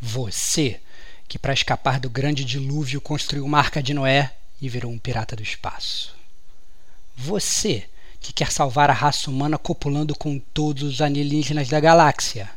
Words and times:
Você, 0.00 0.80
que 1.28 1.38
para 1.38 1.52
escapar 1.52 2.00
do 2.00 2.08
grande 2.08 2.44
dilúvio 2.44 3.00
construiu 3.00 3.44
uma 3.44 3.58
arca 3.58 3.82
de 3.82 3.92
Noé 3.92 4.32
e 4.60 4.68
virou 4.68 4.90
um 4.90 4.98
pirata 4.98 5.36
do 5.36 5.42
espaço. 5.42 6.14
Você, 7.16 7.84
que 8.20 8.32
quer 8.32 8.50
salvar 8.50 8.90
a 8.90 8.94
raça 8.94 9.30
humana 9.30 9.58
copulando 9.58 10.14
com 10.14 10.38
todos 10.38 10.82
os 10.82 11.00
alienígenas 11.00 11.68
da 11.68 11.80
galáxia. 11.80 12.48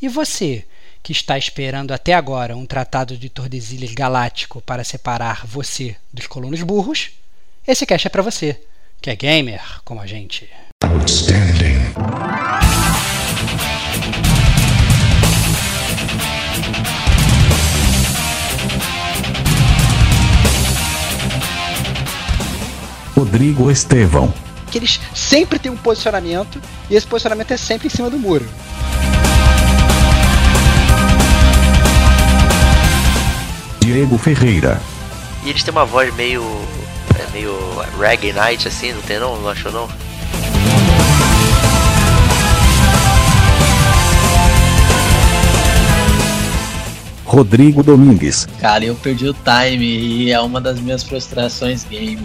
E 0.00 0.08
você, 0.08 0.64
que 1.02 1.12
está 1.12 1.36
esperando 1.36 1.92
até 1.92 2.14
agora 2.14 2.56
um 2.56 2.66
tratado 2.66 3.16
de 3.16 3.28
Tordesilhas 3.28 3.92
galáctico 3.92 4.60
para 4.62 4.84
separar 4.84 5.46
você 5.46 5.96
dos 6.12 6.26
colonos 6.26 6.62
burros, 6.62 7.10
esse 7.66 7.86
cast 7.86 8.06
é 8.06 8.10
para 8.10 8.22
você, 8.22 8.60
que 9.00 9.10
é 9.10 9.16
gamer 9.16 9.62
como 9.84 10.00
a 10.00 10.06
gente. 10.06 10.48
Outstanding. 10.82 12.43
Rodrigo 23.34 23.68
Estevão. 23.68 24.32
Que 24.70 24.78
eles 24.78 25.00
sempre 25.12 25.58
têm 25.58 25.72
um 25.72 25.76
posicionamento 25.76 26.60
e 26.88 26.94
esse 26.94 27.04
posicionamento 27.04 27.50
é 27.50 27.56
sempre 27.56 27.88
em 27.88 27.90
cima 27.90 28.08
do 28.08 28.16
muro. 28.16 28.46
Diego 33.80 34.16
Ferreira. 34.18 34.80
E 35.44 35.50
eles 35.50 35.64
têm 35.64 35.72
uma 35.72 35.84
voz 35.84 36.14
meio. 36.14 36.44
É 37.18 37.32
meio 37.32 37.52
reggae 37.98 38.32
night 38.32 38.68
assim, 38.68 38.92
não 38.92 39.02
tem 39.02 39.18
não? 39.18 39.36
Não 39.40 39.48
achou 39.48 39.72
não? 39.72 39.88
Rodrigo 47.24 47.82
Domingues. 47.82 48.46
Cara, 48.60 48.84
eu 48.84 48.94
perdi 48.94 49.28
o 49.28 49.34
time 49.34 49.84
e 49.84 50.30
é 50.30 50.40
uma 50.40 50.60
das 50.60 50.78
minhas 50.78 51.02
frustrações 51.02 51.82
game. 51.82 52.24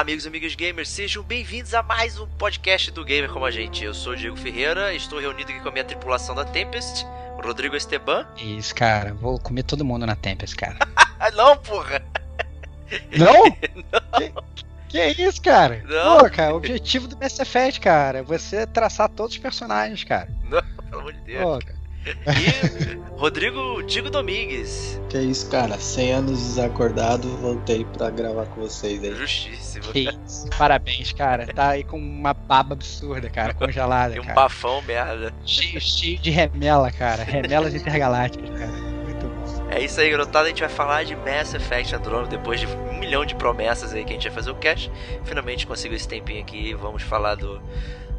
Olá, 0.00 0.06
amigos 0.06 0.24
e 0.24 0.28
amigas 0.28 0.54
gamers, 0.54 0.88
sejam 0.88 1.22
bem-vindos 1.22 1.74
a 1.74 1.82
mais 1.82 2.18
um 2.18 2.26
podcast 2.26 2.90
do 2.90 3.04
Gamer 3.04 3.28
Como 3.28 3.44
a 3.44 3.50
Gente. 3.50 3.84
Eu 3.84 3.92
sou 3.92 4.14
o 4.14 4.16
Diego 4.16 4.34
Ferreira, 4.34 4.94
estou 4.94 5.20
reunido 5.20 5.52
aqui 5.52 5.60
com 5.60 5.68
a 5.68 5.72
minha 5.72 5.84
tripulação 5.84 6.34
da 6.34 6.42
Tempest, 6.42 7.04
Rodrigo 7.44 7.76
Esteban. 7.76 8.26
Isso, 8.38 8.74
cara, 8.74 9.12
vou 9.12 9.38
comer 9.38 9.62
todo 9.62 9.84
mundo 9.84 10.06
na 10.06 10.16
Tempest, 10.16 10.56
cara. 10.56 10.78
Não, 11.36 11.54
porra! 11.58 12.02
Não? 13.14 13.44
Não. 13.92 14.42
Que, 14.88 14.88
que 14.88 14.98
é 14.98 15.10
isso, 15.10 15.42
cara? 15.42 15.84
Não. 15.86 16.20
Pô, 16.20 16.30
cara, 16.30 16.54
o 16.54 16.56
objetivo 16.56 17.06
do 17.06 17.18
Mass 17.18 17.38
Effect, 17.38 17.78
cara, 17.78 18.20
é 18.20 18.22
você 18.22 18.66
traçar 18.66 19.06
todos 19.10 19.32
os 19.34 19.38
personagens, 19.38 20.02
cara. 20.02 20.30
Não, 20.48 20.62
pelo 20.88 21.00
amor 21.02 21.12
de 21.12 21.20
Deus. 21.20 21.42
Pô, 21.42 21.58
cara. 21.58 21.79
E 22.06 23.00
Rodrigo 23.18 23.82
Tigo 23.82 24.08
Domingues. 24.08 25.00
Que 25.10 25.18
é 25.18 25.22
isso, 25.22 25.50
cara. 25.50 25.78
100 25.78 26.12
anos 26.12 26.38
desacordado, 26.38 27.28
voltei 27.36 27.84
pra 27.84 28.08
gravar 28.10 28.46
com 28.46 28.62
vocês 28.62 29.02
aí. 29.04 29.14
Justíssimo. 29.14 29.84
Que 29.92 30.08
isso. 30.08 30.48
Parabéns, 30.56 31.12
cara. 31.12 31.46
Tá 31.46 31.70
aí 31.70 31.84
com 31.84 31.98
uma 31.98 32.32
baba 32.32 32.72
absurda, 32.72 33.28
cara, 33.28 33.52
congelada. 33.52 34.16
E 34.16 34.20
um 34.20 34.22
cara. 34.22 34.34
bafão, 34.34 34.80
merda. 34.82 35.34
Cheio, 35.44 35.80
cheio 35.80 36.18
de 36.18 36.30
remela, 36.30 36.90
cara. 36.90 37.22
Remelas 37.22 37.74
intergalácticas, 37.74 38.48
cara. 38.50 38.72
Muito 38.72 39.26
bom. 39.26 39.68
É 39.70 39.84
isso 39.84 40.00
aí, 40.00 40.10
garotada. 40.10 40.46
A 40.46 40.48
gente 40.48 40.60
vai 40.60 40.70
falar 40.70 41.04
de 41.04 41.14
Mass 41.16 41.52
Effect 41.52 41.94
Andromeda 41.94 42.28
depois 42.30 42.60
de 42.60 42.66
um 42.66 42.98
milhão 42.98 43.26
de 43.26 43.34
promessas 43.34 43.92
aí 43.92 44.04
que 44.04 44.10
a 44.10 44.14
gente 44.14 44.28
vai 44.28 44.34
fazer 44.34 44.50
o 44.50 44.54
cast. 44.54 44.90
Finalmente 45.24 45.66
conseguiu 45.66 45.96
esse 45.96 46.08
tempinho 46.08 46.40
aqui 46.40 46.70
e 46.70 46.74
vamos 46.74 47.02
falar 47.02 47.34
do 47.34 47.60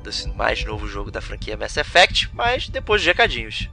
desse 0.01 0.27
mais 0.29 0.63
novo 0.65 0.87
jogo 0.87 1.11
da 1.11 1.21
franquia 1.21 1.57
Mass 1.57 1.77
Effect, 1.77 2.29
mas 2.33 2.67
depois 2.67 3.01
de 3.01 3.07
recadinhos. 3.07 3.69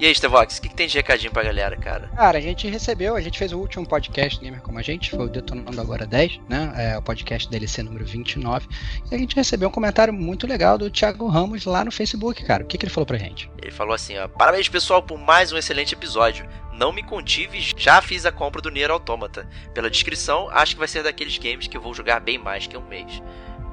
E 0.00 0.06
aí, 0.06 0.14
Stevox, 0.14 0.58
o 0.58 0.62
que, 0.62 0.68
que, 0.68 0.76
tem 0.76 0.86
de 0.86 0.96
recadinho 0.96 1.32
pra 1.32 1.42
galera, 1.42 1.76
cara? 1.76 2.06
Cara, 2.14 2.38
a 2.38 2.40
gente 2.40 2.68
recebeu, 2.68 3.16
a 3.16 3.20
gente 3.20 3.36
fez 3.36 3.52
o 3.52 3.58
último 3.58 3.84
podcast 3.84 4.38
Gamer 4.38 4.62
Como 4.62 4.78
a 4.78 4.82
Gente, 4.82 5.10
foi 5.10 5.26
o 5.26 5.28
Detonando 5.28 5.80
Agora 5.80 6.06
10, 6.06 6.38
né? 6.48 6.72
É 6.76 6.96
o 6.96 7.02
podcast 7.02 7.50
DLC 7.50 7.82
número 7.82 8.04
29. 8.04 8.68
E 9.10 9.14
a 9.16 9.18
gente 9.18 9.34
recebeu 9.34 9.68
um 9.68 9.72
comentário 9.72 10.14
muito 10.14 10.46
legal 10.46 10.78
do 10.78 10.88
Thiago 10.88 11.26
Ramos 11.26 11.64
lá 11.64 11.84
no 11.84 11.90
Facebook, 11.90 12.44
cara. 12.44 12.62
O 12.62 12.66
que, 12.68 12.78
que 12.78 12.84
ele 12.84 12.92
falou 12.92 13.06
pra 13.06 13.18
gente? 13.18 13.50
Ele 13.60 13.72
falou 13.72 13.92
assim, 13.92 14.16
ó, 14.16 14.28
parabéns 14.28 14.68
pessoal 14.68 15.02
por 15.02 15.18
mais 15.18 15.50
um 15.50 15.58
excelente 15.58 15.94
episódio. 15.94 16.48
Não 16.72 16.92
me 16.92 17.02
contive, 17.02 17.58
já 17.76 18.00
fiz 18.00 18.24
a 18.24 18.30
compra 18.30 18.62
do 18.62 18.70
Nier 18.70 18.92
Automata. 18.92 19.48
Pela 19.74 19.90
descrição, 19.90 20.48
acho 20.50 20.76
que 20.76 20.78
vai 20.78 20.86
ser 20.86 21.02
daqueles 21.02 21.38
games 21.38 21.66
que 21.66 21.76
eu 21.76 21.80
vou 21.80 21.92
jogar 21.92 22.20
bem 22.20 22.38
mais 22.38 22.68
que 22.68 22.76
um 22.76 22.86
mês. 22.86 23.20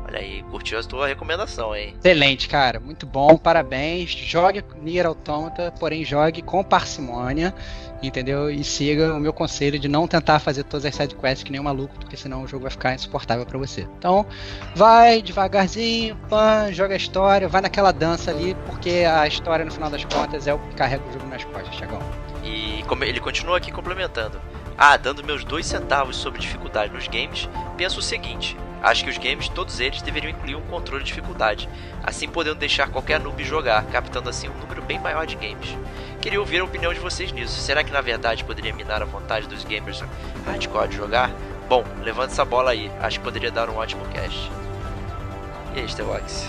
Olha 0.08 0.20
aí, 0.20 0.44
curtiu 0.52 0.80
a 0.80 0.84
tua 0.84 1.08
recomendação, 1.08 1.76
hein? 1.76 1.96
Excelente, 1.98 2.48
cara. 2.48 2.80
Muito 2.80 3.08
bom, 3.08 3.38
parabéns. 3.38 4.12
Jogue 4.12 4.64
Nier 4.80 5.08
Automata, 5.08 5.74
porém 5.80 6.06
jogue 6.06 6.44
com 6.44 6.64
parcimônia, 6.64 7.56
entendeu? 8.04 8.52
E 8.52 8.64
siga 8.64 9.16
o 9.16 9.20
meu 9.20 9.34
conselho 9.34 9.80
de 9.80 9.88
não 9.88 10.08
tentar 10.08 10.38
fazer 10.38 10.64
todas 10.64 10.86
as 10.86 10.94
sidequests 10.94 11.44
que 11.44 11.52
nem 11.52 11.60
um 11.60 11.64
maluco, 11.64 11.96
porque 11.96 12.16
senão 12.16 12.44
o 12.44 12.48
jogo 12.48 12.64
vai 12.64 12.72
ficar 12.72 12.94
insuportável 12.94 13.48
para 13.48 13.58
você. 13.58 13.88
Então, 13.98 14.28
vai 14.76 15.24
devagarzinho, 15.24 16.16
pan, 16.30 16.72
joga 16.72 16.94
a 16.94 16.98
história, 16.98 17.48
vai 17.48 17.62
naquela 17.62 17.92
dança 17.92 18.30
ali, 18.30 18.56
porque 18.68 19.06
a 19.12 19.26
história, 19.26 19.66
no 19.66 19.72
final 19.72 19.90
das 19.90 20.06
contas, 20.06 20.46
é 20.46 20.54
o 20.54 20.60
que 20.60 20.76
carrega 20.76 21.04
o 21.04 21.14
jogo 21.14 21.28
nas 21.28 21.44
costas, 21.44 21.74
Chagão. 21.76 22.00
E 22.44 22.84
como 22.88 23.04
ele 23.04 23.20
continua 23.20 23.58
aqui 23.58 23.72
complementando. 23.72 24.40
Ah, 24.78 24.98
dando 24.98 25.24
meus 25.24 25.44
dois 25.44 25.66
centavos 25.66 26.16
sobre 26.18 26.40
dificuldade 26.40 26.94
nos 26.94 27.08
games, 27.08 27.50
penso 27.76 28.00
o 28.00 28.04
seguinte: 28.04 28.56
Acho 28.86 29.04
que 29.04 29.10
os 29.10 29.18
games, 29.18 29.50
todos 29.50 29.80
eles, 29.80 30.04
deveriam 30.04 30.30
incluir 30.30 30.56
um 30.56 30.62
controle 30.62 31.04
de 31.04 31.08
dificuldade, 31.08 31.68
assim 32.04 32.30
podendo 32.30 32.58
deixar 32.58 32.88
qualquer 32.88 33.20
noob 33.20 33.44
jogar, 33.44 33.84
captando 33.88 34.30
assim 34.30 34.48
um 34.48 34.54
número 34.60 34.84
bem 34.84 35.00
maior 35.00 35.26
de 35.26 35.36
games. 35.36 35.76
Queria 36.22 36.40
ouvir 36.40 36.60
a 36.60 36.64
opinião 36.64 36.94
de 36.94 37.00
vocês 37.00 37.32
nisso. 37.32 37.60
Será 37.60 37.84
que 37.84 37.92
na 37.92 38.00
verdade 38.00 38.44
poderia 38.44 38.72
minar 38.76 39.02
a 39.02 39.06
vontade 39.06 39.48
dos 39.48 39.64
gamers 39.64 40.04
hardcore 40.46 40.90
de 40.90 40.98
jogar? 40.98 41.32
Bom, 41.68 41.84
levanta 42.04 42.34
essa 42.34 42.46
bola 42.46 42.70
aí, 42.70 42.92
acho 43.02 43.18
que 43.18 43.26
poderia 43.26 43.50
dar 43.50 43.72
um 43.72 43.78
ótimo 43.78 44.06
cast. 44.10 44.52
E 45.74 45.80
aí, 45.80 45.90
Stevox? 45.90 46.48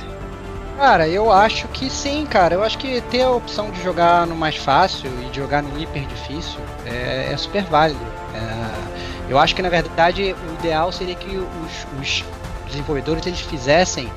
Cara, 0.77 1.09
eu 1.09 1.33
acho 1.33 1.67
que 1.69 1.89
sim, 1.89 2.27
cara. 2.27 2.55
Eu 2.55 2.63
acho 2.63 2.77
que 2.77 3.01
ter 3.01 3.23
a 3.23 3.31
opção 3.31 3.71
de 3.71 3.83
jogar 3.83 4.27
no 4.27 4.37
mais 4.37 4.57
fácil 4.57 5.11
e 5.23 5.31
de 5.31 5.39
jogar 5.39 5.63
no 5.63 5.81
hiper 5.81 6.05
difícil 6.05 6.61
é, 6.85 7.33
é 7.33 7.37
super 7.39 7.65
válido. 7.65 8.05
É 8.35 8.96
eu 9.29 9.39
acho 9.39 9.55
que 9.55 9.63
na 9.63 9.69
verdade 9.69 10.35
o 10.35 10.55
ideal 10.55 10.93
seria 10.93 11.15
que 11.15 11.37
os, 11.37 11.87
os 12.01 12.25
desenvolvedores 12.67 13.27
eles 13.27 13.41
fizessem 13.41 14.11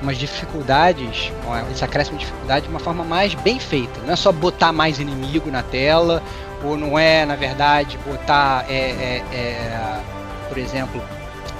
umas 0.00 0.18
dificuldades, 0.18 1.32
esse 1.70 1.84
acréscimo 1.84 2.18
de 2.18 2.24
dificuldade 2.24 2.66
de 2.66 2.70
uma 2.70 2.78
forma 2.80 3.04
mais 3.04 3.34
bem 3.34 3.58
feita. 3.58 4.00
Não 4.04 4.12
é 4.12 4.16
só 4.16 4.30
botar 4.30 4.72
mais 4.72 4.98
inimigo 4.98 5.50
na 5.50 5.62
tela, 5.62 6.22
ou 6.62 6.76
não 6.76 6.98
é, 6.98 7.24
na 7.24 7.36
verdade, 7.36 7.98
botar, 8.06 8.66
é, 8.68 8.74
é, 8.74 9.24
é, 9.32 10.00
por 10.48 10.58
exemplo, 10.58 11.02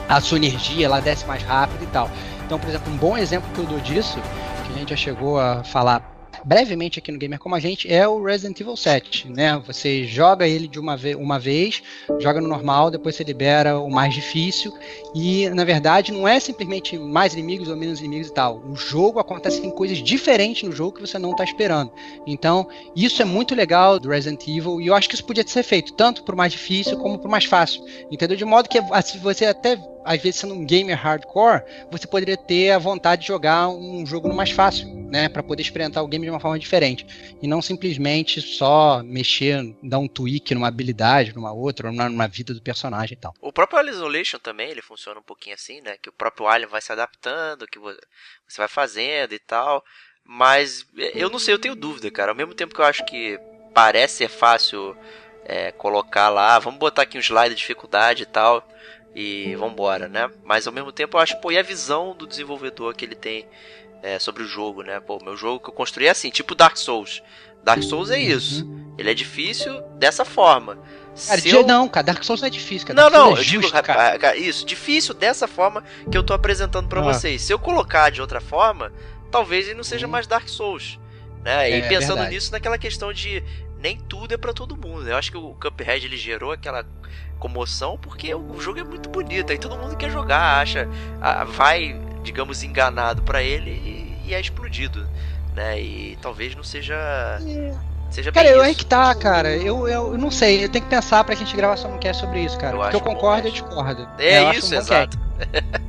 a 0.08 0.20
sua 0.20 0.38
energia, 0.38 0.86
ela 0.86 1.00
desce 1.00 1.26
mais 1.26 1.42
rápido 1.42 1.82
e 1.82 1.86
tal. 1.86 2.10
Então, 2.44 2.58
por 2.58 2.68
exemplo, 2.68 2.92
um 2.92 2.96
bom 2.96 3.16
exemplo 3.16 3.48
que 3.54 3.58
eu 3.58 3.64
dou 3.64 3.80
disso, 3.80 4.18
que 4.66 4.74
a 4.74 4.78
gente 4.78 4.90
já 4.90 4.96
chegou 4.96 5.40
a 5.40 5.64
falar 5.64 6.15
brevemente 6.46 7.00
aqui 7.00 7.10
no 7.10 7.18
Gamer 7.18 7.40
Como 7.40 7.56
a 7.56 7.60
Gente 7.60 7.92
é 7.92 8.06
o 8.06 8.22
Resident 8.22 8.60
Evil 8.60 8.76
7, 8.76 9.28
né? 9.28 9.60
Você 9.66 10.04
joga 10.04 10.46
ele 10.46 10.68
de 10.68 10.78
uma, 10.78 10.96
ve 10.96 11.16
uma 11.16 11.40
vez, 11.40 11.82
joga 12.20 12.40
no 12.40 12.46
normal, 12.46 12.88
depois 12.88 13.16
você 13.16 13.24
libera 13.24 13.80
o 13.80 13.90
mais 13.90 14.14
difícil 14.14 14.72
e, 15.12 15.50
na 15.50 15.64
verdade, 15.64 16.12
não 16.12 16.26
é 16.26 16.38
simplesmente 16.38 16.96
mais 16.96 17.34
inimigos 17.34 17.68
ou 17.68 17.76
menos 17.76 17.98
inimigos 17.98 18.28
e 18.28 18.32
tal. 18.32 18.62
O 18.64 18.76
jogo 18.76 19.18
acontece 19.18 19.66
em 19.66 19.70
coisas 19.70 19.98
diferentes 19.98 20.62
no 20.62 20.70
jogo 20.70 20.92
que 20.92 21.00
você 21.00 21.18
não 21.18 21.32
está 21.32 21.42
esperando. 21.42 21.90
Então, 22.24 22.68
isso 22.94 23.20
é 23.20 23.24
muito 23.24 23.52
legal 23.52 23.98
do 23.98 24.08
Resident 24.08 24.46
Evil 24.46 24.80
e 24.80 24.86
eu 24.86 24.94
acho 24.94 25.08
que 25.08 25.16
isso 25.16 25.24
podia 25.24 25.44
ser 25.44 25.64
feito 25.64 25.94
tanto 25.94 26.22
pro 26.22 26.36
mais 26.36 26.52
difícil 26.52 26.96
como 26.98 27.18
pro 27.18 27.28
mais 27.28 27.44
fácil, 27.44 27.84
entendeu? 28.08 28.36
De 28.36 28.44
modo 28.44 28.68
que 28.68 28.78
assim, 28.92 29.18
você 29.18 29.46
até 29.46 29.76
às 30.06 30.22
vezes 30.22 30.40
sendo 30.40 30.54
um 30.54 30.64
gamer 30.64 30.96
hardcore, 30.96 31.62
você 31.90 32.06
poderia 32.06 32.36
ter 32.36 32.70
a 32.70 32.78
vontade 32.78 33.22
de 33.22 33.28
jogar 33.28 33.68
um 33.68 34.06
jogo 34.06 34.32
mais 34.32 34.52
fácil, 34.52 34.86
né, 35.10 35.28
para 35.28 35.42
poder 35.42 35.62
experimentar 35.62 36.02
o 36.02 36.06
game 36.06 36.24
de 36.24 36.30
uma 36.30 36.38
forma 36.38 36.58
diferente 36.58 37.04
e 37.42 37.48
não 37.48 37.60
simplesmente 37.60 38.40
só 38.40 39.02
mexer, 39.02 39.76
dar 39.82 39.98
um 39.98 40.06
tweak 40.06 40.54
numa 40.54 40.68
habilidade, 40.68 41.34
numa 41.34 41.52
outra, 41.52 41.88
ou 41.88 41.92
numa 41.92 42.28
vida 42.28 42.54
do 42.54 42.62
personagem 42.62 43.16
e 43.16 43.20
tal. 43.20 43.34
O 43.40 43.52
próprio 43.52 43.88
Isolation 43.88 44.38
também, 44.38 44.70
ele 44.70 44.80
funciona 44.80 45.18
um 45.18 45.24
pouquinho 45.24 45.54
assim, 45.54 45.80
né, 45.80 45.96
que 46.00 46.08
o 46.08 46.12
próprio 46.12 46.46
Alien 46.46 46.68
vai 46.68 46.80
se 46.80 46.92
adaptando, 46.92 47.66
que 47.66 47.78
você 47.78 47.98
vai 48.58 48.68
fazendo 48.68 49.34
e 49.34 49.38
tal, 49.40 49.84
mas 50.24 50.86
eu 51.14 51.28
não 51.28 51.38
sei, 51.38 51.54
eu 51.54 51.58
tenho 51.58 51.74
dúvida, 51.74 52.10
cara. 52.10 52.30
Ao 52.30 52.36
mesmo 52.36 52.54
tempo 52.54 52.74
que 52.74 52.80
eu 52.80 52.84
acho 52.84 53.04
que 53.04 53.38
parece 53.74 54.18
ser 54.18 54.28
fácil 54.28 54.96
é, 55.44 55.72
colocar 55.72 56.28
lá, 56.28 56.58
vamos 56.58 56.78
botar 56.78 57.02
aqui 57.02 57.18
um 57.18 57.20
slide 57.20 57.54
de 57.54 57.60
dificuldade 57.60 58.22
e 58.22 58.26
tal 58.26 58.66
e 59.16 59.56
vambora, 59.56 60.08
né? 60.08 60.30
Mas 60.44 60.66
ao 60.66 60.72
mesmo 60.74 60.92
tempo 60.92 61.16
eu 61.16 61.20
acho, 61.22 61.40
pô, 61.40 61.50
e 61.50 61.56
a 61.56 61.62
visão 61.62 62.14
do 62.14 62.26
desenvolvedor 62.26 62.94
que 62.94 63.02
ele 63.02 63.14
tem 63.14 63.48
é, 64.02 64.18
sobre 64.18 64.42
o 64.42 64.46
jogo, 64.46 64.82
né? 64.82 65.00
Pô, 65.00 65.18
meu 65.24 65.34
jogo 65.34 65.58
que 65.58 65.70
eu 65.70 65.72
construí 65.72 66.06
é 66.06 66.10
assim, 66.10 66.28
tipo 66.28 66.54
Dark 66.54 66.76
Souls. 66.76 67.22
Dark 67.64 67.82
Souls 67.82 68.10
é 68.10 68.18
isso. 68.18 68.68
Ele 68.98 69.10
é 69.10 69.14
difícil 69.14 69.80
dessa 69.98 70.22
forma. 70.22 70.78
Cara, 71.26 71.40
eu... 71.48 71.66
não, 71.66 71.88
cara, 71.88 72.04
Dark 72.04 72.22
Souls 72.22 72.42
não 72.42 72.46
é 72.46 72.50
difícil, 72.50 72.86
cara. 72.86 73.00
Não, 73.00 73.10
não, 73.10 73.36
é 73.36 73.40
eu 73.40 73.42
digo, 73.42 73.70
cara. 73.70 74.36
isso, 74.36 74.66
difícil 74.66 75.14
dessa 75.14 75.48
forma 75.48 75.82
que 76.10 76.16
eu 76.16 76.22
tô 76.22 76.34
apresentando 76.34 76.86
para 76.86 77.00
ah. 77.00 77.04
vocês. 77.04 77.40
Se 77.40 77.50
eu 77.50 77.58
colocar 77.58 78.10
de 78.10 78.20
outra 78.20 78.38
forma, 78.38 78.92
talvez 79.30 79.66
ele 79.66 79.76
não 79.76 79.82
seja 79.82 80.04
uhum. 80.04 80.12
mais 80.12 80.26
Dark 80.26 80.46
Souls. 80.46 81.00
Né? 81.42 81.70
É, 81.70 81.78
e 81.78 81.88
pensando 81.88 82.22
é 82.22 82.28
nisso 82.28 82.52
naquela 82.52 82.76
questão 82.76 83.12
de 83.14 83.42
nem 83.78 83.96
tudo 83.96 84.34
é 84.34 84.36
para 84.36 84.52
todo 84.52 84.76
mundo. 84.76 85.08
Eu 85.08 85.16
acho 85.16 85.30
que 85.30 85.36
o 85.36 85.54
Cuphead 85.54 86.06
ele 86.06 86.16
gerou 86.16 86.52
aquela 86.52 86.84
comoção 87.38 87.98
porque 87.98 88.34
o 88.34 88.60
jogo 88.60 88.80
é 88.80 88.84
muito 88.84 89.08
bonito. 89.08 89.52
Aí 89.52 89.58
todo 89.58 89.76
mundo 89.76 89.96
quer 89.96 90.10
jogar, 90.10 90.60
acha, 90.60 90.88
vai, 91.54 92.00
digamos, 92.22 92.62
enganado 92.62 93.22
para 93.22 93.42
ele 93.42 93.70
e, 94.24 94.34
é 94.34 94.40
explodido, 94.40 95.06
né? 95.54 95.80
E 95.80 96.18
talvez 96.20 96.54
não 96.54 96.64
seja. 96.64 96.94
É. 96.94 97.96
Seja 98.10 98.30
cara, 98.30 98.48
eu 98.48 98.62
é 98.62 98.72
que 98.72 98.86
tá, 98.86 99.14
cara. 99.14 99.56
Eu, 99.56 99.88
eu, 99.88 100.12
eu, 100.12 100.18
não 100.18 100.30
sei, 100.30 100.64
eu 100.64 100.68
tenho 100.68 100.84
que 100.84 100.90
pensar 100.90 101.24
pra 101.24 101.34
gente 101.34 101.54
gravar 101.56 101.76
só 101.76 101.88
um 101.88 101.98
cast 101.98 102.22
sobre 102.22 102.40
isso, 102.40 102.56
cara. 102.56 102.76
Eu 102.76 102.80
porque 102.80 102.96
eu 102.96 103.00
concordo 103.00 103.48
e 103.48 103.50
discordo. 103.50 104.08
É, 104.18 104.34
é 104.34 104.56
isso, 104.56 104.74
um 104.74 104.78
exato. 104.78 105.25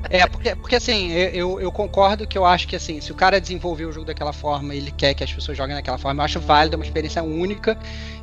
É, 0.09 0.25
porque, 0.25 0.55
porque 0.55 0.75
assim, 0.75 1.11
eu, 1.11 1.59
eu 1.59 1.71
concordo 1.71 2.25
que 2.25 2.37
eu 2.37 2.45
acho 2.45 2.67
que 2.67 2.75
assim, 2.75 3.01
se 3.01 3.11
o 3.11 3.15
cara 3.15 3.41
desenvolveu 3.41 3.89
o 3.89 3.91
jogo 3.91 4.05
daquela 4.05 4.31
forma, 4.31 4.73
ele 4.73 4.91
quer 4.91 5.13
que 5.13 5.23
as 5.23 5.31
pessoas 5.33 5.57
joguem 5.57 5.75
daquela 5.75 5.97
forma, 5.97 6.21
eu 6.21 6.25
acho 6.25 6.39
válido, 6.39 6.75
é 6.75 6.77
uma 6.77 6.85
experiência 6.85 7.21
única 7.21 7.77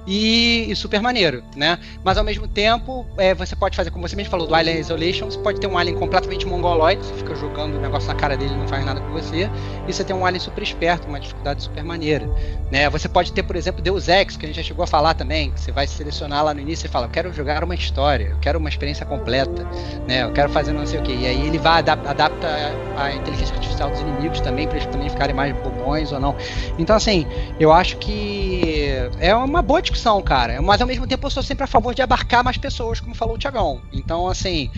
e, 0.06 0.66
e 0.70 0.76
super 0.76 1.00
maneiro, 1.00 1.42
né? 1.56 1.78
Mas 2.02 2.16
ao 2.18 2.24
mesmo 2.24 2.46
tempo, 2.46 3.06
é, 3.16 3.34
você 3.34 3.54
pode 3.56 3.76
fazer, 3.76 3.90
como 3.90 4.06
você 4.06 4.16
mesmo 4.16 4.30
falou, 4.30 4.46
do 4.46 4.54
Alien 4.54 4.78
Isolation, 4.78 5.26
você 5.26 5.38
pode 5.38 5.60
ter 5.60 5.66
um 5.66 5.76
alien 5.78 5.96
completamente 5.96 6.46
mongoloide, 6.46 7.04
você 7.04 7.14
fica 7.14 7.34
jogando 7.34 7.76
o 7.76 7.80
negócio 7.80 8.08
na 8.08 8.14
cara 8.14 8.36
dele 8.36 8.54
não 8.54 8.68
faz 8.68 8.84
nada 8.84 9.00
com 9.00 9.10
você, 9.10 9.50
e 9.86 9.92
você 9.92 10.04
tem 10.04 10.14
um 10.14 10.24
alien 10.24 10.40
super 10.40 10.62
esperto, 10.62 11.06
uma 11.06 11.20
dificuldade 11.20 11.62
super 11.62 11.84
maneira, 11.84 12.26
né? 12.70 12.88
Você 12.90 13.08
pode 13.08 13.32
ter, 13.32 13.42
por 13.42 13.56
exemplo, 13.56 13.82
Deus 13.82 14.08
Ex, 14.08 14.36
que 14.36 14.46
a 14.46 14.48
gente 14.48 14.56
já 14.56 14.62
chegou 14.62 14.82
a 14.82 14.86
falar 14.86 15.14
também, 15.14 15.50
que 15.50 15.60
você 15.60 15.72
vai 15.72 15.86
selecionar 15.86 16.44
lá 16.44 16.54
no 16.54 16.60
início 16.60 16.86
e 16.86 16.88
fala, 16.88 17.06
eu 17.06 17.10
quero 17.10 17.32
jogar 17.32 17.62
uma 17.64 17.74
história, 17.74 18.28
eu 18.30 18.38
quero 18.38 18.58
uma 18.58 18.68
experiência 18.68 19.04
completa, 19.06 19.66
né? 20.06 20.22
Eu 20.22 20.32
quero 20.32 20.50
fazer 20.50 20.72
não 20.72 20.86
sei 20.86 20.98
o 20.98 21.02
que, 21.02 21.13
e 21.14 21.26
aí 21.26 21.46
ele 21.46 21.58
vai 21.58 21.78
adapta, 21.78 22.10
adapta 22.10 22.48
a 22.96 23.12
inteligência 23.12 23.54
artificial 23.54 23.90
dos 23.90 24.00
inimigos 24.00 24.40
também, 24.40 24.66
para 24.66 24.78
eles 24.78 24.88
também 24.90 25.08
ficarem 25.08 25.34
mais 25.34 25.54
bobões 25.56 26.12
ou 26.12 26.20
não. 26.20 26.36
Então, 26.78 26.96
assim, 26.96 27.26
eu 27.58 27.72
acho 27.72 27.96
que 27.96 28.92
é 29.20 29.34
uma 29.34 29.62
boa 29.62 29.80
discussão, 29.80 30.20
cara. 30.22 30.60
Mas 30.60 30.80
ao 30.80 30.86
mesmo 30.86 31.06
tempo 31.06 31.26
eu 31.26 31.30
sou 31.30 31.42
sempre 31.42 31.64
a 31.64 31.66
favor 31.66 31.94
de 31.94 32.02
abarcar 32.02 32.44
mais 32.44 32.56
pessoas, 32.56 33.00
como 33.00 33.14
falou 33.14 33.34
o 33.34 33.38
Tiagão. 33.38 33.80
Então, 33.92 34.28
assim, 34.28 34.70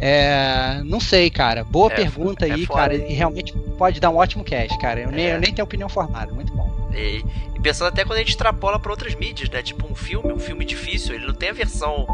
é, 0.00 0.80
não 0.84 0.98
sei, 0.98 1.30
cara. 1.30 1.62
Boa 1.62 1.92
é, 1.92 1.96
pergunta 1.96 2.46
é 2.46 2.52
aí, 2.52 2.66
cara. 2.66 2.94
E 2.94 3.12
realmente 3.12 3.52
pode 3.76 4.00
dar 4.00 4.10
um 4.10 4.16
ótimo 4.16 4.42
cast, 4.42 4.78
cara. 4.78 5.00
Eu, 5.00 5.10
nem, 5.10 5.26
é. 5.26 5.34
eu 5.34 5.40
nem 5.40 5.52
tenho 5.52 5.64
opinião 5.64 5.88
formada. 5.88 6.32
Muito 6.32 6.52
bom. 6.52 6.70
E, 6.94 7.24
e, 7.54 7.60
pensando 7.60 7.88
até 7.88 8.04
quando 8.04 8.16
a 8.16 8.20
gente 8.20 8.30
extrapola 8.30 8.78
para 8.78 8.90
outras 8.90 9.14
mídias, 9.14 9.50
né? 9.50 9.62
Tipo 9.62 9.86
um 9.90 9.94
filme, 9.94 10.32
um 10.32 10.38
filme 10.38 10.64
difícil, 10.64 11.14
ele 11.14 11.26
não 11.26 11.34
tem 11.34 11.50
a 11.50 11.52
versão 11.52 12.06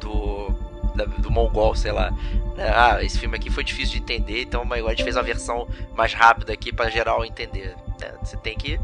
do, 0.00 0.54
do 1.04 1.30
Mongol, 1.30 1.74
sei 1.74 1.92
lá. 1.92 2.12
Ah, 2.58 3.02
esse 3.02 3.18
filme 3.18 3.36
aqui 3.36 3.50
foi 3.50 3.64
difícil 3.64 3.94
de 3.94 3.98
entender, 4.02 4.42
então 4.42 4.62
a 4.62 4.90
gente 4.90 5.04
fez 5.04 5.16
uma 5.16 5.22
versão 5.22 5.68
mais 5.94 6.14
rápida 6.14 6.52
aqui 6.52 6.72
para 6.72 6.90
geral 6.90 7.24
entender. 7.24 7.74
Né? 8.00 8.12
Você 8.22 8.36
tem 8.36 8.56
que 8.56 8.80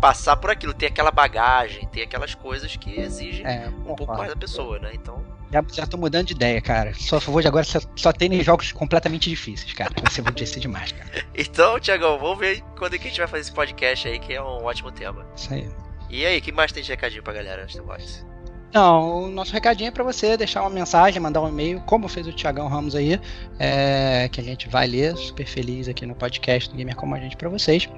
passar 0.00 0.36
por 0.36 0.50
aquilo, 0.50 0.74
ter 0.74 0.86
aquela 0.86 1.10
bagagem, 1.10 1.86
ter 1.88 2.02
aquelas 2.02 2.34
coisas 2.34 2.76
que 2.76 2.98
exigem 3.00 3.46
é, 3.46 3.68
um 3.68 3.94
pouco 3.94 4.06
mais 4.06 4.28
da 4.28 4.36
pessoa, 4.36 4.78
né? 4.78 4.90
Então. 4.94 5.24
Já, 5.50 5.64
já 5.72 5.86
tô 5.86 5.96
mudando 5.96 6.26
de 6.26 6.32
ideia, 6.32 6.60
cara. 6.60 6.92
Só 6.94 7.16
a 7.16 7.20
favor 7.20 7.40
de 7.40 7.48
agora 7.48 7.64
só, 7.64 7.78
só 7.94 8.12
tem 8.12 8.42
jogos 8.42 8.72
completamente 8.72 9.30
difíceis, 9.30 9.72
cara. 9.72 9.92
Você 10.04 10.20
vai 10.20 10.46
ser 10.46 10.60
demais, 10.60 10.92
cara. 10.92 11.08
então, 11.34 11.78
Tiagão, 11.78 12.18
vamos 12.18 12.38
ver 12.38 12.62
quando 12.76 12.94
é 12.94 12.98
que 12.98 13.06
a 13.06 13.10
gente 13.10 13.18
vai 13.18 13.28
fazer 13.28 13.42
esse 13.42 13.52
podcast 13.52 14.08
aí, 14.08 14.18
que 14.18 14.34
é 14.34 14.42
um 14.42 14.64
ótimo 14.64 14.90
tema. 14.90 15.26
Isso 15.36 15.54
aí. 15.54 15.68
E 16.10 16.24
aí, 16.24 16.40
que 16.40 16.52
mais 16.52 16.72
tem 16.72 16.82
de 16.82 16.90
recadinho 16.90 17.22
pra 17.22 17.32
galera 17.32 17.62
antes 17.62 17.76
do 17.76 17.82
box? 17.82 18.24
Não, 18.72 19.24
o 19.24 19.28
nosso 19.28 19.52
recadinho 19.52 19.88
é 19.88 19.90
para 19.90 20.04
você 20.04 20.36
deixar 20.36 20.60
uma 20.60 20.70
mensagem, 20.70 21.20
mandar 21.20 21.40
um 21.40 21.48
e-mail, 21.48 21.80
como 21.86 22.08
fez 22.08 22.26
o 22.26 22.32
Tiagão 22.32 22.68
Ramos 22.68 22.94
aí, 22.94 23.18
é, 23.58 24.28
que 24.30 24.40
a 24.40 24.44
gente 24.44 24.68
vai 24.68 24.86
ler, 24.86 25.16
super 25.16 25.46
feliz 25.46 25.88
aqui 25.88 26.04
no 26.04 26.14
podcast 26.14 26.68
do 26.68 26.76
Gamer 26.76 26.94
Como 26.94 27.14
a 27.14 27.18
Gente 27.18 27.36
para 27.36 27.48
vocês. 27.48 27.88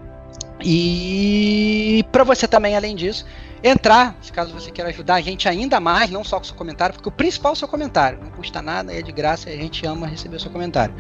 E 0.65 2.05
para 2.13 2.25
você 2.25 2.47
também, 2.47 2.77
além 2.77 2.95
disso, 2.95 3.25
entrar, 3.63 4.17
se 4.21 4.33
caso 4.33 4.53
você 4.53 4.71
queira 4.71 4.91
ajudar 4.91 5.17
a 5.17 5.21
gente 5.21 5.49
ainda 5.49 5.81
mais, 5.81 6.11
não 6.11 6.23
só 6.23 6.39
com 6.39 6.45
seu 6.45 6.55
comentário, 6.55 6.95
porque 6.95 7.09
o 7.09 7.13
principal 7.13 7.53
é 7.53 7.55
o 7.55 7.57
seu 7.57 7.69
comentário, 7.69 8.19
não 8.23 8.31
custa 8.31 8.63
nada, 8.63 8.93
é 8.93 9.03
de 9.03 9.13
graça 9.13 9.51
a 9.51 9.53
gente 9.53 9.85
ama 9.87 10.07
receber 10.07 10.37
o 10.37 10.41
seu 10.41 10.51
comentário. 10.51 10.95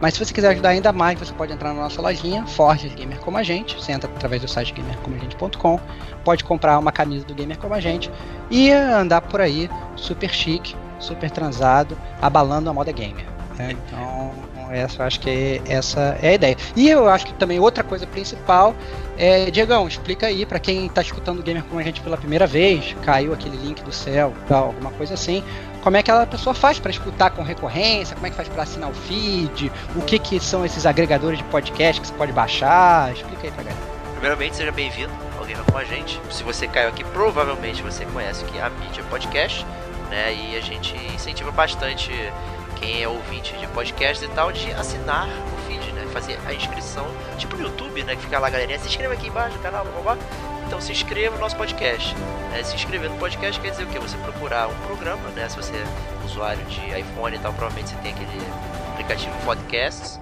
Mas 0.00 0.14
se 0.14 0.24
você 0.24 0.32
quiser 0.32 0.50
ajudar 0.50 0.70
ainda 0.70 0.92
mais, 0.92 1.18
você 1.18 1.32
pode 1.32 1.52
entrar 1.52 1.72
na 1.72 1.82
nossa 1.82 2.00
lojinha, 2.00 2.46
Forge 2.46 2.88
Gamer 2.90 3.18
Como 3.18 3.38
a 3.38 3.42
Gente, 3.42 3.74
você 3.74 3.92
entra 3.92 4.10
através 4.10 4.42
do 4.42 4.48
site 4.48 4.72
gamercomagente.com, 4.72 5.80
pode 6.24 6.44
comprar 6.44 6.78
uma 6.78 6.92
camisa 6.92 7.24
do 7.24 7.34
Gamer 7.34 7.58
Como 7.58 7.74
a 7.74 7.80
Gente 7.80 8.10
e 8.50 8.70
andar 8.70 9.20
por 9.22 9.40
aí 9.40 9.70
super 9.96 10.30
chique, 10.30 10.76
super 10.98 11.30
transado, 11.30 11.96
abalando 12.20 12.70
a 12.70 12.72
moda 12.72 12.92
gamer. 12.92 13.26
Né? 13.56 13.72
Então, 13.72 14.32
essa 14.70 15.02
eu 15.02 15.06
acho 15.06 15.20
que 15.20 15.60
essa 15.66 16.18
é 16.22 16.28
a 16.28 16.34
ideia. 16.34 16.56
E 16.74 16.88
eu 16.88 17.08
acho 17.08 17.26
que 17.26 17.34
também 17.34 17.58
outra 17.58 17.84
coisa 17.84 18.06
principal 18.06 18.74
é, 19.16 19.50
Diegão, 19.50 19.86
explica 19.86 20.26
aí 20.26 20.44
para 20.44 20.58
quem 20.58 20.86
está 20.86 21.00
escutando 21.00 21.38
o 21.38 21.42
Gamer 21.42 21.62
com 21.64 21.78
a 21.78 21.82
gente 21.82 22.00
pela 22.00 22.16
primeira 22.16 22.46
vez, 22.46 22.96
caiu 23.04 23.32
aquele 23.32 23.56
link 23.56 23.82
do 23.82 23.92
céu, 23.92 24.34
tal, 24.48 24.66
alguma 24.66 24.90
coisa 24.90 25.14
assim. 25.14 25.42
Como 25.82 25.96
é 25.96 26.02
que 26.02 26.10
a 26.10 26.26
pessoa 26.26 26.54
faz 26.54 26.78
para 26.78 26.90
escutar 26.90 27.30
com 27.30 27.42
recorrência? 27.42 28.14
Como 28.14 28.26
é 28.26 28.30
que 28.30 28.36
faz 28.36 28.48
para 28.48 28.62
assinar 28.62 28.90
o 28.90 28.94
feed? 28.94 29.70
O 29.94 30.02
que 30.02 30.18
que 30.18 30.40
são 30.40 30.64
esses 30.64 30.86
agregadores 30.86 31.38
de 31.38 31.44
podcast 31.44 32.00
que 32.00 32.06
você 32.06 32.14
pode 32.14 32.32
baixar? 32.32 33.12
Explica 33.12 33.46
aí 33.46 33.52
pra 33.52 33.62
galera. 33.62 33.82
Primeiramente, 34.12 34.56
seja 34.56 34.72
bem-vindo 34.72 35.12
ao 35.38 35.44
Gamer 35.44 35.64
com 35.64 35.76
a 35.76 35.84
gente. 35.84 36.18
Se 36.30 36.42
você 36.42 36.66
caiu 36.66 36.88
aqui, 36.88 37.04
provavelmente 37.04 37.82
você 37.82 38.04
conhece 38.06 38.44
que 38.46 38.58
é 38.58 38.62
a 38.62 38.70
mídia 38.70 39.04
podcast, 39.10 39.64
né? 40.10 40.34
E 40.34 40.56
a 40.56 40.60
gente 40.60 40.96
incentiva 41.14 41.52
bastante 41.52 42.10
quem 42.84 43.02
é 43.02 43.08
ouvinte 43.08 43.56
de 43.56 43.66
podcast 43.68 44.22
e 44.22 44.28
tal, 44.28 44.52
de 44.52 44.70
assinar 44.72 45.26
o 45.26 45.66
feed, 45.66 45.92
né? 45.92 46.06
Fazer 46.12 46.38
a 46.46 46.52
inscrição, 46.52 47.06
tipo 47.38 47.56
no 47.56 47.62
YouTube, 47.62 48.02
né? 48.04 48.14
Que 48.14 48.22
fica 48.22 48.38
lá 48.38 48.50
galerinha, 48.50 48.78
se 48.78 48.86
inscreva 48.86 49.14
aqui 49.14 49.28
embaixo 49.28 49.56
no 49.56 49.62
canal, 49.62 49.86
blá, 49.86 50.14
blá. 50.14 50.18
Então 50.66 50.78
se 50.82 50.92
inscreva 50.92 51.34
no 51.34 51.40
nosso 51.40 51.56
podcast. 51.56 52.14
Né? 52.50 52.62
Se 52.62 52.74
inscrever 52.74 53.08
no 53.08 53.16
podcast 53.16 53.58
quer 53.58 53.70
dizer 53.70 53.84
o 53.84 53.86
quê? 53.86 53.98
Você 53.98 54.18
procurar 54.18 54.68
um 54.68 54.74
programa, 54.86 55.30
né? 55.30 55.48
Se 55.48 55.56
você 55.56 55.72
é 55.72 55.86
usuário 56.26 56.62
de 56.66 56.80
iPhone 56.98 57.34
e 57.34 57.38
tal, 57.38 57.54
provavelmente 57.54 57.90
você 57.90 57.96
tem 57.96 58.12
aquele 58.12 58.42
aplicativo 58.92 59.34
Podcasts 59.44 60.20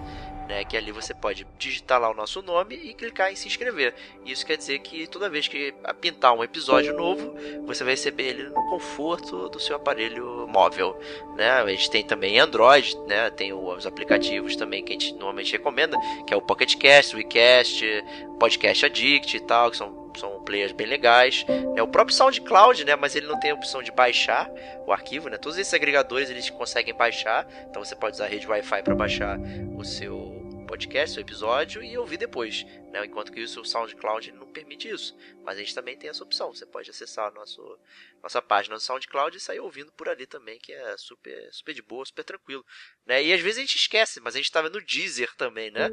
né? 0.48 0.64
Que 0.64 0.76
ali 0.76 0.92
você 0.92 1.14
pode 1.14 1.46
digitar 1.58 2.00
lá 2.00 2.10
o 2.10 2.14
nosso 2.14 2.42
nome 2.42 2.74
e 2.74 2.94
clicar 2.94 3.32
em 3.32 3.36
se 3.36 3.46
inscrever. 3.48 3.94
Isso 4.24 4.44
quer 4.44 4.56
dizer 4.56 4.78
que 4.80 5.06
toda 5.06 5.28
vez 5.28 5.48
que 5.48 5.74
pintar 6.00 6.32
um 6.32 6.42
episódio 6.44 6.96
novo, 6.96 7.34
você 7.66 7.84
vai 7.84 7.94
receber 7.94 8.24
ele 8.24 8.44
no 8.44 8.68
conforto 8.68 9.48
do 9.48 9.60
seu 9.60 9.76
aparelho 9.76 10.46
móvel, 10.48 10.98
né? 11.36 11.50
A 11.50 11.66
gente 11.68 11.90
tem 11.90 12.04
também 12.04 12.38
Android, 12.38 12.96
né? 13.06 13.30
Tem 13.30 13.52
os 13.52 13.86
aplicativos 13.86 14.56
também 14.56 14.84
que 14.84 14.92
a 14.92 14.98
gente 14.98 15.12
normalmente 15.12 15.52
recomenda, 15.52 15.96
que 16.26 16.34
é 16.34 16.36
o 16.36 16.42
Pocket 16.42 16.76
Cast, 16.76 17.14
o 17.14 17.18
WeCast, 17.18 18.04
Podcast 18.38 18.86
Addict 18.86 19.36
e 19.36 19.40
tal, 19.40 19.70
que 19.70 19.76
são 19.76 20.01
são 20.20 20.42
players 20.44 20.72
bem 20.72 20.86
legais. 20.86 21.44
É 21.76 21.82
o 21.82 21.88
próprio 21.88 22.16
SoundCloud, 22.16 22.84
né? 22.84 22.96
Mas 22.96 23.14
ele 23.16 23.26
não 23.26 23.38
tem 23.38 23.50
a 23.50 23.54
opção 23.54 23.82
de 23.82 23.90
baixar 23.90 24.50
o 24.86 24.92
arquivo, 24.92 25.28
né? 25.28 25.38
Todos 25.38 25.58
esses 25.58 25.72
agregadores 25.72 26.30
eles 26.30 26.48
conseguem 26.50 26.94
baixar, 26.94 27.46
então 27.68 27.84
você 27.84 27.94
pode 27.94 28.16
usar 28.16 28.24
a 28.24 28.28
rede 28.28 28.46
Wi-Fi 28.46 28.82
para 28.82 28.94
baixar 28.94 29.38
o 29.76 29.84
seu 29.84 30.42
podcast, 30.72 31.18
o 31.18 31.20
episódio 31.20 31.82
e 31.82 31.98
ouvir 31.98 32.16
depois, 32.16 32.64
né? 32.90 33.04
Enquanto 33.04 33.30
que 33.30 33.40
isso 33.40 33.60
o 33.60 33.64
SoundCloud 33.64 34.32
não 34.32 34.46
permite 34.46 34.88
isso. 34.88 35.14
Mas 35.44 35.58
a 35.58 35.60
gente 35.60 35.74
também 35.74 35.98
tem 35.98 36.08
essa 36.08 36.24
opção. 36.24 36.52
Você 36.54 36.64
pode 36.64 36.88
acessar 36.88 37.28
a 37.28 37.30
nosso, 37.30 37.78
nossa 38.22 38.40
página 38.40 38.76
do 38.76 38.80
SoundCloud 38.80 39.36
e 39.36 39.40
sair 39.40 39.60
ouvindo 39.60 39.92
por 39.92 40.08
ali 40.08 40.24
também, 40.24 40.58
que 40.58 40.72
é 40.72 40.96
super, 40.96 41.48
super 41.52 41.74
de 41.74 41.82
boa, 41.82 42.06
super 42.06 42.24
tranquilo. 42.24 42.64
Né? 43.04 43.22
E 43.22 43.34
às 43.34 43.40
vezes 43.42 43.58
a 43.58 43.60
gente 43.60 43.76
esquece, 43.76 44.18
mas 44.20 44.34
a 44.34 44.38
gente 44.38 44.46
estava 44.46 44.70
no 44.70 44.80
Deezer 44.80 45.34
também, 45.36 45.70
né? 45.70 45.90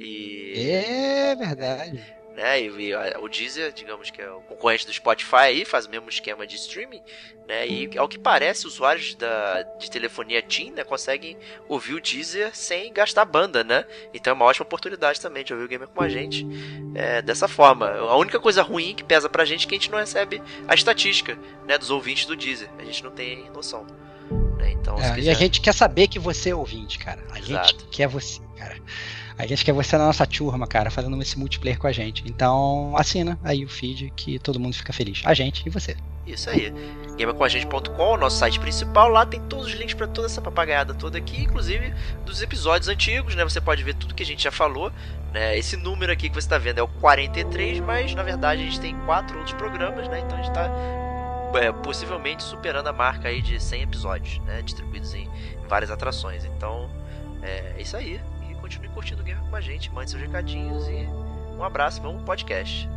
E... 0.00 0.70
É 0.70 1.34
verdade 1.34 2.21
né? 2.34 2.60
E, 2.62 2.94
o 3.18 3.28
Deezer, 3.28 3.72
digamos 3.72 4.10
que 4.10 4.20
é 4.20 4.30
o 4.30 4.40
concorrente 4.40 4.86
do 4.86 4.92
Spotify 4.92 5.36
aí, 5.36 5.64
faz 5.64 5.86
o 5.86 5.90
mesmo 5.90 6.08
esquema 6.08 6.46
de 6.46 6.56
streaming, 6.56 7.02
né? 7.46 7.66
E 7.66 7.98
ao 7.98 8.08
que 8.08 8.18
parece, 8.18 8.66
usuários 8.66 9.14
da, 9.14 9.62
de 9.78 9.90
telefonia 9.90 10.40
TIM, 10.40 10.70
né, 10.70 10.84
conseguem 10.84 11.36
ouvir 11.68 11.94
o 11.94 12.00
Deezer 12.00 12.54
sem 12.54 12.92
gastar 12.92 13.24
banda, 13.24 13.62
né? 13.62 13.84
Então 14.12 14.32
é 14.32 14.34
uma 14.34 14.44
ótima 14.44 14.64
oportunidade 14.64 15.20
também 15.20 15.44
de 15.44 15.52
ouvir 15.52 15.64
o 15.64 15.68
gamer 15.68 15.88
com 15.88 16.02
a 16.02 16.08
gente 16.08 16.46
é, 16.94 17.20
dessa 17.22 17.46
forma. 17.48 17.88
A 17.90 18.16
única 18.16 18.40
coisa 18.40 18.62
ruim 18.62 18.94
que 18.94 19.04
pesa 19.04 19.28
pra 19.28 19.44
gente 19.44 19.66
é 19.66 19.68
que 19.68 19.74
a 19.74 19.78
gente 19.78 19.90
não 19.90 19.98
recebe 19.98 20.42
a 20.66 20.74
estatística, 20.74 21.38
né, 21.66 21.76
dos 21.76 21.90
ouvintes 21.90 22.26
do 22.26 22.36
Deezer. 22.36 22.68
A 22.78 22.84
gente 22.84 23.04
não 23.04 23.10
tem 23.10 23.50
noção. 23.50 23.86
Né? 24.56 24.72
Então, 24.72 24.96
é, 24.98 25.14
quiser... 25.14 25.22
E 25.22 25.30
a 25.30 25.34
gente 25.34 25.60
quer 25.60 25.74
saber 25.74 26.08
que 26.08 26.18
você 26.18 26.50
é 26.50 26.54
ouvinte, 26.54 26.98
cara. 26.98 27.22
A 27.30 27.38
Exato. 27.38 27.68
gente 27.68 27.84
quer 27.88 28.08
você, 28.08 28.40
cara. 28.56 28.76
A 29.38 29.46
gente 29.46 29.64
quer 29.64 29.72
você 29.72 29.96
na 29.96 30.06
nossa 30.06 30.26
turma, 30.26 30.66
cara, 30.66 30.90
fazendo 30.90 31.20
esse 31.22 31.38
multiplayer 31.38 31.78
com 31.78 31.86
a 31.86 31.92
gente. 31.92 32.22
Então 32.26 32.94
assina 32.96 33.38
aí 33.42 33.64
o 33.64 33.68
feed 33.68 34.12
que 34.14 34.38
todo 34.38 34.60
mundo 34.60 34.74
fica 34.74 34.92
feliz. 34.92 35.22
A 35.24 35.34
gente 35.34 35.62
e 35.66 35.70
você. 35.70 35.96
Isso 36.26 36.48
aí. 36.50 36.72
GamerComAgente.com, 37.16 38.16
nosso 38.16 38.36
site 38.36 38.60
principal. 38.60 39.08
Lá 39.08 39.26
tem 39.26 39.40
todos 39.42 39.66
os 39.66 39.72
links 39.72 39.94
para 39.94 40.06
toda 40.06 40.26
essa 40.26 40.40
papagaiada 40.40 40.94
toda 40.94 41.18
aqui, 41.18 41.42
inclusive 41.42 41.92
dos 42.24 42.40
episódios 42.42 42.88
antigos, 42.88 43.34
né? 43.34 43.42
Você 43.44 43.60
pode 43.60 43.82
ver 43.82 43.94
tudo 43.94 44.14
que 44.14 44.22
a 44.22 44.26
gente 44.26 44.42
já 44.42 44.52
falou. 44.52 44.92
Né? 45.32 45.58
Esse 45.58 45.76
número 45.76 46.12
aqui 46.12 46.28
que 46.28 46.34
você 46.34 46.46
está 46.46 46.58
vendo 46.58 46.78
é 46.78 46.82
o 46.82 46.88
43, 46.88 47.80
mas 47.80 48.14
na 48.14 48.22
verdade 48.22 48.62
a 48.62 48.64
gente 48.64 48.80
tem 48.80 48.94
quatro 49.00 49.38
outros 49.38 49.56
programas, 49.56 50.08
né? 50.08 50.20
Então 50.20 50.38
a 50.38 50.42
gente 50.42 50.50
está 50.50 50.70
é, 51.58 51.72
possivelmente 51.72 52.42
superando 52.42 52.86
a 52.86 52.92
marca 52.92 53.28
aí 53.28 53.42
de 53.42 53.60
100 53.60 53.82
episódios, 53.82 54.38
né? 54.44 54.62
Distribuídos 54.62 55.14
em 55.14 55.28
várias 55.68 55.90
atrações. 55.90 56.44
Então 56.44 56.88
é 57.42 57.80
isso 57.80 57.96
aí 57.96 58.20
continue 58.72 58.88
curtindo 58.88 59.22
o 59.22 59.24
game 59.24 59.40
com 59.50 59.56
a 59.56 59.60
gente, 59.60 59.92
mande 59.92 60.10
seus 60.10 60.22
recadinhos 60.22 60.86
e 60.88 61.06
um 61.58 61.64
abraço, 61.64 62.00
vamos 62.00 62.22
podcast. 62.22 62.88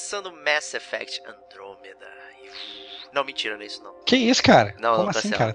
Começando 0.00 0.32
Mass 0.32 0.72
Effect 0.72 1.20
Andromeda. 1.26 2.08
Não, 3.12 3.22
mentira, 3.22 3.54
não 3.54 3.62
é 3.62 3.66
isso 3.66 3.84
não. 3.84 3.94
Que 4.06 4.16
isso, 4.16 4.42
cara? 4.42 4.74
Não, 4.78 4.92
Como 4.92 5.04
não 5.04 5.12
tá 5.12 5.18
assim, 5.18 5.30
cara? 5.30 5.54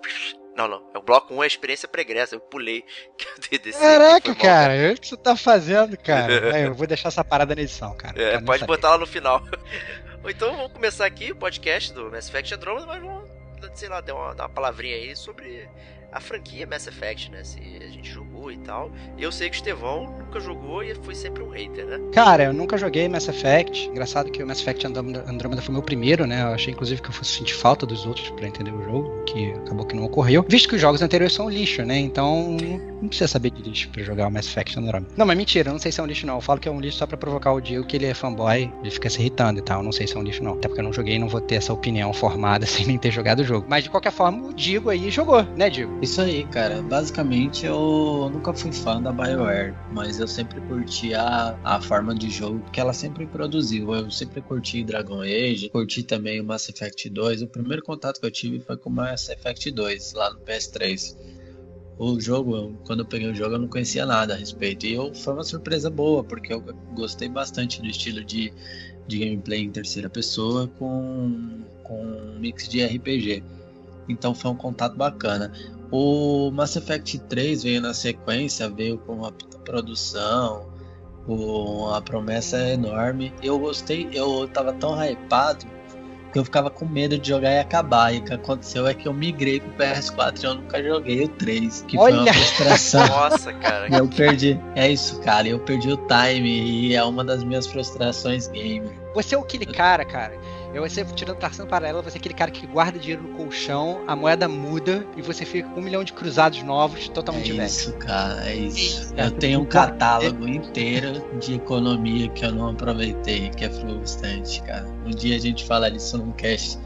Não, 0.55 0.67
não. 0.67 0.91
É 0.93 0.97
o 0.99 1.01
bloco 1.01 1.33
1 1.33 1.41
é 1.41 1.43
a 1.45 1.47
experiência 1.47 1.87
pregressa. 1.87 2.35
Eu 2.35 2.39
pulei. 2.39 2.85
Caraca, 3.79 4.35
cara. 4.35 4.93
O 4.93 4.99
que 4.99 5.07
você 5.07 5.17
tá 5.17 5.35
fazendo, 5.35 5.97
cara? 5.97 6.31
eu 6.61 6.75
vou 6.75 6.85
deixar 6.85 7.07
essa 7.07 7.23
parada 7.23 7.55
na 7.55 7.61
edição, 7.63 7.97
cara. 7.97 8.21
É, 8.21 8.39
pode 8.39 8.63
botar 8.65 8.91
lá 8.91 8.97
no 8.99 9.07
final. 9.07 9.41
Ou 10.23 10.29
então 10.29 10.55
vamos 10.55 10.71
começar 10.71 11.07
aqui 11.07 11.31
o 11.31 11.35
podcast 11.35 11.91
do 11.91 12.11
Mass 12.11 12.29
Effect 12.29 12.53
Andromeda, 12.53 12.85
mas 12.85 13.01
vamos, 13.01 13.27
sei 13.73 13.89
lá, 13.89 13.99
dar 13.99 14.13
uma, 14.13 14.35
dar 14.35 14.43
uma 14.43 14.49
palavrinha 14.49 14.95
aí 14.95 15.15
sobre 15.15 15.67
a 16.11 16.19
franquia 16.19 16.65
Mass 16.65 16.87
Effect, 16.87 17.31
né? 17.31 17.43
Se 17.43 17.59
a 17.59 17.87
gente 17.87 18.09
jogou 18.09 18.51
e 18.51 18.57
tal. 18.57 18.91
Eu 19.17 19.31
sei 19.31 19.49
que 19.49 19.55
o 19.55 19.57
Estevão 19.57 20.15
nunca 20.17 20.39
jogou 20.39 20.83
e 20.83 20.93
foi 20.95 21.15
sempre 21.15 21.43
um 21.43 21.49
hater, 21.49 21.85
né? 21.85 21.99
Cara, 22.13 22.45
eu 22.45 22.53
nunca 22.53 22.77
joguei 22.77 23.07
Mass 23.07 23.27
Effect. 23.27 23.89
Engraçado 23.89 24.31
que 24.31 24.41
o 24.41 24.47
Mass 24.47 24.59
Effect 24.61 24.85
Andromeda 24.87 25.61
foi 25.61 25.73
meu 25.73 25.83
primeiro, 25.83 26.25
né? 26.25 26.41
Eu 26.41 26.47
achei 26.47 26.73
inclusive 26.73 27.01
que 27.01 27.09
eu 27.09 27.13
fosse 27.13 27.31
sentir 27.31 27.55
falta 27.55 27.85
dos 27.85 28.05
outros 28.05 28.29
para 28.31 28.47
entender 28.47 28.71
o 28.71 28.83
jogo, 28.83 29.23
que 29.25 29.51
acabou 29.53 29.85
que 29.85 29.95
não 29.95 30.03
ocorreu. 30.03 30.45
Visto 30.47 30.69
que 30.69 30.75
os 30.75 30.81
jogos 30.81 31.01
anteriores 31.01 31.33
são 31.33 31.49
lixo, 31.49 31.83
né? 31.83 31.97
Então 31.97 32.57
não 33.01 33.07
precisa 33.07 33.27
saber 33.27 33.51
de 33.51 33.61
lixo 33.61 33.89
pra 33.89 34.03
jogar 34.03 34.27
o 34.27 34.31
Mass 34.31 34.47
Effect 34.47 34.77
Andromeda. 34.77 35.13
Não, 35.15 35.25
mas 35.25 35.37
mentira, 35.37 35.69
eu 35.69 35.73
não 35.73 35.79
sei 35.79 35.91
se 35.91 35.99
é 35.99 36.03
um 36.03 36.07
lixo 36.07 36.25
não. 36.25 36.35
Eu 36.35 36.41
falo 36.41 36.59
que 36.59 36.67
é 36.67 36.71
um 36.71 36.79
lixo 36.79 36.97
só 36.97 37.07
pra 37.07 37.17
provocar 37.17 37.53
o 37.53 37.61
Diego 37.61 37.85
que 37.85 37.95
ele 37.95 38.05
é 38.05 38.13
fanboy, 38.13 38.71
ele 38.81 38.91
fica 38.91 39.09
se 39.09 39.19
irritando 39.19 39.59
e 39.59 39.61
tal. 39.61 39.79
Eu 39.79 39.83
não 39.83 39.91
sei 39.91 40.07
se 40.07 40.15
é 40.15 40.19
um 40.19 40.23
lixo 40.23 40.43
não. 40.43 40.53
Até 40.53 40.67
porque 40.67 40.81
eu 40.81 40.85
não 40.85 40.93
joguei 40.93 41.15
e 41.15 41.19
não 41.19 41.27
vou 41.27 41.41
ter 41.41 41.55
essa 41.55 41.73
opinião 41.73 42.13
formada 42.13 42.65
sem 42.65 42.85
nem 42.85 42.97
ter 42.97 43.11
jogado 43.11 43.39
o 43.39 43.43
jogo. 43.43 43.65
Mas 43.69 43.83
de 43.83 43.89
qualquer 43.89 44.11
forma, 44.11 44.47
o 44.47 44.53
Diego 44.53 44.89
aí 44.89 45.09
jogou, 45.09 45.43
né, 45.55 45.69
Diego? 45.69 45.94
Isso 46.01 46.21
aí, 46.21 46.45
cara. 46.45 46.81
Basicamente 46.81 47.65
eu 47.65 48.29
nunca 48.31 48.53
fui 48.53 48.71
fã 48.71 49.01
da 49.01 49.11
BioWare, 49.13 49.73
mas 49.93 50.19
eu 50.19 50.27
sempre 50.27 50.59
curti 50.61 51.13
a, 51.13 51.57
a 51.63 51.79
forma 51.81 52.13
de 52.13 52.29
jogo 52.29 52.61
que 52.71 52.79
ela 52.79 52.93
sempre 52.93 53.25
produziu. 53.25 53.95
Eu 53.95 54.11
sempre 54.11 54.41
curti 54.41 54.83
Dragon 54.83 55.21
Age, 55.21 55.69
curti 55.69 56.03
também 56.03 56.41
o 56.41 56.43
Mass 56.43 56.67
Effect 56.67 57.09
2. 57.09 57.43
O 57.43 57.47
primeiro 57.47 57.81
contato 57.81 58.19
que 58.19 58.25
eu 58.25 58.31
tive 58.31 58.59
foi 58.59 58.75
com 58.77 58.89
o 58.89 58.93
Mass 58.93 59.29
Effect 59.29 59.71
2, 59.71 60.13
lá 60.13 60.33
no 60.33 60.39
PS3. 60.41 61.15
O 61.97 62.19
jogo, 62.19 62.77
quando 62.85 62.99
eu 62.99 63.05
peguei 63.05 63.29
o 63.29 63.35
jogo, 63.35 63.55
eu 63.55 63.59
não 63.59 63.69
conhecia 63.69 64.05
nada 64.05 64.33
a 64.33 64.37
respeito. 64.37 64.85
E 64.85 64.93
eu, 64.93 65.15
foi 65.15 65.33
uma 65.33 65.45
surpresa 65.45 65.89
boa, 65.89 66.25
porque 66.25 66.53
eu 66.53 66.61
gostei 66.93 67.29
bastante 67.29 67.81
do 67.81 67.87
estilo 67.87 68.21
de, 68.21 68.51
de 69.07 69.19
gameplay 69.19 69.61
em 69.61 69.71
terceira 69.71 70.09
pessoa 70.09 70.67
com, 70.77 71.63
com 71.83 72.03
um 72.03 72.37
mix 72.37 72.67
de 72.67 72.83
RPG. 72.83 73.41
Então 74.07 74.35
foi 74.35 74.51
um 74.51 74.55
contato 74.55 74.95
bacana. 74.95 75.51
O 75.97 76.51
Mass 76.51 76.75
Effect 76.75 77.19
3 77.19 77.63
veio 77.63 77.79
na 77.79 77.93
sequência, 77.93 78.67
veio 78.67 78.97
com 78.97 79.13
uma 79.13 79.31
produção, 79.63 80.67
com 81.25 81.89
a 81.89 82.01
promessa 82.01 82.59
enorme. 82.67 83.33
Eu 83.41 83.57
gostei, 83.57 84.09
eu 84.11 84.45
tava 84.49 84.73
tão 84.73 84.93
hypado 85.01 85.65
que 86.33 86.37
eu 86.37 86.43
ficava 86.43 86.69
com 86.69 86.85
medo 86.85 87.17
de 87.17 87.29
jogar 87.29 87.49
e 87.49 87.59
acabar. 87.59 88.13
E 88.13 88.17
o 88.17 88.25
que 88.25 88.33
aconteceu 88.33 88.85
é 88.85 88.93
que 88.93 89.07
eu 89.07 89.13
migrei 89.13 89.61
pro 89.61 89.71
PS4 89.71 90.43
e 90.43 90.45
eu 90.45 90.55
nunca 90.55 90.83
joguei 90.83 91.23
o 91.23 91.29
3, 91.29 91.85
que 91.87 91.97
Olha! 91.97 92.13
foi 92.13 92.23
uma 92.23 92.33
frustração. 92.33 93.07
Nossa, 93.07 93.53
cara. 93.53 93.87
eu 93.95 94.05
perdi. 94.09 94.59
É 94.75 94.91
isso, 94.91 95.21
cara. 95.21 95.47
Eu 95.47 95.59
perdi 95.59 95.93
o 95.93 95.97
time 96.07 96.89
e 96.89 96.93
é 96.93 97.03
uma 97.05 97.23
das 97.23 97.41
minhas 97.41 97.67
frustrações 97.67 98.49
game. 98.49 98.89
Você 99.13 99.33
é 99.33 99.39
aquele 99.39 99.65
cara, 99.65 100.03
cara 100.03 100.37
eu 100.75 100.89
você 100.89 101.05
tirando 101.05 101.37
tração 101.37 101.65
paralela, 101.65 102.01
você 102.01 102.17
é 102.17 102.19
aquele 102.19 102.35
cara 102.35 102.51
que 102.51 102.67
guarda 102.67 102.99
dinheiro 102.99 103.23
no 103.23 103.29
colchão, 103.29 104.03
a 104.05 104.15
moeda 104.15 104.47
muda 104.47 105.05
e 105.15 105.21
você 105.21 105.45
fica 105.45 105.69
com 105.69 105.79
um 105.79 105.83
milhão 105.83 106.03
de 106.03 106.11
cruzados 106.11 106.61
novos 106.63 107.07
totalmente 107.07 107.57
é 107.57 107.65
Isso, 107.65 107.93
cara, 107.93 108.49
é 108.49 108.55
isso. 108.55 109.13
Eu 109.15 109.31
tenho 109.31 109.61
um 109.61 109.65
catálogo 109.65 110.45
inteiro 110.47 111.23
de 111.39 111.55
economia 111.55 112.27
que 112.29 112.45
eu 112.45 112.51
não 112.51 112.71
aproveitei, 112.71 113.49
que 113.51 113.63
é 113.63 113.69
frustrante, 113.69 114.61
cara. 114.63 114.85
Um 115.05 115.11
dia 115.11 115.37
a 115.37 115.39
gente 115.39 115.65
fala 115.65 115.89
disso 115.89 116.17
num 116.17 116.33
cast, 116.33 116.77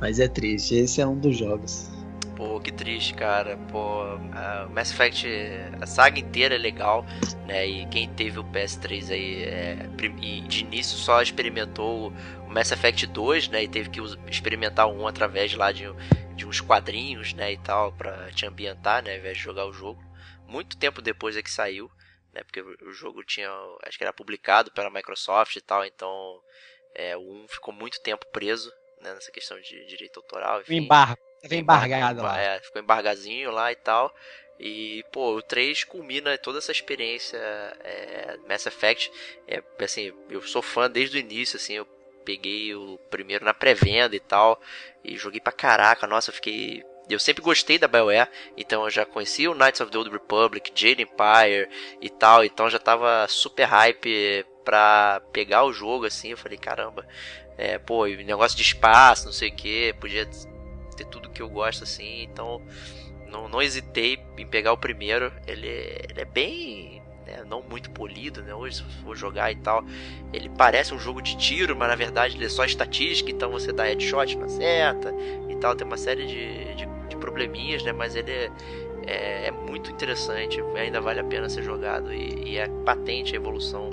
mas 0.00 0.18
é 0.18 0.26
triste. 0.26 0.76
Esse 0.76 1.02
é 1.02 1.06
um 1.06 1.16
dos 1.16 1.36
jogos. 1.36 1.92
Pô, 2.36 2.58
que 2.58 2.72
triste, 2.72 3.14
cara. 3.14 3.56
Pô, 3.70 4.02
a 4.32 4.66
Mass 4.74 4.90
Effect, 4.90 5.28
a 5.80 5.86
saga 5.86 6.18
inteira 6.18 6.56
é 6.56 6.58
legal, 6.58 7.06
né? 7.46 7.66
E 7.66 7.86
quem 7.86 8.08
teve 8.08 8.38
o 8.38 8.44
PS3 8.44 9.10
aí 9.10 9.44
é, 9.44 9.86
de 10.48 10.60
início 10.60 10.98
só 10.98 11.22
experimentou 11.22 12.12
Mass 12.54 12.70
Effect 12.70 13.08
2, 13.08 13.48
né, 13.48 13.64
e 13.64 13.68
teve 13.68 13.90
que 13.90 14.00
experimentar 14.30 14.86
um 14.86 15.08
através 15.08 15.52
lá 15.54 15.72
de, 15.72 15.84
de 16.36 16.46
uns 16.46 16.60
quadrinhos, 16.60 17.34
né, 17.34 17.52
e 17.52 17.58
tal, 17.58 17.92
para 17.92 18.30
te 18.30 18.46
ambientar, 18.46 19.02
né, 19.02 19.10
ao 19.12 19.18
invés 19.18 19.36
de 19.36 19.42
jogar 19.42 19.66
o 19.66 19.72
jogo. 19.72 20.00
Muito 20.46 20.76
tempo 20.76 21.02
depois 21.02 21.36
é 21.36 21.42
que 21.42 21.50
saiu, 21.50 21.90
né, 22.32 22.44
porque 22.44 22.60
o 22.60 22.92
jogo 22.92 23.24
tinha, 23.24 23.50
acho 23.82 23.98
que 23.98 24.04
era 24.04 24.12
publicado 24.12 24.70
pela 24.70 24.88
Microsoft 24.88 25.56
e 25.56 25.60
tal, 25.60 25.84
então 25.84 26.40
é, 26.94 27.16
o 27.16 27.44
1 27.44 27.48
ficou 27.48 27.74
muito 27.74 28.00
tempo 28.00 28.24
preso, 28.26 28.72
né, 29.00 29.12
nessa 29.12 29.32
questão 29.32 29.60
de 29.60 29.86
direito 29.86 30.20
autoral, 30.20 30.60
enfim. 30.60 30.76
Embargo, 30.76 31.18
tava 31.42 31.56
embargado 31.56 32.22
lá. 32.22 32.40
É, 32.40 32.60
ficou 32.60 32.80
embargazinho 32.80 33.50
lá 33.50 33.72
e 33.72 33.76
tal. 33.76 34.14
E, 34.60 35.04
pô, 35.12 35.34
o 35.34 35.42
3 35.42 35.82
culmina 35.82 36.38
toda 36.38 36.58
essa 36.58 36.70
experiência 36.70 37.36
é, 37.36 38.38
Mass 38.48 38.64
Effect. 38.66 39.10
É, 39.48 39.60
assim, 39.82 40.12
eu 40.30 40.40
sou 40.42 40.62
fã 40.62 40.88
desde 40.88 41.16
o 41.16 41.20
início, 41.20 41.56
assim, 41.56 41.74
eu 41.74 41.84
peguei 42.24 42.74
o 42.74 42.98
primeiro 43.10 43.44
na 43.44 43.54
pré-venda 43.54 44.14
e 44.14 44.20
tal. 44.20 44.60
E 45.02 45.16
joguei 45.16 45.40
pra 45.40 45.52
caraca. 45.52 46.06
Nossa, 46.06 46.30
eu 46.30 46.34
fiquei. 46.34 46.82
Eu 47.08 47.18
sempre 47.18 47.42
gostei 47.42 47.78
da 47.78 47.86
BioWare, 47.86 48.30
então 48.56 48.84
eu 48.84 48.90
já 48.90 49.04
conhecia 49.04 49.50
o 49.50 49.54
Knights 49.54 49.82
of 49.82 49.92
the 49.92 49.98
Old 49.98 50.10
Republic, 50.10 50.72
Jade 50.74 51.02
Empire 51.02 51.68
e 52.00 52.08
tal, 52.08 52.42
então 52.42 52.70
já 52.70 52.78
tava 52.78 53.26
super 53.28 53.64
hype 53.64 54.46
pra 54.64 55.20
pegar 55.30 55.64
o 55.64 55.72
jogo, 55.72 56.06
assim, 56.06 56.30
eu 56.30 56.38
falei, 56.38 56.56
caramba, 56.56 57.06
é, 57.58 57.76
pô, 57.76 58.06
negócio 58.06 58.56
de 58.56 58.62
espaço, 58.62 59.26
não 59.26 59.34
sei 59.34 59.50
o 59.50 59.54
que, 59.54 59.92
podia 60.00 60.26
ter 60.96 61.04
tudo 61.04 61.28
que 61.28 61.42
eu 61.42 61.48
gosto, 61.50 61.84
assim, 61.84 62.22
então 62.22 62.62
não, 63.34 63.48
não 63.48 63.60
hesitei 63.60 64.18
em 64.38 64.46
pegar 64.46 64.72
o 64.72 64.78
primeiro. 64.78 65.32
Ele, 65.46 65.66
ele 65.66 66.20
é 66.20 66.24
bem. 66.24 66.93
Né, 67.34 67.44
não 67.48 67.62
muito 67.68 67.90
polido, 67.90 68.42
né? 68.42 68.54
Hoje, 68.54 68.76
se 68.76 68.82
for 69.02 69.16
jogar 69.16 69.50
e 69.50 69.56
tal, 69.56 69.84
ele 70.32 70.48
parece 70.48 70.94
um 70.94 70.98
jogo 70.98 71.20
de 71.20 71.36
tiro, 71.36 71.74
mas 71.74 71.88
na 71.88 71.96
verdade 71.96 72.36
ele 72.36 72.44
é 72.44 72.48
só 72.48 72.64
estatística, 72.64 73.30
então 73.30 73.50
você 73.50 73.72
dá 73.72 73.84
headshot 73.84 74.36
na 74.38 74.48
seta 74.48 75.12
e 75.48 75.56
tal. 75.56 75.74
Tem 75.74 75.86
uma 75.86 75.96
série 75.96 76.26
de, 76.26 76.74
de, 76.74 76.88
de 77.08 77.16
probleminhas, 77.16 77.82
né? 77.82 77.92
Mas 77.92 78.14
ele 78.14 78.30
é, 78.30 78.50
é, 79.06 79.46
é, 79.48 79.50
muito 79.50 79.90
interessante, 79.90 80.62
ainda 80.76 81.00
vale 81.00 81.20
a 81.20 81.24
pena 81.24 81.48
ser 81.48 81.62
jogado 81.62 82.12
e, 82.12 82.52
e 82.52 82.56
é 82.56 82.68
patente 82.84 83.34
a 83.34 83.36
evolução 83.36 83.90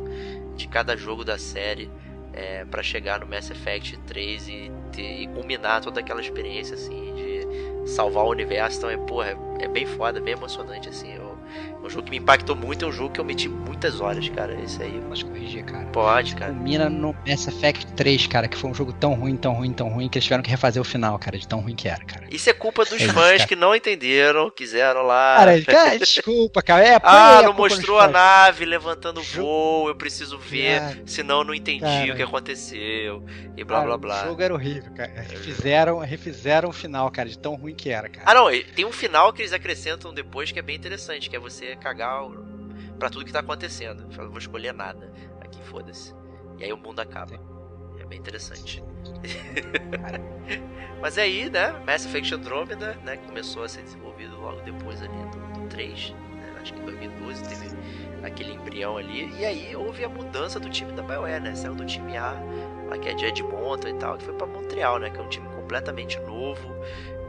de 0.55 0.67
cada 0.67 0.95
jogo 0.95 1.25
da 1.25 1.37
série 1.37 1.89
é, 2.33 2.63
para 2.65 2.83
chegar 2.83 3.19
no 3.19 3.25
Mass 3.25 3.49
Effect 3.49 3.97
3 4.07 4.47
e, 4.47 4.71
ter, 4.91 5.21
e 5.21 5.27
culminar 5.27 5.81
toda 5.81 5.99
aquela 5.99 6.21
experiência 6.21 6.75
assim 6.75 7.13
de 7.15 7.89
salvar 7.89 8.25
o 8.25 8.29
universo. 8.29 8.77
Então 8.77 8.89
é, 8.89 8.97
porra, 8.97 9.37
é, 9.59 9.65
é 9.65 9.67
bem 9.67 9.85
foda, 9.85 10.21
bem 10.21 10.33
emocionante 10.33 10.87
assim. 10.87 11.20
Um 11.83 11.89
jogo 11.89 12.05
que 12.05 12.11
me 12.11 12.17
impactou 12.17 12.55
muito, 12.55 12.85
é 12.85 12.87
um 12.87 12.91
jogo 12.91 13.09
que 13.09 13.19
eu 13.19 13.25
meti 13.25 13.49
muitas 13.49 13.99
horas, 13.99 14.29
cara. 14.29 14.53
Esse 14.61 14.83
aí. 14.83 15.01
Pode 15.07 15.25
corrigir, 15.25 15.65
cara. 15.65 15.85
Pode, 15.87 16.35
cara. 16.35 16.53
Culmina 16.53 16.89
no 16.89 17.15
Mass 17.27 17.47
Effect 17.47 17.93
3, 17.93 18.27
cara, 18.27 18.47
que 18.47 18.55
foi 18.55 18.69
um 18.69 18.73
jogo 18.73 18.93
tão 18.93 19.13
ruim, 19.13 19.35
tão 19.35 19.53
ruim, 19.53 19.73
tão 19.73 19.89
ruim, 19.89 20.07
que 20.07 20.17
eles 20.17 20.23
tiveram 20.25 20.43
que 20.43 20.49
refazer 20.49 20.79
o 20.81 20.85
final, 20.85 21.17
cara, 21.17 21.37
de 21.37 21.47
tão 21.47 21.59
ruim 21.59 21.75
que 21.75 21.87
era, 21.87 22.03
cara. 22.05 22.27
Isso 22.29 22.49
é 22.49 22.53
culpa 22.53 22.85
dos 22.85 23.01
é 23.01 23.07
fãs 23.07 23.37
isso, 23.37 23.47
que 23.47 23.55
não 23.55 23.75
entenderam, 23.75 24.51
quiseram 24.51 25.01
lá. 25.01 25.37
Cara, 25.37 25.61
cara 25.65 25.97
desculpa, 25.97 26.61
cara. 26.61 26.85
É, 26.85 26.99
ah, 27.01 27.41
não 27.43 27.53
mostrou 27.53 27.99
a 27.99 28.07
nave 28.07 28.63
levantando 28.63 29.21
voo, 29.21 29.87
eu 29.87 29.95
preciso 29.95 30.37
ver, 30.37 30.79
cara, 30.79 30.97
senão 31.05 31.39
eu 31.39 31.45
não 31.45 31.53
entendi 31.53 31.81
cara, 31.81 32.13
o 32.13 32.15
que 32.15 32.23
aconteceu. 32.23 33.25
E 33.57 33.63
blá 33.63 33.81
blá 33.81 33.97
blá. 33.97 34.23
O 34.23 34.27
jogo 34.27 34.41
era 34.41 34.53
horrível, 34.53 34.91
cara. 34.93 35.11
Refizeram, 35.29 35.99
refizeram 35.99 36.69
o 36.69 36.73
final, 36.73 37.09
cara, 37.09 37.27
de 37.27 37.37
tão 37.37 37.55
ruim 37.55 37.73
que 37.73 37.89
era, 37.89 38.07
cara. 38.07 38.23
Ah, 38.25 38.33
não, 38.33 38.51
tem 38.75 38.85
um 38.85 38.91
final 38.91 39.33
que 39.33 39.41
eles 39.41 39.51
acrescentam 39.51 40.13
depois 40.13 40.51
que 40.51 40.59
é 40.59 40.61
bem 40.61 40.75
interessante, 40.75 41.29
que 41.29 41.35
é 41.35 41.39
você 41.39 41.70
cagar 41.75 42.23
para 42.97 43.09
tudo 43.09 43.25
que 43.25 43.31
tá 43.31 43.39
acontecendo. 43.39 44.07
Eu 44.17 44.29
vou 44.29 44.37
escolher 44.37 44.73
nada. 44.73 45.11
Aqui, 45.39 45.61
foda-se. 45.63 46.13
E 46.57 46.63
aí 46.63 46.73
o 46.73 46.77
mundo 46.77 46.99
acaba. 46.99 47.39
É 47.99 48.05
bem 48.05 48.19
interessante. 48.19 48.83
Mas 51.01 51.17
é 51.17 51.23
aí, 51.23 51.49
né? 51.49 51.71
Mass 51.85 52.05
Effect 52.05 52.33
Andromeda, 52.33 52.95
né? 53.03 53.17
Começou 53.17 53.63
a 53.63 53.69
ser 53.69 53.81
desenvolvido 53.81 54.39
logo 54.39 54.61
depois 54.61 55.01
ali 55.01 55.17
do, 55.31 55.61
do 55.61 55.67
3. 55.67 56.11
Né, 56.11 56.55
acho 56.61 56.73
que 56.73 56.79
em 56.79 56.85
2012 56.85 57.43
teve 57.43 57.71
aquele 58.23 58.53
embrião 58.53 58.97
ali. 58.97 59.31
E 59.37 59.45
aí 59.45 59.75
houve 59.75 60.03
a 60.03 60.09
mudança 60.09 60.59
do 60.59 60.69
time 60.69 60.91
da 60.91 61.01
BioWare, 61.01 61.41
né? 61.41 61.55
Saiu 61.55 61.73
do 61.73 61.85
time 61.85 62.15
A, 62.17 62.35
lá 62.87 62.97
que 62.97 63.09
é 63.09 63.13
de 63.13 63.25
Edmonton 63.25 63.87
e 63.87 63.93
tal, 63.95 64.17
que 64.17 64.25
foi 64.25 64.33
para 64.33 64.45
Montreal, 64.45 64.99
né? 64.99 65.09
Que 65.09 65.17
é 65.17 65.21
um 65.21 65.29
time 65.29 65.47
completamente 65.49 66.19
novo 66.19 66.75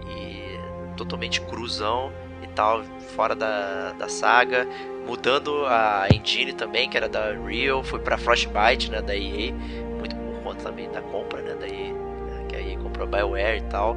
e 0.06 0.58
totalmente 0.96 1.40
cruzão 1.40 2.12
e 2.12 2.31
tal, 2.54 2.82
fora 3.14 3.34
da, 3.34 3.92
da 3.92 4.08
saga, 4.08 4.66
mudando 5.06 5.66
a 5.66 6.06
engine 6.12 6.52
também, 6.52 6.88
que 6.88 6.96
era 6.96 7.08
da 7.08 7.32
Real, 7.32 7.82
foi 7.82 7.98
para 7.98 8.16
Frostbite, 8.16 8.90
né, 8.90 9.02
da 9.02 9.16
EA, 9.16 9.52
muito 9.98 10.14
por 10.14 10.42
conta 10.42 10.64
também 10.64 10.90
da 10.90 11.02
compra, 11.02 11.40
né, 11.42 11.54
da 11.54 11.66
EA, 11.66 11.92
né, 11.92 12.46
que 12.48 12.56
a 12.56 12.60
EA 12.60 12.78
comprou 12.78 13.06
a 13.06 13.10
BioWare 13.10 13.58
e 13.58 13.62
tal. 13.62 13.96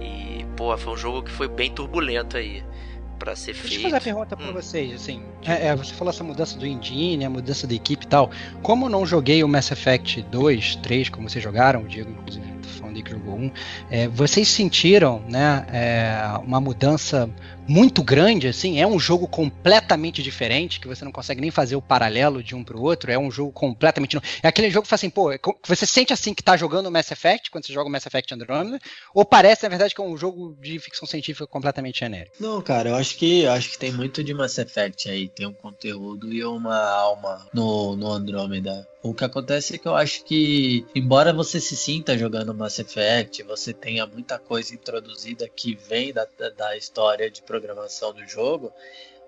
E, 0.00 0.44
pô, 0.56 0.76
foi 0.76 0.92
um 0.92 0.96
jogo 0.96 1.22
que 1.22 1.30
foi 1.30 1.48
bem 1.48 1.70
turbulento 1.70 2.36
aí 2.36 2.62
para 3.18 3.34
ser 3.34 3.54
feito. 3.54 3.70
Deixa 3.70 3.86
eu 3.86 3.90
fazer 3.90 3.96
a 3.96 4.00
pergunta 4.00 4.36
para 4.36 4.46
hum. 4.46 4.52
vocês, 4.52 4.94
assim, 4.94 5.22
é, 5.44 5.68
é, 5.68 5.76
você 5.76 5.94
falou 5.94 6.12
essa 6.12 6.24
mudança 6.24 6.58
do 6.58 6.66
engine, 6.66 7.24
a 7.24 7.30
mudança 7.30 7.66
da 7.66 7.74
equipe 7.74 8.04
e 8.04 8.08
tal. 8.08 8.30
Como 8.62 8.86
eu 8.86 8.90
não 8.90 9.06
joguei 9.06 9.42
o 9.42 9.48
Mass 9.48 9.70
Effect 9.70 10.22
2, 10.22 10.76
3, 10.76 11.08
como 11.08 11.28
vocês 11.28 11.42
jogaram, 11.42 11.82
o 11.82 11.88
Diego 11.88 12.10
inclusive 12.10 12.54
falando 12.94 12.96
aí 12.96 13.02
que 13.02 13.10
jogou 13.10 13.36
um, 13.36 13.50
é, 13.90 14.08
vocês 14.08 14.48
sentiram, 14.48 15.22
né, 15.28 15.66
é, 15.72 16.38
uma 16.44 16.60
mudança 16.60 17.28
muito 17.66 18.02
grande, 18.02 18.48
assim, 18.48 18.80
é 18.80 18.86
um 18.86 18.98
jogo 18.98 19.26
completamente 19.26 20.22
diferente, 20.22 20.80
que 20.80 20.88
você 20.88 21.04
não 21.04 21.12
consegue 21.12 21.40
nem 21.40 21.50
fazer 21.50 21.76
o 21.76 21.82
paralelo 21.82 22.42
de 22.42 22.54
um 22.54 22.64
pro 22.64 22.80
outro, 22.80 23.10
é 23.10 23.18
um 23.18 23.30
jogo 23.30 23.52
completamente. 23.52 24.18
É 24.42 24.48
aquele 24.48 24.70
jogo 24.70 24.82
que 24.82 24.88
faz 24.88 25.00
assim, 25.00 25.10
pô, 25.10 25.32
é 25.32 25.38
você 25.66 25.86
sente 25.86 26.12
assim 26.12 26.34
que 26.34 26.42
tá 26.42 26.56
jogando 26.56 26.90
Mass 26.90 27.10
Effect, 27.10 27.50
quando 27.50 27.66
você 27.66 27.72
joga 27.72 27.90
Mass 27.90 28.06
Effect 28.06 28.34
Andromeda, 28.34 28.78
ou 29.14 29.24
parece, 29.24 29.62
na 29.62 29.68
verdade, 29.68 29.94
que 29.94 30.00
é 30.00 30.04
um 30.04 30.16
jogo 30.16 30.56
de 30.60 30.78
ficção 30.78 31.06
científica 31.06 31.46
completamente 31.46 32.00
genérico? 32.00 32.36
Não, 32.38 32.60
cara, 32.60 32.90
eu 32.90 32.96
acho 32.96 33.16
que 33.16 33.42
eu 33.42 33.52
acho 33.52 33.70
que 33.70 33.78
tem 33.78 33.92
muito 33.92 34.22
de 34.22 34.34
Mass 34.34 34.58
Effect 34.58 35.08
aí, 35.08 35.28
tem 35.28 35.46
um 35.46 35.54
conteúdo 35.54 36.32
e 36.32 36.44
uma 36.44 36.76
alma 36.76 37.46
no, 37.52 37.96
no 37.96 38.10
Andromeda. 38.10 38.86
O 39.04 39.12
que 39.12 39.22
acontece 39.22 39.74
é 39.74 39.78
que 39.78 39.86
eu 39.86 39.94
acho 39.94 40.24
que, 40.24 40.86
embora 40.94 41.30
você 41.30 41.60
se 41.60 41.76
sinta 41.76 42.16
jogando 42.16 42.54
Mass 42.54 42.78
Effect, 42.78 43.42
você 43.42 43.74
tenha 43.74 44.06
muita 44.06 44.38
coisa 44.38 44.74
introduzida 44.74 45.46
que 45.46 45.74
vem 45.74 46.10
da, 46.10 46.26
da 46.56 46.74
história 46.74 47.30
de 47.30 47.42
programação 47.54 48.12
do 48.12 48.26
jogo, 48.26 48.72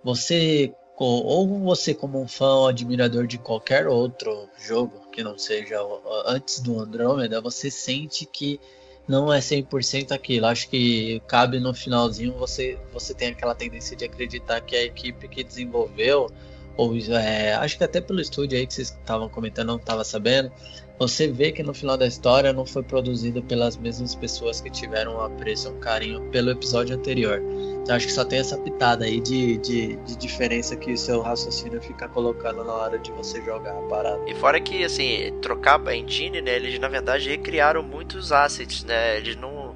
você 0.03 0.73
ou 0.99 1.47
você 1.61 1.95
como 1.95 2.21
um 2.21 2.27
fã 2.27 2.55
ou 2.55 2.69
admirador 2.69 3.27
de 3.27 3.37
qualquer 3.37 3.87
outro 3.87 4.49
jogo 4.59 5.09
que 5.13 5.23
não 5.23 5.37
seja 5.37 5.79
antes 6.25 6.61
do 6.61 6.81
Andromeda, 6.81 7.41
você 7.41 7.71
sente 7.71 8.25
que 8.25 8.59
não 9.07 9.33
é 9.33 9.39
100% 9.39 10.13
aquilo. 10.13 10.47
Acho 10.47 10.69
que 10.71 11.21
cabe 11.29 11.61
no 11.61 11.75
finalzinho 11.75 12.33
você 12.33 12.79
você 12.93 13.15
tem 13.15 13.29
aquela 13.29 13.55
tendência 13.55 13.95
de 13.95 14.05
acreditar 14.07 14.61
que 14.63 14.75
a 14.75 14.83
equipe 14.83 15.29
que 15.29 15.45
desenvolveu 15.45 16.31
ou 16.77 16.95
é, 16.97 17.55
acho 17.55 17.79
que 17.79 17.85
até 17.85 18.01
pelo 18.01 18.21
estúdio 18.21 18.59
aí 18.59 18.67
que 18.67 18.75
vocês 18.75 18.89
estavam 18.89 19.29
comentando, 19.29 19.69
não 19.69 19.77
estava 19.77 20.05
sabendo, 20.05 20.53
você 20.99 21.29
vê 21.29 21.53
que 21.53 21.63
no 21.63 21.75
final 21.75 21.97
da 21.97 22.07
história 22.07 22.53
não 22.53 22.65
foi 22.65 22.83
produzido 22.83 23.43
pelas 23.43 23.77
mesmas 23.77 24.15
pessoas 24.15 24.61
que 24.61 24.71
tiveram 24.71 25.17
um 25.17 25.21
apreço, 25.21 25.71
um 25.71 25.79
carinho 25.79 26.23
pelo 26.31 26.51
episódio 26.51 26.97
anterior. 26.97 27.43
Então 27.83 27.95
acho 27.95 28.07
que 28.07 28.13
só 28.13 28.25
tem 28.25 28.39
essa 28.39 28.57
pitada 28.59 29.05
aí 29.05 29.21
de, 29.21 29.59
de, 29.59 29.97
de, 29.97 30.17
diferença 30.17 30.75
que 30.75 30.93
o 30.93 30.99
seu 30.99 31.21
raciocínio 31.21 31.81
fica 31.83 32.09
colocando 32.09 32.65
na 32.65 32.73
hora 32.73 32.99
de 32.99 33.13
você 33.13 33.43
jogar 33.45 33.73
a 33.79 33.83
parada. 33.83 34.23
E 34.27 34.35
fora 34.35 34.61
que, 34.61 34.85
assim, 34.85 35.33
trocar 35.43 35.87
a 35.87 35.95
engine, 35.95 36.41
né, 36.41 36.57
eles 36.57 36.79
na 36.79 36.89
verdade 36.89 37.29
recriaram 37.29 37.83
muitos 37.83 38.33
assets, 38.33 38.85
né, 38.85 39.19
eles 39.19 39.37
não... 39.37 39.75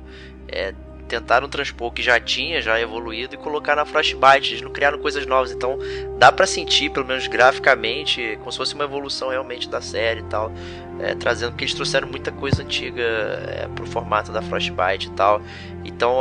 É, 0.48 0.74
tentaram 1.10 1.48
transpor 1.48 1.88
o 1.88 1.90
que 1.90 2.02
já 2.02 2.20
tinha, 2.20 2.62
já 2.62 2.80
evoluído, 2.80 3.34
e 3.34 3.38
colocar 3.38 3.74
na 3.74 3.84
Frostbite. 3.84 4.52
Eles 4.52 4.62
não 4.62 4.70
criaram 4.70 4.96
coisas 4.98 5.26
novas, 5.26 5.50
então 5.50 5.76
dá 6.16 6.30
para 6.30 6.46
sentir, 6.46 6.90
pelo 6.90 7.04
menos 7.04 7.26
graficamente, 7.26 8.36
como 8.38 8.52
se 8.52 8.58
fosse 8.58 8.74
uma 8.74 8.84
evolução 8.84 9.28
realmente 9.28 9.68
da 9.68 9.80
série 9.80 10.20
e 10.20 10.24
tal. 10.24 10.52
É, 11.00 11.14
trazendo, 11.14 11.52
porque 11.52 11.64
eles 11.64 11.74
trouxeram 11.74 12.06
muita 12.06 12.30
coisa 12.30 12.62
antiga 12.62 13.02
é, 13.02 13.66
pro 13.74 13.86
formato 13.86 14.30
da 14.30 14.42
Frostbite 14.42 15.08
e 15.08 15.10
tal. 15.12 15.42
Então, 15.82 16.20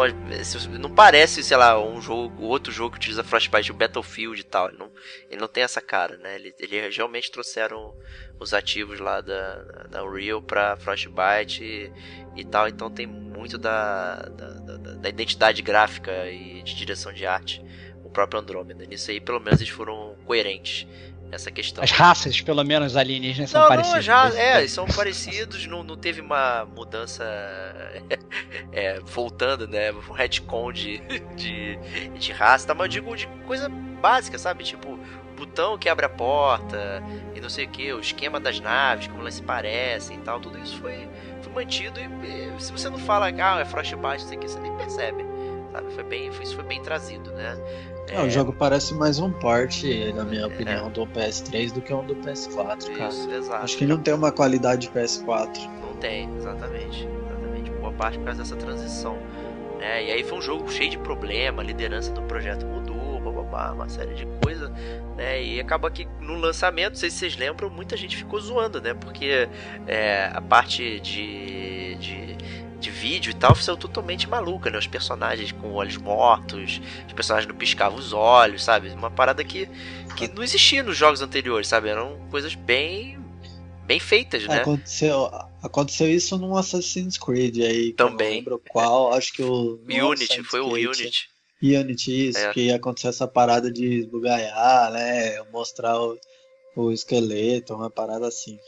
não 0.79 0.89
parece, 0.89 1.43
sei 1.43 1.57
lá, 1.57 1.77
um 1.79 2.01
jogo, 2.01 2.45
outro 2.45 2.71
jogo 2.71 2.91
que 2.91 2.97
utiliza 2.97 3.23
Frostbite, 3.23 3.71
o 3.71 3.75
Battlefield 3.75 4.39
e 4.39 4.43
tal. 4.43 4.69
Ele 4.69 4.77
não, 4.77 4.89
ele 5.29 5.41
não 5.41 5.49
tem 5.49 5.63
essa 5.63 5.81
cara, 5.81 6.17
né? 6.17 6.35
Eles, 6.35 6.53
eles 6.59 6.95
realmente 6.95 7.29
trouxeram 7.29 7.93
os 8.39 8.53
ativos 8.53 8.99
lá 8.99 9.19
da, 9.19 9.55
da 9.89 10.03
Unreal 10.03 10.41
pra 10.41 10.77
Frostbite 10.77 11.61
e, 11.61 11.91
e 12.39 12.45
tal. 12.45 12.67
Então 12.67 12.89
tem 12.89 13.07
muito 13.07 13.57
da, 13.57 14.15
da, 14.15 14.47
da, 14.53 14.77
da, 14.95 15.09
identidade 15.09 15.61
gráfica 15.61 16.29
e 16.29 16.61
de 16.63 16.75
direção 16.75 17.13
de 17.13 17.25
arte. 17.25 17.63
O 18.03 18.09
próprio 18.09 18.39
Andromeda. 18.39 18.85
Nisso 18.85 19.11
aí, 19.11 19.19
pelo 19.19 19.39
menos, 19.39 19.61
eles 19.61 19.71
foram 19.71 20.15
coerentes 20.25 20.87
nessa 21.29 21.51
questão. 21.51 21.83
As 21.83 21.91
raças, 21.91 22.41
pelo 22.41 22.63
menos, 22.63 22.95
alienígenas 22.95 23.51
são 23.51 23.61
não, 23.61 23.67
parecidas. 23.67 23.95
Não, 23.97 24.01
já, 24.01 24.27
é, 24.35 24.67
são 24.67 24.85
parecidos, 24.87 25.65
não, 25.67 25.83
não 25.83 25.95
teve 25.95 26.21
uma 26.21 26.65
mudança 26.65 27.23
é, 28.73 28.99
voltando, 29.01 29.67
né, 29.67 29.91
um 29.91 30.11
retcon 30.11 30.71
de, 30.71 30.99
de, 31.35 31.77
de 32.17 32.31
raça, 32.31 32.67
tá, 32.67 32.73
mas 32.73 32.85
eu 32.85 32.89
digo 32.89 33.15
de 33.15 33.27
coisa 33.45 33.69
básica, 33.69 34.37
sabe, 34.37 34.63
tipo, 34.63 34.99
botão 35.37 35.77
que 35.77 35.87
abre 35.87 36.05
a 36.05 36.09
porta 36.09 37.01
e 37.33 37.39
não 37.39 37.49
sei 37.49 37.65
o 37.65 37.69
que, 37.69 37.93
o 37.93 37.99
esquema 37.99 38.39
das 38.39 38.59
naves, 38.59 39.07
como 39.07 39.21
elas 39.21 39.35
se 39.35 39.43
parecem 39.43 40.17
e 40.17 40.21
tal, 40.21 40.39
tudo 40.39 40.59
isso 40.59 40.77
foi, 40.79 41.07
foi 41.53 41.63
mantido 41.63 41.99
e, 41.99 42.55
e 42.55 42.61
se 42.61 42.71
você 42.71 42.89
não 42.89 42.97
fala, 42.97 43.27
ah, 43.27 43.59
é 43.59 43.65
Frostbite, 43.65 44.23
isso 44.23 44.33
aqui, 44.33 44.47
você 44.47 44.59
nem 44.59 44.75
percebe, 44.77 45.25
sabe? 45.71 45.91
Foi 45.93 46.03
bem, 46.03 46.29
isso 46.41 46.55
foi 46.55 46.63
bem 46.63 46.81
trazido, 46.81 47.31
né? 47.31 47.57
É, 48.11 48.21
o 48.21 48.29
jogo 48.29 48.51
parece 48.51 48.93
mais 48.95 49.19
um 49.19 49.31
port, 49.31 49.83
na 50.15 50.23
minha 50.25 50.47
opinião, 50.47 50.87
é. 50.87 50.89
do 50.89 51.05
PS3 51.07 51.71
do 51.71 51.81
que 51.81 51.93
um 51.93 52.03
do 52.03 52.15
PS4, 52.15 52.97
cara. 52.97 53.09
Isso, 53.09 53.29
exato. 53.31 53.63
Acho 53.63 53.77
que 53.77 53.85
não 53.85 53.99
tem 53.99 54.13
uma 54.13 54.31
qualidade 54.31 54.89
PS4. 54.89 55.69
Não 55.81 55.93
tem, 55.97 56.27
exatamente. 56.35 57.07
Exatamente. 57.07 57.71
Boa 57.71 57.93
parte 57.93 58.17
por 58.17 58.25
causa 58.25 58.41
dessa 58.41 58.55
transição. 58.55 59.17
Né? 59.77 60.05
E 60.05 60.11
aí 60.11 60.23
foi 60.23 60.39
um 60.39 60.41
jogo 60.41 60.69
cheio 60.71 60.89
de 60.89 60.97
problema, 60.97 61.61
a 61.61 61.65
liderança 61.65 62.11
do 62.11 62.23
projeto 62.23 62.65
mudou, 62.65 62.98
uma 63.41 63.89
série 63.89 64.13
de 64.13 64.25
coisas 64.43 64.71
né? 65.19 65.43
E 65.43 65.59
acaba 65.59 65.91
que 65.91 66.07
no 66.21 66.35
lançamento, 66.35 66.91
não 66.91 66.95
sei 66.95 67.09
se 67.09 67.17
vocês 67.17 67.35
lembram, 67.35 67.69
muita 67.69 67.97
gente 67.97 68.15
ficou 68.15 68.39
zoando, 68.39 68.79
né? 68.79 68.93
Porque 68.93 69.49
é, 69.85 70.31
a 70.33 70.39
parte 70.39 71.01
de, 71.01 71.95
de, 71.95 72.37
de, 72.79 72.89
vídeo 72.89 73.31
e 73.31 73.33
tal 73.33 73.53
saiu 73.53 73.75
totalmente 73.75 74.29
maluca, 74.29 74.69
né? 74.69 74.77
Os 74.77 74.87
personagens 74.87 75.51
com 75.51 75.73
olhos 75.73 75.97
mortos, 75.97 76.79
os 77.05 77.13
personagens 77.13 77.51
não 77.51 77.55
piscavam 77.57 77.99
os 77.99 78.13
olhos, 78.13 78.63
sabe? 78.63 78.89
Uma 78.91 79.11
parada 79.11 79.43
que, 79.43 79.69
que 80.15 80.29
não 80.29 80.41
existia 80.41 80.81
nos 80.81 80.95
jogos 80.95 81.21
anteriores, 81.21 81.67
sabe? 81.67 81.89
Eram 81.89 82.17
coisas 82.31 82.55
bem 82.55 83.19
bem 83.85 83.99
feitas, 83.99 84.47
né? 84.47 84.61
Aconteceu, 84.61 85.29
aconteceu 85.61 86.09
isso 86.09 86.37
num 86.37 86.55
Assassin's 86.55 87.17
Creed 87.17 87.57
aí. 87.57 87.91
Também. 87.91 88.27
não 88.27 88.35
lembro 88.35 88.61
qual, 88.69 89.13
acho 89.13 89.33
que 89.33 89.43
o. 89.43 89.81
Unity, 89.89 90.43
foi 90.43 90.61
o 90.61 90.69
Unity. 90.69 91.27
Unity, 91.61 92.29
isso, 92.29 92.39
É. 92.39 92.53
que 92.53 92.71
aconteceu 92.71 93.09
essa 93.09 93.27
parada 93.27 93.71
de 93.71 93.99
esbugalhar, 93.99 94.91
né? 94.91 95.41
Mostrar 95.51 95.99
o, 95.99 96.17
o 96.75 96.91
esqueleto, 96.91 97.73
uma 97.75 97.89
parada 97.89 98.27
assim. 98.27 98.59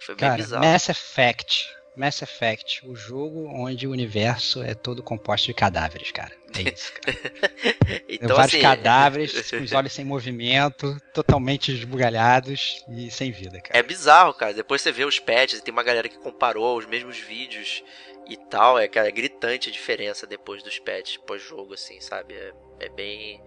Foi 0.00 0.14
bem 0.14 0.28
Cara, 0.28 0.42
bizarro. 0.42 0.64
Mass 0.64 0.88
Effect. 0.88 1.74
Mass 1.96 2.22
Effect, 2.22 2.84
o 2.88 2.96
jogo 2.96 3.46
onde 3.54 3.86
o 3.86 3.92
universo 3.92 4.60
é 4.64 4.74
todo 4.74 5.00
composto 5.00 5.46
de 5.46 5.54
cadáveres, 5.54 6.10
cara. 6.10 6.32
É 6.56 6.62
isso, 6.74 6.92
cara. 6.92 7.18
Então, 8.08 8.36
vários 8.36 8.54
assim, 8.54 8.62
cadáveres 8.62 9.32
com 9.50 9.62
os 9.62 9.72
olhos 9.72 9.92
sem 9.92 10.04
movimento, 10.04 11.00
totalmente 11.12 11.72
esbugalhados 11.72 12.84
e 12.88 13.10
sem 13.10 13.30
vida, 13.30 13.60
cara. 13.60 13.78
É 13.78 13.82
bizarro, 13.82 14.34
cara. 14.34 14.52
Depois 14.52 14.82
você 14.82 14.90
vê 14.90 15.04
os 15.04 15.20
patches, 15.20 15.60
tem 15.60 15.72
uma 15.72 15.82
galera 15.84 16.08
que 16.08 16.18
comparou 16.18 16.76
os 16.78 16.86
mesmos 16.86 17.16
vídeos 17.18 17.82
e 18.28 18.36
tal. 18.36 18.78
É, 18.78 18.88
cara, 18.88 19.08
é 19.08 19.12
gritante 19.12 19.68
a 19.68 19.72
diferença 19.72 20.26
depois 20.26 20.62
dos 20.62 20.78
patches 20.78 21.16
pós-jogo, 21.18 21.74
assim, 21.74 22.00
sabe? 22.00 22.34
É, 22.34 22.52
é 22.80 22.88
bem. 22.88 23.42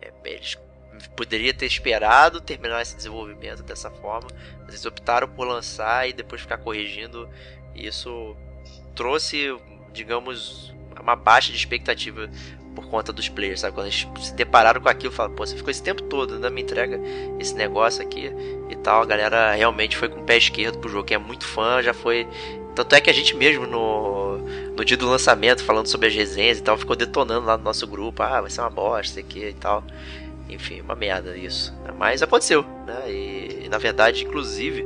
é 0.00 0.12
eles 0.24 0.56
poderia 1.16 1.52
ter 1.52 1.66
esperado 1.66 2.40
terminar 2.40 2.80
esse 2.82 2.96
desenvolvimento 2.96 3.62
dessa 3.62 3.90
forma, 3.90 4.28
mas 4.60 4.68
eles 4.68 4.86
optaram 4.86 5.28
por 5.28 5.46
lançar 5.46 6.08
e 6.08 6.12
depois 6.12 6.40
ficar 6.40 6.58
corrigindo. 6.58 7.28
E 7.74 7.86
isso 7.86 8.36
trouxe, 8.94 9.56
digamos, 9.92 10.72
uma 11.00 11.16
baixa 11.16 11.50
de 11.50 11.58
expectativa 11.58 12.30
por 12.74 12.88
conta 12.88 13.12
dos 13.12 13.28
players, 13.28 13.60
sabe? 13.60 13.74
Quando 13.74 13.86
eles 13.86 14.08
se 14.20 14.34
depararam 14.34 14.80
com 14.80 14.88
aquilo, 14.88 15.12
falaram, 15.12 15.34
pô, 15.34 15.46
você 15.46 15.56
ficou 15.56 15.70
esse 15.70 15.82
tempo 15.82 16.02
todo, 16.02 16.34
ainda 16.34 16.50
me 16.50 16.62
entrega 16.62 17.00
esse 17.38 17.54
negócio 17.54 18.02
aqui 18.02 18.30
e 18.68 18.76
tal. 18.76 19.02
A 19.02 19.06
galera 19.06 19.52
realmente 19.52 19.96
foi 19.96 20.08
com 20.08 20.20
o 20.20 20.24
pé 20.24 20.36
esquerdo 20.36 20.78
pro 20.78 20.90
jogo, 20.90 21.04
quem 21.04 21.14
é 21.14 21.18
muito 21.18 21.46
fã, 21.46 21.82
já 21.82 21.94
foi. 21.94 22.26
Tanto 22.74 22.94
é 22.94 23.00
que 23.00 23.08
a 23.10 23.12
gente 23.12 23.36
mesmo 23.36 23.66
no, 23.66 24.38
no 24.76 24.84
dia 24.84 24.96
do 24.96 25.08
lançamento, 25.08 25.62
falando 25.62 25.86
sobre 25.86 26.08
as 26.08 26.14
resenhas 26.14 26.58
e 26.58 26.62
tal, 26.62 26.76
ficou 26.76 26.96
detonando 26.96 27.46
lá 27.46 27.56
no 27.56 27.64
nosso 27.64 27.86
grupo, 27.86 28.22
ah, 28.22 28.40
vai 28.40 28.50
ser 28.50 28.60
uma 28.60 28.70
bosta, 28.70 29.20
aqui 29.20 29.46
e 29.48 29.52
tal. 29.54 29.84
Enfim, 30.48 30.80
uma 30.80 30.94
merda 30.94 31.36
isso. 31.36 31.72
Mas 31.98 32.22
aconteceu, 32.22 32.64
né? 32.86 33.10
E, 33.10 33.68
na 33.70 33.78
verdade, 33.78 34.24
inclusive, 34.24 34.84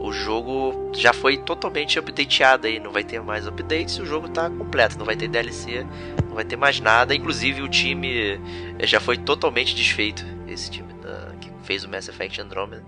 o 0.00 0.12
jogo 0.12 0.90
já 0.94 1.12
foi 1.12 1.36
totalmente 1.38 1.98
updateado 1.98 2.66
aí, 2.66 2.78
não 2.80 2.90
vai 2.92 3.04
ter 3.04 3.20
mais 3.22 3.46
updates, 3.46 3.98
o 3.98 4.04
jogo 4.06 4.28
tá 4.28 4.50
completo, 4.50 4.98
não 4.98 5.06
vai 5.06 5.16
ter 5.16 5.28
DLC, 5.28 5.86
não 6.28 6.34
vai 6.34 6.44
ter 6.44 6.56
mais 6.56 6.80
nada. 6.80 7.14
Inclusive 7.14 7.62
o 7.62 7.68
time 7.68 8.38
eh, 8.78 8.86
já 8.86 9.00
foi 9.00 9.16
totalmente 9.16 9.74
desfeito, 9.74 10.24
esse 10.48 10.70
time 10.70 10.92
da- 11.02 11.32
que 11.40 11.48
fez 11.62 11.84
o 11.84 11.88
Mass 11.88 12.08
Effect 12.08 12.40
Andromeda. 12.40 12.84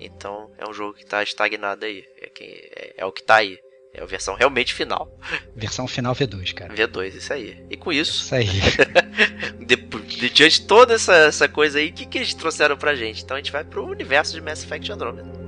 Então 0.00 0.50
é 0.58 0.68
um 0.68 0.72
jogo 0.74 0.94
que 0.94 1.04
tá 1.06 1.22
estagnado 1.22 1.84
aí, 1.84 2.04
é, 2.20 2.26
que, 2.28 2.44
é, 2.44 2.94
é 2.98 3.04
o 3.06 3.12
que 3.12 3.22
tá 3.22 3.36
aí. 3.36 3.58
É 3.96 4.02
a 4.02 4.06
versão 4.06 4.34
realmente 4.34 4.74
final. 4.74 5.08
Versão 5.54 5.86
final 5.86 6.14
V2, 6.16 6.52
cara. 6.52 6.74
V2, 6.74 7.14
isso 7.14 7.32
aí. 7.32 7.64
E 7.70 7.76
com 7.76 7.92
isso, 7.92 8.22
Isso 8.24 8.34
aí. 8.34 8.48
de, 9.64 9.76
de- 9.76 10.30
diante 10.30 10.60
de 10.60 10.66
toda 10.66 10.94
essa, 10.94 11.14
essa 11.14 11.48
coisa 11.48 11.78
aí, 11.78 11.90
o 11.90 11.92
que, 11.92 12.04
que 12.06 12.18
eles 12.18 12.34
trouxeram 12.34 12.76
pra 12.76 12.96
gente? 12.96 13.22
Então 13.22 13.36
a 13.36 13.40
gente 13.40 13.52
vai 13.52 13.62
pro 13.62 13.86
universo 13.86 14.32
de 14.34 14.40
Mass 14.40 14.64
Effect 14.64 14.90
Andromeda. 14.90 15.43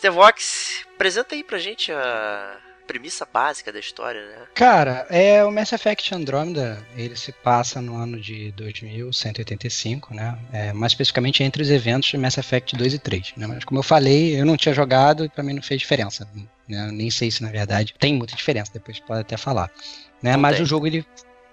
Stevox, 0.00 0.86
apresenta 0.94 1.34
aí 1.34 1.44
pra 1.44 1.58
gente 1.58 1.92
a 1.92 2.56
premissa 2.86 3.28
básica 3.30 3.70
da 3.70 3.78
história, 3.78 4.26
né? 4.26 4.46
Cara, 4.54 5.06
é 5.10 5.44
o 5.44 5.52
Mass 5.52 5.72
Effect 5.72 6.14
Andromeda, 6.14 6.82
ele 6.96 7.14
se 7.16 7.32
passa 7.32 7.82
no 7.82 7.96
ano 7.96 8.18
de 8.18 8.50
2185, 8.52 10.14
né? 10.14 10.38
É, 10.54 10.72
mais 10.72 10.92
especificamente 10.92 11.42
entre 11.42 11.62
os 11.62 11.68
eventos 11.68 12.08
de 12.08 12.16
Mass 12.16 12.38
Effect 12.38 12.74
2 12.76 12.94
e 12.94 12.98
3, 12.98 13.34
né? 13.36 13.46
Mas 13.46 13.62
como 13.62 13.78
eu 13.78 13.82
falei, 13.82 14.40
eu 14.40 14.46
não 14.46 14.56
tinha 14.56 14.74
jogado 14.74 15.26
e 15.26 15.28
pra 15.28 15.44
mim 15.44 15.52
não 15.52 15.62
fez 15.62 15.78
diferença, 15.82 16.26
né? 16.34 16.86
Eu 16.86 16.92
nem 16.92 17.10
sei 17.10 17.30
se 17.30 17.42
na 17.42 17.50
verdade 17.50 17.94
tem 17.98 18.14
muita 18.14 18.34
diferença, 18.34 18.72
depois 18.72 18.98
pode 18.98 19.20
até 19.20 19.36
falar, 19.36 19.70
né? 20.22 20.32
Não 20.32 20.40
Mas 20.40 20.56
tem. 20.56 20.64
o 20.64 20.66
jogo 20.66 20.86
ele 20.86 21.06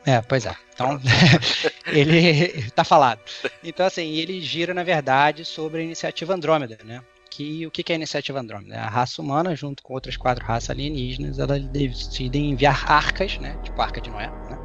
é, 0.06 0.22
pois 0.22 0.46
é. 0.46 0.56
Então, 0.74 0.98
ele 1.92 2.72
tá 2.72 2.86
falado. 2.86 3.20
Então, 3.62 3.86
assim, 3.86 4.16
ele 4.16 4.40
gira, 4.40 4.74
na 4.74 4.84
verdade, 4.84 5.44
sobre 5.44 5.82
a 5.82 5.84
iniciativa 5.84 6.34
Andrômeda, 6.34 6.78
né? 6.86 7.02
Que, 7.38 7.68
o 7.68 7.70
que 7.70 7.92
é 7.92 7.94
a 7.94 7.98
iniciativa 7.98 8.40
Andrômeda? 8.40 8.74
É 8.74 8.80
A 8.80 8.90
raça 8.90 9.22
humana, 9.22 9.56
junto 9.56 9.84
com 9.84 9.94
outras 9.94 10.18
quatro 10.18 10.44
raças 10.44 10.72
alienígenas, 10.72 11.38
elas 11.38 11.64
decidem 11.68 12.50
enviar 12.50 12.92
arcas, 12.92 13.38
né? 13.38 13.56
Tipo 13.62 13.80
a 13.80 13.86
Arca 13.86 14.02
de 14.02 14.10
Noé, 14.10 14.26
né? 14.26 14.58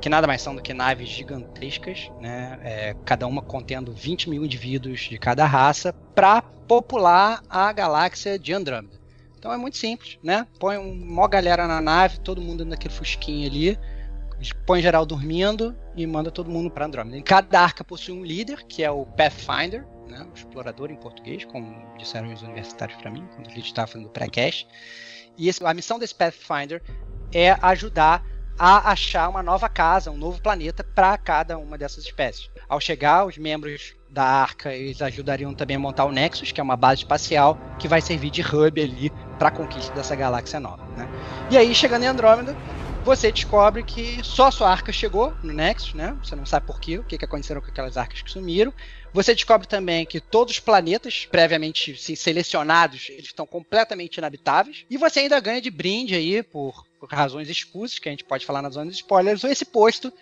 Que 0.00 0.08
nada 0.08 0.26
mais 0.26 0.40
são 0.40 0.56
do 0.56 0.62
que 0.62 0.72
naves 0.72 1.10
gigantescas, 1.10 2.10
né? 2.18 2.58
É, 2.62 2.96
cada 3.04 3.26
uma 3.26 3.42
contendo 3.42 3.92
20 3.92 4.30
mil 4.30 4.46
indivíduos 4.46 5.00
de 5.00 5.18
cada 5.18 5.44
raça, 5.44 5.92
para 6.14 6.40
popular 6.40 7.42
a 7.50 7.70
galáxia 7.70 8.38
de 8.38 8.50
Andrômeda. 8.50 8.98
Então 9.38 9.52
é 9.52 9.58
muito 9.58 9.76
simples, 9.76 10.18
né? 10.22 10.46
Põe 10.58 10.78
uma 10.78 11.28
galera 11.28 11.66
na 11.66 11.82
nave, 11.82 12.18
todo 12.20 12.40
mundo 12.40 12.64
naquele 12.64 12.94
fusquinho 12.94 13.46
ali, 13.46 13.78
põe 14.64 14.80
geral 14.80 15.04
dormindo 15.04 15.76
e 15.94 16.06
manda 16.06 16.30
todo 16.30 16.50
mundo 16.50 16.70
para 16.70 16.86
Andrômeda. 16.86 17.20
Cada 17.20 17.60
arca 17.60 17.84
possui 17.84 18.14
um 18.14 18.24
líder, 18.24 18.64
que 18.66 18.82
é 18.82 18.90
o 18.90 19.04
Pathfinder, 19.04 19.84
né, 20.08 20.26
explorador 20.34 20.90
em 20.90 20.96
português, 20.96 21.44
como 21.44 21.96
disseram 21.96 22.32
os 22.32 22.42
universitários 22.42 22.96
para 22.98 23.10
mim, 23.10 23.26
quando 23.34 23.48
a 23.48 23.50
gente 23.50 23.66
estava 23.66 23.86
fazendo 23.86 24.06
o 24.06 24.10
pré-cast. 24.10 24.66
E 25.36 25.48
esse- 25.48 25.64
a 25.64 25.74
missão 25.74 25.98
desse 25.98 26.14
Pathfinder 26.14 26.82
é 27.34 27.56
ajudar 27.62 28.24
a 28.58 28.90
achar 28.90 29.28
uma 29.28 29.42
nova 29.42 29.68
casa, 29.68 30.10
um 30.10 30.16
novo 30.16 30.40
planeta 30.40 30.82
para 30.82 31.16
cada 31.18 31.58
uma 31.58 31.76
dessas 31.76 32.04
espécies. 32.04 32.50
Ao 32.68 32.80
chegar, 32.80 33.26
os 33.26 33.36
membros 33.36 33.94
da 34.08 34.24
Arca 34.24 34.72
eles 34.72 35.02
ajudariam 35.02 35.52
também 35.52 35.76
a 35.76 35.78
montar 35.78 36.06
o 36.06 36.12
Nexus, 36.12 36.52
que 36.52 36.60
é 36.60 36.64
uma 36.64 36.76
base 36.76 37.02
espacial 37.02 37.58
que 37.78 37.86
vai 37.86 38.00
servir 38.00 38.30
de 38.30 38.40
hub 38.40 38.80
ali 38.80 39.10
para 39.38 39.48
a 39.48 39.50
conquista 39.50 39.94
dessa 39.94 40.16
galáxia 40.16 40.58
nova. 40.58 40.82
Né? 40.96 41.06
E 41.50 41.58
aí, 41.58 41.74
chegando 41.74 42.04
em 42.04 42.06
Andrômeda, 42.06 42.56
você 43.06 43.30
descobre 43.30 43.84
que 43.84 44.18
só 44.24 44.50
sua 44.50 44.68
arca 44.68 44.90
chegou 44.90 45.32
no 45.40 45.52
Nexus, 45.52 45.94
né? 45.94 46.18
Você 46.24 46.34
não 46.34 46.44
sabe 46.44 46.66
por 46.66 46.80
quê, 46.80 46.98
o 46.98 47.04
que, 47.04 47.16
que 47.16 47.24
aconteceu 47.24 47.62
com 47.62 47.70
aquelas 47.70 47.96
arcas 47.96 48.20
que 48.20 48.28
sumiram. 48.28 48.74
Você 49.12 49.32
descobre 49.32 49.68
também 49.68 50.04
que 50.04 50.20
todos 50.20 50.54
os 50.54 50.60
planetas 50.60 51.24
previamente 51.24 51.96
sim, 51.96 52.16
selecionados, 52.16 53.08
eles 53.10 53.26
estão 53.26 53.46
completamente 53.46 54.16
inabitáveis. 54.16 54.84
E 54.90 54.96
você 54.96 55.20
ainda 55.20 55.38
ganha 55.38 55.60
de 55.60 55.70
brinde 55.70 56.16
aí, 56.16 56.42
por, 56.42 56.84
por 56.98 57.08
razões 57.08 57.48
escusas, 57.48 58.00
que 58.00 58.08
a 58.08 58.10
gente 58.10 58.24
pode 58.24 58.44
falar 58.44 58.60
nas 58.60 58.74
zonas 58.74 58.96
de 58.96 59.02
spoilers, 59.02 59.44
esse 59.44 59.64
posto 59.64 60.12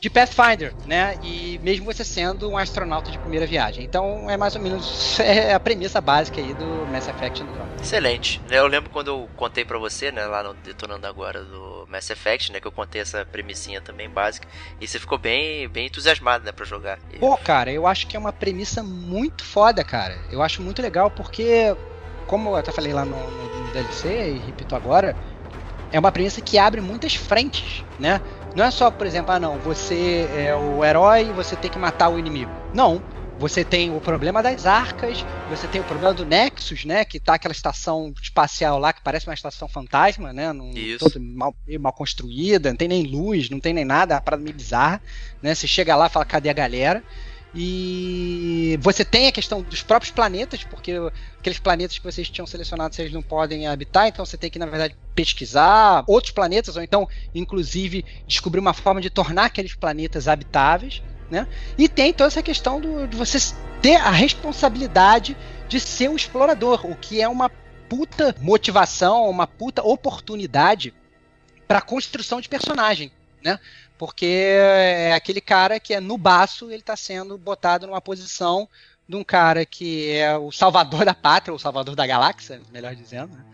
de 0.00 0.08
Pathfinder, 0.08 0.74
né? 0.84 1.16
E 1.20 1.58
mesmo 1.62 1.84
você 1.84 2.04
sendo 2.04 2.48
um 2.48 2.56
astronauta 2.56 3.10
de 3.10 3.18
primeira 3.18 3.46
viagem. 3.46 3.84
Então 3.84 4.30
é 4.30 4.36
mais 4.36 4.54
ou 4.54 4.60
menos 4.60 5.18
é 5.20 5.52
a 5.54 5.60
premissa 5.60 6.00
básica 6.00 6.40
aí 6.40 6.54
do 6.54 6.86
Mass 6.86 7.08
Effect 7.08 7.42
Andromeda. 7.42 7.82
Excelente. 7.82 8.40
né? 8.44 8.58
Eu 8.58 8.66
lembro 8.66 8.90
quando 8.90 9.08
eu 9.08 9.30
contei 9.34 9.64
pra 9.64 9.78
você, 9.78 10.12
né, 10.12 10.24
lá 10.26 10.42
no 10.42 10.54
Detonando 10.54 11.06
Agora 11.06 11.44
do 11.44 11.84
Mass 11.88 12.10
Effect, 12.10 12.52
né, 12.52 12.60
que 12.60 12.66
eu 12.66 12.72
contei 12.72 13.00
essa 13.00 13.24
premissinha 13.26 13.80
também 13.80 14.08
básica, 14.08 14.46
e 14.80 14.86
você 14.86 14.98
ficou 15.00 15.18
bem, 15.18 15.68
bem 15.68 15.86
entusiasmado, 15.86 16.44
né, 16.44 16.52
pra 16.52 16.64
jogar. 16.64 16.98
Pô, 17.18 17.36
cara, 17.36 17.72
eu 17.72 17.86
acho 17.86 18.06
que 18.06 18.16
é 18.16 18.20
uma 18.20 18.32
premissa 18.32 18.82
muito 18.82 19.44
foda, 19.44 19.84
cara. 19.84 20.22
Eu 20.28 20.42
acho 20.42 20.62
muito 20.62 20.80
legal 20.80 21.10
porque, 21.10 21.76
como 22.26 22.50
eu 22.50 22.56
até 22.56 22.70
falei 22.70 22.92
lá 22.92 23.04
no, 23.04 23.30
no- 23.32 23.48
no 23.48 23.70
DLC 23.70 24.36
e 24.36 24.38
repito 24.38 24.76
agora, 24.76 25.16
é 25.90 25.98
uma 25.98 26.12
premissa 26.12 26.42
que 26.42 26.58
abre 26.58 26.80
muitas 26.80 27.14
frentes, 27.14 27.84
né? 27.98 28.20
Não 28.54 28.64
é 28.64 28.70
só, 28.70 28.90
por 28.90 29.06
exemplo, 29.06 29.32
ah 29.32 29.38
não, 29.38 29.58
você 29.58 30.28
é 30.34 30.54
o 30.54 30.84
herói 30.84 31.28
e 31.28 31.32
você 31.32 31.54
tem 31.56 31.70
que 31.70 31.78
matar 31.78 32.08
o 32.08 32.18
inimigo. 32.18 32.50
Não. 32.74 33.02
Você 33.38 33.64
tem 33.64 33.94
o 33.94 34.00
problema 34.00 34.42
das 34.42 34.66
arcas, 34.66 35.24
você 35.48 35.68
tem 35.68 35.80
o 35.80 35.84
problema 35.84 36.12
do 36.12 36.26
Nexus, 36.26 36.84
né? 36.84 37.04
Que 37.04 37.20
tá 37.20 37.34
aquela 37.34 37.52
estação 37.52 38.12
espacial 38.20 38.80
lá 38.80 38.92
que 38.92 39.00
parece 39.00 39.28
uma 39.28 39.34
estação 39.34 39.68
fantasma, 39.68 40.32
né? 40.32 40.52
Num, 40.52 40.72
Isso. 40.72 40.98
todo 40.98 41.20
mal, 41.20 41.54
mal 41.78 41.92
construída, 41.92 42.70
não 42.70 42.76
tem 42.76 42.88
nem 42.88 43.06
luz, 43.06 43.48
não 43.48 43.60
tem 43.60 43.72
nem 43.72 43.84
nada, 43.84 44.14
é 44.14 44.16
uma 44.16 44.20
parada 44.20 44.42
meio 44.42 44.56
bizarra, 44.56 45.00
né? 45.40 45.54
Você 45.54 45.68
chega 45.68 45.94
lá 45.94 46.08
e 46.08 46.10
fala, 46.10 46.24
cadê 46.24 46.50
a 46.50 46.52
galera? 46.52 47.04
E 47.54 48.78
você 48.82 49.04
tem 49.04 49.26
a 49.26 49.32
questão 49.32 49.62
dos 49.62 49.82
próprios 49.82 50.12
planetas, 50.12 50.64
porque 50.64 50.92
aqueles 51.38 51.58
planetas 51.58 51.98
que 51.98 52.04
vocês 52.04 52.28
tinham 52.28 52.46
selecionado 52.46 52.94
vocês 52.94 53.10
não 53.10 53.22
podem 53.22 53.66
habitar, 53.66 54.06
então 54.06 54.24
você 54.24 54.36
tem 54.36 54.50
que, 54.50 54.58
na 54.58 54.66
verdade, 54.66 54.96
pesquisar 55.14 56.04
outros 56.06 56.32
planetas, 56.32 56.76
ou 56.76 56.82
então, 56.82 57.08
inclusive, 57.34 58.04
descobrir 58.26 58.60
uma 58.60 58.74
forma 58.74 59.00
de 59.00 59.08
tornar 59.08 59.46
aqueles 59.46 59.74
planetas 59.74 60.28
habitáveis. 60.28 61.02
né? 61.30 61.46
E 61.76 61.88
tem 61.88 62.12
toda 62.12 62.28
essa 62.28 62.42
questão 62.42 62.80
do, 62.80 63.06
de 63.06 63.16
você 63.16 63.38
ter 63.80 63.96
a 63.96 64.10
responsabilidade 64.10 65.36
de 65.68 65.80
ser 65.80 66.08
um 66.08 66.16
explorador, 66.16 66.86
o 66.86 66.96
que 66.96 67.20
é 67.20 67.28
uma 67.28 67.50
puta 67.88 68.34
motivação, 68.40 69.28
uma 69.28 69.46
puta 69.46 69.82
oportunidade 69.82 70.92
para 71.66 71.80
construção 71.80 72.40
de 72.40 72.48
personagem, 72.48 73.10
né? 73.42 73.58
Porque 73.98 74.26
é 74.26 75.12
aquele 75.12 75.40
cara 75.40 75.80
que 75.80 75.92
é 75.92 76.00
no 76.00 76.16
baço, 76.16 76.70
ele 76.70 76.76
está 76.76 76.96
sendo 76.96 77.36
botado 77.36 77.86
numa 77.86 78.00
posição 78.00 78.68
de 79.08 79.16
um 79.16 79.24
cara 79.24 79.66
que 79.66 80.10
é 80.10 80.36
o 80.36 80.52
salvador 80.52 81.04
da 81.04 81.14
pátria, 81.14 81.52
o 81.52 81.58
salvador 81.58 81.96
da 81.96 82.06
galáxia, 82.06 82.60
melhor 82.70 82.94
dizendo, 82.94 83.34
né? 83.34 83.44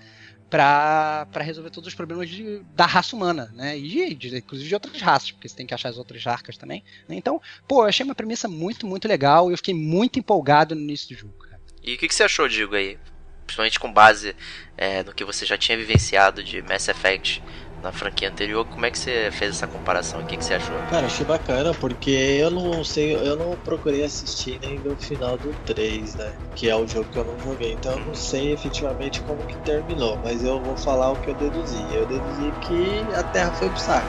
para 0.51 1.43
resolver 1.43 1.71
todos 1.71 1.89
os 1.89 1.95
problemas 1.95 2.29
de, 2.29 2.61
da 2.77 2.87
raça 2.87 3.17
humana, 3.17 3.51
né? 3.55 3.77
E 3.77 4.15
de, 4.15 4.37
inclusive 4.37 4.69
de 4.69 4.75
outras 4.75 5.01
raças, 5.01 5.33
porque 5.33 5.49
você 5.49 5.57
tem 5.57 5.67
que 5.67 5.75
achar 5.75 5.89
as 5.89 5.99
outras 5.99 6.25
arcas 6.27 6.57
também. 6.57 6.85
Né? 7.09 7.17
Então, 7.17 7.41
pô, 7.67 7.83
eu 7.83 7.89
achei 7.89 8.05
uma 8.05 8.15
premissa 8.15 8.47
muito, 8.47 8.87
muito 8.87 9.09
legal 9.09 9.51
e 9.51 9.53
eu 9.53 9.57
fiquei 9.57 9.75
muito 9.75 10.19
empolgado 10.19 10.75
no 10.77 10.81
início 10.81 11.09
do 11.09 11.19
jogo. 11.19 11.35
Cara. 11.39 11.61
E 11.83 11.95
o 11.95 11.99
que, 11.99 12.07
que, 12.07 12.15
você 12.15 12.23
achou, 12.23 12.49
Digo, 12.49 12.77
aí? 12.77 12.97
Principalmente 13.45 13.81
com 13.81 13.93
base 13.93 14.37
é, 14.77 15.03
no 15.03 15.13
que 15.13 15.25
você 15.25 15.45
já 15.45 15.59
tinha 15.59 15.77
vivenciado 15.77 16.43
de 16.43 16.63
Mass 16.63 16.89
Effect 16.89 17.43
na 17.85 17.93
franquia 17.93 18.31
anterior, 18.31 18.65
como 18.65 18.87
é 18.87 18.91
que 18.91 18.99
você 18.99 19.29
fez 19.31 19.57
essa 19.57 19.67
comparação? 19.67 20.21
O 20.21 20.27
que, 20.27 20.37
que 20.37 20.45
você 20.45 20.55
achou? 20.55 20.77
Cara, 20.89 21.07
achei 21.07 21.25
bacana, 21.25 21.75
porque 21.75 22.11
eu 22.11 22.51
não 22.51 22.83
sei, 22.83 23.15
eu 23.15 23.37
não 23.37 23.55
procurei 23.57 24.03
assistir 24.03 24.59
nem 24.63 24.79
ver 24.79 24.89
o 24.89 24.97
final 24.97 25.37
do 25.37 25.53
3, 25.67 26.15
né? 26.15 26.33
Que 26.57 26.71
é 26.71 26.75
o 26.75 26.89
jogo 26.89 27.09
que 27.11 27.19
eu 27.19 27.25
não 27.25 27.39
joguei, 27.41 27.75
então 27.75 27.93
eu 27.93 28.07
não 28.07 28.15
sei 28.15 28.53
efetivamente 28.53 29.21
como 29.21 29.45
que 29.45 29.57
terminou, 29.59 30.19
mas 30.25 30.43
eu 30.43 30.59
vou 30.61 30.77
falar 30.77 31.13
o 31.13 31.17
que 31.17 31.31
eu 31.31 31.35
deduzi. 31.35 31.87
Eu 31.93 32.07
deduzi 32.07 32.53
que 32.63 33.15
a 33.15 33.23
Terra 33.23 33.53
foi 33.53 33.69
pro 33.69 33.79
saco. 33.79 34.09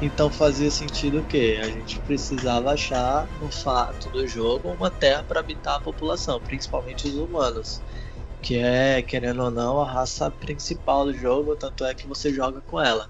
Então 0.00 0.28
fazia 0.28 0.70
sentido 0.70 1.22
que 1.28 1.58
a 1.58 1.64
gente 1.64 2.00
precisava 2.00 2.72
achar 2.72 3.28
no 3.40 3.48
fato 3.52 4.08
do 4.10 4.26
jogo 4.26 4.70
uma 4.70 4.90
terra 4.90 5.22
para 5.22 5.38
habitar 5.38 5.76
a 5.76 5.80
população, 5.80 6.40
principalmente 6.40 7.06
os 7.06 7.14
humanos 7.14 7.80
que 8.42 8.58
é, 8.58 9.02
querendo 9.02 9.42
ou 9.44 9.50
não, 9.50 9.80
a 9.80 9.90
raça 9.90 10.30
principal 10.30 11.04
do 11.06 11.14
jogo, 11.14 11.56
tanto 11.56 11.84
é 11.84 11.94
que 11.94 12.06
você 12.06 12.32
joga 12.32 12.60
com 12.60 12.80
ela. 12.80 13.08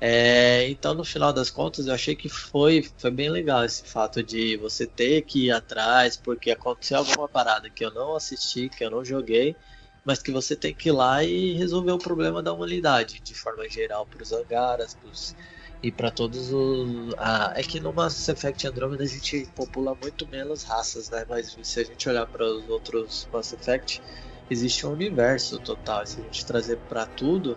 É, 0.00 0.68
então, 0.68 0.94
no 0.94 1.04
final 1.04 1.32
das 1.32 1.50
contas, 1.50 1.86
eu 1.86 1.94
achei 1.94 2.14
que 2.16 2.28
foi, 2.28 2.82
foi 2.98 3.10
bem 3.10 3.30
legal 3.30 3.64
esse 3.64 3.82
fato 3.84 4.22
de 4.22 4.56
você 4.58 4.86
ter 4.86 5.22
que 5.22 5.46
ir 5.46 5.50
atrás, 5.52 6.16
porque 6.16 6.50
aconteceu 6.50 6.98
alguma 6.98 7.28
parada 7.28 7.70
que 7.70 7.84
eu 7.84 7.92
não 7.92 8.14
assisti, 8.14 8.68
que 8.68 8.84
eu 8.84 8.90
não 8.90 9.04
joguei, 9.04 9.56
mas 10.04 10.20
que 10.22 10.30
você 10.30 10.54
tem 10.56 10.74
que 10.74 10.88
ir 10.90 10.92
lá 10.92 11.24
e 11.24 11.54
resolver 11.54 11.92
o 11.92 11.98
problema 11.98 12.42
da 12.42 12.52
humanidade, 12.52 13.20
de 13.20 13.34
forma 13.34 13.68
geral, 13.68 14.06
para 14.06 14.22
os 14.22 14.32
Angaras, 14.32 14.94
pros, 14.94 15.34
e 15.82 15.90
para 15.92 16.10
todos 16.10 16.52
os. 16.52 17.14
Ah, 17.18 17.52
é 17.56 17.62
que 17.62 17.80
no 17.80 17.92
Mass 17.92 18.28
Effect 18.28 18.66
Andromeda 18.66 19.04
a 19.04 19.06
gente 19.06 19.50
popula 19.54 19.96
muito 20.00 20.26
menos 20.28 20.62
raças, 20.62 21.10
né? 21.10 21.24
Mas 21.28 21.56
se 21.62 21.80
a 21.80 21.84
gente 21.84 22.08
olhar 22.08 22.26
para 22.26 22.44
os 22.44 22.68
outros 22.68 23.28
Mass 23.32 23.52
Effect, 23.52 24.02
existe 24.50 24.86
um 24.86 24.92
universo 24.92 25.58
total. 25.58 26.06
Se 26.06 26.20
a 26.20 26.24
gente 26.24 26.46
trazer 26.46 26.76
para 26.88 27.06
tudo, 27.06 27.56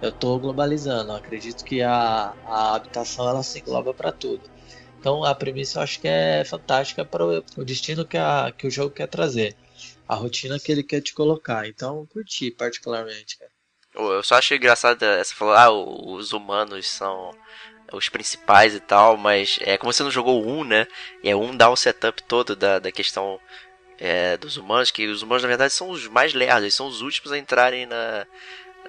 eu 0.00 0.10
estou 0.10 0.38
globalizando. 0.38 1.12
Eu 1.12 1.16
acredito 1.16 1.64
que 1.64 1.82
a, 1.82 2.34
a 2.46 2.74
habitação 2.74 3.28
ela 3.28 3.42
se 3.42 3.58
engloba 3.58 3.94
para 3.94 4.12
tudo. 4.12 4.42
Então 4.98 5.24
a 5.24 5.34
premissa 5.34 5.78
eu 5.78 5.82
acho 5.82 6.00
que 6.00 6.08
é 6.08 6.44
fantástica 6.44 7.04
para 7.04 7.24
o, 7.24 7.64
destino 7.64 8.04
que, 8.04 8.16
a, 8.16 8.52
que 8.56 8.66
o 8.66 8.70
jogo 8.70 8.90
quer 8.90 9.06
trazer, 9.06 9.54
a 10.08 10.14
rotina 10.14 10.58
que 10.58 10.72
ele 10.72 10.82
quer 10.82 11.00
te 11.00 11.14
colocar. 11.14 11.66
Então 11.68 12.06
curti 12.06 12.50
particularmente, 12.50 13.38
cara. 13.38 13.50
Eu 13.94 14.22
só 14.22 14.34
achei 14.34 14.58
engraçado 14.58 15.02
essa 15.02 15.34
falou, 15.34 15.54
ah, 15.54 15.70
os 15.70 16.32
humanos 16.32 16.86
são 16.86 17.30
os 17.92 18.08
principais 18.08 18.74
e 18.74 18.80
tal, 18.80 19.16
mas 19.16 19.58
é 19.62 19.78
como 19.78 19.92
você 19.92 20.02
não 20.02 20.10
jogou 20.10 20.44
um, 20.44 20.64
né? 20.64 20.86
E 21.22 21.30
é 21.30 21.36
um 21.36 21.56
dá 21.56 21.70
o 21.70 21.76
setup 21.76 22.22
todo 22.24 22.56
da, 22.56 22.78
da 22.78 22.92
questão 22.92 23.40
é, 23.98 24.36
dos 24.36 24.56
humanos, 24.56 24.90
que 24.90 25.06
os 25.06 25.22
humanos 25.22 25.42
na 25.42 25.48
verdade 25.48 25.72
são 25.72 25.90
os 25.90 26.06
mais 26.08 26.34
lerdos, 26.34 26.74
são 26.74 26.86
os 26.86 27.00
últimos 27.00 27.32
a 27.32 27.38
entrarem 27.38 27.86
na, 27.86 28.26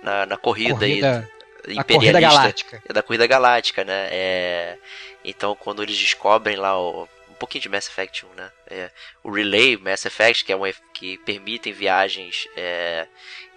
na, 0.01 0.25
na 0.25 0.37
corrida, 0.37 0.79
corrida 0.79 1.29
aí, 1.65 1.77
imperialista. 1.77 1.93
Corrida 1.93 2.19
galáctica. 2.19 2.83
Da 2.93 3.03
corrida 3.03 3.27
galáctica, 3.27 3.83
né? 3.83 4.07
É, 4.11 4.77
então 5.23 5.55
quando 5.55 5.83
eles 5.83 5.97
descobrem 5.97 6.55
lá 6.55 6.79
o, 6.79 7.07
um 7.29 7.33
pouquinho 7.35 7.61
de 7.61 7.69
Mass 7.69 7.87
Effect 7.87 8.25
1, 8.25 8.29
né? 8.35 8.51
É, 8.69 8.91
o 9.23 9.31
Relay 9.31 9.77
Mass 9.77 10.05
Effect, 10.05 10.43
que 10.43 10.51
é 10.51 10.55
um 10.55 10.61
que 10.93 11.17
permitem 11.19 11.73
viagens 11.73 12.47
é, 12.55 13.07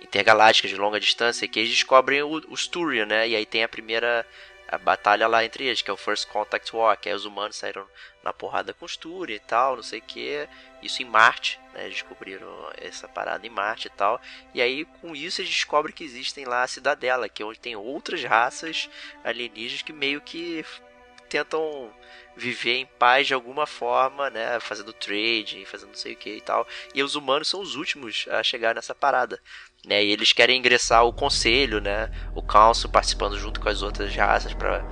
intergalácticas 0.03 0.71
de 0.71 0.77
longa 0.77 1.01
distância, 1.01 1.49
que 1.49 1.59
eles 1.59 1.71
descobrem 1.71 2.23
o, 2.23 2.43
o 2.49 2.57
Sturian, 2.57 3.07
né? 3.07 3.29
E 3.29 3.37
aí 3.37 3.47
tem 3.47 3.63
a 3.63 3.69
primeira 3.69 4.27
a 4.71 4.79
batalha 4.79 5.27
lá 5.27 5.45
entre 5.45 5.65
eles, 5.65 5.83
que 5.83 5.91
é 5.91 5.93
o 5.93 5.97
First 5.97 6.29
Contact 6.29 6.75
War, 6.75 6.97
que 6.97 7.09
aí 7.09 7.15
os 7.15 7.25
humanos 7.25 7.57
saíram 7.57 7.85
na 8.23 8.33
porrada 8.33 8.73
com 8.73 8.85
os 8.85 8.97
Turi 8.97 9.35
e 9.35 9.41
tal, 9.41 9.75
não 9.75 9.83
sei 9.83 9.99
o 9.99 10.03
que. 10.03 10.49
Isso 10.81 11.03
em 11.03 11.07
Marte, 11.07 11.59
né? 11.75 11.89
Descobriram 11.89 12.49
essa 12.77 13.09
parada 13.09 13.45
em 13.45 13.51
Marte 13.51 13.89
e 13.89 13.91
tal. 13.91 14.21
E 14.55 14.63
aí, 14.63 14.85
com 15.01 15.17
isso, 15.17 15.41
eles 15.41 15.51
descobrem 15.51 15.93
que 15.93 16.05
existem 16.05 16.45
lá 16.45 16.63
a 16.63 16.69
Cidadela, 16.69 17.29
que 17.29 17.43
é 17.43 17.47
onde 17.47 17.59
tem 17.59 17.75
outras 17.75 18.23
raças 18.23 18.89
alienígenas 19.25 19.83
que 19.83 19.93
meio 19.93 20.21
que 20.21 20.65
tentam 21.31 21.91
viver 22.37 22.77
em 22.77 22.87
paz 22.99 23.27
de 23.27 23.35
alguma 23.35 23.67
forma, 23.67 24.29
né? 24.31 24.59
Fazendo 24.61 24.93
trade, 24.93 25.65
fazendo 25.67 25.89
não 25.89 25.95
sei 25.95 26.15
o 26.15 26.17
que 26.17 26.37
e 26.37 26.41
tal. 26.41 26.67
E 26.95 27.03
os 27.03 27.15
humanos 27.15 27.49
são 27.49 27.61
os 27.61 27.77
últimos 27.77 28.27
a 28.31 28.43
chegar 28.43 28.75
nessa 28.75 28.95
parada. 28.95 29.41
Né, 29.87 30.05
e 30.05 30.13
eles 30.13 30.35
querem 30.35 30.59
ingressar 30.59 31.07
o 31.07 31.13
conselho, 31.13 31.81
né, 31.81 32.11
o 32.35 32.43
council 32.43 32.91
participando 32.91 33.39
junto 33.39 33.59
com 33.59 33.69
as 33.71 33.81
outras 33.81 34.15
raças 34.15 34.53
para 34.53 34.85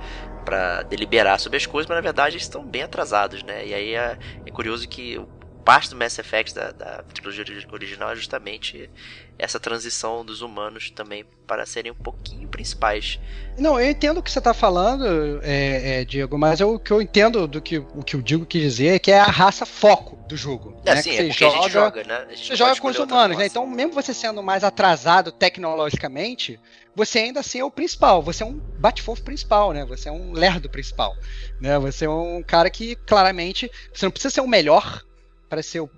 para 0.43 0.81
deliberar 0.81 1.39
sobre 1.39 1.57
as 1.57 1.67
coisas, 1.67 1.87
mas 1.87 1.97
na 1.97 2.01
verdade 2.01 2.35
eles 2.35 2.43
estão 2.43 2.65
bem 2.65 2.81
atrasados, 2.81 3.43
né? 3.43 3.67
E 3.67 3.73
aí 3.73 3.93
é, 3.93 4.17
é 4.43 4.49
curioso 4.49 4.87
que 4.87 5.21
parte 5.69 5.91
do 5.91 5.95
Mass 5.95 6.17
Effect 6.17 6.55
da, 6.55 6.71
da 6.71 7.03
trilogia 7.03 7.45
original 7.71 8.09
é 8.09 8.15
justamente 8.15 8.89
essa 9.37 9.59
transição 9.59 10.25
dos 10.25 10.41
humanos 10.41 10.89
também 10.89 11.23
para 11.45 11.63
serem 11.63 11.91
um 11.91 11.95
pouquinho 11.95 12.47
principais. 12.47 13.19
Não, 13.55 13.79
eu 13.79 13.87
entendo 13.87 14.17
o 14.17 14.23
que 14.23 14.31
você 14.31 14.39
está 14.39 14.51
falando, 14.51 15.39
é, 15.43 16.01
é, 16.01 16.05
Diego, 16.05 16.39
mas 16.39 16.59
eu, 16.59 16.73
o 16.73 16.79
que 16.79 16.89
eu 16.89 16.99
entendo 16.99 17.47
do 17.47 17.61
que 17.61 17.77
o 17.77 18.01
que 18.03 18.17
o 18.17 18.23
Diego 18.23 18.47
quis 18.47 18.63
dizer 18.63 18.95
é 18.95 18.99
que 18.99 19.11
é 19.11 19.19
a 19.19 19.25
raça 19.25 19.63
foco 19.63 20.15
do 20.27 20.35
jogo. 20.35 20.75
É, 20.83 20.95
né? 20.95 21.01
sim, 21.03 21.11
é 21.11 21.27
porque 21.27 21.43
joga, 21.43 21.57
a 21.57 21.61
gente 21.61 21.71
joga, 21.71 22.03
né? 22.03 22.25
Gente 22.29 22.47
você 22.47 22.55
joga 22.55 22.75
com 22.81 22.87
os 22.87 22.97
humanos, 22.97 23.37
né? 23.37 23.45
Então, 23.45 23.67
mesmo 23.67 23.93
você 23.93 24.11
sendo 24.11 24.41
mais 24.41 24.63
atrasado 24.63 25.31
tecnologicamente, 25.31 26.59
você 26.95 27.19
ainda 27.19 27.41
assim 27.41 27.59
é 27.59 27.63
o 27.63 27.69
principal. 27.69 28.23
Você 28.23 28.41
é 28.41 28.45
um 28.47 28.59
bate-fofo 28.79 29.21
principal, 29.21 29.71
né? 29.71 29.85
Você 29.85 30.09
é 30.09 30.11
um 30.11 30.31
lerdo 30.33 30.67
principal, 30.67 31.15
né? 31.61 31.77
Você 31.77 32.05
é 32.05 32.09
um 32.09 32.41
cara 32.41 32.71
que 32.71 32.95
claramente 32.95 33.69
você 33.93 34.07
não 34.07 34.11
precisa 34.11 34.33
ser 34.33 34.41
o 34.41 34.47
melhor 34.47 35.07
para 35.49 35.63
ser 35.63 35.81
o 35.81 35.89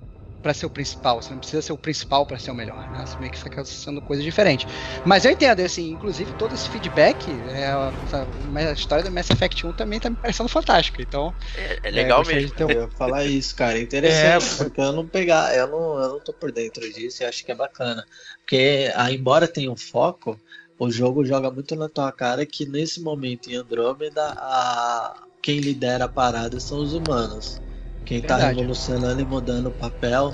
para 0.41 0.53
ser 0.53 0.65
o 0.65 0.69
principal, 0.69 1.21
você 1.21 1.31
não 1.31 1.37
precisa 1.37 1.61
ser 1.61 1.71
o 1.71 1.77
principal 1.77 2.25
para 2.25 2.37
ser 2.39 2.51
o 2.51 2.55
melhor, 2.55 2.89
né? 2.91 3.05
Você 3.05 3.17
meio 3.19 3.31
que 3.31 3.37
fica 3.37 3.63
sendo 3.63 4.01
coisa 4.01 4.21
diferente. 4.23 4.67
Mas 5.05 5.23
eu 5.23 5.31
entendo, 5.31 5.59
assim, 5.61 5.91
inclusive 5.91 6.33
todo 6.33 6.53
esse 6.55 6.67
feedback, 6.69 7.17
é, 7.49 7.67
a, 7.67 8.71
história 8.73 9.03
do 9.03 9.11
Mass 9.11 9.29
Effect 9.29 9.65
1 9.67 9.73
também 9.73 9.99
tá 9.99 10.09
me 10.09 10.15
parecendo 10.15 10.49
fantástica, 10.49 11.01
então... 11.01 11.33
É, 11.55 11.79
é 11.83 11.91
legal 11.91 12.23
é, 12.23 12.33
mesmo. 12.33 12.55
Ter... 12.55 12.63
Eu 12.63 12.71
ia 12.71 12.87
falar 12.89 13.25
isso, 13.25 13.55
cara, 13.55 13.77
é 13.77 13.81
interessante, 13.81 14.45
é, 14.45 14.63
porque 14.63 14.81
eu 14.81 14.91
não 14.91 15.07
pegar, 15.07 15.55
eu 15.55 15.67
não, 15.67 15.99
eu 15.99 16.09
não 16.09 16.19
tô 16.19 16.33
por 16.33 16.51
dentro 16.51 16.91
disso 16.91 17.21
e 17.21 17.25
acho 17.25 17.45
que 17.45 17.51
é 17.51 17.55
bacana, 17.55 18.03
porque 18.39 18.91
ah, 18.95 19.11
embora 19.11 19.47
tenha 19.47 19.71
um 19.71 19.77
foco, 19.77 20.39
o 20.79 20.89
jogo 20.89 21.23
joga 21.23 21.51
muito 21.51 21.75
na 21.75 21.87
tua 21.87 22.11
cara 22.11 22.45
que 22.45 22.65
nesse 22.65 22.99
momento 22.99 23.51
em 23.51 23.55
Andrômeda, 23.55 24.33
a... 24.37 25.21
quem 25.41 25.59
lidera 25.59 26.05
a 26.05 26.09
parada 26.09 26.59
são 26.59 26.79
os 26.79 26.93
humanos. 26.93 27.61
Quem 28.05 28.19
está 28.19 28.37
revolucionando 28.37 29.21
e 29.21 29.25
mudando 29.25 29.67
o 29.67 29.71
papel 29.71 30.33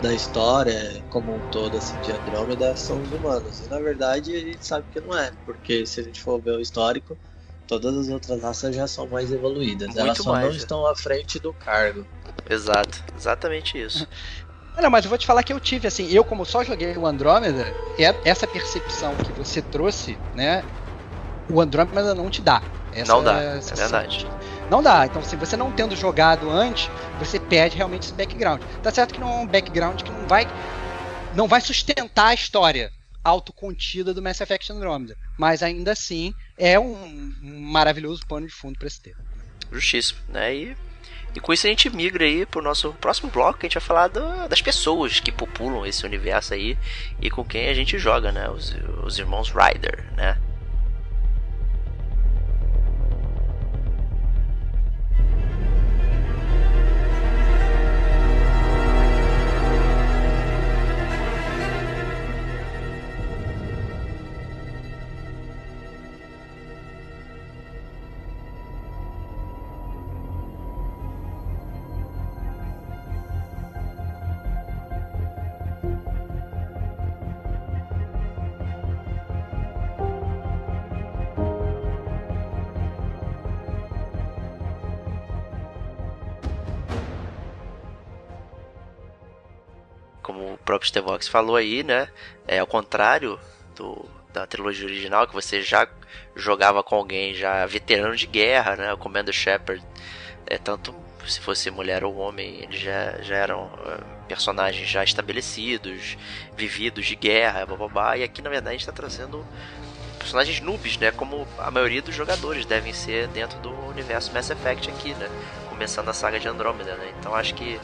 da 0.00 0.14
história 0.14 1.02
como 1.10 1.34
um 1.34 1.50
todo 1.50 1.76
assim, 1.76 2.00
de 2.00 2.12
Andrômeda 2.12 2.76
são 2.76 3.02
os 3.02 3.10
humanos. 3.10 3.60
E 3.60 3.68
na 3.68 3.78
verdade 3.78 4.34
a 4.34 4.40
gente 4.40 4.64
sabe 4.64 4.86
que 4.92 5.00
não 5.00 5.16
é, 5.16 5.30
porque 5.44 5.84
se 5.84 6.00
a 6.00 6.02
gente 6.04 6.20
for 6.20 6.40
ver 6.40 6.52
o 6.52 6.60
histórico, 6.60 7.18
todas 7.66 7.96
as 7.96 8.08
outras 8.08 8.42
raças 8.42 8.74
já 8.74 8.86
são 8.86 9.06
mais 9.08 9.32
evoluídas. 9.32 9.88
Muito 9.88 10.00
Elas 10.00 10.18
só 10.18 10.32
mais, 10.32 10.46
não 10.46 10.52
é. 10.52 10.56
estão 10.56 10.86
à 10.86 10.94
frente 10.94 11.38
do 11.38 11.52
cargo. 11.52 12.06
Exato, 12.48 13.02
exatamente 13.16 13.80
isso. 13.80 14.06
Não, 14.80 14.90
mas 14.90 15.04
eu 15.04 15.08
vou 15.08 15.18
te 15.18 15.26
falar 15.26 15.42
que 15.42 15.52
eu 15.52 15.58
tive, 15.58 15.88
assim, 15.88 16.08
eu 16.12 16.22
como 16.22 16.44
só 16.44 16.62
joguei 16.62 16.96
o 16.96 17.04
Andrômeda, 17.04 17.74
é 17.98 18.14
essa 18.24 18.46
percepção 18.46 19.12
que 19.16 19.32
você 19.32 19.60
trouxe, 19.60 20.16
né? 20.32 20.62
O 21.50 21.60
Andrômeda 21.60 22.14
não 22.14 22.30
te 22.30 22.40
dá. 22.40 22.62
Essa, 22.92 23.12
não 23.12 23.24
dá, 23.24 23.40
é 23.40 23.60
verdade. 23.74 24.24
Não 24.70 24.82
dá. 24.82 25.06
Então, 25.06 25.22
se 25.22 25.36
você 25.36 25.56
não 25.56 25.72
tendo 25.72 25.96
jogado 25.96 26.50
antes, 26.50 26.90
você 27.18 27.38
perde 27.38 27.76
realmente 27.76 28.04
esse 28.04 28.12
background. 28.12 28.62
Tá 28.82 28.90
certo 28.90 29.14
que 29.14 29.20
não 29.20 29.28
é 29.28 29.36
um 29.36 29.46
background 29.46 30.02
que 30.02 30.10
não 30.10 30.26
vai 30.26 30.46
não 31.34 31.46
vai 31.46 31.60
sustentar 31.60 32.28
a 32.28 32.34
história 32.34 32.90
autocontida 33.22 34.14
do 34.14 34.22
Mass 34.22 34.40
Effect 34.40 34.72
Andromeda, 34.72 35.16
mas 35.38 35.62
ainda 35.62 35.92
assim 35.92 36.32
é 36.56 36.78
um, 36.78 37.32
maravilhoso 37.42 38.26
pano 38.26 38.46
de 38.46 38.52
fundo 38.52 38.78
para 38.78 38.88
esse 38.88 39.00
tema. 39.00 39.18
Justíssimo, 39.70 40.20
né? 40.28 40.54
E, 40.54 40.76
e 41.34 41.40
com 41.40 41.52
isso 41.52 41.66
a 41.66 41.70
gente 41.70 41.90
migra 41.90 42.24
aí 42.24 42.46
pro 42.46 42.62
nosso 42.62 42.92
próximo 42.94 43.30
bloco, 43.30 43.58
que 43.58 43.66
a 43.66 43.68
gente 43.68 43.78
vai 43.78 43.86
falar 43.86 44.08
do, 44.08 44.48
das 44.48 44.62
pessoas 44.62 45.20
que 45.20 45.30
populam 45.30 45.84
esse 45.84 46.04
universo 46.06 46.54
aí 46.54 46.78
e 47.20 47.30
com 47.30 47.44
quem 47.44 47.68
a 47.68 47.74
gente 47.74 47.98
joga, 47.98 48.32
né? 48.32 48.48
Os, 48.48 48.74
os 49.04 49.18
irmãos 49.18 49.50
Ryder, 49.50 50.12
né? 50.16 50.38
O 90.78 90.80
próprio 90.80 90.88
Stevox 90.88 91.28
falou 91.28 91.56
aí, 91.56 91.82
né? 91.82 92.08
É 92.46 92.60
ao 92.60 92.66
contrário 92.66 93.38
do, 93.74 94.08
da 94.32 94.46
trilogia 94.46 94.86
original, 94.86 95.26
que 95.26 95.34
você 95.34 95.60
já 95.60 95.88
jogava 96.36 96.82
com 96.82 96.94
alguém 96.94 97.34
já 97.34 97.66
veterano 97.66 98.14
de 98.14 98.26
guerra, 98.26 98.76
né? 98.76 98.92
O 98.92 98.96
Commander 98.96 99.34
Shepard, 99.34 99.84
é, 100.46 100.56
tanto 100.56 100.94
se 101.26 101.40
fosse 101.40 101.70
mulher 101.70 102.04
ou 102.04 102.16
homem, 102.16 102.62
eles 102.62 102.80
já, 102.80 103.20
já 103.20 103.36
eram 103.36 103.64
uh, 103.66 104.26
personagens 104.26 104.88
já 104.88 105.04
estabelecidos, 105.04 106.16
vividos 106.56 107.04
de 107.04 107.14
guerra, 107.16 107.66
blá, 107.66 108.16
e 108.16 108.22
aqui 108.22 108.40
na 108.40 108.48
verdade 108.48 108.70
a 108.70 108.72
gente 108.78 108.88
está 108.88 108.92
trazendo 108.92 109.44
personagens 110.18 110.60
noobs, 110.60 110.96
né? 110.96 111.10
Como 111.10 111.46
a 111.58 111.70
maioria 111.70 112.00
dos 112.00 112.14
jogadores 112.14 112.64
devem 112.64 112.94
ser 112.94 113.28
dentro 113.28 113.58
do 113.58 113.70
universo 113.88 114.32
Mass 114.32 114.48
Effect 114.48 114.88
aqui, 114.88 115.12
né? 115.14 115.28
Começando 115.68 116.08
a 116.08 116.14
saga 116.14 116.40
de 116.40 116.48
Andromeda, 116.48 116.94
né? 116.94 117.12
Então 117.18 117.34
acho 117.34 117.54
que 117.54 117.78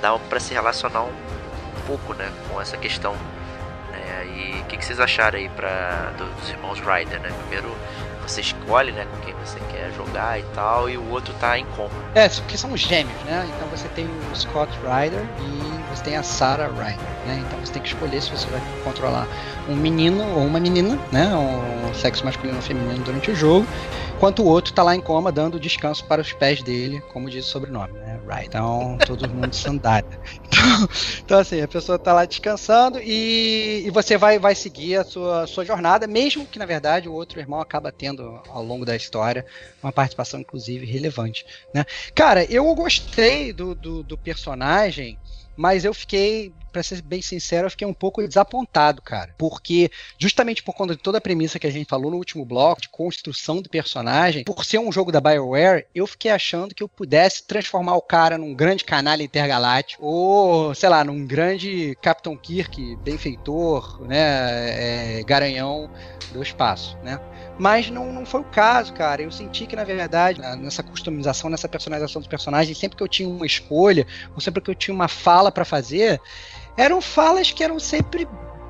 dá 0.00 0.18
para 0.18 0.40
se 0.40 0.52
relacionar 0.52 1.02
um 1.02 1.49
pouco, 1.90 2.14
né? 2.14 2.30
Com 2.48 2.60
essa 2.60 2.76
questão 2.76 3.16
né? 3.90 4.26
E 4.26 4.60
o 4.60 4.64
que, 4.66 4.76
que, 4.76 4.84
vocês 4.84 5.00
acharam 5.00 5.38
aí 5.38 5.48
pra, 5.48 6.12
do, 6.16 6.24
dos 6.36 6.48
irmãos 6.48 6.78
Ryder, 6.78 7.20
né? 7.20 7.30
Primeiro 7.42 7.76
você 8.22 8.42
escolhe, 8.42 8.92
né, 8.92 9.06
com 9.10 9.16
quem 9.24 9.34
você 9.44 9.58
quer 9.72 9.90
jogar 9.96 10.38
e 10.38 10.44
tal, 10.54 10.88
e 10.88 10.96
o 10.96 11.10
outro 11.10 11.34
tá 11.40 11.58
em 11.58 11.64
coma. 11.74 11.90
É, 12.14 12.28
porque 12.28 12.56
são 12.56 12.76
gêmeos, 12.76 13.20
né? 13.24 13.48
Então 13.56 13.66
você 13.68 13.88
tem 13.88 14.06
o 14.06 14.36
Scott 14.36 14.70
Ryder 14.84 15.24
e 15.40 15.90
você 15.90 16.04
tem 16.04 16.16
a 16.16 16.22
Sarah 16.22 16.68
Ryder, 16.68 17.00
né? 17.26 17.42
Então 17.44 17.58
você 17.58 17.72
tem 17.72 17.82
que 17.82 17.88
escolher 17.88 18.22
se 18.22 18.30
você 18.30 18.46
vai 18.46 18.60
controlar 18.84 19.26
um 19.68 19.74
menino 19.74 20.22
ou 20.36 20.46
uma 20.46 20.60
menina, 20.60 20.96
né? 21.10 21.34
Um 21.34 21.92
sexo 21.92 22.24
masculino 22.24 22.58
ou 22.58 22.62
feminino 22.62 23.02
durante 23.02 23.32
o 23.32 23.34
jogo, 23.34 23.66
enquanto 24.20 24.42
o 24.42 24.46
outro 24.46 24.74
tá 24.74 24.82
lá 24.82 24.94
em 24.94 25.00
coma 25.00 25.32
dando 25.32 25.58
descanso 25.58 26.04
para 26.04 26.20
os 26.20 26.30
pés 26.30 26.62
dele, 26.62 27.00
como 27.10 27.30
diz 27.30 27.46
o 27.46 27.48
sobrenome, 27.48 27.94
né? 28.00 28.20
Ryder. 28.28 28.44
Então 28.48 28.98
todo 29.06 29.26
mundo 29.30 29.56
sandália. 29.56 30.20
Então, 30.44 30.88
então, 31.24 31.38
assim, 31.38 31.62
a 31.62 31.66
pessoa 31.66 31.98
tá 31.98 32.12
lá 32.12 32.26
descansando 32.26 33.00
e, 33.00 33.82
e 33.86 33.90
você 33.90 34.18
vai, 34.18 34.38
vai 34.38 34.54
seguir 34.54 34.96
a 34.96 35.04
sua, 35.04 35.46
sua 35.46 35.64
jornada, 35.64 36.06
mesmo 36.06 36.44
que 36.44 36.58
na 36.58 36.66
verdade 36.66 37.08
o 37.08 37.14
outro 37.14 37.40
irmão 37.40 37.62
acaba 37.62 37.90
tendo 37.90 38.42
ao 38.50 38.62
longo 38.62 38.84
da 38.84 38.94
história 38.94 39.46
uma 39.82 39.90
participação 39.90 40.40
inclusive 40.40 40.84
relevante, 40.84 41.46
né? 41.72 41.86
Cara, 42.14 42.44
eu 42.44 42.74
gostei 42.74 43.54
do, 43.54 43.74
do, 43.74 44.02
do 44.02 44.18
personagem 44.18 45.18
mas 45.60 45.84
eu 45.84 45.92
fiquei, 45.92 46.54
para 46.70 46.82
ser 46.82 47.02
bem 47.02 47.20
sincero, 47.22 47.66
eu 47.66 47.70
fiquei 47.70 47.86
um 47.86 47.94
pouco 47.94 48.26
desapontado, 48.26 49.02
cara. 49.02 49.34
Porque, 49.36 49.90
justamente 50.18 50.62
por 50.62 50.74
conta 50.74 50.94
de 50.94 51.02
toda 51.02 51.18
a 51.18 51.20
premissa 51.20 51.58
que 51.58 51.66
a 51.66 51.70
gente 51.70 51.88
falou 51.88 52.10
no 52.10 52.16
último 52.16 52.44
bloco, 52.44 52.80
de 52.80 52.88
construção 52.88 53.60
do 53.60 53.68
personagem, 53.68 54.44
por 54.44 54.64
ser 54.64 54.78
um 54.78 54.92
jogo 54.92 55.12
da 55.12 55.20
BioWare, 55.20 55.86
eu 55.94 56.06
fiquei 56.06 56.30
achando 56.30 56.74
que 56.74 56.82
eu 56.82 56.88
pudesse 56.88 57.46
transformar 57.46 57.96
o 57.96 58.02
cara 58.02 58.38
num 58.38 58.54
grande 58.54 58.84
canalha 58.84 59.22
intergaláctico, 59.22 60.04
ou, 60.04 60.74
sei 60.74 60.88
lá, 60.88 61.04
num 61.04 61.26
grande 61.26 61.96
Capitão 62.00 62.36
Kirk, 62.36 62.96
benfeitor, 62.96 64.00
né, 64.02 65.18
é, 65.18 65.22
garanhão 65.24 65.90
do 66.32 66.42
espaço, 66.42 66.96
né? 67.02 67.20
Mas 67.58 67.90
não, 67.90 68.10
não 68.10 68.24
foi 68.24 68.40
o 68.40 68.44
caso, 68.44 68.92
cara. 68.94 69.20
Eu 69.20 69.30
senti 69.30 69.66
que, 69.66 69.76
na 69.76 69.84
verdade, 69.84 70.40
nessa 70.58 70.82
customização, 70.82 71.50
nessa 71.50 71.68
personalização 71.68 72.20
dos 72.20 72.28
personagens, 72.28 72.78
sempre 72.78 72.96
que 72.96 73.02
eu 73.02 73.08
tinha 73.08 73.28
uma 73.28 73.44
escolha, 73.44 74.06
ou 74.34 74.40
sempre 74.40 74.62
que 74.62 74.70
eu 74.70 74.74
tinha 74.74 74.94
uma 74.94 75.08
fala 75.08 75.52
para 75.52 75.64
fazer, 75.64 76.18
eram 76.76 77.00
falas 77.00 77.50
que 77.50 77.62
eram 77.62 77.78
sempre 77.78 78.28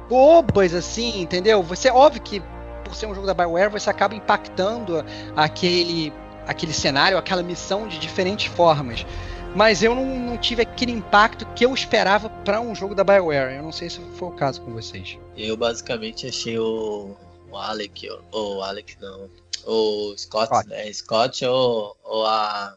bobas, 0.08 0.74
assim, 0.74 1.20
entendeu? 1.20 1.62
Você, 1.62 1.90
óbvio 1.90 2.22
que, 2.22 2.42
por 2.84 2.94
ser 2.94 3.06
um 3.06 3.14
jogo 3.14 3.26
da 3.26 3.34
Bioware, 3.34 3.70
você 3.70 3.88
acaba 3.88 4.14
impactando 4.14 5.04
aquele, 5.36 6.12
aquele 6.46 6.72
cenário, 6.72 7.16
aquela 7.16 7.42
missão 7.42 7.86
de 7.86 7.98
diferentes 7.98 8.46
formas 8.46 9.06
mas 9.54 9.82
eu 9.82 9.94
não, 9.94 10.06
não, 10.06 10.38
tive 10.38 10.62
aquele 10.62 10.92
impacto 10.92 11.44
que 11.54 11.64
eu 11.64 11.74
esperava 11.74 12.30
para 12.30 12.60
um 12.60 12.74
jogo 12.74 12.94
da 12.94 13.02
BioWare. 13.02 13.56
Eu 13.56 13.62
não 13.62 13.72
sei 13.72 13.90
se 13.90 13.98
foi 14.16 14.28
o 14.28 14.32
caso 14.32 14.60
com 14.62 14.72
vocês. 14.72 15.18
Eu 15.36 15.56
basicamente 15.56 16.26
achei 16.26 16.58
o, 16.58 17.16
o 17.50 17.56
Alec, 17.56 18.08
ou 18.30 18.58
o 18.58 18.62
Alec 18.62 18.96
não, 19.00 19.28
o 19.66 20.14
Scott, 20.16 20.46
Scott. 20.46 20.68
né? 20.68 20.92
Scott 20.92 21.44
ou, 21.44 21.96
ou 22.04 22.26
a. 22.26 22.76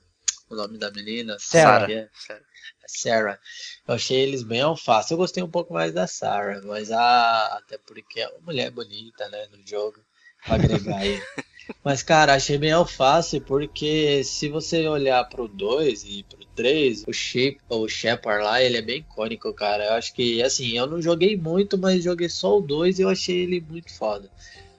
O 0.49 0.55
nome 0.55 0.77
da 0.77 0.91
menina? 0.91 1.37
Sarah. 1.39 1.87
Sarah. 1.87 2.41
Sarah. 2.85 3.39
Eu 3.87 3.95
achei 3.95 4.19
eles 4.21 4.43
bem 4.43 4.61
alface. 4.61 5.11
Eu 5.11 5.17
gostei 5.17 5.43
um 5.43 5.49
pouco 5.49 5.73
mais 5.73 5.93
da 5.93 6.07
Sarah, 6.07 6.61
mas 6.63 6.91
a. 6.91 7.57
Até 7.57 7.77
porque 7.77 8.21
é 8.21 8.27
uma 8.29 8.39
mulher 8.45 8.71
bonita, 8.71 9.27
né? 9.29 9.47
No 9.51 9.65
jogo. 9.67 9.99
Pra 10.45 10.55
agregar 10.55 10.97
aí. 10.97 11.21
Mas, 11.83 12.03
cara, 12.03 12.33
achei 12.33 12.57
bem 12.57 12.71
alface, 12.71 13.39
porque 13.39 14.23
se 14.23 14.49
você 14.49 14.85
olhar 14.87 15.23
pro 15.29 15.47
2 15.47 16.03
e 16.03 16.23
pro 16.23 16.45
3, 16.55 17.03
o 17.07 17.13
Shape, 17.13 17.59
o 17.69 17.87
Shepard 17.87 18.43
lá, 18.43 18.61
ele 18.61 18.77
é 18.77 18.81
bem 18.81 18.99
icônico, 18.99 19.53
cara. 19.53 19.85
Eu 19.85 19.93
acho 19.93 20.13
que, 20.13 20.41
assim, 20.41 20.77
eu 20.77 20.85
não 20.85 21.01
joguei 21.01 21.37
muito, 21.37 21.77
mas 21.77 22.03
joguei 22.03 22.29
só 22.29 22.57
o 22.57 22.61
2 22.61 22.99
e 22.99 23.01
eu 23.03 23.09
achei 23.09 23.43
ele 23.43 23.61
muito 23.61 23.93
foda. 23.93 24.29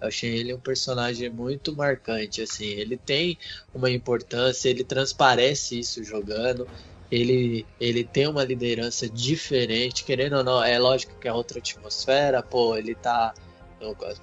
Eu 0.00 0.08
achei 0.08 0.36
ele 0.36 0.52
um 0.52 0.60
personagem 0.60 1.30
muito 1.30 1.74
marcante, 1.74 2.42
assim. 2.42 2.66
Ele 2.66 2.96
tem 2.96 3.38
uma 3.74 3.90
importância, 3.90 4.68
ele 4.68 4.84
transparece 4.84 5.78
isso 5.78 6.04
jogando. 6.04 6.68
Ele, 7.14 7.64
ele 7.80 8.02
tem 8.02 8.26
uma 8.26 8.42
liderança 8.42 9.08
diferente, 9.08 10.02
querendo 10.02 10.38
ou 10.38 10.42
não, 10.42 10.62
é 10.62 10.76
lógico 10.80 11.14
que 11.20 11.28
é 11.28 11.32
outra 11.32 11.60
atmosfera, 11.60 12.42
pô, 12.42 12.76
ele 12.76 12.92
tá 12.96 13.32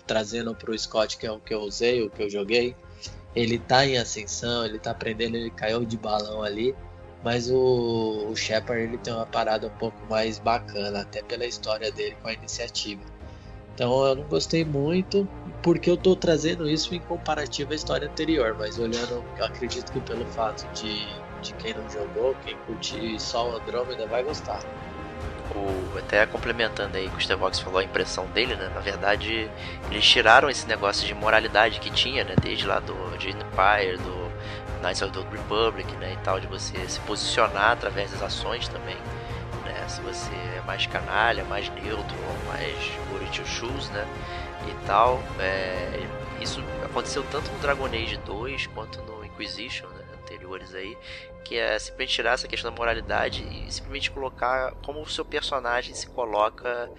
trazendo 0.05 0.53
pro 0.53 0.77
Scott, 0.77 1.17
que 1.17 1.25
é 1.25 1.31
o 1.31 1.39
que 1.39 1.53
eu 1.53 1.61
usei, 1.61 2.03
o 2.03 2.09
que 2.09 2.21
eu 2.21 2.29
joguei. 2.29 2.75
Ele 3.33 3.57
tá 3.57 3.85
em 3.85 3.97
ascensão, 3.97 4.65
ele 4.65 4.77
tá 4.77 4.91
aprendendo, 4.91 5.37
ele 5.37 5.51
caiu 5.51 5.85
de 5.85 5.95
balão 5.95 6.43
ali. 6.43 6.75
Mas 7.23 7.49
o, 7.49 8.27
o 8.29 8.35
Shepard 8.35 8.81
ele 8.81 8.97
tem 8.97 9.13
uma 9.13 9.25
parada 9.25 9.67
um 9.67 9.77
pouco 9.77 9.97
mais 10.09 10.37
bacana, 10.39 11.01
até 11.01 11.21
pela 11.21 11.45
história 11.45 11.91
dele 11.93 12.17
com 12.21 12.27
a 12.27 12.33
iniciativa. 12.33 13.01
Então 13.73 14.05
eu 14.05 14.15
não 14.15 14.23
gostei 14.23 14.65
muito, 14.65 15.25
porque 15.63 15.89
eu 15.89 15.93
estou 15.93 16.15
trazendo 16.15 16.67
isso 16.67 16.93
em 16.93 16.99
comparativo 16.99 17.71
à 17.71 17.75
história 17.75 18.09
anterior, 18.09 18.55
mas 18.59 18.77
olhando, 18.77 19.23
eu 19.37 19.45
acredito 19.45 19.91
que 19.93 20.01
pelo 20.01 20.25
fato 20.25 20.67
de, 20.73 21.07
de 21.41 21.53
quem 21.53 21.73
não 21.73 21.89
jogou, 21.89 22.35
quem 22.45 22.55
curte 22.65 23.19
só 23.19 23.49
o 23.49 23.55
Andromeda 23.55 24.05
vai 24.05 24.23
gostar. 24.23 24.59
O, 25.53 25.97
até 25.97 26.25
complementando 26.25 26.95
aí 26.95 27.09
que 27.09 27.17
o 27.17 27.21
Stevox 27.21 27.59
falou 27.59 27.79
a 27.79 27.83
impressão 27.83 28.25
dele, 28.27 28.55
né? 28.55 28.71
Na 28.73 28.79
verdade, 28.79 29.49
eles 29.89 30.05
tiraram 30.05 30.49
esse 30.49 30.65
negócio 30.67 31.05
de 31.05 31.13
moralidade 31.13 31.79
que 31.79 31.89
tinha, 31.91 32.23
né? 32.23 32.35
Desde 32.41 32.65
lá 32.65 32.79
do 32.79 33.17
de 33.17 33.29
Empire, 33.29 33.97
do 33.97 34.31
Knights 34.81 35.01
of 35.01 35.11
the 35.11 35.19
Republic, 35.29 35.91
né? 35.97 36.13
E 36.13 36.23
tal, 36.23 36.39
de 36.39 36.47
você 36.47 36.77
se 36.87 36.99
posicionar 37.01 37.71
através 37.71 38.11
das 38.11 38.21
ações 38.21 38.67
também 38.69 38.97
né? 39.71 39.87
Se 39.87 40.01
você 40.01 40.33
é 40.57 40.61
mais 40.65 40.85
canalha, 40.85 41.43
mais 41.45 41.69
neutro, 41.69 42.17
mais 42.47 42.91
Gory 43.09 43.27
Shoes, 43.45 43.89
né? 43.89 44.07
E 44.67 44.85
tal. 44.85 45.21
É, 45.39 46.07
isso 46.41 46.63
aconteceu 46.83 47.23
tanto 47.31 47.51
no 47.51 47.59
Dragon 47.59 47.85
Age 47.85 48.17
2 48.25 48.67
quanto 48.67 49.01
no 49.03 49.23
Inquisition, 49.23 49.87
né? 49.87 50.05
anteriores 50.21 50.73
aí, 50.73 50.97
que 51.43 51.57
é 51.57 51.77
simplesmente 51.79 52.13
tirar 52.13 52.33
essa 52.33 52.47
questão 52.47 52.71
da 52.71 52.77
moralidade 52.77 53.43
e 53.43 53.71
simplesmente 53.71 54.11
colocar 54.11 54.73
como 54.81 55.01
o 55.01 55.07
seu 55.07 55.25
personagem 55.25 55.93
se 55.93 56.07
coloca 56.07 56.91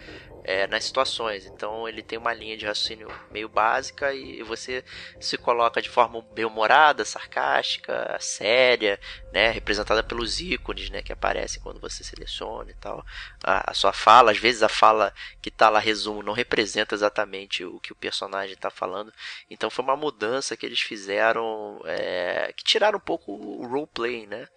é, 0.45 0.67
nas 0.67 0.85
situações. 0.85 1.47
Então 1.47 1.89
ele 1.89 2.03
tem 2.03 2.19
uma 2.19 2.33
linha 2.33 2.57
de 2.57 2.67
raciocínio 2.67 3.09
meio 3.31 3.49
básica 3.49 4.13
e 4.13 4.43
você 4.43 4.85
se 5.21 5.37
coloca 5.37 5.81
de 5.81 5.89
forma 5.89 6.23
bem 6.33 6.45
humorada, 6.45 7.05
sarcástica, 7.05 8.17
séria, 8.21 8.99
né, 9.33 9.51
representada 9.51 10.03
pelos 10.03 10.41
ícones, 10.41 10.91
né, 10.91 11.03
que 11.03 11.13
aparecem 11.13 11.63
quando 11.63 11.81
você 11.81 12.03
seleciona 12.03 12.71
e 12.71 12.75
tal. 12.75 13.05
A, 13.43 13.71
a 13.71 13.75
sua 13.75 13.93
fala, 13.93 14.33
às 14.33 14.39
vezes 14.39 14.63
a 14.63 14.69
fala 14.69 15.13
que 15.41 15.49
está 15.49 15.69
lá 15.69 15.79
resumo 15.79 16.23
não 16.23 16.33
representa 16.33 16.95
exatamente 16.95 17.65
o 17.65 17.81
que 17.81 17.93
o 17.93 17.97
personagem 17.97 18.55
está 18.55 18.71
falando. 18.71 19.13
Então 19.51 19.71
foi 19.71 19.85
uma 19.85 19.97
mudança 19.97 20.57
que 20.57 20.67
eles 20.67 20.81
fizeram, 20.81 21.81
é, 21.85 22.53
que 22.57 22.65
tiraram 22.65 22.99
um 22.99 23.01
pouco 23.01 23.33
o 23.33 23.67
roleplay, 23.67 24.27
né? 24.27 24.49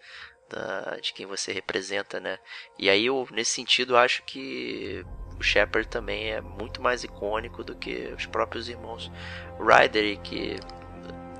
Da, 0.48 0.98
de 1.02 1.12
quem 1.12 1.26
você 1.26 1.52
representa, 1.52 2.20
né? 2.20 2.38
E 2.78 2.88
aí 2.88 3.06
eu, 3.06 3.26
nesse 3.32 3.50
sentido, 3.50 3.96
acho 3.96 4.22
que 4.22 5.04
o 5.38 5.42
Shepard 5.42 5.88
também 5.88 6.30
é 6.30 6.40
muito 6.40 6.80
mais 6.80 7.04
icônico 7.04 7.62
do 7.62 7.74
que 7.74 8.12
os 8.16 8.26
próprios 8.26 8.68
irmãos 8.68 9.10
Ryder, 9.58 10.18
que 10.20 10.56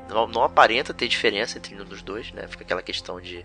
não, 0.09 0.27
não 0.27 0.43
aparenta 0.43 0.95
ter 0.95 1.09
diferença 1.09 1.59
entre 1.59 1.75
um 1.81 1.85
dos 1.85 2.03
dois, 2.03 2.33
né? 2.33 2.47
Fica 2.47 2.65
aquela 2.65 2.83
questão 2.83 3.21
de 3.21 3.45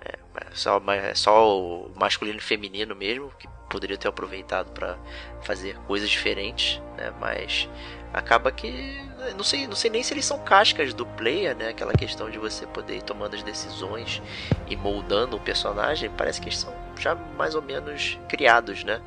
é, 0.00 0.18
só, 0.52 0.80
só 1.14 1.60
o 1.60 1.92
masculino 1.94 2.38
e 2.38 2.42
feminino 2.42 2.94
mesmo, 2.94 3.30
que 3.38 3.48
poderia 3.68 3.96
ter 3.96 4.08
aproveitado 4.08 4.72
para 4.72 4.98
fazer 5.42 5.76
coisas 5.86 6.08
diferentes, 6.08 6.80
né? 6.96 7.12
Mas 7.20 7.68
acaba 8.12 8.50
que 8.50 9.00
não 9.36 9.44
sei, 9.44 9.66
não 9.66 9.76
sei 9.76 9.90
nem 9.90 10.02
se 10.02 10.14
eles 10.14 10.24
são 10.24 10.38
cascas 10.38 10.94
do 10.94 11.04
player, 11.04 11.54
né? 11.54 11.68
Aquela 11.68 11.92
questão 11.92 12.30
de 12.30 12.38
você 12.38 12.66
poder 12.66 12.96
ir 12.96 13.02
tomando 13.02 13.36
as 13.36 13.42
decisões 13.42 14.22
e 14.66 14.76
moldando 14.76 15.36
o 15.36 15.40
personagem, 15.40 16.10
parece 16.10 16.40
que 16.40 16.48
eles 16.48 16.58
são 16.58 16.74
já 16.98 17.14
mais 17.14 17.54
ou 17.54 17.62
menos 17.62 18.18
criados, 18.28 18.84
né? 18.84 19.00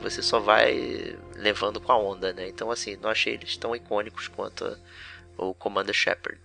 Você 0.00 0.22
só 0.22 0.38
vai 0.38 1.18
levando 1.34 1.80
com 1.80 1.92
a 1.92 1.98
onda, 1.98 2.32
né? 2.32 2.48
Então 2.48 2.70
assim, 2.70 2.96
não 2.96 3.10
achei 3.10 3.34
eles 3.34 3.56
tão 3.56 3.74
icônicos 3.76 4.28
quanto 4.28 4.78
o 5.36 5.54
Commander 5.54 5.94
Shepard. 5.94 6.40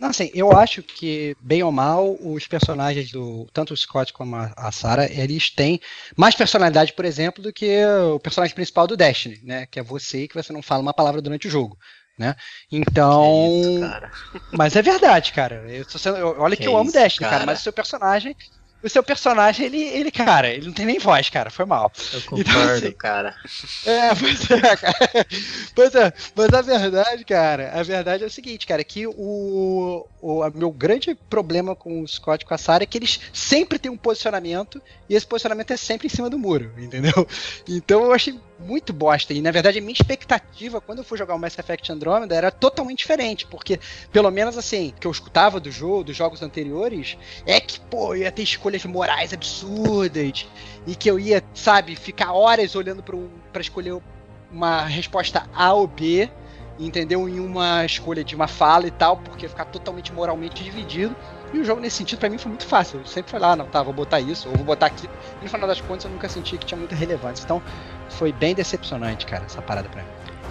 Não, 0.00 0.08
assim, 0.08 0.30
eu 0.32 0.50
acho 0.50 0.82
que, 0.82 1.36
bem 1.38 1.62
ou 1.62 1.70
mal, 1.70 2.16
os 2.22 2.46
personagens 2.46 3.12
do. 3.12 3.46
Tanto 3.52 3.74
o 3.74 3.76
Scott 3.76 4.14
como 4.14 4.34
a, 4.34 4.50
a 4.56 4.72
Sarah, 4.72 5.04
eles 5.04 5.50
têm 5.50 5.78
mais 6.16 6.34
personalidade, 6.34 6.94
por 6.94 7.04
exemplo, 7.04 7.42
do 7.42 7.52
que 7.52 7.84
o 7.84 8.18
personagem 8.18 8.54
principal 8.54 8.86
do 8.86 8.96
Destiny, 8.96 9.38
né? 9.44 9.66
Que 9.66 9.78
é 9.78 9.82
você 9.82 10.26
que 10.26 10.34
você 10.34 10.54
não 10.54 10.62
fala 10.62 10.80
uma 10.80 10.94
palavra 10.94 11.20
durante 11.20 11.48
o 11.48 11.50
jogo. 11.50 11.76
Né? 12.18 12.34
Então. 12.72 13.50
Isso, 13.50 14.46
mas 14.52 14.74
é 14.74 14.80
verdade, 14.80 15.32
cara. 15.32 15.66
Eu, 15.68 15.84
eu, 16.16 16.40
olha 16.40 16.56
que, 16.56 16.62
que 16.62 16.68
eu 16.68 16.76
amo 16.78 16.90
Destiny, 16.90 17.24
cara. 17.24 17.40
cara, 17.40 17.46
mas 17.46 17.60
o 17.60 17.62
seu 17.62 17.72
personagem 17.72 18.34
o 18.82 18.88
seu 18.88 19.02
personagem, 19.02 19.66
ele, 19.66 19.82
ele, 19.82 20.10
cara, 20.10 20.48
ele 20.48 20.66
não 20.66 20.72
tem 20.72 20.86
nem 20.86 20.98
voz, 20.98 21.28
cara, 21.28 21.50
foi 21.50 21.64
mal. 21.64 21.92
Eu 22.12 22.18
então, 22.18 22.38
concordo, 22.38 22.50
então, 22.50 22.74
assim, 22.74 22.92
cara. 22.92 23.34
É, 23.86 24.14
pois 24.16 24.50
é, 24.50 24.76
cara. 24.76 25.26
Pois 25.74 25.94
é, 25.94 26.12
mas 26.34 26.52
a 26.52 26.62
verdade, 26.62 27.24
cara, 27.24 27.72
a 27.74 27.82
verdade 27.82 28.24
é 28.24 28.26
o 28.26 28.30
seguinte, 28.30 28.66
cara, 28.66 28.82
que 28.82 29.06
o, 29.06 30.06
o 30.20 30.50
meu 30.54 30.70
grande 30.70 31.14
problema 31.28 31.76
com 31.76 32.02
o 32.02 32.08
Scott 32.08 32.44
e 32.44 32.46
com 32.46 32.54
a 32.54 32.58
Sarah 32.58 32.84
é 32.84 32.86
que 32.86 32.98
eles 32.98 33.20
sempre 33.32 33.78
têm 33.78 33.90
um 33.90 33.96
posicionamento 33.96 34.80
e 35.08 35.14
esse 35.14 35.26
posicionamento 35.26 35.72
é 35.72 35.76
sempre 35.76 36.06
em 36.06 36.10
cima 36.10 36.30
do 36.30 36.38
muro, 36.38 36.72
entendeu? 36.78 37.26
Então 37.68 38.04
eu 38.04 38.12
achei 38.12 38.38
muito 38.60 38.92
bosta. 38.92 39.32
E 39.32 39.40
na 39.40 39.50
verdade 39.50 39.78
a 39.78 39.80
minha 39.80 39.92
expectativa 39.92 40.80
quando 40.80 40.98
eu 40.98 41.04
fui 41.04 41.18
jogar 41.18 41.34
o 41.34 41.38
Mass 41.38 41.58
Effect 41.58 41.90
Andromeda 41.90 42.34
era 42.34 42.50
totalmente 42.50 42.98
diferente, 42.98 43.46
porque 43.46 43.80
pelo 44.12 44.30
menos 44.30 44.56
assim, 44.56 44.92
que 44.98 45.06
eu 45.06 45.10
escutava 45.10 45.58
do 45.58 45.70
jogo, 45.70 46.04
dos 46.04 46.16
jogos 46.16 46.42
anteriores, 46.42 47.16
é 47.46 47.60
que, 47.60 47.80
pô, 47.80 48.14
eu 48.14 48.22
ia 48.22 48.32
ter 48.32 48.42
escolhas 48.42 48.84
morais 48.84 49.32
absurdas 49.32 50.46
e 50.86 50.94
que 50.94 51.10
eu 51.10 51.18
ia, 51.18 51.42
sabe, 51.54 51.96
ficar 51.96 52.32
horas 52.32 52.74
olhando 52.74 53.02
para 53.02 53.60
escolher 53.60 54.00
uma 54.52 54.84
resposta 54.84 55.48
A 55.54 55.72
ou 55.72 55.86
B, 55.86 56.28
entendeu? 56.78 57.28
Em 57.28 57.40
uma 57.40 57.84
escolha 57.84 58.24
de 58.24 58.34
uma 58.34 58.48
fala 58.48 58.86
e 58.86 58.90
tal, 58.90 59.16
porque 59.18 59.48
ficar 59.48 59.66
totalmente 59.66 60.12
moralmente 60.12 60.62
dividido. 60.62 61.14
E 61.52 61.58
o 61.58 61.64
jogo, 61.64 61.80
nesse 61.80 61.96
sentido, 61.96 62.18
para 62.18 62.30
mim 62.30 62.38
foi 62.38 62.48
muito 62.48 62.66
fácil. 62.66 63.00
Eu 63.00 63.06
sempre 63.06 63.36
lá, 63.38 63.52
ah, 63.52 63.56
não, 63.56 63.66
tá, 63.66 63.82
vou 63.82 63.92
botar 63.92 64.20
isso, 64.20 64.48
ou 64.48 64.54
vou 64.54 64.64
botar 64.64 64.86
aquilo. 64.86 65.12
E 65.40 65.44
no 65.44 65.50
final 65.50 65.68
das 65.68 65.80
contas, 65.80 66.04
eu 66.04 66.10
nunca 66.10 66.28
senti 66.28 66.56
que 66.56 66.64
tinha 66.64 66.78
muita 66.78 66.94
relevância. 66.94 67.42
Então, 67.44 67.60
foi 68.10 68.32
bem 68.32 68.54
decepcionante, 68.54 69.26
cara, 69.26 69.44
essa 69.44 69.62
parada 69.62 69.88
pra 69.88 70.02
mim. 70.02 70.08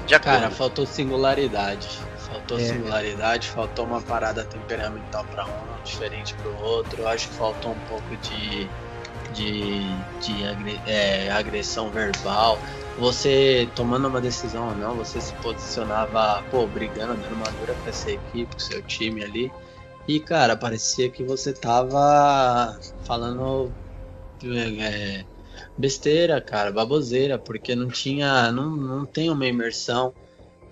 Já 0.07 0.20
cara, 0.20 0.49
faltou 0.49 0.86
singularidade. 0.86 1.88
Faltou 2.18 2.60
é. 2.60 2.64
singularidade, 2.64 3.47
faltou 3.47 3.86
uma 3.86 4.01
parada 4.01 4.43
temperamental 4.43 5.24
para 5.26 5.45
um, 5.45 5.84
diferente 5.84 6.34
para 6.34 6.49
o 6.49 6.64
outro. 6.64 7.07
Acho 7.07 7.28
que 7.28 7.36
faltou 7.36 7.74
um 7.74 7.80
pouco 7.88 8.18
de, 8.18 8.68
de, 9.34 9.82
de 10.20 10.47
agre, 10.47 10.82
é, 10.88 11.30
agressão 11.32 11.89
verbal. 11.89 12.57
Você 12.97 13.70
tomando 13.76 14.07
uma 14.07 14.20
decisão 14.20 14.70
ou 14.70 14.76
não, 14.76 14.95
você 14.95 15.22
se 15.22 15.34
posicionava, 15.36 16.43
pô, 16.49 16.66
brigando, 16.68 17.14
dando 17.16 17.36
uma 17.36 17.51
dura 17.60 17.74
pra 17.76 17.89
essa 17.89 18.12
equipe, 18.12 18.47
pro 18.47 18.60
seu 18.60 18.82
time 18.82 19.24
ali. 19.24 19.51
E, 20.07 20.20
cara, 20.20 20.55
parecia 20.55 21.10
que 21.10 21.24
você 21.24 21.53
tava 21.53 22.80
falando 23.03 23.72
é, 24.43 25.24
besteira, 25.80 26.42
cara, 26.42 26.72
baboseira, 26.72 27.40
porque 27.40 27.74
não 27.74 27.88
tinha. 27.88 28.52
Não, 28.52 28.76
não 28.76 29.06
tem 29.06 29.30
uma 29.30 29.48
imersão 29.48 30.14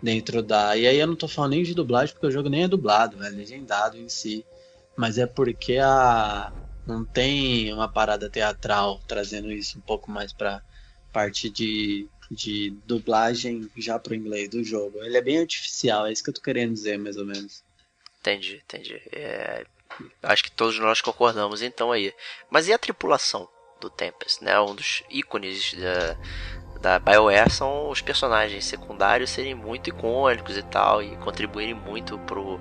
dentro 0.04 0.44
da. 0.44 0.76
E 0.76 0.86
aí 0.86 1.00
eu 1.00 1.08
não 1.08 1.16
tô 1.16 1.28
falando 1.28 1.52
nem 1.52 1.64
de 1.64 1.74
dublagem, 1.74 2.14
porque 2.14 2.28
o 2.28 2.32
jogo 2.32 2.50
nem 2.50 2.64
é 2.64 2.68
dublado, 2.68 3.24
é 3.24 3.30
legendado 3.30 3.98
em 3.98 4.10
si. 4.10 4.46
Mas 4.96 5.18
é 5.18 5.26
porque 5.26 5.78
a. 5.78 6.52
Não 6.86 7.04
tem 7.04 7.74
uma 7.74 7.88
parada 7.88 8.30
teatral 8.30 9.02
trazendo 9.08 9.52
isso 9.52 9.78
um 9.78 9.82
pouco 9.82 10.10
mais 10.10 10.32
pra 10.32 10.62
parte 11.12 11.50
de, 11.50 12.08
de 12.32 12.72
dublagem 12.86 13.70
já 13.76 14.00
pro 14.00 14.16
inglês 14.16 14.50
do 14.50 14.64
jogo. 14.64 15.04
Ele 15.04 15.18
é 15.18 15.22
bem 15.22 15.40
artificial, 15.40 16.06
é 16.06 16.14
isso 16.14 16.24
que 16.24 16.30
eu 16.30 16.34
tô 16.34 16.42
querendo 16.42 16.74
dizer, 16.74 16.98
mais 16.98 17.18
ou 17.18 17.26
menos. 17.26 17.62
Entendi, 18.22 18.62
entendi. 18.64 19.02
É, 19.12 19.66
acho 20.24 20.44
que 20.44 20.52
todos 20.52 20.80
nós 20.80 21.02
concordamos 21.02 21.62
então 21.62 21.92
aí. 21.92 22.14
Mas 22.50 22.70
e 22.70 22.74
a 22.74 22.78
tripulação 22.78 23.50
do 23.80 23.90
Tempest, 23.90 24.44
né? 24.44 24.60
Um 24.60 24.76
dos 24.76 25.04
ícones 25.10 25.74
da, 25.74 26.18
da 26.80 27.00
BioWare 27.00 27.50
são 27.50 27.90
os 27.90 28.02
personagens 28.02 28.66
secundários 28.66 29.30
serem 29.30 29.56
muito 29.56 29.90
icônicos 29.90 30.58
e 30.58 30.64
tal, 30.64 31.02
e 31.02 31.16
contribuírem 31.18 31.74
muito 31.74 32.18
pro, 32.20 32.60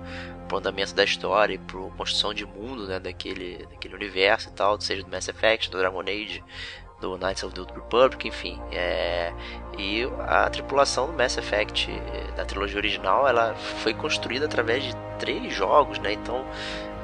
pro 0.48 0.58
andamento 0.58 0.94
da 0.94 1.04
história 1.04 1.54
e 1.54 1.58
pro 1.58 1.90
construção 1.96 2.32
de 2.32 2.44
mundo, 2.44 2.86
né? 2.86 2.98
Daquele, 2.98 3.66
daquele 3.66 3.94
universo 3.94 4.48
e 4.48 4.52
tal, 4.52 4.80
seja 4.80 5.02
do 5.02 5.10
Mass 5.10 5.28
Effect, 5.28 5.70
do 5.70 5.78
Dragon 5.78 6.00
Age, 6.00 6.42
do 7.00 7.16
Knights 7.18 7.42
of 7.42 7.54
the 7.54 7.60
Old 7.60 7.72
Republic, 7.74 8.26
enfim. 8.26 8.60
É, 8.72 9.32
e 9.78 10.08
a 10.26 10.48
tripulação 10.48 11.06
do 11.06 11.12
Mass 11.12 11.36
Effect 11.36 11.88
da 12.36 12.44
trilogia 12.44 12.78
original, 12.78 13.28
ela 13.28 13.54
foi 13.54 13.92
construída 13.92 14.46
através 14.46 14.84
de 14.84 14.96
três 15.18 15.52
jogos, 15.52 15.98
né? 15.98 16.12
Então, 16.12 16.44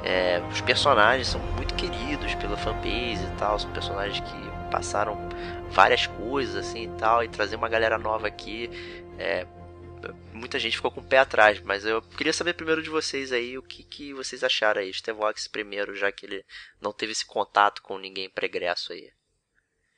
é, 0.03 0.39
os 0.51 0.61
personagens 0.61 1.27
são 1.27 1.39
muito 1.55 1.73
queridos 1.75 2.35
pela 2.35 2.57
fanbase 2.57 3.25
e 3.25 3.35
tal, 3.37 3.57
são 3.57 3.71
personagens 3.71 4.19
que 4.19 4.71
passaram 4.71 5.17
várias 5.69 6.07
coisas 6.07 6.55
assim 6.55 6.83
e 6.83 6.97
tal, 6.97 7.23
e 7.23 7.29
trazer 7.29 7.55
uma 7.55 7.69
galera 7.69 7.97
nova 7.97 8.27
aqui, 8.27 8.69
é, 9.17 9.47
muita 10.33 10.59
gente 10.59 10.75
ficou 10.75 10.91
com 10.91 10.99
o 10.99 11.07
pé 11.07 11.19
atrás, 11.19 11.61
mas 11.61 11.85
eu 11.85 12.01
queria 12.01 12.33
saber 12.33 12.53
primeiro 12.53 12.83
de 12.83 12.89
vocês 12.89 13.31
aí 13.31 13.57
o 13.57 13.63
que, 13.63 13.83
que 13.83 14.13
vocês 14.13 14.43
acharam 14.43 14.81
aí, 14.81 14.93
Stevox 14.93 15.47
primeiro, 15.47 15.95
já 15.95 16.11
que 16.11 16.25
ele 16.25 16.45
não 16.81 16.91
teve 16.91 17.13
esse 17.13 17.25
contato 17.25 17.81
com 17.81 17.97
ninguém 17.97 18.29
pregresso 18.29 18.91
aí. 18.91 19.09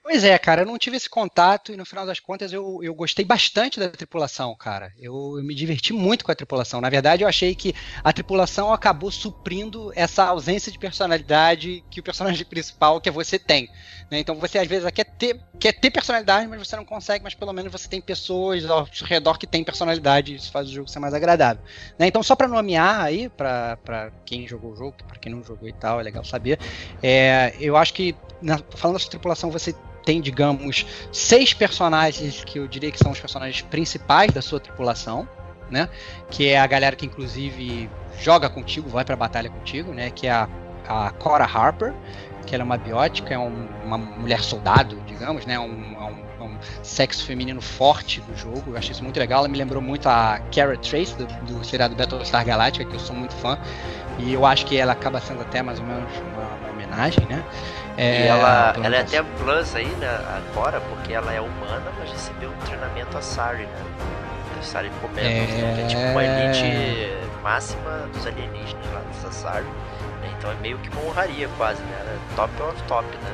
Pois 0.08 0.24
é, 0.24 0.38
cara, 0.38 0.62
eu 0.62 0.68
não 0.68 0.78
tive 0.78 0.98
esse 0.98 1.10
contato 1.10 1.74
e 1.74 1.76
no 1.76 1.84
final 1.84 2.06
das 2.06 2.20
contas 2.20 2.54
eu, 2.54 2.80
eu 2.84 2.94
gostei 2.94 3.26
bastante 3.26 3.80
da 3.80 3.90
tripulação, 3.90 4.56
cara. 4.56 4.94
Eu, 5.00 5.40
eu, 5.40 5.44
me 5.44 5.56
diverti 5.56 5.94
muito 5.94 6.24
com 6.24 6.32
a 6.32 6.36
tripulação. 6.36 6.80
Na 6.80 6.92
verdade, 6.92 7.24
eu 7.24 7.28
achei 7.28 7.56
que 7.56 7.74
a 8.04 8.14
tripulação 8.14 8.72
acabou 8.72 9.10
suprindo 9.10 9.92
essa 9.96 10.26
ausência 10.26 10.72
de 10.72 10.78
personalidade 10.78 11.84
que 11.90 12.00
o 12.00 12.04
personagem 12.04 12.46
principal, 12.46 13.02
que 13.02 13.10
é 13.10 13.12
você, 13.12 13.40
tem. 13.40 13.68
Né? 14.12 14.20
Então 14.20 14.36
você 14.36 14.60
às 14.60 14.68
vezes 14.68 14.88
quer 14.92 15.06
ter, 15.06 15.42
quer 15.60 15.74
ter 15.74 15.90
personalidade, 15.90 16.48
mas 16.48 16.60
você 16.60 16.76
não 16.76 16.86
consegue, 16.86 17.24
mas 17.24 17.34
pelo 17.34 17.52
menos 17.52 17.72
você 17.72 17.90
tem 17.90 18.00
pessoas 18.00 18.64
ao 18.70 18.88
redor 19.06 19.40
que 19.40 19.48
tem 19.48 19.64
personalidade 19.64 20.36
isso 20.36 20.52
faz 20.52 20.70
o 20.70 20.72
jogo 20.72 20.88
ser 20.88 21.00
mais 21.00 21.16
agradável. 21.16 21.64
Né? 21.98 22.06
Então, 22.06 22.22
só 22.22 22.36
para 22.36 22.48
nomear 22.48 23.02
aí, 23.02 23.28
para 23.28 24.12
quem 24.24 24.48
jogou 24.48 24.74
o 24.74 24.76
jogo, 24.76 24.98
para 25.08 25.18
quem 25.18 25.32
não 25.32 25.44
jogou 25.44 25.68
e 25.68 25.74
tal, 25.74 26.00
é 26.00 26.04
legal 26.04 26.24
saber. 26.24 26.60
É, 27.02 27.56
eu 27.60 27.76
acho 27.76 27.92
que, 27.92 28.16
na, 28.40 28.60
falando 28.76 28.98
dessa 28.98 29.10
tripulação, 29.10 29.50
você 29.50 29.74
tem, 30.06 30.22
digamos, 30.22 30.86
seis 31.12 31.54
personagens 31.54 32.44
que 32.46 32.60
eu 32.60 32.68
diria 32.68 32.92
que 32.92 33.00
são 33.00 33.12
os 33.12 33.20
personagens 33.20 33.62
principais 33.64 34.32
da 34.32 34.42
sua 34.42 34.60
tripulação, 34.60 35.28
né? 35.70 35.90
Que 36.30 36.50
é 36.50 36.60
a 36.60 36.68
galera 36.68 36.96
que 36.96 37.06
inclusive 37.06 37.90
joga 38.22 38.50
contigo, 38.50 38.88
vai 38.88 39.04
pra 39.04 39.16
batalha 39.16 39.50
contigo, 39.50 39.92
né? 39.92 40.12
Que 40.12 40.28
é 40.28 40.32
a, 40.32 40.48
a 40.88 41.10
Cora 41.12 41.44
Harper, 41.44 41.94
que 42.46 42.54
ela 42.54 42.64
é 42.64 42.66
uma 42.66 42.78
biótica, 42.78 43.34
é 43.34 43.40
um, 43.40 43.68
uma 43.84 43.98
mulher 43.98 44.42
soldado, 44.42 44.96
digamos, 45.08 45.46
né? 45.46 45.60
Um, 45.60 45.64
um, 45.64 46.46
um, 46.46 46.58
sexo 46.84 47.26
feminino 47.26 47.60
forte 47.60 48.22
do 48.22 48.38
jogo. 48.38 48.64
Eu 48.68 48.78
achei 48.78 48.92
isso 48.92 49.04
muito 49.04 49.20
legal. 49.20 49.40
Ela 49.40 49.48
me 49.48 49.58
lembrou 49.58 49.82
muito 49.82 50.08
a 50.08 50.40
Kara 50.54 50.78
Trace 50.78 51.16
do, 51.16 51.26
do 51.26 51.64
seriado 51.66 51.96
Battlestar 51.96 52.46
Galactica, 52.46 52.86
que 52.86 52.96
eu 52.96 53.00
sou 53.00 53.16
muito 53.16 53.34
fã. 53.34 53.58
E 54.20 54.34
eu 54.34 54.46
acho 54.46 54.66
que 54.66 54.78
ela 54.78 54.94
acaba 54.94 55.20
sendo 55.20 55.42
até 55.42 55.62
mais 55.62 55.80
ou 55.80 55.86
menos 55.86 56.10
uma, 56.20 56.44
uma 56.44 56.72
homenagem, 56.72 57.26
né? 57.28 57.44
É, 57.98 58.26
e 58.26 58.28
ela, 58.28 58.76
ela 58.84 58.96
é 58.96 59.02
até 59.02 59.24
plus 59.24 59.74
aí, 59.76 59.86
né, 59.86 60.20
agora, 60.52 60.82
porque 60.82 61.14
ela 61.14 61.32
é 61.34 61.40
humana, 61.40 61.92
mas 61.98 62.12
recebeu 62.12 62.50
um 62.50 62.66
treinamento 62.66 63.18
a 63.18 63.22
Sari, 63.22 63.64
né? 63.64 63.84
A 64.60 64.64
Sari 64.64 64.92
comenta, 65.02 65.28
é... 65.28 65.46
que 65.46 65.82
é 65.82 65.86
tipo 65.88 66.02
uma 66.02 66.24
elite 66.24 67.26
máxima 67.42 68.10
dos 68.14 68.26
alienígenas 68.26 68.86
lá 68.94 69.02
dessa 69.02 69.32
Sari. 69.32 69.66
Né? 70.22 70.34
Então 70.38 70.52
é 70.52 70.56
meio 70.56 70.78
que 70.80 70.90
uma 70.90 71.02
honraria 71.08 71.48
quase, 71.58 71.82
né? 71.84 71.98
Ela 72.02 72.12
é 72.12 72.36
top 72.36 72.62
of 72.64 72.84
top, 72.84 73.06
né? 73.06 73.32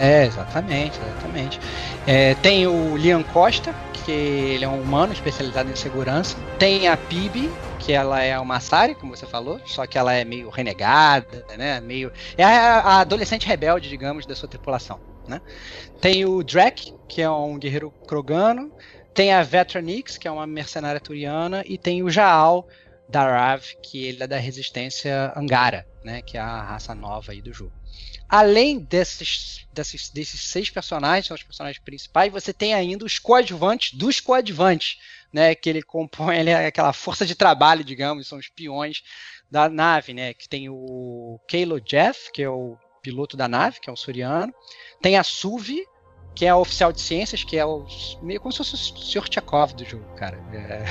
É, 0.00 0.26
exatamente, 0.26 0.98
exatamente. 1.00 1.60
É, 2.06 2.34
tem 2.36 2.66
o 2.66 2.96
Liam 2.96 3.22
Costa, 3.24 3.74
que 4.08 4.12
ele 4.12 4.64
é 4.64 4.68
um 4.68 4.80
humano 4.80 5.12
especializado 5.12 5.70
em 5.70 5.76
segurança. 5.76 6.34
Tem 6.58 6.88
a 6.88 6.96
Pib, 6.96 7.50
que 7.78 7.92
ela 7.92 8.22
é 8.22 8.38
uma 8.38 8.58
Sari, 8.58 8.94
como 8.94 9.14
você 9.14 9.26
falou, 9.26 9.60
só 9.66 9.86
que 9.86 9.98
ela 9.98 10.14
é 10.14 10.24
meio 10.24 10.48
renegada, 10.48 11.44
né? 11.58 11.78
Meio 11.82 12.10
é 12.34 12.42
a, 12.42 13.00
adolescente 13.00 13.46
rebelde, 13.46 13.86
digamos, 13.86 14.24
da 14.24 14.34
sua 14.34 14.48
tripulação, 14.48 14.98
né? 15.26 15.42
Tem 16.00 16.24
o 16.24 16.42
Drek, 16.42 16.94
que 17.06 17.20
é 17.20 17.28
um 17.28 17.58
guerreiro 17.58 17.90
krogano, 18.06 18.72
tem 19.12 19.30
a 19.30 19.42
Vetranix, 19.42 20.16
que 20.16 20.26
é 20.26 20.30
uma 20.30 20.46
mercenária 20.46 21.00
turiana, 21.00 21.62
e 21.66 21.76
tem 21.76 22.02
o 22.02 22.08
Jaal 22.08 22.66
Darav, 23.10 23.62
que 23.82 24.06
ele 24.06 24.22
é 24.22 24.26
da 24.26 24.38
resistência 24.38 25.34
Angara, 25.36 25.86
né? 26.02 26.22
Que 26.22 26.38
é 26.38 26.40
a 26.40 26.62
raça 26.62 26.94
nova 26.94 27.32
aí 27.32 27.42
do 27.42 27.52
jogo. 27.52 27.77
Além 28.28 28.78
desses, 28.78 29.66
desses, 29.72 30.10
desses 30.10 30.42
seis 30.42 30.68
personagens, 30.68 31.26
são 31.26 31.34
os 31.34 31.42
personagens 31.42 31.82
principais, 31.82 32.30
você 32.30 32.52
tem 32.52 32.74
ainda 32.74 33.04
os 33.04 33.18
coadjuvantes 33.18 33.96
dos 33.96 34.20
coadjuvantes, 34.20 34.98
né, 35.32 35.54
que 35.54 35.68
ele 35.68 35.82
compõe 35.82 36.36
ele 36.36 36.50
é 36.50 36.66
aquela 36.66 36.92
força 36.92 37.24
de 37.24 37.34
trabalho, 37.34 37.82
digamos, 37.82 38.28
são 38.28 38.38
os 38.38 38.48
peões 38.48 39.02
da 39.50 39.68
nave, 39.68 40.12
né, 40.12 40.34
que 40.34 40.48
tem 40.48 40.68
o 40.68 41.40
Kalo 41.48 41.80
Jeff, 41.80 42.30
que 42.32 42.42
é 42.42 42.50
o 42.50 42.76
piloto 43.00 43.36
da 43.36 43.48
nave, 43.48 43.80
que 43.80 43.88
é 43.88 43.92
um 43.92 43.96
suriano, 43.96 44.52
tem 45.00 45.16
a 45.16 45.24
Suvi, 45.24 45.82
que 46.38 46.46
é 46.46 46.54
oficial 46.54 46.92
de 46.92 47.00
ciências, 47.00 47.42
que 47.42 47.58
é 47.58 47.66
o 47.66 47.84
meio 48.22 48.40
como 48.40 48.52
se 48.52 48.58
fosse 48.58 48.74
o 48.74 48.76
Sr. 48.76 49.28
Tchekov 49.28 49.74
do 49.74 49.84
jogo, 49.84 50.04
cara. 50.14 50.38
É. 50.52 50.84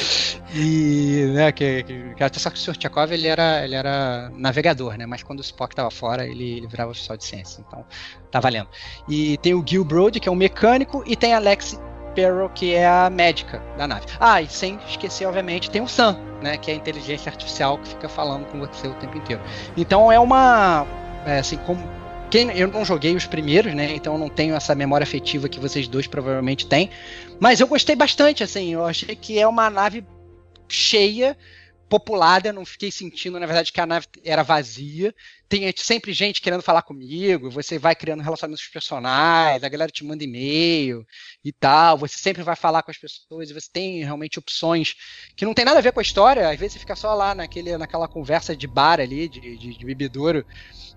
e, 0.56 1.32
né, 1.34 1.52
que, 1.52 1.82
que, 1.82 2.14
que, 2.14 2.40
só 2.40 2.48
que 2.48 2.56
o 2.56 2.58
Sr. 2.58 2.78
Tchekov 2.78 3.12
ele 3.12 3.28
era, 3.28 3.62
ele 3.62 3.74
era 3.74 4.30
navegador, 4.34 4.96
né? 4.96 5.04
Mas 5.04 5.22
quando 5.22 5.40
o 5.40 5.42
Spock 5.42 5.76
tava 5.76 5.90
fora, 5.90 6.26
ele, 6.26 6.56
ele 6.56 6.66
virava 6.66 6.92
oficial 6.92 7.14
de 7.14 7.26
ciências. 7.26 7.62
Então, 7.68 7.84
tá 8.30 8.40
valendo. 8.40 8.68
E 9.06 9.36
tem 9.36 9.52
o 9.52 9.62
Gil 9.66 9.84
Brody, 9.84 10.18
que 10.18 10.30
é 10.30 10.32
um 10.32 10.36
mecânico, 10.36 11.04
e 11.06 11.14
tem 11.14 11.34
a 11.34 11.38
Lexi 11.38 11.78
Sparrow, 12.16 12.48
que 12.48 12.74
é 12.74 12.88
a 12.88 13.10
médica 13.10 13.62
da 13.76 13.86
nave. 13.86 14.06
Ah, 14.18 14.40
e 14.40 14.48
sem 14.48 14.78
esquecer, 14.88 15.26
obviamente, 15.26 15.70
tem 15.70 15.82
o 15.82 15.88
Sam, 15.88 16.16
né, 16.40 16.56
que 16.56 16.70
é 16.70 16.74
a 16.74 16.76
inteligência 16.78 17.28
artificial 17.28 17.76
que 17.76 17.88
fica 17.90 18.08
falando 18.08 18.46
com 18.46 18.58
você 18.58 18.88
o 18.88 18.94
tempo 18.94 19.18
inteiro. 19.18 19.42
Então 19.76 20.10
é 20.10 20.18
uma. 20.18 20.86
É, 21.26 21.40
assim, 21.40 21.58
como. 21.58 21.95
Quem, 22.30 22.50
eu 22.58 22.68
não 22.68 22.84
joguei 22.84 23.14
os 23.14 23.26
primeiros, 23.26 23.74
né? 23.74 23.94
Então 23.94 24.14
eu 24.14 24.18
não 24.18 24.28
tenho 24.28 24.54
essa 24.54 24.74
memória 24.74 25.04
afetiva 25.04 25.48
que 25.48 25.60
vocês 25.60 25.86
dois 25.86 26.06
provavelmente 26.06 26.66
têm. 26.66 26.90
Mas 27.38 27.60
eu 27.60 27.68
gostei 27.68 27.94
bastante, 27.94 28.42
assim. 28.42 28.72
Eu 28.72 28.84
achei 28.84 29.14
que 29.14 29.38
é 29.38 29.46
uma 29.46 29.70
nave 29.70 30.04
cheia 30.68 31.36
populada, 31.88 32.52
não 32.52 32.64
fiquei 32.64 32.90
sentindo, 32.90 33.38
na 33.38 33.46
verdade, 33.46 33.72
que 33.72 33.80
a 33.80 33.86
nave 33.86 34.06
era 34.24 34.42
vazia. 34.42 35.14
Tem 35.48 35.72
sempre 35.76 36.12
gente 36.12 36.40
querendo 36.40 36.62
falar 36.62 36.82
comigo, 36.82 37.48
você 37.50 37.78
vai 37.78 37.94
criando 37.94 38.22
relacionamentos 38.22 38.64
com 38.64 38.68
os 38.68 38.72
personagens, 38.72 39.62
a 39.62 39.68
galera 39.68 39.92
te 39.92 40.04
manda 40.04 40.24
e-mail 40.24 41.06
e 41.44 41.52
tal, 41.52 41.96
você 41.96 42.18
sempre 42.18 42.42
vai 42.42 42.56
falar 42.56 42.82
com 42.82 42.90
as 42.90 42.98
pessoas 42.98 43.52
você 43.52 43.68
tem 43.72 44.02
realmente 44.02 44.40
opções 44.40 44.94
que 45.36 45.44
não 45.44 45.54
tem 45.54 45.64
nada 45.64 45.78
a 45.78 45.82
ver 45.82 45.92
com 45.92 46.00
a 46.00 46.02
história, 46.02 46.50
às 46.50 46.58
vezes 46.58 46.74
você 46.74 46.78
fica 46.80 46.96
só 46.96 47.14
lá 47.14 47.32
naquele, 47.32 47.76
naquela 47.78 48.08
conversa 48.08 48.56
de 48.56 48.66
bar 48.66 48.98
ali, 48.98 49.28
de, 49.28 49.56
de, 49.56 49.78
de 49.78 49.84
bebedouro, 49.84 50.44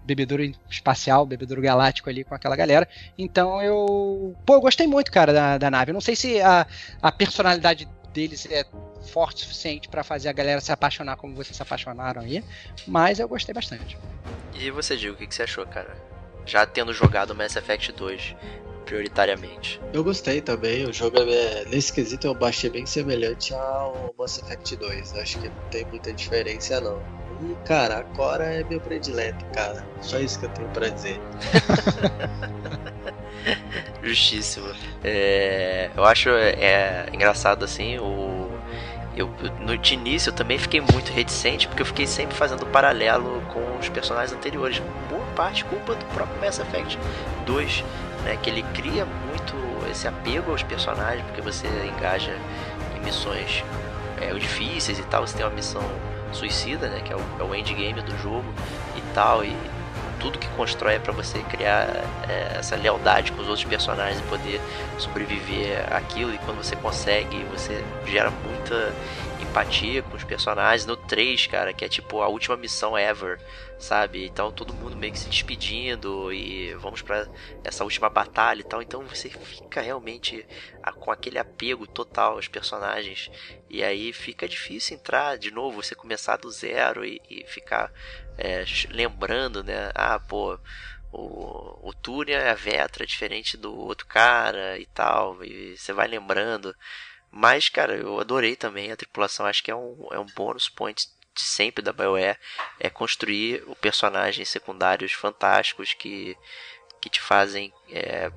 bebedouro 0.04 0.52
espacial, 0.70 1.28
bebedouro 1.28 1.62
galáctico 1.62 2.10
ali 2.10 2.24
com 2.24 2.34
aquela 2.34 2.56
galera. 2.56 2.90
Então 3.18 3.62
eu. 3.62 4.36
Pô, 4.46 4.56
eu 4.56 4.62
gostei 4.62 4.88
muito, 4.88 5.12
cara, 5.12 5.32
da, 5.32 5.58
da 5.60 5.70
nave. 5.70 5.92
Eu 5.92 5.94
não 5.94 6.02
sei 6.02 6.16
se 6.16 6.42
a, 6.42 6.66
a 7.02 7.12
personalidade 7.12 7.88
deles 8.14 8.48
é 8.50 8.64
forte 9.02 9.38
o 9.38 9.40
suficiente 9.40 9.88
para 9.88 10.04
fazer 10.04 10.30
a 10.30 10.34
galera 10.34 10.62
se 10.62 10.72
apaixonar 10.72 11.16
como 11.16 11.36
vocês 11.36 11.56
se 11.56 11.62
apaixonaram 11.62 12.22
aí, 12.22 12.44
mas 12.88 13.20
eu 13.20 13.28
gostei 13.28 13.54
bastante. 13.54 13.98
E 14.54 14.70
você, 14.72 14.96
Diego, 14.96 15.16
o 15.16 15.18
que, 15.18 15.28
que 15.28 15.36
você 15.36 15.44
achou, 15.44 15.66
cara? 15.66 15.96
Já 16.46 16.66
tendo 16.66 16.94
jogado 16.94 17.36
Mass 17.36 17.56
Effect 17.56 17.92
2 17.94 18.36
prioritariamente. 18.86 19.80
Eu 19.94 20.04
gostei 20.04 20.42
também, 20.42 20.86
o 20.86 20.92
jogo 20.92 21.18
é, 21.20 21.66
nesse 21.66 21.94
quesito 21.94 22.26
eu 22.26 22.34
baixei 22.34 22.72
bem 22.72 22.88
semelhante 22.88 23.54
ao 23.54 24.14
Mass 24.18 24.40
Effect 24.40 24.76
2, 24.76 25.16
acho 25.16 25.40
que 25.40 25.48
não 25.48 25.70
tem 25.70 25.86
muita 25.86 26.12
diferença 26.12 26.82
não. 26.82 27.00
E 27.42 27.56
cara, 27.66 28.00
agora 28.00 28.44
é 28.46 28.64
meu 28.64 28.82
predileto, 28.82 29.46
cara. 29.54 29.86
Só 30.02 30.20
isso 30.20 30.40
que 30.40 30.46
eu 30.46 30.50
tenho 30.50 30.68
para 30.70 30.90
dizer. 30.90 31.22
Justíssimo. 34.04 34.74
É, 35.04 35.90
eu 35.96 36.04
acho 36.04 36.30
é, 36.30 37.08
engraçado 37.14 37.64
assim 37.64 37.98
o 38.00 38.49
eu, 39.16 39.30
no 39.60 39.78
de 39.78 39.94
início 39.94 40.30
eu 40.30 40.34
também 40.34 40.58
fiquei 40.58 40.82
muito 40.82 41.12
reticente 41.12 41.68
porque 41.68 41.82
eu 41.82 41.86
fiquei 41.86 42.08
sempre 42.08 42.36
fazendo 42.36 42.66
paralelo 42.66 43.42
com 43.50 43.78
os 43.80 43.90
personagens 43.90 44.36
anteriores, 44.36 44.82
boa 45.10 45.26
parte 45.36 45.66
culpa 45.66 45.96
do 45.96 46.06
próprio 46.14 46.40
Mass 46.40 46.60
Effect 46.60 46.98
2, 47.46 47.84
né, 48.24 48.38
que 48.42 48.50
ele 48.50 48.64
cria 48.74 49.06
muito 49.06 49.56
esse 49.90 50.08
apego 50.08 50.52
aos 50.52 50.64
personagens 50.64 51.24
porque 51.26 51.42
você 51.42 51.68
engaja 51.98 52.36
em 52.96 53.04
missões 53.04 53.64
é, 54.22 54.34
difíceis 54.34 55.00
e 55.00 55.04
tal, 55.04 55.26
você 55.26 55.38
tem 55.38 55.46
uma 55.46 55.56
missão 55.56 55.84
suicida, 56.32 56.88
né, 56.88 57.02
que 57.04 57.12
é 57.12 57.16
o, 57.16 57.22
é 57.40 57.44
o 57.44 57.56
endgame 57.56 58.02
do 58.02 58.18
jogo 58.22 58.54
e 58.96 59.02
tal 59.14 59.44
e 59.44 59.56
tudo 60.20 60.38
que 60.38 60.48
constrói 60.50 60.96
é 60.96 61.00
para 61.00 61.14
você 61.14 61.40
criar 61.44 61.88
é, 62.28 62.58
essa 62.58 62.76
lealdade 62.76 63.32
com 63.32 63.42
os 63.42 63.48
outros 63.48 63.66
personagens 63.66 64.20
e 64.20 64.24
poder 64.24 64.62
sobreviver 64.98 65.86
aquilo. 65.94 66.34
E 66.34 66.38
quando 66.40 66.58
você 66.58 66.76
consegue, 66.76 67.44
você 67.46 67.84
gera 68.06 68.30
muita 68.30 68.94
empatia 69.42 70.04
com 70.04 70.16
os 70.16 70.24
personagens. 70.24 70.86
No 70.86 70.96
3, 70.96 71.48
cara, 71.48 71.74
que 71.74 71.84
é 71.84 71.90
tipo 71.90 72.22
a 72.22 72.28
última 72.28 72.56
missão 72.58 72.98
ever, 72.98 73.40
sabe? 73.78 74.26
Então 74.26 74.52
todo 74.52 74.74
mundo 74.74 74.96
meio 74.96 75.14
que 75.14 75.20
se 75.20 75.30
despedindo 75.30 76.32
e 76.32 76.74
vamos 76.76 77.02
para 77.02 77.28
essa 77.64 77.84
última 77.84 78.10
batalha 78.10 78.62
e 78.62 78.64
tal. 78.64 78.82
Então 78.82 79.02
você 79.04 79.30
fica 79.30 79.82
realmente 79.82 80.46
com 81.00 81.12
aquele 81.12 81.38
apego 81.38 81.88
total 81.88 82.34
aos 82.34 82.48
personagens. 82.48 83.32
E 83.70 83.84
aí 83.84 84.12
fica 84.12 84.48
difícil 84.48 84.98
entrar 84.98 85.38
de 85.38 85.52
novo, 85.52 85.82
você 85.82 85.96
começar 85.96 86.38
do 86.38 86.50
zero 86.50 87.06
e, 87.06 87.22
e 87.30 87.44
ficar 87.46 87.92
é, 88.40 88.64
lembrando, 88.90 89.64
né? 89.64 89.92
Ah, 89.94 90.20
pô, 90.20 90.58
o, 91.12 91.90
o 91.90 91.94
Túria 91.94 92.38
é 92.38 92.50
a 92.52 92.56
Vetra, 92.56 93.06
diferente 93.06 93.58
do 93.58 93.76
outro 93.76 94.06
cara 94.08 94.78
e 94.80 94.86
tal, 94.88 95.44
e 95.44 95.76
você 95.78 95.92
vai 95.92 96.08
lembrando. 96.08 96.76
Mas, 97.32 97.70
cara, 97.70 97.96
eu 97.96 98.20
adorei 98.20 98.56
também 98.56 98.92
a 98.92 98.98
tripulação, 98.98 99.46
acho 99.46 99.64
que 99.64 99.72
é 99.72 99.76
um, 99.76 100.08
é 100.12 100.20
um 100.20 100.26
bônus 100.26 100.70
point 100.70 101.08
de 101.36 101.42
sempre 101.42 101.84
da 101.84 101.94
BioWare, 101.94 102.38
é 102.80 102.90
construir 102.90 103.64
o 103.68 103.76
personagens 103.76 104.50
secundários 104.50 105.14
fantásticos 105.14 105.94
que, 105.94 106.36
que 107.00 107.10
te 107.10 107.22
fazem 107.22 107.72
é, 107.92 108.32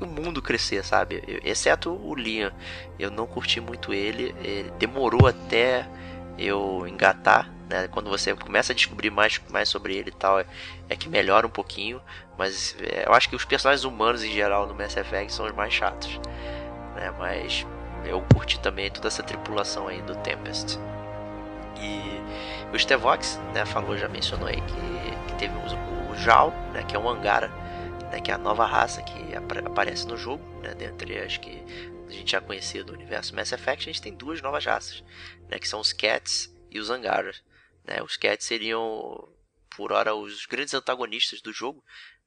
o 0.00 0.06
mundo 0.06 0.42
crescer, 0.42 0.84
sabe? 0.84 1.22
Exceto 1.44 1.90
o 1.92 2.14
Liam, 2.14 2.52
eu 2.98 3.10
não 3.10 3.26
curti 3.26 3.60
muito 3.60 3.94
ele, 3.94 4.34
ele 4.40 4.70
demorou 4.72 5.26
até 5.26 5.86
eu 6.38 6.86
engatar 6.86 7.55
né? 7.68 7.88
Quando 7.88 8.08
você 8.08 8.34
começa 8.34 8.72
a 8.72 8.76
descobrir 8.76 9.10
mais, 9.10 9.40
mais 9.48 9.68
sobre 9.68 9.96
ele 9.96 10.10
e 10.10 10.12
tal, 10.12 10.38
é, 10.38 10.46
é 10.88 10.96
que 10.96 11.08
melhora 11.08 11.46
um 11.46 11.50
pouquinho. 11.50 12.00
Mas 12.38 12.76
é, 12.80 13.06
eu 13.06 13.12
acho 13.12 13.28
que 13.28 13.36
os 13.36 13.44
personagens 13.44 13.84
humanos 13.84 14.22
em 14.22 14.30
geral 14.30 14.66
no 14.66 14.74
Mass 14.74 14.96
Effect 14.96 15.32
são 15.32 15.46
os 15.46 15.52
mais 15.52 15.72
chatos. 15.72 16.18
Né? 16.94 17.12
Mas 17.18 17.66
eu 18.04 18.22
curti 18.32 18.60
também 18.60 18.90
toda 18.90 19.08
essa 19.08 19.22
tripulação 19.22 19.88
aí 19.88 20.00
do 20.02 20.14
Tempest. 20.16 20.78
E 21.78 22.74
o 22.74 22.78
Stevox, 22.78 23.38
né, 23.52 23.66
falou, 23.66 23.96
já 23.96 24.08
mencionou 24.08 24.48
aí 24.48 24.60
que, 24.60 25.26
que 25.28 25.38
teve 25.38 25.54
o, 25.54 26.10
o 26.10 26.16
Jal, 26.16 26.50
né, 26.72 26.82
que 26.84 26.96
é 26.96 26.98
um 26.98 27.08
Angara, 27.08 27.48
né, 28.10 28.20
que 28.20 28.30
é 28.30 28.34
a 28.34 28.38
nova 28.38 28.64
raça 28.64 29.02
que 29.02 29.36
ap 29.36 29.58
aparece 29.66 30.06
no 30.06 30.16
jogo, 30.16 30.42
né, 30.62 30.74
dentre 30.74 31.18
as 31.18 31.36
que 31.36 31.62
a 32.08 32.12
gente 32.12 32.32
já 32.32 32.40
conhecia 32.40 32.82
do 32.82 32.92
universo 32.92 33.34
Mass 33.34 33.52
Effect, 33.52 33.88
a 33.88 33.92
gente 33.92 34.00
tem 34.00 34.14
duas 34.14 34.40
novas 34.40 34.64
raças, 34.64 35.04
né, 35.50 35.58
que 35.58 35.68
são 35.68 35.80
os 35.80 35.92
Cats 35.92 36.54
e 36.70 36.78
os 36.78 36.88
Angaras. 36.88 37.42
Né? 37.86 38.02
Os 38.02 38.16
Cats 38.16 38.44
seriam, 38.44 39.28
por 39.76 39.92
hora, 39.92 40.14
os 40.14 40.44
grandes 40.46 40.74
antagonistas 40.74 41.40
do 41.40 41.52
jogo. 41.52 41.82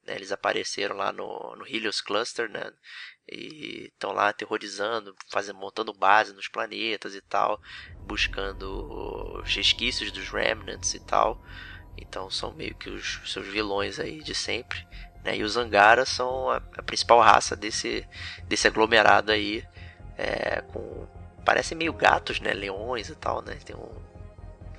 Né? 0.06 0.16
Eles 0.16 0.32
apareceram 0.32 0.96
lá 0.96 1.12
no, 1.12 1.56
no 1.56 1.68
Helios 1.68 2.02
Cluster, 2.02 2.50
né? 2.50 2.72
E 3.32 3.92
estão 3.94 4.12
lá 4.12 4.30
aterrorizando, 4.30 5.16
fazendo, 5.30 5.60
montando 5.60 5.94
base 5.94 6.34
nos 6.34 6.48
planetas 6.48 7.14
e 7.14 7.22
tal, 7.22 7.62
buscando 8.00 9.42
os 9.44 9.56
resquícios 9.56 10.12
dos 10.12 10.30
Remnants 10.30 10.96
e 10.96 11.00
tal. 11.00 11.44
Então 11.96 12.30
são 12.32 12.54
meio 12.54 12.74
que 12.76 12.90
os 12.90 13.22
seus 13.32 13.46
vilões 13.48 14.00
aí 14.00 14.24
de 14.24 14.34
sempre. 14.34 14.88
Né? 15.24 15.38
E 15.38 15.44
os 15.44 15.58
Angaras 15.58 16.10
são 16.10 16.50
a, 16.50 16.58
a, 16.58 16.82
principal 16.82 17.20
raça 17.20 17.56
desse, 17.56 18.08
desse 18.46 18.68
aglomerado 18.68 19.32
aí. 19.32 19.64
É, 20.18 20.62
com 20.62 21.08
parecem 21.46 21.78
meio 21.78 21.94
gatos, 21.94 22.40
né? 22.40 22.54
Leões 22.54 23.10
e 23.10 23.16
tal, 23.16 23.42
né? 23.42 23.56
Tem 23.66 23.76
um, 23.76 24.09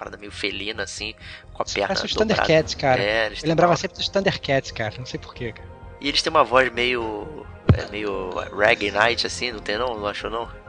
parada 0.01 0.17
meio 0.17 0.33
felina, 0.33 0.85
assim, 0.85 1.15
com 1.53 1.63
a 1.63 1.67
perna 1.67 1.89
Parece 1.89 2.07
os 2.07 2.15
Thundercats, 2.15 2.75
cara. 2.75 3.03
É, 3.03 3.29
eu 3.29 3.49
lembrava 3.49 3.73
uma... 3.73 3.77
sempre 3.77 3.99
dos 3.99 4.09
Thundercats, 4.09 4.71
cara. 4.71 4.95
Não 4.99 5.05
sei 5.05 5.21
porquê, 5.21 5.53
cara. 5.53 5.69
E 6.01 6.09
eles 6.09 6.23
têm 6.23 6.31
uma 6.31 6.43
voz 6.43 6.73
meio. 6.73 7.47
É, 7.75 7.87
meio 7.91 8.31
reggae 8.57 8.91
night, 8.91 9.27
assim, 9.27 9.53
não 9.53 9.61
tem 9.61 9.77
não? 9.77 9.95
Não 9.99 10.07
achou 10.07 10.31
não? 10.31 10.49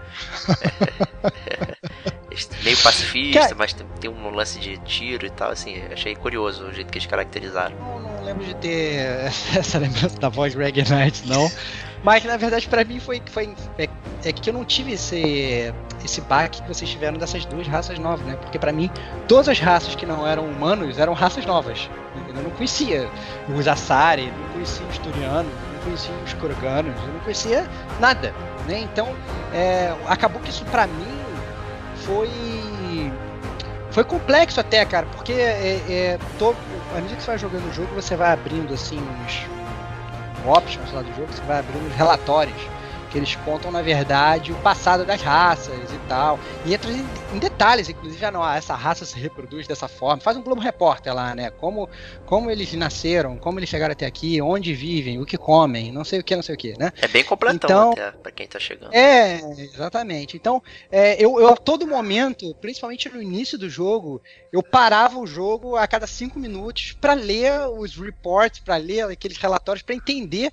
meio 2.63 2.77
pacifista, 2.77 3.39
cara... 3.39 3.55
mas 3.55 3.73
tem, 3.73 3.87
tem, 3.99 4.09
um 4.09 4.29
lance 4.29 4.59
de 4.59 4.77
tiro 4.79 5.25
e 5.25 5.29
tal, 5.29 5.51
assim, 5.51 5.81
achei 5.91 6.15
curioso 6.15 6.65
o 6.65 6.73
jeito 6.73 6.91
que 6.91 6.97
eles 6.97 7.07
caracterizaram. 7.07 7.75
Não, 7.77 7.99
não 7.99 8.23
lembro 8.23 8.43
de 8.43 8.55
ter 8.55 9.31
essa 9.55 9.79
lembrança 9.79 10.19
da 10.19 10.29
voz 10.29 10.53
Reggae 10.53 10.87
Night, 10.89 11.27
não. 11.27 11.49
Mas 12.03 12.23
na 12.23 12.37
verdade 12.37 12.67
para 12.67 12.83
mim 12.83 12.99
foi, 12.99 13.21
foi 13.27 13.53
é, 13.77 13.87
é, 14.23 14.31
que 14.31 14.49
eu 14.49 14.53
não 14.53 14.65
tive 14.65 14.93
esse 14.93 15.73
esse 16.03 16.19
baque 16.21 16.61
que 16.61 16.67
vocês 16.67 16.89
tiveram 16.89 17.17
dessas 17.17 17.45
duas 17.45 17.67
raças 17.67 17.99
novas, 17.99 18.25
né? 18.25 18.35
Porque 18.35 18.57
para 18.57 18.71
mim 18.71 18.89
todas 19.27 19.47
as 19.49 19.59
raças 19.59 19.93
que 19.93 20.05
não 20.05 20.25
eram 20.25 20.45
humanos 20.45 20.97
eram 20.97 21.13
raças 21.13 21.45
novas. 21.45 21.89
Eu 22.27 22.43
não 22.43 22.49
conhecia 22.51 23.09
os 23.55 23.67
Asari, 23.67 24.31
não 24.31 24.53
conhecia 24.53 24.85
os 24.87 24.97
Turianos, 24.97 25.53
não 25.73 25.83
conhecia 25.83 26.13
os 26.25 26.33
Kroganos, 26.33 26.95
eu 27.01 27.13
não 27.13 27.19
conhecia 27.19 27.69
nada, 27.99 28.33
né? 28.67 28.79
Então 28.79 29.15
é, 29.53 29.93
acabou 30.07 30.41
que 30.41 30.49
isso 30.49 30.65
para 30.65 30.87
mim 30.87 31.21
foi 31.97 32.29
foi 33.91 34.05
complexo 34.05 34.59
até, 34.59 34.85
cara, 34.85 35.05
porque 35.07 35.33
é, 35.33 35.81
é, 35.89 36.19
tô, 36.39 36.55
à 36.93 36.95
medida 36.95 37.15
que 37.15 37.23
você 37.23 37.27
vai 37.27 37.37
jogando 37.37 37.69
o 37.69 37.73
jogo, 37.73 37.93
você 37.93 38.15
vai 38.15 38.31
abrindo 38.31 38.73
assim 38.73 38.97
uns 38.97 39.60
options 40.45 40.91
lá 40.91 41.01
do 41.01 41.13
jogo, 41.13 41.33
você 41.33 41.43
vai 41.45 41.59
abrindo 41.59 41.87
os 41.87 41.95
relatórios. 41.95 42.71
Que 43.11 43.17
eles 43.17 43.35
contam, 43.35 43.69
na 43.69 43.81
verdade, 43.81 44.53
o 44.53 44.55
passado 44.55 45.05
das 45.05 45.21
raças 45.21 45.91
e 45.91 45.97
tal. 46.07 46.39
E 46.65 46.73
entra 46.73 46.89
em, 46.89 47.05
em 47.33 47.39
detalhes, 47.39 47.89
inclusive, 47.89 48.25
ah, 48.25 48.31
não, 48.31 48.41
ah, 48.41 48.55
essa 48.55 48.73
raça 48.73 49.05
se 49.05 49.19
reproduz 49.19 49.67
dessa 49.67 49.87
forma. 49.87 50.21
Faz 50.21 50.37
um 50.37 50.41
Globo 50.41 50.61
Repórter 50.61 51.13
lá, 51.13 51.35
né? 51.35 51.49
Como, 51.49 51.89
como 52.25 52.49
eles 52.49 52.71
nasceram, 52.73 53.37
como 53.37 53.59
eles 53.59 53.69
chegaram 53.69 53.91
até 53.91 54.05
aqui, 54.05 54.41
onde 54.41 54.73
vivem, 54.73 55.19
o 55.19 55.25
que 55.25 55.37
comem, 55.37 55.91
não 55.91 56.05
sei 56.05 56.19
o 56.21 56.23
que, 56.23 56.35
não 56.35 56.43
sei 56.43 56.55
o 56.55 56.57
que, 56.57 56.77
né? 56.79 56.93
É 57.01 57.07
bem 57.07 57.23
completão 57.23 57.91
então, 57.91 57.91
até, 57.91 58.11
pra 58.11 58.31
quem 58.31 58.47
tá 58.47 58.59
chegando. 58.59 58.93
É, 58.93 59.41
exatamente. 59.57 60.37
Então, 60.37 60.63
é, 60.89 61.21
eu, 61.23 61.37
eu 61.39 61.49
a 61.49 61.57
todo 61.57 61.85
momento, 61.85 62.55
principalmente 62.61 63.09
no 63.09 63.21
início 63.21 63.57
do 63.57 63.69
jogo, 63.69 64.21
eu 64.53 64.63
parava 64.63 65.19
o 65.19 65.27
jogo 65.27 65.75
a 65.75 65.85
cada 65.85 66.07
cinco 66.07 66.39
minutos 66.39 66.93
para 66.93 67.13
ler 67.13 67.67
os 67.77 67.97
reports, 67.97 68.61
para 68.61 68.77
ler 68.77 69.03
aqueles 69.03 69.37
relatórios, 69.37 69.83
para 69.83 69.95
entender 69.95 70.51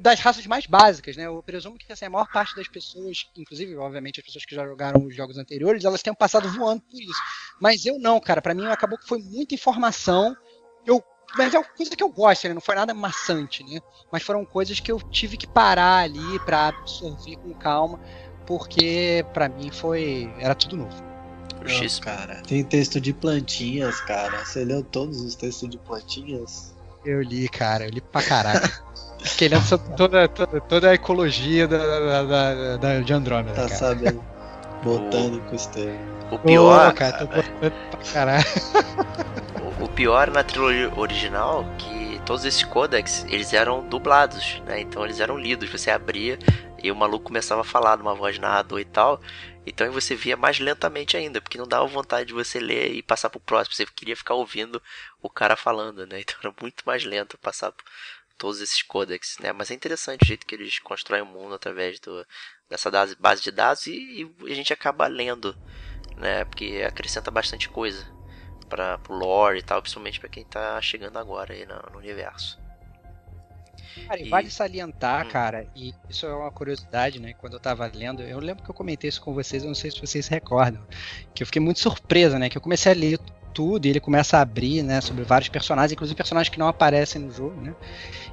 das 0.00 0.18
raças 0.20 0.46
mais 0.46 0.66
básicas, 0.66 1.16
né? 1.16 1.26
Eu 1.26 1.42
presumo 1.42 1.76
que 1.76 1.92
assim, 1.92 2.06
a 2.06 2.10
maior 2.10 2.30
parte 2.30 2.56
das 2.56 2.68
pessoas, 2.68 3.26
inclusive, 3.36 3.76
obviamente, 3.76 4.20
as 4.20 4.26
pessoas 4.26 4.44
que 4.44 4.54
já 4.54 4.64
jogaram 4.64 5.04
os 5.04 5.14
jogos 5.14 5.36
anteriores, 5.36 5.84
elas 5.84 6.02
tenham 6.02 6.14
passado 6.14 6.48
voando 6.48 6.82
por 6.82 7.00
isso. 7.00 7.20
Mas 7.60 7.84
eu 7.84 7.98
não, 7.98 8.18
cara. 8.20 8.40
Para 8.40 8.54
mim 8.54 8.66
acabou 8.66 8.98
que 8.98 9.06
foi 9.06 9.18
muita 9.18 9.54
informação. 9.54 10.34
Eu, 10.86 11.02
mas 11.36 11.52
é 11.52 11.58
uma 11.58 11.68
coisa 11.68 11.94
que 11.94 12.02
eu 12.02 12.08
gosto, 12.08 12.48
né? 12.48 12.54
Não 12.54 12.60
foi 12.60 12.74
nada 12.74 12.94
maçante, 12.94 13.62
né? 13.64 13.80
Mas 14.10 14.22
foram 14.22 14.44
coisas 14.44 14.80
que 14.80 14.90
eu 14.90 15.00
tive 15.10 15.36
que 15.36 15.46
parar 15.46 16.04
ali 16.04 16.38
para 16.40 16.68
absorver 16.68 17.36
com 17.36 17.52
calma, 17.54 18.00
porque 18.46 19.24
para 19.34 19.48
mim 19.48 19.70
foi 19.70 20.32
era 20.38 20.54
tudo 20.54 20.76
novo. 20.76 21.14
Não, 21.64 22.00
cara. 22.00 22.42
Tem 22.42 22.62
texto 22.62 23.00
de 23.00 23.12
plantinhas, 23.12 24.00
cara. 24.00 24.44
Você 24.44 24.64
leu 24.64 24.82
todos 24.82 25.20
os 25.22 25.34
textos 25.34 25.68
de 25.68 25.78
plantinhas? 25.78 26.74
Eu 27.04 27.22
li, 27.22 27.48
cara. 27.48 27.84
Eu 27.84 27.90
li 27.90 28.00
pra 28.00 28.22
caraca. 28.22 28.84
Querendo 29.36 29.78
toda, 29.96 30.28
toda, 30.28 30.60
toda 30.60 30.90
a 30.90 30.94
ecologia 30.94 31.66
da, 31.66 32.22
da, 32.22 32.76
da, 32.76 33.00
de 33.00 33.12
Andrômeda. 33.12 33.54
Tá 33.54 33.62
cara. 33.62 33.74
sabendo. 33.74 34.24
Botânicos 34.84 35.66
tem. 35.66 35.98
O 36.30 36.38
pior. 36.38 36.90
Oh, 36.90 36.94
cara, 36.94 37.18
tô 37.18 37.26
botando 37.26 37.72
pra 37.90 38.12
caralho. 38.12 38.44
O, 39.80 39.84
o 39.84 39.88
pior 39.88 40.30
na 40.30 40.44
trilogia 40.44 40.92
original 40.94 41.64
que 41.78 42.20
todos 42.26 42.44
esses 42.44 42.62
codex 42.64 43.24
eles 43.28 43.52
eram 43.52 43.88
dublados, 43.88 44.60
né? 44.66 44.80
Então 44.80 45.04
eles 45.04 45.20
eram 45.20 45.38
lidos. 45.38 45.70
Você 45.70 45.90
abria 45.90 46.38
e 46.82 46.90
o 46.90 46.96
maluco 46.96 47.24
começava 47.24 47.62
a 47.62 47.64
falar 47.64 47.96
numa 47.96 48.14
voz 48.14 48.38
narrador 48.38 48.78
e 48.78 48.84
tal. 48.84 49.20
Então 49.66 49.90
você 49.90 50.14
via 50.14 50.36
mais 50.36 50.58
lentamente 50.58 51.16
ainda, 51.16 51.40
porque 51.40 51.56
não 51.56 51.66
dava 51.66 51.86
vontade 51.86 52.26
de 52.26 52.34
você 52.34 52.60
ler 52.60 52.92
e 52.92 53.02
passar 53.02 53.30
pro 53.30 53.40
próximo. 53.40 53.74
Você 53.74 53.86
queria 53.86 54.14
ficar 54.14 54.34
ouvindo 54.34 54.82
o 55.22 55.30
cara 55.30 55.56
falando, 55.56 56.06
né? 56.06 56.20
Então 56.20 56.36
era 56.42 56.54
muito 56.60 56.82
mais 56.84 57.04
lento 57.04 57.38
passar 57.38 57.72
todos 58.36 58.60
esses 58.60 58.82
codecs, 58.82 59.38
né? 59.38 59.52
Mas 59.52 59.70
é 59.70 59.74
interessante 59.74 60.22
o 60.22 60.26
jeito 60.26 60.46
que 60.46 60.54
eles 60.54 60.78
constroem 60.78 61.22
o 61.22 61.26
mundo 61.26 61.54
através 61.54 61.98
do, 62.00 62.26
dessa 62.68 62.90
base 63.18 63.42
de 63.42 63.50
dados 63.50 63.86
e, 63.86 64.30
e 64.46 64.52
a 64.52 64.54
gente 64.54 64.72
acaba 64.72 65.06
lendo, 65.06 65.56
né? 66.16 66.44
Porque 66.44 66.84
acrescenta 66.86 67.30
bastante 67.30 67.68
coisa 67.68 68.06
para 68.68 68.98
o 69.08 69.14
lore 69.14 69.58
e 69.58 69.62
tal, 69.62 69.80
principalmente 69.80 70.18
para 70.18 70.28
quem 70.28 70.42
está 70.42 70.80
chegando 70.80 71.18
agora 71.18 71.54
aí 71.54 71.64
no, 71.66 71.76
no 71.92 71.98
universo. 71.98 72.58
Cara, 74.08 74.20
e, 74.20 74.28
vale 74.28 74.50
salientar, 74.50 75.26
hum. 75.26 75.30
cara, 75.30 75.70
e 75.74 75.94
isso 76.10 76.26
é 76.26 76.34
uma 76.34 76.50
curiosidade, 76.50 77.20
né? 77.20 77.34
Quando 77.34 77.54
eu 77.54 77.60
tava 77.60 77.86
lendo, 77.86 78.22
eu 78.22 78.40
lembro 78.40 78.64
que 78.64 78.70
eu 78.70 78.74
comentei 78.74 79.08
isso 79.08 79.20
com 79.20 79.32
vocês, 79.32 79.62
eu 79.62 79.68
não 79.68 79.74
sei 79.74 79.90
se 79.90 80.00
vocês 80.00 80.24
se 80.24 80.30
recordam, 80.30 80.84
que 81.34 81.42
eu 81.42 81.46
fiquei 81.46 81.62
muito 81.62 81.78
surpresa, 81.78 82.38
né? 82.38 82.48
Que 82.48 82.58
eu 82.58 82.62
comecei 82.62 82.92
a 82.92 82.94
ler 82.94 83.18
tudo 83.54 83.86
e 83.86 83.88
ele 83.88 84.00
começa 84.00 84.36
a 84.36 84.40
abrir, 84.42 84.82
né, 84.82 85.00
sobre 85.00 85.24
vários 85.24 85.48
personagens, 85.48 85.92
inclusive 85.92 86.16
personagens 86.16 86.52
que 86.52 86.58
não 86.58 86.68
aparecem 86.68 87.22
no 87.22 87.30
jogo, 87.30 87.58
né? 87.60 87.72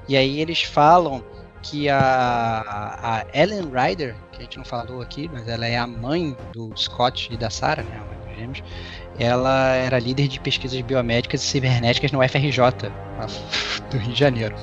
E 0.09 0.17
aí 0.17 0.41
eles 0.41 0.63
falam 0.63 1.23
que 1.61 1.87
a, 1.87 3.23
a 3.31 3.39
Ellen 3.39 3.69
Ryder, 3.71 4.15
que 4.31 4.39
a 4.39 4.41
gente 4.41 4.57
não 4.57 4.65
falou 4.65 5.01
aqui, 5.01 5.29
mas 5.31 5.47
ela 5.47 5.67
é 5.67 5.77
a 5.77 5.85
mãe 5.85 6.35
do 6.51 6.75
Scott 6.75 7.31
e 7.31 7.37
da 7.37 7.49
Sarah, 7.49 7.83
né, 7.83 8.01
dos 8.25 8.35
gêmeos, 8.35 8.63
ela 9.19 9.75
era 9.75 9.99
líder 9.99 10.27
de 10.27 10.39
pesquisas 10.39 10.81
biomédicas 10.81 11.43
e 11.43 11.45
cibernéticas 11.45 12.11
no 12.11 12.27
FRJ 12.27 12.89
do 13.91 13.97
Rio 13.97 14.13
de 14.13 14.19
Janeiro. 14.19 14.55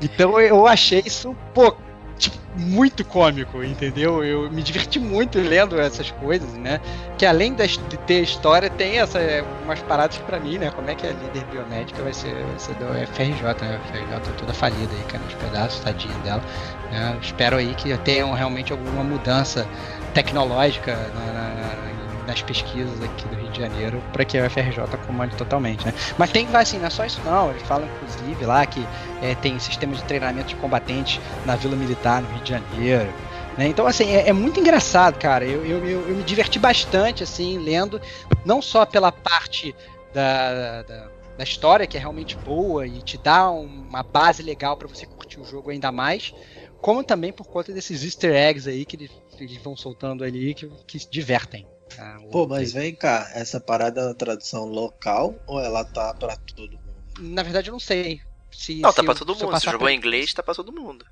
Então 0.00 0.40
eu 0.40 0.66
achei 0.66 1.02
isso, 1.04 1.34
pô, 1.52 1.74
tipo, 2.18 2.36
muito 2.56 3.04
cômico, 3.04 3.62
entendeu? 3.62 4.24
Eu 4.24 4.50
me 4.50 4.62
diverti 4.62 4.98
muito 4.98 5.38
lendo 5.38 5.80
essas 5.80 6.10
coisas, 6.10 6.52
né? 6.54 6.80
Que 7.16 7.24
além 7.24 7.54
de 7.54 7.78
ter 8.06 8.22
história, 8.22 8.68
tem 8.68 8.98
essa, 8.98 9.18
umas 9.64 9.80
paradas 9.82 10.18
para 10.18 10.40
mim, 10.40 10.58
né? 10.58 10.70
Como 10.70 10.90
é 10.90 10.94
que 10.94 11.06
a 11.06 11.10
líder 11.10 11.44
biomédica 11.50 12.02
vai 12.02 12.12
ser, 12.12 12.34
vai 12.34 12.58
ser 12.58 12.74
do 12.74 12.86
FRJ, 13.12 13.42
né? 13.60 13.80
A 13.82 13.88
FRJ 13.88 14.06
tá 14.08 14.32
toda 14.36 14.52
falida 14.52 14.92
aí, 14.92 15.04
caindo 15.08 15.24
nos 15.24 15.34
pedaços, 15.34 15.80
tadinha 15.80 16.14
dela. 16.18 16.42
Né? 16.90 17.16
Espero 17.22 17.56
aí 17.56 17.74
que 17.74 17.96
tenham 17.98 18.32
realmente 18.32 18.72
alguma 18.72 19.04
mudança 19.04 19.66
tecnológica 20.12 20.96
na, 21.14 21.32
na, 21.32 21.97
nas 22.28 22.42
pesquisas 22.42 23.02
aqui 23.02 23.26
do 23.26 23.36
Rio 23.36 23.50
de 23.50 23.58
Janeiro 23.58 24.02
para 24.12 24.22
que 24.22 24.36
a 24.36 24.46
UFRJ 24.46 24.98
comande 25.06 25.34
totalmente, 25.34 25.86
né? 25.86 25.94
Mas 26.18 26.30
tem, 26.30 26.46
assim, 26.52 26.78
não 26.78 26.86
é 26.86 26.90
só 26.90 27.04
isso 27.06 27.22
não, 27.24 27.50
eles 27.50 27.62
falam 27.62 27.88
inclusive 27.88 28.44
lá 28.44 28.64
que 28.66 28.86
é, 29.22 29.34
tem 29.34 29.58
sistemas 29.58 29.96
de 29.96 30.04
treinamento 30.04 30.48
de 30.48 30.56
combatentes 30.56 31.20
na 31.46 31.56
Vila 31.56 31.74
Militar 31.74 32.20
no 32.20 32.28
Rio 32.28 32.42
de 32.42 32.50
Janeiro, 32.50 33.10
né? 33.56 33.66
Então, 33.66 33.86
assim, 33.86 34.10
é, 34.10 34.28
é, 34.28 34.32
muito 34.32 34.60
engraçado, 34.60 35.18
cara, 35.18 35.46
eu, 35.46 35.64
eu, 35.64 35.84
eu, 35.84 36.08
eu, 36.08 36.16
me 36.16 36.22
diverti 36.22 36.58
bastante, 36.58 37.22
assim, 37.22 37.58
lendo, 37.58 38.00
não 38.44 38.60
só 38.60 38.84
pela 38.84 39.10
parte 39.10 39.74
da, 40.12 40.82
da, 40.82 41.08
da 41.38 41.44
história, 41.44 41.86
que 41.86 41.96
é 41.96 42.00
realmente 42.00 42.36
boa 42.36 42.86
e 42.86 43.00
te 43.00 43.16
dá 43.16 43.50
uma 43.50 44.02
base 44.02 44.42
legal 44.42 44.76
para 44.76 44.86
você 44.86 45.06
curtir 45.06 45.40
o 45.40 45.44
jogo 45.44 45.70
ainda 45.70 45.90
mais, 45.90 46.34
como 46.78 47.02
também 47.02 47.32
por 47.32 47.46
conta 47.46 47.72
desses 47.72 48.04
easter 48.04 48.34
eggs 48.34 48.68
aí 48.68 48.84
que 48.84 48.96
eles, 48.96 49.10
eles 49.40 49.56
vão 49.56 49.74
soltando 49.74 50.22
ali 50.22 50.52
que, 50.52 50.70
que 50.86 50.98
divertem. 51.10 51.66
Ah, 51.98 52.18
Pô, 52.30 52.46
mas 52.46 52.72
vem 52.72 52.94
cá, 52.94 53.30
essa 53.34 53.60
parada 53.60 54.00
é 54.00 54.04
uma 54.06 54.14
tradução 54.14 54.64
local 54.66 55.34
ou 55.46 55.60
ela 55.60 55.84
tá 55.84 56.12
pra 56.14 56.36
todo 56.36 56.72
mundo? 56.72 56.94
Na 57.20 57.42
verdade, 57.42 57.68
eu 57.68 57.72
não 57.72 57.80
sei. 57.80 58.20
Se, 58.50 58.76
não, 58.76 58.90
tá 58.90 58.90
se 58.90 58.96
tá 58.96 59.04
pra 59.04 59.14
todo 59.14 59.34
mundo. 59.34 59.58
Se 59.58 59.64
jogou 59.64 59.80
pra... 59.80 59.92
em 59.92 59.96
inglês, 59.96 60.32
tá 60.32 60.42
pra 60.42 60.54
todo 60.54 60.72
mundo. 60.72 61.04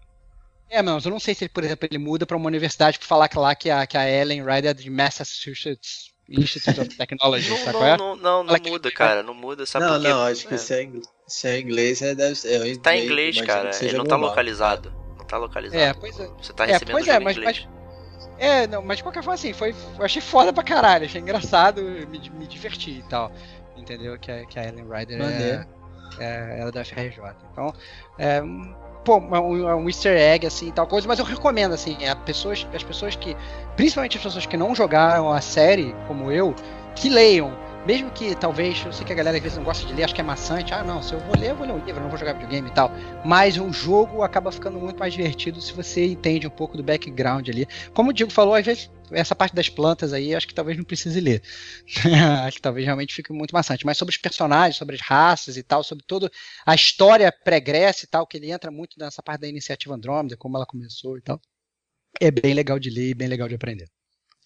É, 0.69 0.83
mas 0.83 1.05
eu 1.05 1.11
não 1.11 1.21
sei 1.21 1.35
se, 1.35 1.49
por 1.49 1.65
exemplo, 1.65 1.89
ele 1.91 1.99
muda 1.99 2.27
pra 2.27 2.37
uma 2.37 2.47
universidade 2.47 2.99
pra 2.99 3.07
falar 3.07 3.29
que 3.29 3.39
lá 3.39 3.55
que 3.55 3.71
a, 3.71 3.87
que 3.87 3.97
a 3.97 4.09
Ellen 4.09 4.45
Ryder 4.45 4.71
é 4.71 4.75
de 4.75 4.91
Massachusetts 4.91 6.17
Institute 6.29 6.81
of 6.81 6.89
Technology, 6.97 7.51
não, 7.51 7.73
não, 7.73 7.87
é? 7.87 7.97
não, 7.97 8.17
não, 8.17 8.45
não, 8.45 8.57
muda, 8.65 8.91
cara, 8.91 9.23
não 9.23 9.33
muda, 9.35 9.65
sabe 9.65 9.85
Não, 9.85 9.93
porque, 9.95 10.09
não, 10.09 10.23
acho 10.23 10.49
que 10.49 10.55
é. 10.55 10.59
se, 10.59 10.75
é 10.75 10.83
inglês, 10.83 11.07
se 11.27 11.49
é 11.49 11.61
inglês, 11.61 12.03
é, 12.03 12.15
deve 12.15 12.35
ser. 12.35 12.69
É 12.69 12.79
tá 12.79 12.97
em 12.97 13.05
inglês, 13.05 13.41
cara, 13.43 13.71
ele 13.81 13.97
não 13.97 14.05
tá 14.05 14.17
localizado. 14.17 14.93
Não 15.17 15.25
tá 15.25 15.37
localizado. 15.39 15.81
É, 15.81 15.95
pois 15.95 16.19
é. 16.19 16.27
Você 16.27 16.53
tá 16.53 16.65
recebendo 16.65 16.91
é, 16.91 16.93
pois 16.93 17.09
é, 17.09 17.21
mas, 17.21 17.37
mas, 17.39 17.69
é, 18.39 18.67
não, 18.67 18.83
mas 18.83 18.99
de 18.99 19.03
qualquer 19.03 19.23
forma, 19.23 19.35
assim, 19.35 19.53
foi, 19.53 19.75
eu 19.99 20.05
achei 20.05 20.21
foda 20.21 20.53
pra 20.53 20.63
caralho, 20.63 21.05
achei 21.07 21.21
engraçado, 21.21 21.83
me, 21.83 22.31
me 22.31 22.47
diverti 22.47 22.99
e 22.99 23.03
tal. 23.09 23.31
Entendeu? 23.77 24.19
Que, 24.19 24.31
a, 24.31 24.47
que 24.47 24.59
a 24.59 24.65
Ellen 24.65 24.87
Ryder 24.89 25.21
é, 25.21 25.67
é, 26.19 26.61
ela 26.61 26.69
é 26.69 26.73
da 26.73 26.85
FRJ. 26.85 27.21
Então, 27.53 27.73
é, 28.19 28.43
pô, 29.05 29.19
um, 29.19 29.67
um 29.77 29.89
easter 29.89 30.19
egg, 30.19 30.47
assim, 30.47 30.71
tal 30.73 30.87
coisa, 30.87 31.07
mas 31.07 31.19
eu 31.19 31.25
recomendo, 31.25 31.73
assim, 31.73 32.07
a 32.07 32.17
pessoas, 32.17 32.67
as 32.75 32.83
pessoas 32.83 33.17
que, 33.17 33.37
principalmente 33.77 34.17
as 34.17 34.23
pessoas 34.23 34.47
que 34.47 34.57
não 34.57 34.75
jogaram 34.75 35.33
a 35.33 35.41
série, 35.41 35.95
como 36.07 36.31
eu, 36.33 36.55
que 36.95 37.09
leiam 37.09 37.66
mesmo 37.87 38.11
que 38.11 38.35
talvez, 38.35 38.85
eu 38.85 38.93
sei 38.93 39.07
que 39.07 39.13
a 39.13 39.17
galera 39.17 39.37
às 39.37 39.43
vezes 39.43 39.57
não 39.57 39.65
gosta 39.65 39.87
de 39.87 39.95
ler, 39.95 40.03
acho 40.03 40.15
que 40.15 40.21
é 40.21 40.25
maçante. 40.25 40.75
Ah, 40.75 40.83
não, 40.83 41.01
se 41.01 41.13
eu 41.13 41.21
vou 41.21 41.37
ler, 41.37 41.51
eu 41.51 41.57
vou 41.57 41.65
ler 41.65 41.73
um 41.73 41.85
livro, 41.85 42.03
não 42.03 42.09
vou 42.09 42.19
jogar 42.19 42.33
videogame 42.33 42.69
e 42.69 42.75
tal. 42.75 42.91
Mas 43.25 43.57
o 43.57 43.73
jogo 43.73 44.23
acaba 44.23 44.51
ficando 44.51 44.81
muito 44.81 44.99
mais 44.99 45.15
divertido 45.15 45.61
se 45.63 45.73
você 45.73 46.05
entende 46.05 46.49
um 46.49 46.51
pouco 46.51 46.77
do 46.77 46.83
background 46.83 47.49
ali. 47.49 47.69
Como 47.95 48.11
o 48.11 48.13
Diego 48.13 48.33
falou, 48.33 48.55
às 48.55 48.67
vezes 48.67 48.91
essa 49.13 49.37
parte 49.37 49.55
das 49.55 49.69
plantas 49.69 50.13
aí, 50.13 50.35
acho 50.35 50.49
que 50.49 50.55
talvez 50.55 50.77
não 50.77 50.85
precise 50.85 51.21
ler. 51.21 51.41
acho 52.45 52.57
que 52.57 52.63
talvez 52.63 52.85
realmente 52.85 53.15
fique 53.15 53.33
muito 53.33 53.55
maçante. 53.55 53.87
Mas 53.87 53.97
sobre 53.97 54.13
os 54.13 54.19
personagens, 54.19 54.77
sobre 54.77 54.97
as 54.97 55.01
raças 55.01 55.57
e 55.57 55.63
tal, 55.63 55.85
sobre 55.85 56.05
toda 56.05 56.29
a 56.67 56.75
história 56.75 57.31
pregressa 57.31 58.05
e 58.05 58.09
tal, 58.09 58.27
que 58.27 58.37
ele 58.37 58.51
entra 58.51 58.69
muito 58.69 58.99
nessa 58.99 59.23
parte 59.23 59.43
da 59.43 59.49
iniciativa 59.49 59.95
Andrômeda, 59.95 60.37
como 60.37 60.57
ela 60.57 60.67
começou 60.67 61.17
e 61.17 61.23
tal. 61.23 61.41
É 62.21 62.33
bem 62.33 62.53
legal 62.53 62.81
de 62.81 62.91
ler 62.91 63.11
e 63.11 63.15
bem 63.15 63.29
legal 63.29 63.47
de 63.47 63.55
aprender. 63.55 63.87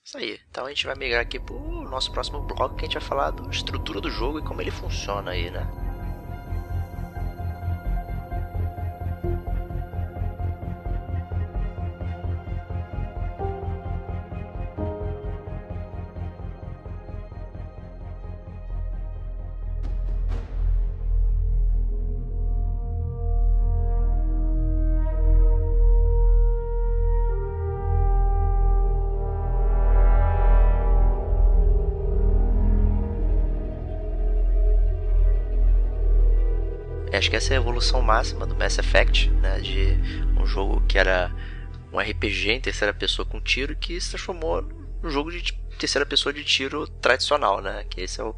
Isso 0.04 0.18
aí. 0.18 0.40
Então 0.50 0.66
a 0.66 0.68
gente 0.68 0.86
vai 0.86 0.94
migrar 0.96 1.22
aqui 1.22 1.38
pro 1.38 1.58
nosso 1.88 2.10
próximo 2.12 2.40
bloco 2.40 2.74
que 2.74 2.84
a 2.84 2.88
gente 2.88 2.98
vai 2.98 3.08
falar 3.08 3.30
da 3.30 3.48
estrutura 3.50 4.00
do 4.00 4.10
jogo 4.10 4.38
e 4.38 4.42
como 4.42 4.60
ele 4.60 4.70
funciona 4.70 5.30
aí, 5.32 5.50
né? 5.50 5.89
Acho 37.20 37.28
que 37.28 37.36
essa 37.36 37.52
é 37.52 37.58
a 37.58 37.60
evolução 37.60 38.00
máxima 38.00 38.46
do 38.46 38.56
Mass 38.56 38.78
Effect, 38.78 39.28
né? 39.30 39.60
De 39.60 39.94
um 40.40 40.46
jogo 40.46 40.80
que 40.88 40.98
era 40.98 41.30
um 41.92 41.98
RPG 41.98 42.50
em 42.50 42.60
terceira 42.60 42.94
pessoa 42.94 43.26
com 43.26 43.38
tiro 43.38 43.76
que 43.76 44.00
se 44.00 44.08
transformou 44.08 44.62
num 45.02 45.10
jogo 45.10 45.30
de 45.30 45.52
terceira 45.78 46.06
pessoa 46.06 46.32
de 46.32 46.42
tiro 46.42 46.88
tradicional, 46.88 47.60
né? 47.60 47.84
Que 47.90 48.00
esse 48.00 48.22
é 48.22 48.24
o 48.24 48.34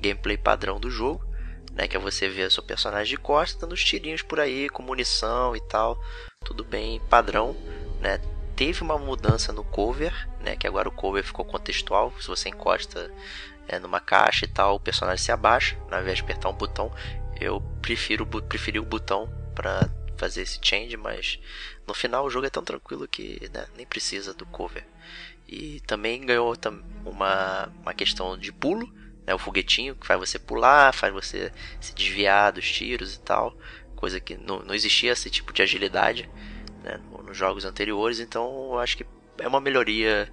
gameplay 0.00 0.36
padrão 0.36 0.80
do 0.80 0.90
jogo, 0.90 1.24
né? 1.72 1.86
Que 1.86 1.96
é 1.96 2.00
você 2.00 2.28
ver 2.28 2.50
seu 2.50 2.62
personagem 2.62 3.16
de 3.16 3.22
costas 3.22 3.60
dando 3.60 3.72
uns 3.72 3.84
tirinhos 3.84 4.22
por 4.22 4.40
aí 4.40 4.68
com 4.68 4.82
munição 4.82 5.54
e 5.54 5.60
tal, 5.68 5.96
tudo 6.44 6.64
bem 6.64 7.00
padrão, 7.08 7.56
né? 8.00 8.20
Teve 8.56 8.82
uma 8.82 8.98
mudança 8.98 9.52
no 9.52 9.62
cover, 9.62 10.12
né? 10.40 10.56
Que 10.56 10.66
agora 10.66 10.88
o 10.88 10.92
cover 10.92 11.22
ficou 11.22 11.44
contextual, 11.44 12.12
se 12.20 12.26
você 12.26 12.48
encosta 12.48 13.12
é, 13.68 13.78
numa 13.78 14.00
caixa 14.00 14.44
e 14.44 14.48
tal, 14.48 14.74
o 14.74 14.80
personagem 14.80 15.24
se 15.24 15.30
abaixa, 15.30 15.76
ao 15.88 16.00
invés 16.00 16.16
de 16.16 16.24
apertar 16.24 16.48
um 16.48 16.54
botão. 16.54 16.90
Eu 17.44 17.60
prefiro 17.82 18.26
preferi 18.26 18.78
o 18.78 18.84
botão 18.84 19.30
para 19.54 19.88
fazer 20.16 20.42
esse 20.42 20.58
change, 20.62 20.96
mas 20.96 21.38
no 21.86 21.92
final 21.92 22.24
o 22.24 22.30
jogo 22.30 22.46
é 22.46 22.50
tão 22.50 22.64
tranquilo 22.64 23.06
que 23.06 23.50
né, 23.52 23.66
nem 23.76 23.86
precisa 23.86 24.32
do 24.32 24.46
cover. 24.46 24.86
E 25.46 25.80
também 25.80 26.24
ganhou 26.24 26.54
uma, 27.04 27.70
uma 27.82 27.92
questão 27.92 28.38
de 28.38 28.50
pulo, 28.50 28.90
né, 29.26 29.34
o 29.34 29.38
foguetinho 29.38 29.94
que 29.94 30.06
faz 30.06 30.18
você 30.18 30.38
pular, 30.38 30.94
faz 30.94 31.12
você 31.12 31.52
se 31.80 31.94
desviar 31.94 32.52
dos 32.52 32.70
tiros 32.70 33.14
e 33.14 33.20
tal, 33.20 33.56
coisa 33.94 34.18
que 34.18 34.36
não, 34.36 34.60
não 34.60 34.74
existia 34.74 35.12
esse 35.12 35.28
tipo 35.28 35.52
de 35.52 35.62
agilidade 35.62 36.28
né, 36.82 36.98
nos 37.24 37.36
jogos 37.36 37.64
anteriores, 37.64 38.20
então 38.20 38.70
eu 38.72 38.78
acho 38.78 38.96
que 38.96 39.06
é 39.38 39.46
uma 39.46 39.60
melhoria 39.60 40.32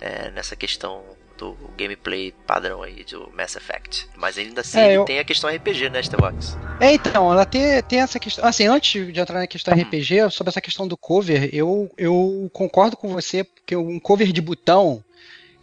é, 0.00 0.30
nessa 0.30 0.56
questão 0.56 1.04
do 1.40 1.56
gameplay 1.76 2.32
padrão 2.46 2.82
aí 2.82 3.02
do 3.04 3.32
Mass 3.34 3.56
Effect. 3.56 4.06
Mas 4.16 4.36
ainda 4.36 4.60
assim 4.60 4.78
é, 4.78 4.96
eu... 4.96 5.04
tem 5.04 5.18
a 5.18 5.24
questão 5.24 5.48
RPG, 5.50 5.88
né, 5.88 6.00
Starbucks? 6.00 6.56
É, 6.78 6.92
então, 6.92 7.32
ela 7.32 7.46
tem, 7.46 7.82
tem 7.82 8.00
essa 8.00 8.18
questão. 8.18 8.44
Assim, 8.44 8.66
antes 8.66 9.12
de 9.12 9.20
entrar 9.20 9.38
na 9.38 9.46
questão 9.46 9.74
hum. 9.74 9.80
RPG, 9.80 10.30
sobre 10.30 10.50
essa 10.50 10.60
questão 10.60 10.86
do 10.86 10.96
cover, 10.96 11.48
eu, 11.52 11.90
eu 11.96 12.50
concordo 12.52 12.96
com 12.96 13.08
você, 13.08 13.42
porque 13.42 13.74
um 13.74 13.98
cover 13.98 14.30
de 14.32 14.40
botão 14.40 15.02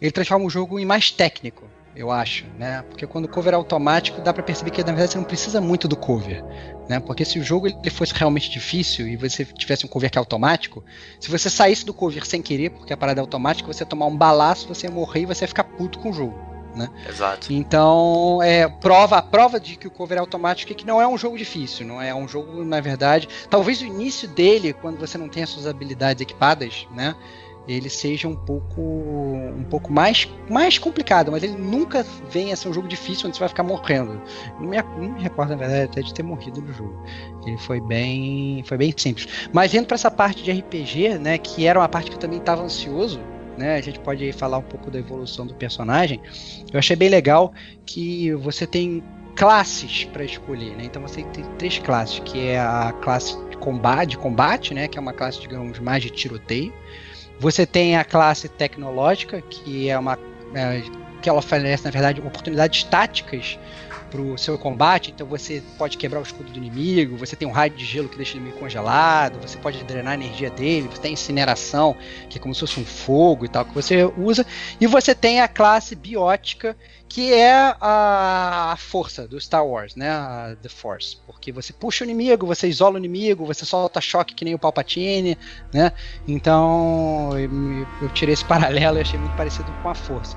ele 0.00 0.12
transforma 0.12 0.44
o 0.44 0.50
jogo 0.50 0.78
em 0.78 0.84
mais 0.84 1.10
técnico 1.10 1.67
eu 1.98 2.12
acho, 2.12 2.46
né? 2.56 2.84
Porque 2.88 3.06
quando 3.08 3.24
o 3.24 3.28
cover 3.28 3.52
é 3.52 3.56
automático, 3.56 4.20
dá 4.20 4.32
para 4.32 4.42
perceber 4.42 4.70
que 4.70 4.80
na 4.82 4.92
verdade 4.92 5.12
você 5.12 5.18
não 5.18 5.24
precisa 5.24 5.60
muito 5.60 5.88
do 5.88 5.96
cover, 5.96 6.44
né? 6.88 7.00
Porque 7.00 7.24
se 7.24 7.40
o 7.40 7.42
jogo 7.42 7.66
ele 7.66 7.90
fosse 7.90 8.14
realmente 8.14 8.48
difícil 8.48 9.08
e 9.08 9.16
você 9.16 9.44
tivesse 9.44 9.84
um 9.84 9.88
cover 9.88 10.08
que 10.08 10.16
é 10.16 10.20
automático, 10.20 10.84
se 11.18 11.28
você 11.28 11.50
saísse 11.50 11.84
do 11.84 11.92
cover 11.92 12.24
sem 12.24 12.40
querer, 12.40 12.70
porque 12.70 12.92
a 12.92 12.96
parada 12.96 13.20
é 13.20 13.22
automática, 13.22 13.66
você 13.66 13.82
ia 13.82 13.86
tomar 13.86 14.06
um 14.06 14.16
balaço, 14.16 14.68
você 14.68 14.86
ia 14.86 14.92
morrer 14.92 15.22
e 15.22 15.26
você 15.26 15.42
ia 15.42 15.48
ficar 15.48 15.64
puto 15.64 15.98
com 15.98 16.10
o 16.10 16.12
jogo. 16.12 16.38
Né? 16.76 16.88
Exato. 17.08 17.52
Então, 17.52 18.40
é 18.40 18.68
prova 18.68 19.16
a 19.16 19.22
prova 19.22 19.58
de 19.58 19.74
que 19.74 19.88
o 19.88 19.90
cover 19.90 20.18
é 20.18 20.20
automático 20.20 20.70
é 20.70 20.74
que 20.76 20.86
não 20.86 21.02
é 21.02 21.08
um 21.08 21.18
jogo 21.18 21.36
difícil, 21.36 21.84
não 21.84 22.00
é 22.00 22.14
um 22.14 22.28
jogo, 22.28 22.64
na 22.64 22.80
verdade, 22.80 23.28
talvez 23.50 23.80
o 23.80 23.84
início 23.84 24.28
dele, 24.28 24.72
quando 24.72 24.98
você 24.98 25.18
não 25.18 25.28
tem 25.28 25.42
as 25.42 25.48
suas 25.48 25.66
habilidades 25.66 26.20
equipadas, 26.20 26.86
né? 26.94 27.16
Ele 27.68 27.90
seja 27.90 28.26
um 28.26 28.34
pouco 28.34 28.80
um 28.80 29.64
pouco 29.68 29.92
mais, 29.92 30.26
mais 30.48 30.78
complicado, 30.78 31.30
mas 31.30 31.42
ele 31.42 31.54
nunca 31.54 32.04
vem 32.30 32.52
a 32.52 32.56
ser 32.56 32.68
um 32.68 32.72
jogo 32.72 32.88
difícil 32.88 33.28
onde 33.28 33.36
você 33.36 33.40
vai 33.40 33.48
ficar 33.48 33.62
morrendo. 33.62 34.20
Não 34.58 34.68
me, 34.68 34.82
não 34.82 35.14
me 35.14 35.22
recordo, 35.22 35.50
na 35.50 35.56
verdade, 35.56 35.82
até 35.82 36.00
de 36.00 36.14
ter 36.14 36.22
morrido 36.22 36.62
no 36.62 36.72
jogo. 36.72 37.04
Ele 37.46 37.58
foi 37.58 37.80
bem 37.80 38.62
foi 38.64 38.78
bem 38.78 38.92
simples. 38.96 39.28
Mas 39.52 39.74
indo 39.74 39.86
para 39.86 39.96
essa 39.96 40.10
parte 40.10 40.42
de 40.42 40.50
RPG, 40.50 41.18
né, 41.18 41.36
que 41.36 41.66
era 41.66 41.78
uma 41.78 41.88
parte 41.88 42.10
que 42.10 42.16
eu 42.16 42.20
também 42.20 42.38
estava 42.38 42.62
ansioso, 42.62 43.20
né, 43.58 43.76
a 43.76 43.80
gente 43.80 43.98
pode 44.00 44.32
falar 44.32 44.58
um 44.58 44.62
pouco 44.62 44.90
da 44.90 44.98
evolução 44.98 45.46
do 45.46 45.54
personagem. 45.54 46.20
Eu 46.72 46.78
achei 46.78 46.96
bem 46.96 47.08
legal 47.08 47.52
que 47.84 48.32
você 48.34 48.66
tem 48.66 49.02
classes 49.34 50.04
para 50.04 50.24
escolher, 50.24 50.74
né? 50.76 50.84
Então 50.84 51.00
você 51.00 51.22
tem 51.22 51.44
três 51.58 51.78
classes, 51.78 52.18
que 52.20 52.48
é 52.48 52.58
a 52.58 52.92
classe 53.00 53.36
de 53.50 53.56
combate, 53.56 54.10
de 54.10 54.18
combate, 54.18 54.74
né, 54.74 54.88
que 54.88 54.98
é 54.98 55.00
uma 55.00 55.12
classe 55.12 55.40
digamos 55.40 55.78
mais 55.78 56.02
de 56.02 56.10
tiroteio. 56.10 56.72
Você 57.40 57.64
tem 57.64 57.96
a 57.96 58.04
classe 58.04 58.48
tecnológica, 58.48 59.40
que 59.42 59.88
é 59.88 59.98
uma. 59.98 60.18
É, 60.54 60.82
que 61.20 61.28
ela 61.28 61.38
oferece, 61.38 61.84
na 61.84 61.90
verdade, 61.90 62.20
oportunidades 62.20 62.84
táticas 62.84 63.58
para 64.10 64.20
o 64.20 64.36
seu 64.36 64.58
combate. 64.58 65.10
Então 65.10 65.26
você 65.26 65.62
pode 65.76 65.96
quebrar 65.96 66.20
o 66.20 66.22
escudo 66.22 66.50
do 66.50 66.58
inimigo, 66.58 67.16
você 67.16 67.36
tem 67.36 67.46
um 67.46 67.50
raio 67.50 67.72
de 67.72 67.84
gelo 67.84 68.08
que 68.08 68.16
deixa 68.16 68.34
o 68.34 68.36
inimigo 68.36 68.58
congelado, 68.58 69.40
você 69.40 69.56
pode 69.58 69.82
drenar 69.84 70.12
a 70.12 70.14
energia 70.14 70.50
dele, 70.50 70.88
você 70.88 71.00
tem 71.00 71.12
incineração, 71.12 71.96
que 72.28 72.38
é 72.38 72.40
como 72.40 72.54
se 72.54 72.60
fosse 72.60 72.80
um 72.80 72.84
fogo 72.84 73.44
e 73.44 73.48
tal, 73.48 73.64
que 73.64 73.74
você 73.74 74.04
usa. 74.16 74.46
E 74.80 74.86
você 74.86 75.14
tem 75.14 75.40
a 75.40 75.48
classe 75.48 75.94
biótica, 75.94 76.76
que 77.08 77.32
é 77.32 77.74
a, 77.80 78.76
força 78.78 79.26
do 79.26 79.40
Star 79.40 79.66
Wars, 79.66 79.96
né? 79.96 80.10
A 80.10 80.56
The 80.60 80.68
Force. 80.68 81.16
Porque 81.26 81.50
você 81.50 81.72
puxa 81.72 82.04
o 82.04 82.06
inimigo, 82.06 82.46
você 82.46 82.68
isola 82.68 82.96
o 82.96 82.98
inimigo, 82.98 83.46
você 83.46 83.64
solta 83.64 84.00
choque 84.00 84.34
que 84.34 84.44
nem 84.44 84.54
o 84.54 84.58
Palpatine, 84.58 85.38
né? 85.72 85.92
Então 86.26 87.30
eu, 87.38 87.50
eu 88.02 88.08
tirei 88.10 88.34
esse 88.34 88.44
paralelo 88.46 88.98
e 88.98 89.00
achei 89.00 89.18
muito 89.18 89.36
parecido 89.36 89.72
com 89.82 89.88
a 89.88 89.94
força. 89.94 90.36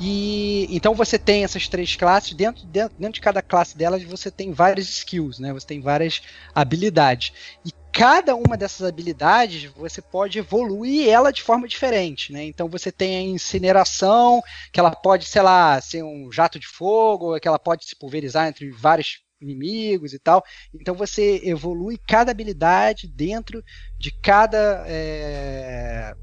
E 0.00 0.66
então 0.70 0.94
você 0.94 1.18
tem 1.18 1.42
essas 1.42 1.66
três 1.66 1.96
classes, 1.96 2.32
dentro, 2.32 2.64
dentro, 2.66 2.96
dentro 2.96 3.14
de 3.14 3.20
cada 3.20 3.42
classe 3.42 3.76
delas 3.76 4.02
você 4.04 4.30
tem 4.30 4.52
várias 4.52 4.88
skills, 4.88 5.40
né? 5.40 5.52
Você 5.52 5.66
tem 5.66 5.80
várias 5.80 6.22
habilidades. 6.54 7.32
E 7.64 7.72
cada 7.92 8.36
uma 8.36 8.56
dessas 8.56 8.86
habilidades 8.86 9.64
você 9.72 10.00
pode 10.00 10.38
evoluir 10.38 11.08
ela 11.08 11.32
de 11.32 11.42
forma 11.42 11.66
diferente, 11.66 12.32
né? 12.32 12.44
Então 12.44 12.68
você 12.68 12.92
tem 12.92 13.16
a 13.16 13.22
incineração, 13.22 14.40
que 14.72 14.78
ela 14.78 14.92
pode, 14.92 15.24
sei 15.24 15.42
lá, 15.42 15.80
ser 15.80 16.04
um 16.04 16.30
jato 16.30 16.60
de 16.60 16.66
fogo, 16.68 17.38
que 17.40 17.48
ela 17.48 17.58
pode 17.58 17.84
se 17.84 17.96
pulverizar 17.96 18.46
entre 18.46 18.70
vários 18.70 19.20
inimigos 19.40 20.12
e 20.12 20.18
tal. 20.18 20.44
Então 20.72 20.94
você 20.94 21.40
evolui 21.42 21.98
cada 22.06 22.30
habilidade 22.30 23.08
dentro 23.08 23.64
de 23.98 24.12
cada 24.12 24.84
é, 24.86 26.14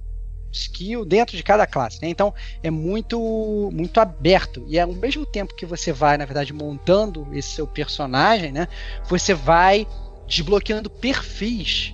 skill, 0.56 1.06
dentro 1.06 1.36
de 1.36 1.44
cada 1.44 1.66
classe. 1.68 2.02
Né? 2.02 2.10
Então 2.10 2.34
é 2.64 2.72
muito 2.72 3.70
muito 3.74 4.00
aberto 4.00 4.66
e 4.68 4.80
ao 4.80 4.92
mesmo 4.94 5.26
tempo 5.26 5.56
que 5.56 5.66
você 5.66 5.92
vai, 5.92 6.18
na 6.18 6.26
verdade, 6.26 6.54
montando 6.54 7.28
esse 7.34 7.50
seu 7.50 7.68
personagem, 7.68 8.52
né? 8.52 8.68
Você 9.08 9.34
vai 9.34 9.88
desbloqueando 10.28 10.90
perfis 10.90 11.94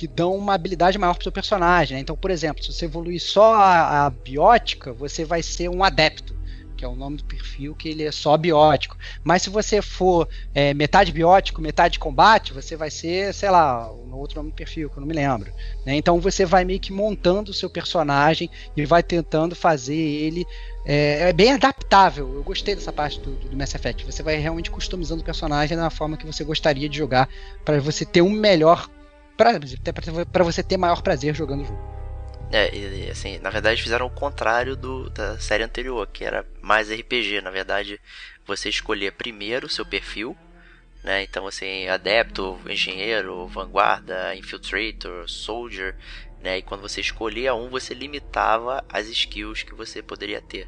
que 0.00 0.06
dão 0.06 0.34
uma 0.34 0.54
habilidade 0.54 0.96
maior 0.96 1.12
para 1.12 1.20
o 1.20 1.24
seu 1.24 1.32
personagem. 1.32 1.96
Né? 1.96 2.00
Então, 2.00 2.16
por 2.16 2.30
exemplo, 2.30 2.64
se 2.64 2.72
você 2.72 2.86
evoluir 2.86 3.20
só 3.20 3.54
a, 3.54 4.06
a, 4.06 4.10
biótica, 4.10 4.94
você 4.94 5.26
vai 5.26 5.42
ser 5.42 5.68
um 5.68 5.84
adepto, 5.84 6.34
que 6.80 6.84
é 6.86 6.88
o 6.88 6.96
nome 6.96 7.18
do 7.18 7.24
perfil 7.24 7.74
que 7.74 7.90
ele 7.90 8.04
é 8.04 8.10
só 8.10 8.38
biótico. 8.38 8.96
Mas 9.22 9.42
se 9.42 9.50
você 9.50 9.82
for 9.82 10.26
é, 10.54 10.72
metade 10.72 11.12
biótico, 11.12 11.60
metade 11.60 11.98
combate, 11.98 12.54
você 12.54 12.74
vai 12.74 12.90
ser, 12.90 13.34
sei 13.34 13.50
lá, 13.50 13.92
um 13.92 14.14
outro 14.14 14.38
nome 14.38 14.50
do 14.50 14.54
perfil 14.54 14.88
que 14.88 14.96
eu 14.96 15.02
não 15.02 15.06
me 15.06 15.12
lembro. 15.12 15.52
Né? 15.84 15.96
Então 15.96 16.18
você 16.18 16.46
vai 16.46 16.64
meio 16.64 16.80
que 16.80 16.90
montando 16.90 17.50
o 17.50 17.54
seu 17.54 17.68
personagem 17.68 18.48
e 18.74 18.86
vai 18.86 19.02
tentando 19.02 19.54
fazer 19.54 19.94
ele 19.94 20.46
é, 20.86 21.28
é, 21.28 21.32
bem 21.34 21.52
adaptável. 21.52 22.32
Eu 22.32 22.42
gostei 22.42 22.74
dessa 22.74 22.90
parte 22.90 23.20
do, 23.20 23.32
do, 23.32 23.54
Mass 23.54 23.74
Effect. 23.74 24.06
Você 24.06 24.22
vai 24.22 24.36
realmente 24.36 24.70
customizando 24.70 25.20
o 25.20 25.24
personagem 25.24 25.76
na 25.76 25.90
forma 25.90 26.16
que 26.16 26.24
você 26.24 26.42
gostaria 26.42 26.88
de 26.88 26.96
jogar 26.96 27.28
para 27.62 27.78
você 27.78 28.06
ter 28.06 28.22
um 28.22 28.30
melhor 28.30 28.88
para 29.36 30.44
você 30.44 30.62
ter 30.62 30.78
maior 30.78 31.02
prazer 31.02 31.34
jogando 31.34 31.62
o 31.62 31.64
jogo. 31.66 31.99
É, 32.52 32.74
e, 32.74 33.10
assim, 33.10 33.38
na 33.38 33.48
verdade 33.48 33.82
fizeram 33.82 34.06
o 34.06 34.10
contrário 34.10 34.74
do, 34.74 35.08
da 35.10 35.38
série 35.38 35.62
anterior, 35.62 36.06
que 36.08 36.24
era 36.24 36.44
mais 36.60 36.90
RPG. 36.90 37.40
Na 37.40 37.50
verdade, 37.50 38.00
você 38.44 38.68
escolher 38.68 39.12
primeiro 39.12 39.66
o 39.66 39.70
seu 39.70 39.86
perfil, 39.86 40.36
né? 41.04 41.22
Então 41.22 41.48
é 41.62 41.88
adepto, 41.88 42.60
engenheiro, 42.68 43.46
vanguarda, 43.46 44.34
infiltrator, 44.34 45.28
soldier, 45.28 45.94
né? 46.40 46.58
E 46.58 46.62
quando 46.62 46.80
você 46.82 47.00
escolhia 47.00 47.54
um, 47.54 47.68
você 47.68 47.94
limitava 47.94 48.84
as 48.88 49.06
skills 49.08 49.62
que 49.62 49.74
você 49.74 50.02
poderia 50.02 50.40
ter. 50.40 50.66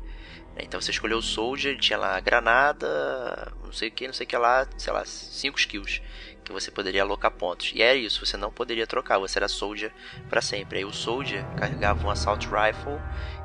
Né? 0.55 0.63
Então 0.63 0.81
você 0.81 0.91
escolheu 0.91 1.19
o 1.19 1.23
Soldier, 1.23 1.73
ele 1.73 1.81
tinha 1.81 1.99
lá 1.99 2.19
granada, 2.21 3.53
não 3.65 3.73
sei 3.73 3.89
o 3.89 3.93
que, 3.93 4.07
não 4.07 4.15
sei 4.15 4.25
o 4.25 4.29
que 4.29 4.37
lá, 4.37 4.67
sei 4.77 4.93
lá, 4.93 5.05
5 5.05 5.59
skills 5.59 6.01
que 6.45 6.53
você 6.53 6.71
poderia 6.71 7.03
alocar 7.03 7.31
pontos. 7.31 7.73
E 7.75 7.83
era 7.83 7.95
isso, 7.95 8.25
você 8.25 8.37
não 8.37 8.53
poderia 8.53 8.87
trocar, 8.87 9.19
você 9.19 9.39
era 9.39 9.49
Soldier 9.49 9.93
para 10.29 10.41
sempre. 10.41 10.79
Aí 10.79 10.85
o 10.85 10.93
Soldier 10.93 11.45
carregava 11.57 12.07
um 12.07 12.11
Assault 12.11 12.47
Rifle 12.47 12.99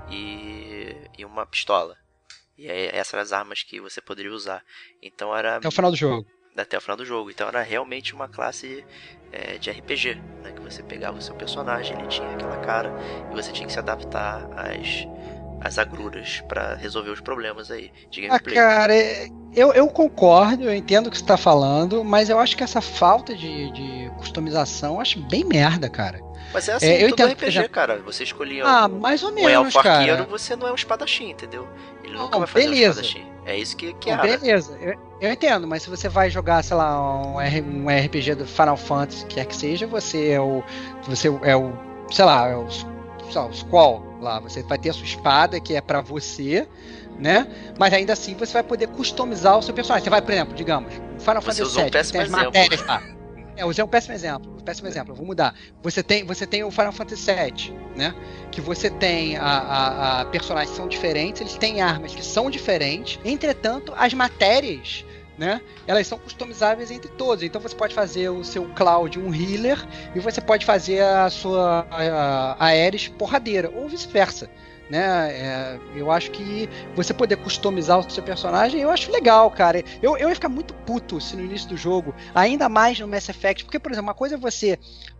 e, 0.09 0.95
e 1.17 1.25
uma 1.25 1.45
pistola. 1.45 1.95
E 2.57 2.69
aí, 2.69 2.89
essas 2.91 3.13
eram 3.13 3.23
as 3.23 3.33
armas 3.33 3.63
que 3.63 3.79
você 3.79 4.01
poderia 4.01 4.31
usar. 4.31 4.63
Então 5.01 5.35
era. 5.35 5.57
Até 5.57 5.67
o 5.67 5.71
final 5.71 5.91
do 5.91 5.97
jogo. 5.97 6.25
Até 6.55 6.77
o 6.77 6.81
final 6.81 6.97
do 6.97 7.05
jogo. 7.05 7.29
Então 7.29 7.47
era 7.47 7.61
realmente 7.61 8.15
uma 8.15 8.27
classe 8.27 8.83
é, 9.31 9.57
de 9.59 9.69
RPG, 9.69 10.15
né? 10.41 10.51
Que 10.51 10.61
você 10.61 10.81
pegava 10.81 11.17
o 11.17 11.21
seu 11.21 11.35
personagem, 11.35 11.97
ele 11.97 12.07
tinha 12.07 12.29
aquela 12.31 12.57
cara 12.57 12.91
e 13.31 13.35
você 13.35 13.51
tinha 13.51 13.67
que 13.67 13.73
se 13.73 13.79
adaptar 13.79 14.49
às, 14.57 15.05
às 15.61 15.77
agruras 15.77 16.43
para 16.47 16.75
resolver 16.75 17.09
os 17.09 17.19
problemas 17.19 17.71
aí 17.71 17.91
de 18.09 18.25
ah, 18.25 18.29
gameplay. 18.29 18.57
Ah, 18.57 18.61
cara, 18.61 18.95
é, 18.95 19.27
eu, 19.53 19.73
eu 19.73 19.87
concordo, 19.87 20.63
eu 20.63 20.75
entendo 20.75 21.07
o 21.07 21.11
que 21.11 21.17
você 21.17 21.25
tá 21.25 21.37
falando, 21.37 22.03
mas 22.03 22.29
eu 22.29 22.39
acho 22.39 22.55
que 22.55 22.63
essa 22.63 22.81
falta 22.81 23.35
de, 23.35 23.71
de 23.71 24.11
customização 24.17 24.95
eu 24.95 25.01
acho 25.01 25.19
bem 25.21 25.43
merda, 25.43 25.89
cara. 25.89 26.19
Mas 26.53 26.69
é 26.69 26.73
assim, 26.73 26.85
é, 26.85 27.03
eu 27.03 27.09
entendo, 27.09 27.33
RPG, 27.33 27.51
já... 27.51 27.69
cara. 27.69 27.97
Você 27.99 28.23
escolhia 28.23 28.65
ah, 28.65 28.85
um, 28.85 28.99
mais 28.99 29.21
ou 29.23 29.31
menos, 29.31 29.51
um 29.51 29.65
elfo 29.65 29.79
arqueiro, 29.79 30.25
você 30.27 30.55
não 30.55 30.67
é 30.67 30.71
um 30.71 30.75
espadachim, 30.75 31.31
entendeu? 31.31 31.67
Ele 32.03 32.13
nunca 32.13 32.31
não, 32.31 32.39
vai 32.39 32.47
fazer 32.47 32.65
beleza. 32.65 33.01
um 33.01 33.03
espadachim. 33.03 33.37
É 33.45 33.57
isso 33.57 33.75
que, 33.77 33.93
que 33.93 34.09
é. 34.09 34.17
Beleza, 34.17 34.77
eu, 34.81 34.93
eu, 35.21 35.31
entendo, 35.31 35.65
mas 35.67 35.83
se 35.83 35.89
você 35.89 36.09
vai 36.09 36.29
jogar, 36.29 36.63
sei 36.63 36.75
lá, 36.75 36.99
um, 37.01 37.37
um 37.37 37.87
RPG 37.87 38.35
do 38.35 38.45
Final 38.45 38.75
Fantasy, 38.75 39.25
quer 39.25 39.45
que 39.45 39.55
seja, 39.55 39.87
você 39.87 40.31
é 40.31 40.39
o. 40.39 40.63
Você 41.07 41.29
é 41.43 41.55
o 41.55 41.87
sei 42.11 42.25
lá, 42.25 42.57
os, 42.59 42.85
sei 43.29 43.41
lá, 43.41 43.47
os 43.47 43.63
qual 43.63 44.03
lá, 44.21 44.39
você 44.39 44.63
vai 44.63 44.77
ter 44.77 44.89
a 44.89 44.93
sua 44.93 45.05
espada 45.05 45.59
que 45.59 45.75
é 45.75 45.81
para 45.81 46.01
você, 46.01 46.67
né? 47.19 47.47
Mas 47.77 47.93
ainda 47.93 48.13
assim 48.13 48.35
você 48.35 48.53
vai 48.53 48.63
poder 48.63 48.87
customizar 48.87 49.57
o 49.57 49.61
seu 49.61 49.73
personagem. 49.73 50.03
Você 50.03 50.09
vai, 50.09 50.21
por 50.21 50.31
exemplo, 50.31 50.55
digamos, 50.55 50.93
Final 51.19 51.41
Você 51.41 51.63
Fantasy 51.63 51.63
um 51.63 51.83
VII, 51.83 51.91
péssimo 51.91 52.11
tem 52.13 52.21
as 52.21 52.27
exemplo. 52.27 52.45
matérias 52.45 52.85
lá. 52.85 53.17
É, 53.57 53.63
eu 53.63 53.67
usei 53.67 53.83
um 53.83 53.87
péssimo 53.87 54.13
exemplo. 54.13 54.55
Um 54.55 54.63
péssimo 54.63 54.87
exemplo. 54.87 55.13
Eu 55.13 55.15
vou 55.15 55.25
mudar. 55.25 55.55
Você 55.81 56.03
tem, 56.03 56.23
você 56.23 56.45
tem 56.45 56.63
o 56.63 56.69
Final 56.69 56.91
Fantasy 56.91 57.25
VII, 57.25 57.73
né? 57.95 58.13
Que 58.51 58.61
você 58.61 58.89
tem 58.89 59.35
a, 59.35 59.43
a, 59.43 60.21
a 60.21 60.25
personagens 60.25 60.69
que 60.69 60.77
são 60.77 60.87
diferentes, 60.87 61.41
eles 61.41 61.55
têm 61.55 61.81
armas 61.81 62.13
que 62.13 62.23
são 62.23 62.51
diferentes. 62.51 63.19
Entretanto, 63.25 63.93
as 63.97 64.13
matérias, 64.13 65.03
né? 65.37 65.61
Elas 65.85 66.07
são 66.07 66.17
customizáveis 66.17 66.89
entre 66.89 67.09
todos. 67.11 67.43
Então 67.43 67.61
você 67.61 67.75
pode 67.75 67.93
fazer 67.93 68.29
o 68.29 68.43
seu 68.43 68.65
Cloud 68.73 69.19
um 69.19 69.33
healer 69.33 69.77
e 70.15 70.19
você 70.19 70.41
pode 70.41 70.65
fazer 70.65 71.01
a 71.01 71.29
sua 71.29 71.85
Ares 72.59 73.07
porradeira 73.07 73.71
ou 73.73 73.87
vice-versa. 73.87 74.49
Né? 74.89 74.99
É, 74.99 75.79
eu 75.95 76.09
acho 76.09 76.31
que 76.31 76.69
você 76.95 77.13
poder 77.13 77.35
customizar 77.37 77.99
o 77.99 78.09
seu 78.09 78.23
personagem, 78.23 78.79
eu 78.79 78.89
acho 78.89 79.11
legal, 79.11 79.51
cara. 79.51 79.83
Eu, 80.01 80.17
eu 80.17 80.29
ia 80.29 80.35
ficar 80.35 80.47
muito 80.47 80.73
puto 80.73 81.19
se 81.19 81.35
no 81.35 81.43
início 81.43 81.67
do 81.67 81.75
jogo, 81.75 82.15
ainda 82.33 82.69
mais 82.69 82.97
no 82.97 83.07
Mass 83.07 83.27
Effect, 83.27 83.65
porque, 83.65 83.79
por 83.79 83.91
exemplo, 83.91 84.07
uma 84.07 84.13
coisa 84.13 84.35
é 84.35 84.37
você 84.37 84.79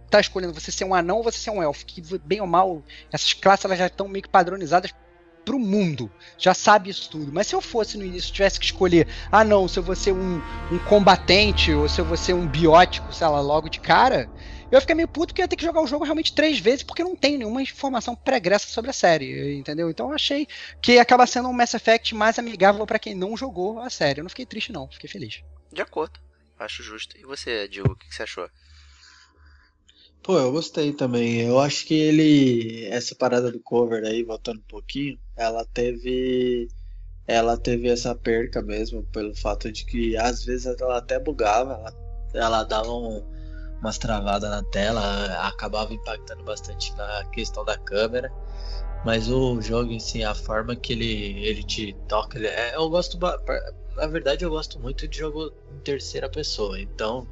tá 0.10 0.22
escolhendo 0.22 0.54
você 0.54 0.72
ser 0.72 0.86
um 0.86 0.96
anão 0.96 1.18
ou 1.18 1.24
você 1.24 1.38
ser 1.38 1.50
um 1.50 1.62
elfo, 1.62 1.86
que 1.86 2.02
bem 2.20 2.40
ou 2.40 2.48
mal, 2.48 2.82
essas 3.12 3.34
classes 3.34 3.66
elas 3.66 3.78
já 3.78 3.88
estão 3.88 4.08
meio 4.08 4.24
que 4.24 4.30
padronizadas 4.30 4.94
pro 5.48 5.58
mundo, 5.58 6.12
já 6.38 6.54
sabe 6.54 6.90
isso 6.90 7.10
tudo. 7.10 7.32
Mas 7.32 7.48
se 7.48 7.56
eu 7.56 7.62
fosse 7.62 7.98
no 7.98 8.04
início, 8.04 8.34
tivesse 8.34 8.60
que 8.60 8.66
escolher, 8.66 9.08
ah 9.32 9.46
não, 9.46 9.66
se 9.66 9.80
eu 9.80 9.84
vou 9.84 9.96
ser 9.96 10.12
um, 10.12 10.42
um 10.70 10.78
combatente 10.80 11.72
ou 11.72 11.88
se 11.88 12.02
eu 12.02 12.04
vou 12.04 12.18
ser 12.18 12.34
um 12.34 12.46
biótico, 12.46 13.14
sei 13.14 13.28
lá, 13.28 13.40
logo 13.40 13.70
de 13.70 13.80
cara, 13.80 14.30
eu 14.70 14.82
ficar 14.82 14.94
meio 14.94 15.08
puto 15.08 15.34
que 15.34 15.40
eu 15.40 15.46
ia 15.46 15.48
ter 15.48 15.56
que 15.56 15.64
jogar 15.64 15.82
o 15.82 15.88
jogo 15.88 16.04
realmente 16.04 16.34
três 16.34 16.60
vezes 16.60 16.84
porque 16.84 17.02
não 17.02 17.16
tem 17.16 17.38
nenhuma 17.38 17.62
informação 17.62 18.14
pregressa 18.14 18.68
sobre 18.68 18.90
a 18.90 18.94
série, 18.94 19.56
entendeu? 19.56 19.90
Então 19.90 20.10
eu 20.10 20.16
achei 20.16 20.46
que 20.82 21.00
acaba 21.00 21.26
sendo 21.26 21.48
um 21.48 21.54
Mass 21.54 21.74
Effect 21.74 22.14
mais 22.14 22.38
amigável 22.38 22.86
para 22.86 23.00
quem 23.00 23.16
não 23.16 23.38
jogou 23.38 23.80
a 23.80 23.90
série. 23.90 24.20
Eu 24.20 24.24
não 24.24 24.30
fiquei 24.30 24.46
triste 24.46 24.74
não, 24.74 24.90
fiquei 24.90 25.10
feliz. 25.10 25.42
De 25.72 25.82
acordo. 25.82 26.20
Acho 26.60 26.84
justo. 26.84 27.18
E 27.18 27.24
você, 27.24 27.70
Diogo, 27.70 27.94
o 27.94 27.96
que 27.96 28.14
você 28.14 28.24
achou? 28.24 28.50
Pô, 30.28 30.38
eu 30.38 30.52
gostei 30.52 30.92
também. 30.92 31.40
Eu 31.40 31.58
acho 31.58 31.86
que 31.86 31.94
ele. 31.94 32.84
Essa 32.88 33.16
parada 33.16 33.50
do 33.50 33.62
cover 33.62 34.04
aí, 34.04 34.24
voltando 34.24 34.58
um 34.60 34.64
pouquinho, 34.70 35.18
ela 35.38 35.64
teve. 35.64 36.68
Ela 37.26 37.58
teve 37.58 37.88
essa 37.90 38.14
perca 38.14 38.62
mesmo, 38.62 39.04
pelo 39.06 39.34
fato 39.34 39.72
de 39.72 39.86
que 39.86 40.18
às 40.18 40.44
vezes 40.44 40.66
ela 40.82 40.98
até 40.98 41.18
bugava, 41.20 41.74
ela, 41.76 41.94
ela 42.34 42.64
dava 42.64 42.92
um- 42.92 43.24
umas 43.82 43.98
travadas 43.98 44.50
na 44.50 44.64
tela, 44.64 45.02
acabava 45.48 45.94
impactando 45.94 46.44
bastante 46.44 46.94
na 46.98 47.24
questão 47.32 47.64
da 47.64 47.78
câmera. 47.78 48.30
Mas 49.06 49.30
o 49.30 49.62
jogo 49.62 49.92
em 49.94 50.00
si, 50.00 50.24
a 50.26 50.36
forma 50.36 50.76
que 50.76 50.92
ele, 50.94 51.40
ele 51.46 51.64
te 51.64 51.94
toca, 52.10 52.38
ele, 52.38 52.48
é, 52.48 52.76
eu 52.76 52.90
gosto. 52.90 53.18
Na 53.96 54.08
verdade, 54.08 54.44
eu 54.44 54.50
gosto 54.50 54.78
muito 54.80 55.08
de 55.08 55.20
jogo 55.20 55.54
em 55.74 55.80
terceira 55.80 56.30
pessoa, 56.30 56.80
então 56.82 57.26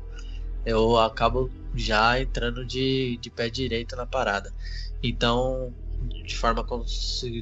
eu 0.66 0.97
acabo 0.97 1.53
já 1.74 2.20
entrando 2.20 2.66
de, 2.66 3.18
de 3.20 3.32
pé 3.32 3.49
direito 3.49 3.95
na 3.95 4.07
parada. 4.07 4.53
Então, 5.03 5.76
de 5.99 6.36
forma 6.36 6.66
consi- 6.66 7.41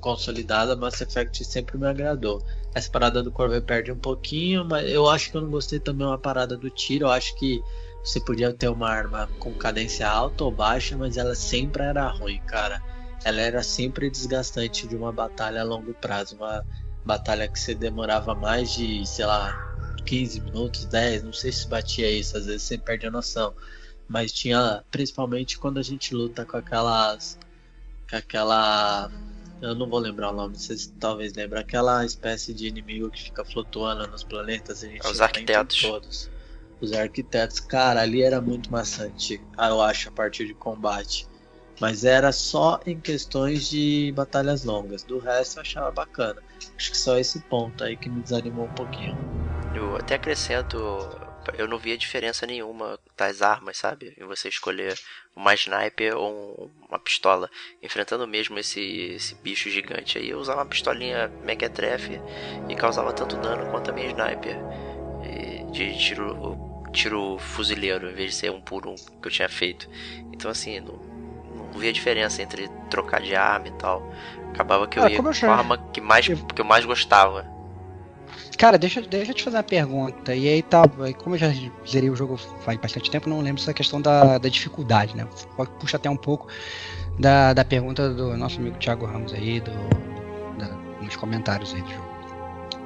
consolidada, 0.00 0.76
Mass 0.76 1.00
Effect 1.00 1.44
sempre 1.44 1.78
me 1.78 1.86
agradou. 1.86 2.42
Essa 2.74 2.90
parada 2.90 3.22
do 3.22 3.32
Corvette 3.32 3.66
perde 3.66 3.92
um 3.92 3.98
pouquinho, 4.00 4.64
mas 4.64 4.90
eu 4.90 5.08
acho 5.08 5.30
que 5.30 5.36
eu 5.36 5.42
não 5.42 5.50
gostei 5.50 5.80
também 5.80 6.06
uma 6.06 6.20
parada 6.20 6.56
do 6.58 6.70
tiro. 6.70 7.06
Eu 7.06 7.10
acho 7.10 7.34
que 7.36 7.64
você 8.02 8.20
podia 8.20 8.52
ter 8.56 8.68
uma 8.68 8.88
arma 8.90 9.30
com 9.38 9.54
cadência 9.54 10.08
alta 10.08 10.44
ou 10.44 10.54
baixa, 10.54 10.96
mas 10.96 11.16
ela 11.16 11.34
sempre 11.34 11.82
era 11.84 12.08
ruim, 12.08 12.40
cara. 12.46 12.82
Ela 13.24 13.40
era 13.40 13.62
sempre 13.62 14.10
desgastante 14.10 14.88
de 14.88 14.96
uma 14.96 15.12
batalha 15.12 15.60
a 15.60 15.64
longo 15.64 15.94
prazo, 15.94 16.36
uma 16.36 16.64
batalha 17.04 17.48
que 17.48 17.58
você 17.58 17.74
demorava 17.74 18.34
mais 18.34 18.70
de, 18.72 19.06
sei 19.06 19.24
lá, 19.26 19.56
15 20.02 20.40
minutos, 20.40 20.84
10, 20.86 21.22
não 21.24 21.32
sei 21.32 21.52
se 21.52 21.66
batia 21.66 22.10
isso, 22.10 22.36
às 22.36 22.46
vezes 22.46 22.62
você 22.62 22.78
perde 22.78 23.06
a 23.06 23.10
noção. 23.10 23.54
Mas 24.08 24.32
tinha, 24.32 24.84
principalmente 24.90 25.58
quando 25.58 25.78
a 25.78 25.82
gente 25.82 26.14
luta 26.14 26.44
com 26.44 26.56
aquelas. 26.56 27.38
com 28.08 28.16
aquela. 28.16 29.10
Eu 29.60 29.74
não 29.74 29.88
vou 29.88 30.00
lembrar 30.00 30.30
o 30.30 30.32
nome, 30.32 30.58
vocês 30.58 30.92
talvez 30.98 31.32
lembrem. 31.34 31.62
Aquela 31.62 32.04
espécie 32.04 32.52
de 32.52 32.66
inimigo 32.66 33.10
que 33.10 33.22
fica 33.22 33.44
flutuando 33.44 34.06
nos 34.08 34.24
planetas. 34.24 34.82
A 34.82 34.88
gente 34.88 35.06
Os 35.06 35.20
arquitetos. 35.20 35.80
Todos. 35.80 36.30
Os 36.80 36.92
arquitetos, 36.92 37.60
cara, 37.60 38.02
ali 38.02 38.22
era 38.22 38.40
muito 38.40 38.70
maçante, 38.70 39.40
eu 39.56 39.80
acho, 39.80 40.08
a 40.08 40.12
partir 40.12 40.46
de 40.46 40.54
combate. 40.54 41.28
Mas 41.80 42.04
era 42.04 42.32
só 42.32 42.80
em 42.84 42.98
questões 43.00 43.68
de 43.70 44.12
batalhas 44.16 44.64
longas. 44.64 45.04
Do 45.04 45.18
resto 45.18 45.58
eu 45.58 45.62
achava 45.62 45.90
bacana. 45.92 46.42
Acho 46.76 46.90
que 46.90 46.98
só 46.98 47.18
esse 47.18 47.40
ponto 47.48 47.82
aí 47.84 47.96
que 47.96 48.08
me 48.08 48.22
desanimou 48.22 48.64
um 48.66 48.74
pouquinho. 48.74 49.16
Eu 49.74 49.96
até 49.96 50.14
acrescento, 50.16 50.76
eu 51.56 51.66
não 51.66 51.78
via 51.78 51.96
diferença 51.96 52.46
nenhuma 52.46 52.98
das 53.16 53.40
armas, 53.40 53.78
sabe? 53.78 54.14
Em 54.18 54.24
você 54.24 54.48
escolher 54.48 54.98
uma 55.34 55.54
sniper 55.54 56.16
ou 56.16 56.30
um- 56.30 56.70
uma 56.88 56.98
pistola. 56.98 57.48
Enfrentando 57.82 58.26
mesmo 58.28 58.58
esse, 58.58 58.80
esse 59.14 59.34
bicho 59.36 59.70
gigante 59.70 60.18
aí, 60.18 60.28
eu 60.30 60.38
usava 60.38 60.60
uma 60.60 60.66
pistolinha 60.66 61.28
mequetrefe 61.42 62.20
e 62.68 62.74
causava 62.74 63.12
tanto 63.12 63.36
dano 63.36 63.66
quanto 63.70 63.90
a 63.90 63.94
minha 63.94 64.08
sniper. 64.08 64.56
E 65.24 65.64
de 65.72 65.96
tiro, 65.98 66.84
tiro 66.92 67.38
fuzileiro, 67.38 68.10
em 68.10 68.14
vez 68.14 68.32
de 68.32 68.36
ser 68.36 68.50
um 68.50 68.60
por 68.60 68.86
um 68.86 68.94
que 68.94 69.28
eu 69.28 69.32
tinha 69.32 69.48
feito. 69.48 69.88
Então 70.32 70.50
assim, 70.50 70.80
não, 70.80 70.98
não 71.54 71.78
via 71.78 71.92
diferença 71.92 72.42
entre 72.42 72.68
trocar 72.90 73.20
de 73.22 73.34
arma 73.34 73.68
e 73.68 73.72
tal. 73.78 74.02
Acabava 74.52 74.86
que 74.86 74.98
eu 74.98 75.04
Ah, 75.04 75.10
ia 75.10 75.16
eu 75.16 75.22
com 75.22 75.28
a 75.46 75.50
arma 75.54 75.78
que, 75.92 76.00
mais, 76.00 76.26
que 76.26 76.60
eu 76.60 76.64
mais 76.64 76.84
gostava. 76.84 77.44
Cara, 78.58 78.78
deixa, 78.78 79.00
deixa 79.02 79.32
eu 79.32 79.34
te 79.34 79.42
fazer 79.42 79.56
uma 79.56 79.62
pergunta. 79.62 80.34
E 80.34 80.46
aí 80.48 80.62
tá, 80.62 80.82
como 81.18 81.34
eu 81.34 81.38
já 81.38 81.48
zerei 81.88 82.10
o 82.10 82.14
jogo 82.16 82.36
faz 82.36 82.78
bastante 82.78 83.10
tempo, 83.10 83.28
não 83.28 83.40
lembro 83.40 83.60
essa 83.60 83.74
questão 83.74 84.00
da, 84.00 84.38
da 84.38 84.48
dificuldade, 84.48 85.16
né? 85.16 85.26
Puxa 85.80 85.96
até 85.96 86.08
um 86.08 86.16
pouco 86.16 86.46
da, 87.18 87.52
da 87.52 87.64
pergunta 87.64 88.08
do 88.10 88.36
nosso 88.36 88.58
amigo 88.60 88.76
Thiago 88.78 89.04
Ramos 89.06 89.32
aí, 89.32 89.60
do, 89.60 89.72
da- 90.58 90.76
nos 91.02 91.16
comentários 91.16 91.74
aí 91.74 91.82
do 91.82 91.90
jogo. 91.90 92.12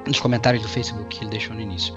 Nos 0.07 0.21
comentários 0.21 0.62
do 0.62 0.69
Facebook 0.69 1.09
que 1.19 1.25
ele 1.25 1.31
deixou 1.33 1.55
no 1.55 1.61
início. 1.61 1.93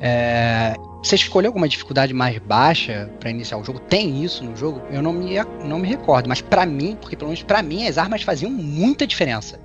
É, 0.00 0.74
você 1.02 1.14
escolheu 1.14 1.50
alguma 1.50 1.68
dificuldade 1.68 2.14
mais 2.14 2.38
baixa 2.38 3.10
pra 3.20 3.30
iniciar 3.30 3.58
o 3.58 3.64
jogo? 3.64 3.78
Tem 3.78 4.24
isso 4.24 4.42
no 4.42 4.56
jogo? 4.56 4.82
Eu 4.90 5.02
não 5.02 5.12
me, 5.12 5.34
não 5.64 5.78
me 5.78 5.86
recordo, 5.86 6.28
mas 6.28 6.40
pra 6.40 6.64
mim, 6.64 6.96
porque 6.98 7.16
pelo 7.16 7.28
menos 7.28 7.42
pra 7.42 7.62
mim 7.62 7.86
as 7.86 7.98
armas 7.98 8.22
faziam 8.22 8.50
muita 8.50 9.06
diferença. 9.06 9.60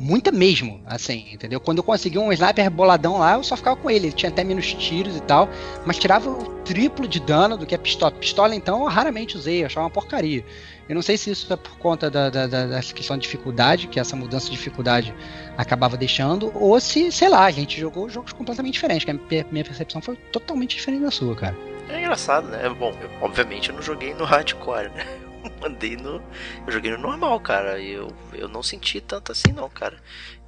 Muita 0.00 0.30
mesmo, 0.30 0.80
assim, 0.86 1.26
entendeu? 1.32 1.58
Quando 1.58 1.78
eu 1.78 1.82
consegui 1.82 2.18
um 2.18 2.32
sniper 2.32 2.70
boladão 2.70 3.18
lá, 3.18 3.34
eu 3.34 3.42
só 3.42 3.56
ficava 3.56 3.74
com 3.74 3.90
ele. 3.90 4.06
Ele 4.06 4.12
tinha 4.14 4.30
até 4.30 4.44
menos 4.44 4.72
tiros 4.72 5.16
e 5.16 5.20
tal, 5.20 5.48
mas 5.84 5.98
tirava 5.98 6.30
o 6.30 6.44
triplo 6.64 7.08
de 7.08 7.18
dano 7.18 7.56
do 7.58 7.66
que 7.66 7.74
a 7.74 7.78
pistola. 7.78 8.12
Pistola, 8.12 8.54
então, 8.54 8.82
eu 8.82 8.86
raramente 8.88 9.36
usei, 9.36 9.62
eu 9.62 9.66
achava 9.66 9.84
uma 9.86 9.90
porcaria. 9.90 10.44
Eu 10.88 10.94
não 10.94 11.02
sei 11.02 11.16
se 11.18 11.30
isso 11.32 11.52
é 11.52 11.56
por 11.56 11.76
conta 11.78 12.08
da, 12.08 12.30
da, 12.30 12.46
da- 12.46 12.66
dessa 12.66 12.94
questão 12.94 13.16
de 13.16 13.22
dificuldade, 13.24 13.88
que 13.88 13.98
essa 13.98 14.14
mudança 14.14 14.46
de 14.46 14.52
dificuldade 14.52 15.12
acabava 15.56 15.96
deixando, 15.96 16.52
ou 16.54 16.78
se, 16.80 17.10
sei 17.10 17.28
lá, 17.28 17.44
a 17.44 17.50
gente 17.50 17.78
jogou 17.80 18.08
jogos 18.08 18.32
completamente 18.32 18.74
diferentes, 18.74 19.04
que 19.04 19.10
a 19.10 19.44
minha- 19.50 19.64
percepção 19.64 20.00
foi 20.00 20.14
totalmente 20.30 20.76
diferente 20.76 21.02
da 21.02 21.10
sua, 21.10 21.34
cara. 21.34 21.56
É 21.88 21.98
engraçado, 21.98 22.46
né? 22.48 22.68
Bom, 22.70 22.94
eu- 23.02 23.10
obviamente 23.20 23.68
eu 23.70 23.74
não 23.74 23.82
joguei 23.82 24.14
no 24.14 24.24
hardcore, 24.24 24.90
né? 24.94 25.04
Mandei 25.60 25.96
no. 25.96 26.22
Eu 26.66 26.72
joguei 26.72 26.90
no 26.90 26.98
normal, 26.98 27.38
cara. 27.40 27.80
Eu, 27.80 28.08
eu 28.32 28.48
não 28.48 28.62
senti 28.62 29.00
tanto 29.00 29.32
assim, 29.32 29.52
não, 29.52 29.68
cara. 29.68 30.00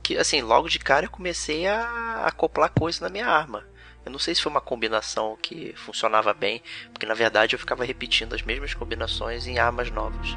Que, 0.02 0.16
assim, 0.16 0.40
logo 0.40 0.68
de 0.68 0.78
cara 0.78 1.06
eu 1.06 1.10
comecei 1.10 1.66
a 1.66 2.24
acoplar 2.26 2.70
coisa 2.70 3.04
na 3.04 3.10
minha 3.10 3.26
arma. 3.26 3.64
Eu 4.04 4.10
não 4.10 4.18
sei 4.18 4.34
se 4.34 4.42
foi 4.42 4.50
uma 4.50 4.60
combinação 4.60 5.36
que 5.42 5.74
funcionava 5.76 6.32
bem, 6.32 6.62
porque 6.92 7.04
na 7.04 7.12
verdade 7.12 7.54
eu 7.54 7.58
ficava 7.58 7.84
repetindo 7.84 8.34
as 8.34 8.42
mesmas 8.42 8.72
combinações 8.72 9.46
em 9.46 9.58
armas 9.58 9.90
novas. 9.90 10.36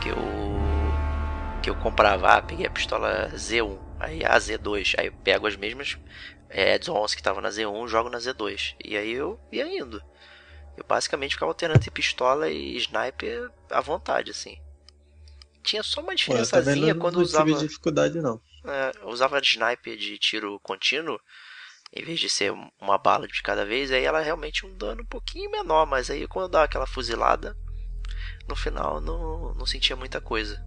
Que 0.00 0.08
eu. 0.08 0.16
Que 1.62 1.70
eu 1.70 1.74
comprava. 1.76 2.28
Ah, 2.28 2.42
peguei 2.42 2.66
a 2.66 2.70
pistola 2.70 3.30
Z1, 3.34 3.78
aí 3.98 4.24
a 4.24 4.36
Z2. 4.36 4.94
Aí 4.98 5.06
eu 5.06 5.12
pego 5.24 5.46
as 5.46 5.56
mesmas 5.56 5.98
é, 6.48 6.74
add-ons 6.74 7.14
que 7.14 7.20
estavam 7.20 7.42
na 7.42 7.48
Z1, 7.48 7.88
jogo 7.88 8.08
na 8.08 8.18
Z2. 8.18 8.74
E 8.84 8.96
aí 8.96 9.12
eu 9.12 9.38
ia 9.50 9.66
indo. 9.66 10.02
Eu 10.76 10.84
basicamente 10.84 11.34
ficava 11.34 11.50
alternando 11.50 11.78
entre 11.78 11.90
pistola 11.90 12.48
e 12.50 12.76
sniper 12.76 13.50
à 13.70 13.80
vontade, 13.80 14.30
assim. 14.30 14.56
Tinha 15.62 15.82
só 15.82 16.00
uma 16.00 16.14
diferençazinha 16.14 16.94
quando 16.94 17.14
não 17.16 17.22
usava, 17.22 17.54
dificuldade, 17.58 18.20
não. 18.20 18.40
é, 18.64 18.92
eu 19.02 19.08
usava 19.08 19.40
de 19.40 19.48
sniper 19.48 19.96
de 19.96 20.18
tiro 20.18 20.58
contínuo, 20.60 21.20
em 21.92 22.02
vez 22.02 22.18
de 22.18 22.28
ser 22.30 22.50
um- 22.52 22.70
uma 22.80 22.96
bala 22.98 23.28
de 23.28 23.42
cada 23.42 23.64
vez, 23.64 23.92
aí 23.92 24.02
ela 24.04 24.20
realmente 24.20 24.64
um 24.66 24.74
dano 24.76 25.02
um 25.02 25.06
pouquinho 25.06 25.50
menor, 25.50 25.86
mas 25.86 26.10
aí 26.10 26.26
quando 26.26 26.44
eu 26.46 26.48
dava 26.50 26.64
aquela 26.64 26.86
fuzilada, 26.86 27.56
no 28.48 28.56
final 28.56 29.00
não, 29.00 29.54
não 29.54 29.66
sentia 29.66 29.94
muita 29.94 30.20
coisa. 30.20 30.64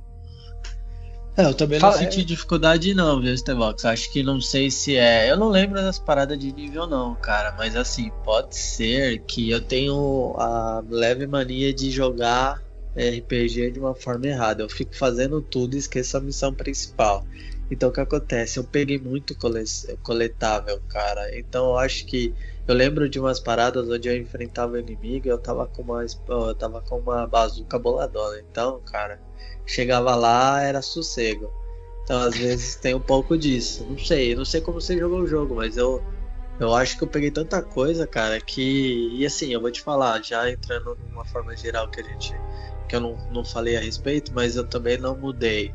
É, 1.38 1.44
eu 1.46 1.54
também 1.54 1.80
Fala- 1.80 1.94
não 1.94 2.00
senti 2.04 2.24
dificuldade 2.24 2.94
não, 2.94 3.22
viu, 3.22 3.38
Stevox? 3.38 3.84
Acho 3.84 4.10
que 4.12 4.24
não 4.24 4.40
sei 4.40 4.72
se 4.72 4.96
é. 4.96 5.30
Eu 5.30 5.38
não 5.38 5.50
lembro 5.50 5.82
das 5.82 6.00
paradas 6.00 6.40
de 6.40 6.52
nível 6.54 6.88
não, 6.88 7.14
cara. 7.16 7.54
Mas 7.58 7.76
assim, 7.76 8.10
pode 8.24 8.56
ser 8.56 9.22
que 9.26 9.50
eu 9.50 9.62
tenho 9.62 10.34
a 10.38 10.82
leve 10.90 11.28
mania 11.28 11.74
de 11.74 11.92
jogar 11.92 12.64
RPG 12.96 13.72
de 13.72 13.80
uma 13.80 13.94
forma 13.94 14.28
errada. 14.28 14.64
Eu 14.64 14.70
fico 14.70 14.96
fazendo 14.96 15.42
tudo 15.42 15.76
e 15.76 15.80
esqueço 15.80 16.16
a 16.18 16.22
missão 16.22 16.54
principal. 16.54 17.26
Então 17.70 17.90
o 17.90 17.92
que 17.92 18.00
acontece? 18.00 18.58
Eu 18.58 18.64
peguei 18.64 18.98
muito 19.00 19.36
coletável, 20.02 20.80
cara. 20.88 21.38
Então 21.38 21.66
eu 21.66 21.78
acho 21.78 22.06
que 22.06 22.34
eu 22.68 22.76
lembro 22.76 23.08
de 23.10 23.20
umas 23.20 23.40
paradas 23.40 23.88
onde 23.90 24.08
eu 24.10 24.18
enfrentava 24.18 24.74
o 24.74 24.80
inimigo 24.80 25.28
e 25.28 25.30
eu 25.30 25.38
tava 25.38 25.68
com 25.68 25.82
uma, 25.82 26.04
eu 26.04 26.56
tava 26.56 26.82
com 26.82 26.98
uma 26.98 27.28
bazuca 27.28 27.78
boladona. 27.78 28.40
Então, 28.50 28.82
cara, 28.82 29.20
chegava 29.66 30.16
lá 30.16 30.62
era 30.62 30.82
sossego. 30.82 31.52
Então 32.04 32.22
às 32.22 32.38
vezes 32.38 32.76
tem 32.76 32.94
um 32.96 33.00
pouco 33.00 33.38
disso. 33.38 33.86
Não 33.90 33.98
sei, 33.98 34.36
não 34.36 34.46
sei 34.46 34.62
como 34.62 34.80
você 34.82 34.98
jogou 34.98 35.22
o 35.22 35.28
jogo, 35.28 35.56
mas 35.56 35.78
eu 35.78 36.04
eu 36.60 36.74
acho 36.74 36.98
que 36.98 37.04
eu 37.04 37.08
peguei 37.08 37.32
tanta 37.32 37.62
coisa, 37.62 38.08
cara, 38.08 38.40
que. 38.40 39.10
E 39.14 39.26
assim, 39.26 39.52
eu 39.54 39.60
vou 39.60 39.72
te 39.72 39.82
falar, 39.82 40.24
já 40.24 40.50
entrando 40.50 40.98
numa 41.10 41.26
forma 41.26 41.56
geral 41.56 41.90
que 41.90 42.00
a 42.00 42.04
gente. 42.04 42.34
que 42.88 42.96
eu 42.96 43.02
não, 43.02 43.18
não 43.32 43.44
falei 43.44 43.76
a 43.76 43.80
respeito, 43.80 44.32
mas 44.34 44.56
eu 44.56 44.66
também 44.66 44.98
não 44.98 45.18
mudei 45.18 45.74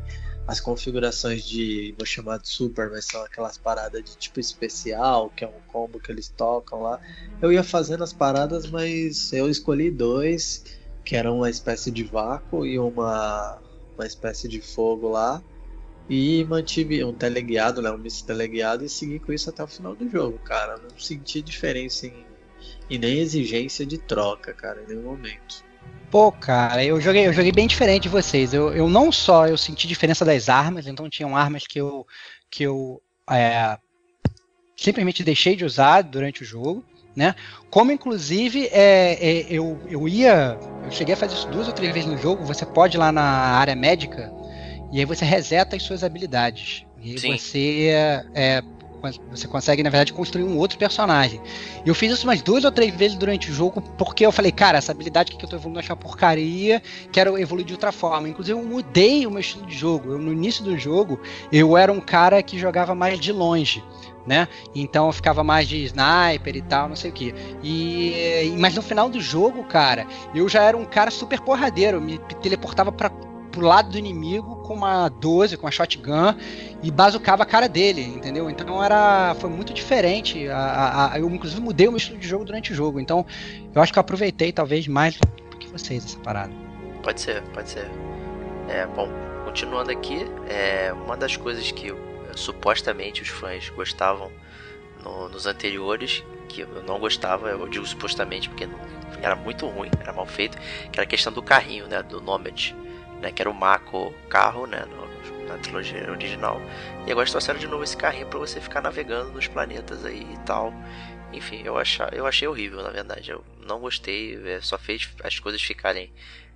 as 0.51 0.59
configurações 0.59 1.45
de. 1.45 1.95
vou 1.97 2.05
chamar 2.05 2.37
de 2.37 2.49
super, 2.49 2.89
mas 2.89 3.05
são 3.05 3.23
aquelas 3.23 3.57
paradas 3.57 4.03
de 4.03 4.17
tipo 4.17 4.37
especial, 4.37 5.29
que 5.29 5.45
é 5.45 5.47
um 5.47 5.61
combo 5.65 5.97
que 5.97 6.11
eles 6.11 6.27
tocam 6.27 6.81
lá. 6.81 6.99
Eu 7.41 7.53
ia 7.53 7.63
fazendo 7.63 8.03
as 8.03 8.11
paradas, 8.11 8.69
mas 8.69 9.31
eu 9.31 9.49
escolhi 9.49 9.89
dois, 9.89 10.65
que 11.05 11.15
eram 11.15 11.37
uma 11.37 11.49
espécie 11.49 11.89
de 11.89 12.03
vácuo 12.03 12.65
e 12.65 12.77
uma, 12.77 13.61
uma 13.95 14.05
espécie 14.05 14.49
de 14.49 14.59
fogo 14.59 15.07
lá. 15.07 15.41
E 16.09 16.43
mantive 16.43 17.01
um 17.05 17.13
teleguiado, 17.13 17.81
né? 17.81 17.89
Um 17.89 17.97
misto 17.97 18.25
teleguiado 18.25 18.83
e 18.83 18.89
segui 18.89 19.19
com 19.19 19.31
isso 19.31 19.49
até 19.49 19.63
o 19.63 19.67
final 19.67 19.95
do 19.95 20.09
jogo, 20.09 20.37
cara. 20.39 20.75
Não 20.77 20.99
senti 20.99 21.41
diferença 21.41 22.07
em, 22.07 22.25
e 22.89 22.99
nem 22.99 23.19
exigência 23.19 23.85
de 23.85 23.97
troca, 23.97 24.53
cara, 24.53 24.83
em 24.83 24.87
nenhum 24.87 25.03
momento. 25.03 25.63
Pô, 26.11 26.29
cara, 26.29 26.83
eu 26.83 26.99
joguei, 26.99 27.25
eu 27.25 27.31
joguei 27.31 27.53
bem 27.53 27.65
diferente 27.65 28.03
de 28.03 28.09
vocês. 28.09 28.53
Eu, 28.53 28.73
eu 28.73 28.89
não 28.89 29.13
só 29.13 29.47
eu 29.47 29.57
senti 29.57 29.87
diferença 29.87 30.25
das 30.25 30.49
armas, 30.49 30.85
então 30.85 31.09
tinham 31.09 31.37
armas 31.37 31.65
que 31.65 31.79
eu, 31.79 32.05
que 32.49 32.63
eu 32.63 33.01
é, 33.29 33.77
simplesmente 34.75 35.23
deixei 35.23 35.55
de 35.55 35.63
usar 35.63 36.01
durante 36.01 36.43
o 36.43 36.45
jogo, 36.45 36.83
né? 37.15 37.33
Como 37.69 37.93
inclusive 37.93 38.67
é, 38.73 39.13
é, 39.21 39.45
eu, 39.49 39.79
eu 39.87 40.05
ia, 40.05 40.59
eu 40.83 40.91
cheguei 40.91 41.13
a 41.13 41.17
fazer 41.17 41.35
isso 41.35 41.49
duas 41.49 41.67
ou 41.67 41.73
três 41.73 41.93
vezes 41.93 42.09
no 42.09 42.17
jogo. 42.17 42.43
Você 42.43 42.65
pode 42.65 42.97
ir 42.97 42.99
lá 42.99 43.09
na 43.09 43.23
área 43.23 43.73
médica 43.73 44.29
e 44.91 44.99
aí 44.99 45.05
você 45.05 45.23
reseta 45.23 45.77
as 45.77 45.83
suas 45.83 46.03
habilidades. 46.03 46.83
E 47.01 47.17
Sim. 47.17 47.37
você 47.37 47.87
é, 48.35 48.61
você 49.29 49.47
consegue, 49.47 49.81
na 49.81 49.89
verdade, 49.89 50.13
construir 50.13 50.43
um 50.43 50.57
outro 50.57 50.77
personagem. 50.77 51.41
E 51.85 51.89
eu 51.89 51.95
fiz 51.95 52.11
isso 52.11 52.27
umas 52.27 52.41
duas 52.41 52.63
ou 52.63 52.71
três 52.71 52.93
vezes 52.93 53.17
durante 53.17 53.49
o 53.49 53.53
jogo, 53.53 53.81
porque 53.97 54.25
eu 54.25 54.31
falei, 54.31 54.51
cara, 54.51 54.77
essa 54.77 54.91
habilidade 54.91 55.31
que 55.31 55.43
eu 55.43 55.49
tô 55.49 55.55
evoluindo 55.55 55.79
acho 55.79 55.91
uma 55.91 55.97
porcaria, 55.97 56.81
quero 57.11 57.37
evoluir 57.37 57.65
de 57.65 57.73
outra 57.73 57.91
forma. 57.91 58.29
Inclusive, 58.29 58.59
eu 58.59 58.63
mudei 58.63 59.25
o 59.25 59.31
meu 59.31 59.39
estilo 59.39 59.65
de 59.65 59.75
jogo. 59.75 60.11
Eu, 60.11 60.19
no 60.19 60.31
início 60.31 60.63
do 60.63 60.77
jogo, 60.77 61.19
eu 61.51 61.75
era 61.75 61.91
um 61.91 61.99
cara 61.99 62.41
que 62.43 62.59
jogava 62.59 62.93
mais 62.93 63.19
de 63.19 63.31
longe. 63.31 63.83
Né? 64.25 64.47
Então 64.75 65.07
eu 65.07 65.11
ficava 65.11 65.43
mais 65.43 65.67
de 65.67 65.83
sniper 65.85 66.55
e 66.55 66.61
tal, 66.61 66.87
não 66.87 66.95
sei 66.95 67.09
o 67.09 67.13
que. 67.13 67.33
E 67.63 68.53
mas 68.59 68.75
no 68.75 68.83
final 68.83 69.09
do 69.09 69.19
jogo, 69.19 69.63
cara, 69.63 70.05
eu 70.35 70.47
já 70.47 70.61
era 70.61 70.77
um 70.77 70.85
cara 70.85 71.09
super 71.09 71.41
porradeiro, 71.41 71.97
eu 71.97 72.01
me 72.01 72.19
teleportava 72.39 72.91
para 72.91 73.09
pro 73.51 73.61
lado 73.61 73.91
do 73.91 73.97
inimigo 73.97 74.55
com 74.63 74.73
uma 74.73 75.09
12, 75.09 75.57
com 75.57 75.65
uma 75.65 75.71
shotgun 75.71 76.35
e 76.81 76.89
bazucava 76.89 77.43
a 77.43 77.45
cara 77.45 77.67
dele, 77.67 78.01
entendeu? 78.01 78.49
Então 78.49 78.83
era 78.83 79.35
foi 79.35 79.49
muito 79.49 79.73
diferente. 79.73 80.47
A, 80.47 80.57
a, 80.57 81.13
a, 81.13 81.19
eu 81.19 81.29
inclusive 81.29 81.61
mudei 81.61 81.87
o 81.87 81.91
meu 81.91 81.97
estilo 81.97 82.17
de 82.17 82.27
jogo 82.27 82.45
durante 82.45 82.71
o 82.71 82.75
jogo. 82.75 82.99
Então 82.99 83.25
eu 83.75 83.81
acho 83.81 83.91
que 83.91 83.99
eu 83.99 84.01
aproveitei 84.01 84.51
talvez 84.51 84.87
mais 84.87 85.17
do 85.17 85.57
que 85.57 85.67
vocês 85.67 86.05
essa 86.05 86.19
parada. 86.19 86.53
Pode 87.03 87.21
ser, 87.21 87.41
pode 87.53 87.69
ser. 87.69 87.89
É, 88.69 88.87
bom, 88.87 89.09
continuando 89.43 89.91
aqui, 89.91 90.25
é, 90.49 90.93
uma 90.93 91.17
das 91.17 91.35
coisas 91.35 91.71
que 91.71 91.93
supostamente 92.35 93.21
os 93.21 93.27
fãs 93.27 93.69
gostavam 93.69 94.31
no, 95.03 95.27
nos 95.27 95.45
anteriores, 95.45 96.23
que 96.47 96.61
eu 96.61 96.83
não 96.87 96.99
gostava, 96.99 97.49
eu 97.49 97.67
digo 97.67 97.85
supostamente 97.85 98.47
porque 98.49 98.67
era 99.21 99.35
muito 99.35 99.67
ruim, 99.67 99.89
era 99.99 100.13
mal 100.13 100.25
feito, 100.25 100.57
que 100.91 100.99
era 100.99 101.03
a 101.03 101.07
questão 101.07 101.33
do 101.33 101.41
carrinho, 101.41 101.87
né, 101.87 102.01
do 102.01 102.21
Nomad 102.21 102.73
né, 103.21 103.31
que 103.31 103.41
era 103.41 103.49
o 103.49 103.53
Mako 103.53 104.13
carro, 104.29 104.65
né, 104.65 104.85
no, 104.85 105.47
na 105.47 105.57
trilogia 105.57 106.09
original. 106.11 106.61
E 107.05 107.11
agora 107.11 107.29
trouxeram 107.29 107.59
de 107.59 107.67
novo 107.67 107.83
esse 107.83 107.95
carrinho 107.95 108.27
para 108.27 108.39
você 108.39 108.59
ficar 108.59 108.81
navegando 108.81 109.31
nos 109.31 109.47
planetas 109.47 110.03
aí 110.05 110.27
e 110.33 110.37
tal. 110.45 110.73
Enfim, 111.31 111.61
eu, 111.63 111.77
achei, 111.77 112.05
eu 112.11 112.27
achei 112.27 112.47
horrível, 112.47 112.81
na 112.81 112.89
verdade. 112.89 113.31
Eu 113.31 113.43
não 113.65 113.79
gostei, 113.79 114.39
é, 114.45 114.59
só 114.61 114.77
fez 114.77 115.09
as 115.23 115.39
coisas 115.39 115.61
ficarem 115.61 116.11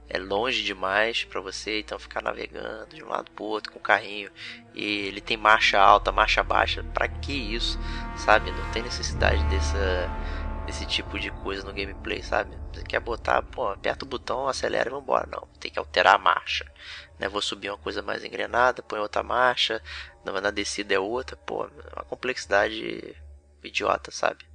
é 0.07 0.19
longe 0.19 0.63
demais 0.63 1.23
para 1.23 1.41
você, 1.41 1.79
então 1.79 1.97
ficar 1.97 2.21
navegando 2.21 2.95
de 2.95 3.03
um 3.03 3.07
lado 3.07 3.31
pro 3.31 3.43
outro 3.43 3.71
com 3.71 3.79
o 3.79 3.81
carrinho. 3.81 4.29
E 4.73 5.07
ele 5.07 5.19
tem 5.19 5.35
marcha 5.35 5.79
alta, 5.79 6.11
marcha 6.11 6.43
baixa. 6.43 6.83
Para 6.93 7.07
que 7.07 7.33
isso? 7.33 7.79
Sabe? 8.17 8.51
Não 8.51 8.71
tem 8.71 8.83
necessidade 8.83 9.43
dessa 9.45 10.09
esse 10.67 10.85
tipo 10.85 11.19
de 11.19 11.29
coisa 11.29 11.63
no 11.63 11.73
gameplay, 11.73 12.21
sabe? 12.23 12.57
Você 12.73 12.83
quer 12.83 12.99
botar, 12.99 13.41
pô, 13.41 13.67
aperta 13.69 14.05
o 14.05 14.07
botão, 14.07 14.47
acelera 14.47 14.89
e 14.89 14.91
vambora. 14.91 15.27
Não, 15.31 15.47
tem 15.59 15.71
que 15.71 15.79
alterar 15.79 16.15
a 16.15 16.19
marcha. 16.19 16.65
Né? 17.19 17.29
Vou 17.29 17.41
subir 17.41 17.69
uma 17.69 17.77
coisa 17.77 18.01
mais 18.01 18.23
engrenada, 18.23 18.83
põe 18.83 18.99
outra 18.99 19.23
marcha, 19.23 19.81
na 20.25 20.51
descida 20.51 20.93
é 20.93 20.99
outra, 20.99 21.35
pô, 21.35 21.65
é 21.65 21.93
uma 21.95 22.05
complexidade 22.05 23.15
idiota, 23.63 24.11
sabe? 24.11 24.45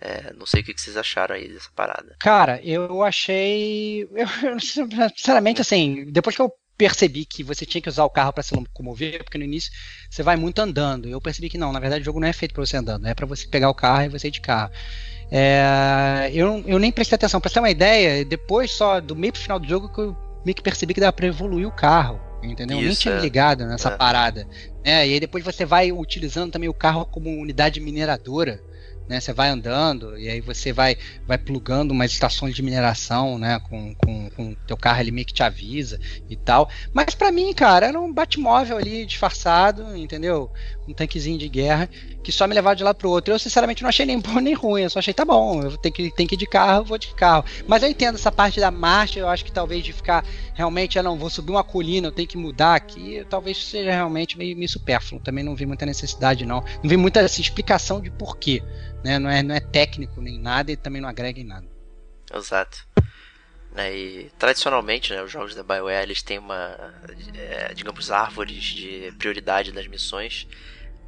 É, 0.00 0.32
não 0.34 0.44
sei 0.44 0.60
o 0.60 0.64
que 0.64 0.78
vocês 0.78 0.96
acharam 0.96 1.34
aí 1.34 1.48
dessa 1.48 1.70
parada. 1.74 2.16
Cara, 2.20 2.60
eu 2.62 3.02
achei. 3.02 4.06
Eu, 4.12 4.60
sinceramente, 4.60 5.60
assim, 5.60 6.10
depois 6.10 6.36
que 6.36 6.42
eu 6.42 6.52
percebi 6.76 7.24
que 7.24 7.42
você 7.42 7.64
tinha 7.64 7.80
que 7.80 7.88
usar 7.88 8.04
o 8.04 8.10
carro 8.10 8.32
para 8.32 8.42
se 8.42 8.54
locomover, 8.54 9.24
porque 9.24 9.38
no 9.38 9.44
início 9.44 9.72
você 10.10 10.22
vai 10.22 10.36
muito 10.36 10.58
andando. 10.58 11.08
Eu 11.08 11.20
percebi 11.20 11.48
que 11.48 11.56
não, 11.56 11.72
na 11.72 11.80
verdade 11.80 12.02
o 12.02 12.04
jogo 12.04 12.20
não 12.20 12.28
é 12.28 12.32
feito 12.32 12.52
para 12.52 12.64
você 12.64 12.76
andando, 12.76 13.06
é 13.06 13.14
para 13.14 13.24
você 13.24 13.48
pegar 13.48 13.70
o 13.70 13.74
carro 13.74 14.04
e 14.04 14.08
você 14.10 14.28
ir 14.28 14.32
de 14.32 14.42
carro. 14.42 14.70
É, 15.30 16.30
eu, 16.32 16.62
eu 16.66 16.78
nem 16.78 16.92
prestei 16.92 17.16
atenção. 17.16 17.40
Pra 17.40 17.50
ter 17.50 17.58
uma 17.58 17.70
ideia, 17.70 18.24
depois 18.24 18.70
só 18.70 19.00
do 19.00 19.16
meio 19.16 19.32
pro 19.32 19.42
final 19.42 19.58
do 19.58 19.68
jogo 19.68 19.88
que 19.88 20.00
eu 20.00 20.16
meio 20.44 20.54
que 20.54 20.62
percebi 20.62 20.94
que 20.94 21.00
dava 21.00 21.12
pra 21.12 21.26
evoluir 21.26 21.66
o 21.66 21.72
carro. 21.72 22.20
Entendeu? 22.42 22.78
Isso, 22.78 22.86
nem 22.86 22.94
tinha 22.94 23.14
é. 23.14 23.20
ligado 23.20 23.66
nessa 23.66 23.88
é. 23.90 23.96
parada. 23.96 24.46
É, 24.84 25.06
e 25.06 25.14
aí 25.14 25.20
depois 25.20 25.44
você 25.44 25.64
vai 25.64 25.90
utilizando 25.90 26.52
também 26.52 26.68
o 26.68 26.74
carro 26.74 27.04
como 27.06 27.28
unidade 27.30 27.80
mineradora 27.80 28.60
né? 29.08 29.20
Você 29.20 29.32
vai 29.32 29.48
andando 29.48 30.18
e 30.18 30.28
aí 30.28 30.40
você 30.40 30.72
vai 30.72 30.96
vai 31.26 31.38
plugando 31.38 31.92
umas 31.92 32.10
estações 32.10 32.54
de 32.54 32.62
mineração, 32.62 33.38
né? 33.38 33.60
Com, 33.68 33.94
com, 33.94 34.30
com 34.30 34.54
teu 34.66 34.76
carro 34.76 35.00
ele 35.00 35.10
meio 35.10 35.26
que 35.26 35.32
te 35.32 35.42
avisa 35.42 35.98
e 36.28 36.36
tal. 36.36 36.68
Mas 36.92 37.14
para 37.14 37.30
mim, 37.30 37.52
cara, 37.52 37.86
era 37.86 38.00
um 38.00 38.12
batmóvel 38.12 38.76
ali 38.76 39.06
disfarçado, 39.06 39.96
entendeu? 39.96 40.50
Um 40.88 40.92
tanquezinho 40.92 41.38
de 41.38 41.48
guerra 41.48 41.88
que 42.26 42.32
só 42.32 42.46
me 42.48 42.54
levava 42.54 42.74
de 42.74 42.82
lá 42.82 42.92
pro 42.92 43.08
outro. 43.08 43.32
Eu 43.32 43.38
sinceramente 43.38 43.82
não 43.82 43.88
achei 43.88 44.04
nem 44.04 44.18
bom 44.18 44.40
nem 44.40 44.52
ruim, 44.52 44.82
eu 44.82 44.90
só 44.90 44.98
achei 44.98 45.14
tá 45.14 45.24
bom, 45.24 45.62
eu 45.62 45.76
tenho 45.76 45.94
que, 45.94 46.10
tenho 46.10 46.28
que 46.28 46.34
ir 46.34 46.38
de 46.38 46.46
carro, 46.46 46.80
eu 46.80 46.84
vou 46.84 46.98
de 46.98 47.14
carro. 47.14 47.44
Mas 47.68 47.82
eu 47.82 47.88
entendo 47.88 48.16
essa 48.16 48.32
parte 48.32 48.58
da 48.58 48.70
marcha, 48.70 49.20
eu 49.20 49.28
acho 49.28 49.44
que 49.44 49.52
talvez 49.52 49.84
de 49.84 49.92
ficar 49.92 50.24
realmente, 50.52 50.98
ah 50.98 51.02
não, 51.02 51.16
vou 51.16 51.30
subir 51.30 51.52
uma 51.52 51.62
colina, 51.62 52.08
eu 52.08 52.12
tenho 52.12 52.26
que 52.26 52.36
mudar 52.36 52.74
aqui, 52.74 53.24
talvez 53.30 53.64
seja 53.64 53.92
realmente 53.92 54.36
meio, 54.36 54.56
meio 54.56 54.68
supérfluo. 54.68 55.20
Também 55.20 55.44
não 55.44 55.54
vi 55.54 55.64
muita 55.66 55.86
necessidade 55.86 56.44
não. 56.44 56.64
Não 56.82 56.90
vi 56.90 56.96
muita 56.96 57.20
assim, 57.20 57.42
explicação 57.42 58.00
de 58.00 58.10
porquê 58.10 58.62
né? 59.06 59.20
Não 59.20 59.30
é, 59.30 59.40
não 59.40 59.54
é 59.54 59.60
técnico 59.60 60.20
nem 60.20 60.36
nada 60.36 60.72
e 60.72 60.76
também 60.76 61.00
não 61.00 61.08
agrega 61.08 61.38
em 61.38 61.44
nada. 61.44 61.66
Exato. 62.34 62.84
Né, 63.70 63.94
e 63.94 64.30
tradicionalmente, 64.38 65.12
né, 65.12 65.22
os 65.22 65.30
jogos 65.30 65.54
da 65.54 65.62
BioWare 65.62 66.02
eles 66.02 66.22
têm 66.22 66.38
uma, 66.38 66.94
é, 67.34 67.74
digamos, 67.74 68.10
árvores 68.10 68.64
de 68.64 69.12
prioridade 69.18 69.70
das 69.70 69.86
missões, 69.86 70.48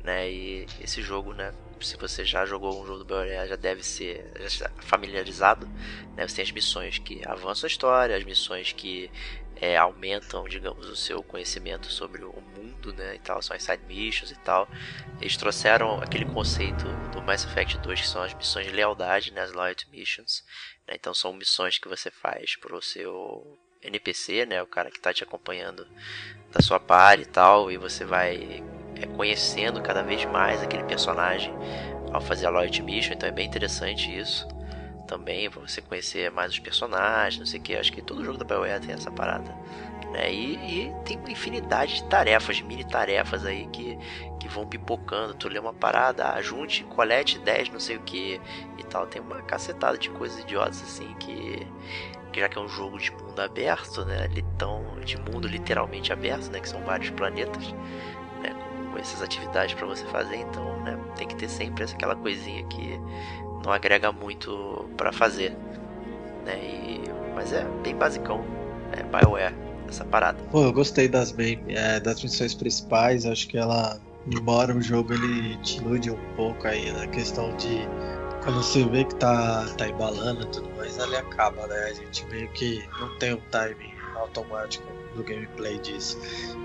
né? 0.09 0.31
E 0.31 0.67
esse 0.81 1.03
jogo, 1.03 1.35
né, 1.35 1.53
se 1.81 1.99
você 1.99 2.25
já 2.25 2.47
jogou 2.47 2.83
um 2.83 2.87
jogo 2.87 3.01
do 3.01 3.05
BioWare, 3.05 3.47
já 3.47 3.57
deve 3.57 3.83
ser 3.83 4.33
já 4.49 4.71
familiarizado, 4.79 5.69
né? 6.17 6.27
Você 6.27 6.37
tem 6.37 6.45
as 6.45 6.51
missões 6.51 6.99
que 6.99 7.21
avançam 7.27 7.67
a 7.67 7.71
história, 7.71 8.17
as 8.17 8.25
missões 8.25 8.73
que 8.73 9.11
é, 9.57 9.77
aumentam, 9.77 10.49
digamos, 10.49 10.87
o 10.87 10.97
seu 10.97 11.23
conhecimento 11.23 11.89
sobre 11.89 12.25
o 12.25 12.41
mundo, 12.41 12.95
né, 12.95 13.17
e 13.17 13.19
tal, 13.19 13.43
são 13.43 13.55
as 13.55 13.63
side 13.63 13.83
missions 13.87 14.31
e 14.31 14.37
tal. 14.37 14.67
Eles 15.21 15.37
trouxeram 15.37 16.01
aquele 16.01 16.25
conceito 16.25 16.85
do 17.13 17.21
Mass 17.21 17.45
Effect 17.45 17.77
2 17.79 18.01
que 18.01 18.09
são 18.09 18.23
as 18.23 18.33
missões 18.33 18.67
de 18.67 18.73
lealdade, 18.73 19.33
né, 19.33 19.43
as 19.43 19.53
loyalty 19.53 19.91
missions. 19.91 20.43
Né, 20.87 20.95
então 20.95 21.13
são 21.13 21.35
missões 21.35 21.79
que 21.79 21.89
você 21.89 22.11
faz 22.11 22.57
pro 22.57 22.81
seu 22.81 23.59
NPC, 23.83 24.47
né, 24.47 24.63
o 24.63 24.67
cara 24.67 24.91
que 24.91 24.97
está 24.97 25.13
te 25.13 25.23
acompanhando 25.23 25.87
da 26.51 26.63
sua 26.63 26.81
par 26.81 27.21
e 27.21 27.27
tal, 27.27 27.71
e 27.71 27.77
você 27.77 28.07
vai 28.07 28.63
é, 29.01 29.07
conhecendo 29.07 29.81
cada 29.83 30.03
vez 30.03 30.25
mais 30.27 30.63
aquele 30.63 30.85
personagem 30.85 31.55
ao 32.13 32.21
fazer 32.21 32.47
a 32.47 32.51
loyalty 32.51 32.83
mission, 32.83 33.13
então 33.15 33.29
é 33.29 33.33
bem 33.33 33.47
interessante 33.47 34.17
isso 34.17 34.47
também, 35.09 35.51
para 35.51 35.63
você 35.63 35.81
conhecer 35.81 36.31
mais 36.31 36.53
os 36.53 36.59
personagens, 36.59 37.39
não 37.39 37.47
sei 37.47 37.59
o 37.59 37.63
que. 37.63 37.75
Acho 37.75 37.91
que 37.91 38.03
todo 38.03 38.23
jogo 38.23 38.37
da 38.37 38.45
BioWare 38.45 38.79
tem 38.79 38.95
essa 38.95 39.11
parada. 39.11 39.57
Né? 40.13 40.33
E, 40.33 40.55
e, 40.55 40.95
tem 41.05 41.19
uma 41.19 41.31
infinidade 41.31 41.97
de 41.97 42.05
tarefas, 42.05 42.57
de 42.57 42.65
mini 42.65 42.85
tarefas 42.85 43.45
aí 43.45 43.67
que, 43.69 43.99
que 44.39 44.47
vão 44.49 44.67
pipocando. 44.67 45.35
Tu 45.35 45.49
lê 45.49 45.59
uma 45.59 45.73
parada, 45.73 46.33
ah, 46.33 46.43
junte, 46.43 46.85
colete 46.85 47.39
10, 47.39 47.71
não 47.71 47.81
sei 47.81 47.97
o 47.97 48.01
que 48.01 48.41
e 48.77 48.85
tal. 48.85 49.07
Tem 49.07 49.21
uma 49.21 49.43
cacetada 49.43 49.97
de 49.97 50.11
coisas 50.11 50.39
idiotas 50.41 50.83
assim 50.83 51.15
que, 51.15 51.67
que 52.33 52.41
já 52.41 52.49
que 52.49 52.59
é 52.59 52.61
um 52.61 52.69
jogo 52.69 52.99
de 52.99 53.11
mundo 53.11 53.41
aberto, 53.41 54.05
né, 54.05 54.29
tão, 54.59 55.01
de 55.01 55.17
mundo 55.19 55.49
literalmente 55.49 56.13
aberto, 56.13 56.51
né, 56.51 56.61
que 56.61 56.69
são 56.69 56.83
vários 56.83 57.11
planetas, 57.11 57.75
com 58.93 58.99
essas 58.99 59.23
atividades 59.23 59.75
para 59.75 59.87
você 59.87 60.05
fazer, 60.07 60.37
então, 60.37 60.65
né, 60.83 60.99
tem 61.17 61.27
que 61.27 61.37
ter 61.37 61.49
sempre 61.49 61.85
aquela 61.85 62.17
coisinha 62.17 62.65
que 62.65 62.99
não 63.65 63.73
agrega 63.73 64.13
muito 64.13 64.89
para 64.97 65.13
fazer, 65.13 65.57
né, 66.45 66.57
e, 66.59 67.03
mas 67.35 67.53
é 67.53 67.65
bem 67.83 67.95
basicão, 67.95 68.45
é 68.93 69.03
BioWare 69.03 69.55
essa 69.89 70.05
parada. 70.05 70.39
Pô, 70.51 70.65
eu 70.65 70.73
gostei 70.73 71.09
das, 71.09 71.33
bem, 71.33 71.63
é, 71.69 71.99
das 72.01 72.23
missões 72.23 72.55
principais, 72.55 73.25
acho 73.25 73.49
que 73.49 73.57
ela, 73.57 73.99
embora 74.27 74.75
o 74.77 74.83
jogo 74.83 75.15
ele 75.15 75.57
te 75.59 75.79
ilude 75.79 76.11
um 76.11 76.35
pouco 76.37 76.67
aí 76.67 76.91
na 76.93 77.07
questão 77.07 77.57
de 77.57 77.89
quando 78.43 78.63
você 78.63 78.85
vê 78.85 79.05
que 79.05 79.15
tá, 79.17 79.67
tá 79.77 79.89
embalando 79.89 80.43
e 80.43 80.47
tudo 80.47 80.71
mais, 80.77 80.97
ele 80.99 81.17
acaba, 81.17 81.67
né? 81.67 81.77
A 81.91 81.95
gente 81.95 82.25
meio 82.27 82.49
que 82.53 82.83
não 83.01 83.19
tem 83.19 83.35
um 83.35 83.41
timing 83.51 83.93
automático 84.17 84.87
do 85.19 85.25
gameplay 85.25 85.79
disso. 85.79 86.19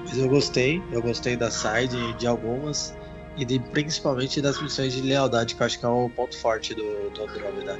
Mas 0.05 0.17
eu 0.17 0.29
gostei, 0.29 0.81
eu 0.91 1.01
gostei 1.01 1.35
da 1.35 1.51
side 1.51 2.13
de 2.13 2.27
algumas 2.27 2.95
e 3.35 3.43
de, 3.43 3.59
principalmente 3.59 4.41
das 4.41 4.61
missões 4.61 4.93
de 4.93 5.01
lealdade, 5.01 5.55
que 5.55 5.61
eu 5.61 5.65
acho 5.65 5.79
que 5.79 5.85
é 5.85 5.89
o 5.89 6.09
ponto 6.09 6.37
forte 6.37 6.73
do, 6.73 7.09
do 7.09 7.23
Andromeda. 7.23 7.79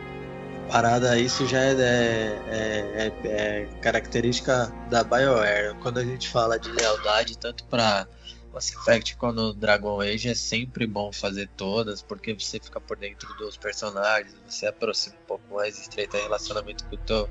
Parada, 0.69 1.19
isso 1.19 1.45
já 1.45 1.59
é, 1.59 1.73
é, 1.73 3.11
é, 3.23 3.27
é 3.27 3.69
característica 3.81 4.73
da 4.89 5.03
BioWare. 5.03 5.75
Quando 5.81 5.99
a 5.99 6.03
gente 6.03 6.29
fala 6.29 6.57
de 6.57 6.71
lealdade, 6.71 7.37
tanto 7.37 7.63
para 7.65 8.07
Mass 8.53 8.71
Effect 8.71 9.17
quando 9.17 9.53
Dragon 9.53 9.99
Age 9.99 10.29
é 10.29 10.35
sempre 10.35 10.87
bom 10.87 11.11
fazer 11.11 11.49
todas, 11.57 12.01
porque 12.01 12.33
você 12.33 12.59
fica 12.59 12.79
por 12.79 12.95
dentro 12.97 13.31
dos 13.35 13.57
personagens, 13.57 14.33
você 14.47 14.67
aproxima 14.67 15.15
um 15.21 15.27
pouco 15.27 15.53
mais, 15.53 15.79
estreita 15.79 16.17
relacionamento 16.17 16.85
com 16.85 16.95
o 16.95 16.99
teu 16.99 17.29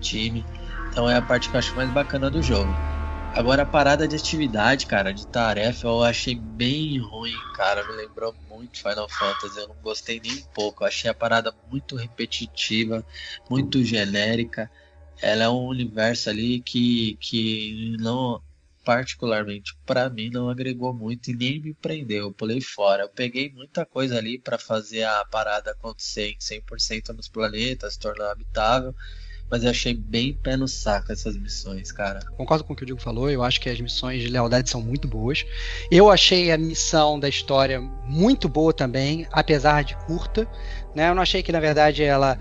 time. 0.00 0.44
Então 0.90 1.08
é 1.08 1.16
a 1.16 1.22
parte 1.22 1.48
que 1.48 1.56
eu 1.56 1.58
acho 1.58 1.74
mais 1.74 1.90
bacana 1.90 2.30
do 2.30 2.42
jogo. 2.42 2.72
Agora 3.34 3.62
a 3.62 3.66
parada 3.66 4.06
de 4.06 4.14
atividade, 4.14 4.84
cara, 4.84 5.12
de 5.12 5.26
tarefa, 5.26 5.86
eu 5.86 6.02
achei 6.02 6.34
bem 6.34 6.98
ruim, 6.98 7.32
cara. 7.54 7.82
Me 7.84 7.92
lembrou 7.96 8.34
muito 8.50 8.76
Final 8.76 9.08
Fantasy. 9.08 9.58
Eu 9.58 9.68
não 9.68 9.76
gostei 9.76 10.20
nem 10.20 10.34
um 10.34 10.42
pouco. 10.54 10.84
Eu 10.84 10.88
achei 10.88 11.10
a 11.10 11.14
parada 11.14 11.54
muito 11.70 11.96
repetitiva, 11.96 13.02
muito 13.48 13.82
genérica. 13.82 14.70
Ela 15.20 15.44
é 15.44 15.48
um 15.48 15.66
universo 15.66 16.28
ali 16.28 16.60
que, 16.60 17.16
que 17.20 17.96
não 17.98 18.42
particularmente 18.84 19.76
para 19.86 20.10
mim 20.10 20.28
não 20.28 20.48
agregou 20.50 20.92
muito 20.92 21.30
e 21.30 21.34
nem 21.34 21.60
me 21.60 21.72
prendeu. 21.72 22.26
Eu 22.26 22.32
pulei 22.32 22.60
fora. 22.60 23.04
Eu 23.04 23.08
peguei 23.08 23.50
muita 23.50 23.86
coisa 23.86 24.18
ali 24.18 24.38
para 24.38 24.58
fazer 24.58 25.04
a 25.04 25.24
parada 25.24 25.70
acontecer 25.70 26.28
em 26.28 26.36
100% 26.38 27.14
nos 27.14 27.28
planetas, 27.28 27.96
tornar 27.96 28.30
habitável, 28.32 28.94
mas 29.52 29.64
eu 29.64 29.70
achei 29.70 29.92
bem 29.92 30.32
pé 30.32 30.56
no 30.56 30.66
saco 30.66 31.12
essas 31.12 31.36
missões, 31.36 31.92
cara. 31.92 32.20
Concordo 32.38 32.64
com 32.64 32.72
o 32.72 32.76
que 32.76 32.84
o 32.84 32.86
Diego 32.86 32.98
falou, 32.98 33.30
eu 33.30 33.42
acho 33.42 33.60
que 33.60 33.68
as 33.68 33.78
missões 33.78 34.22
de 34.22 34.28
lealdade 34.28 34.70
são 34.70 34.80
muito 34.80 35.06
boas. 35.06 35.44
Eu 35.90 36.10
achei 36.10 36.50
a 36.50 36.56
missão 36.56 37.20
da 37.20 37.28
história 37.28 37.78
muito 37.78 38.48
boa 38.48 38.72
também, 38.72 39.26
apesar 39.30 39.84
de 39.84 39.94
curta. 40.06 40.48
Né? 40.94 41.10
Eu 41.10 41.14
não 41.14 41.22
achei 41.22 41.42
que, 41.42 41.52
na 41.52 41.60
verdade, 41.60 42.02
ela 42.02 42.38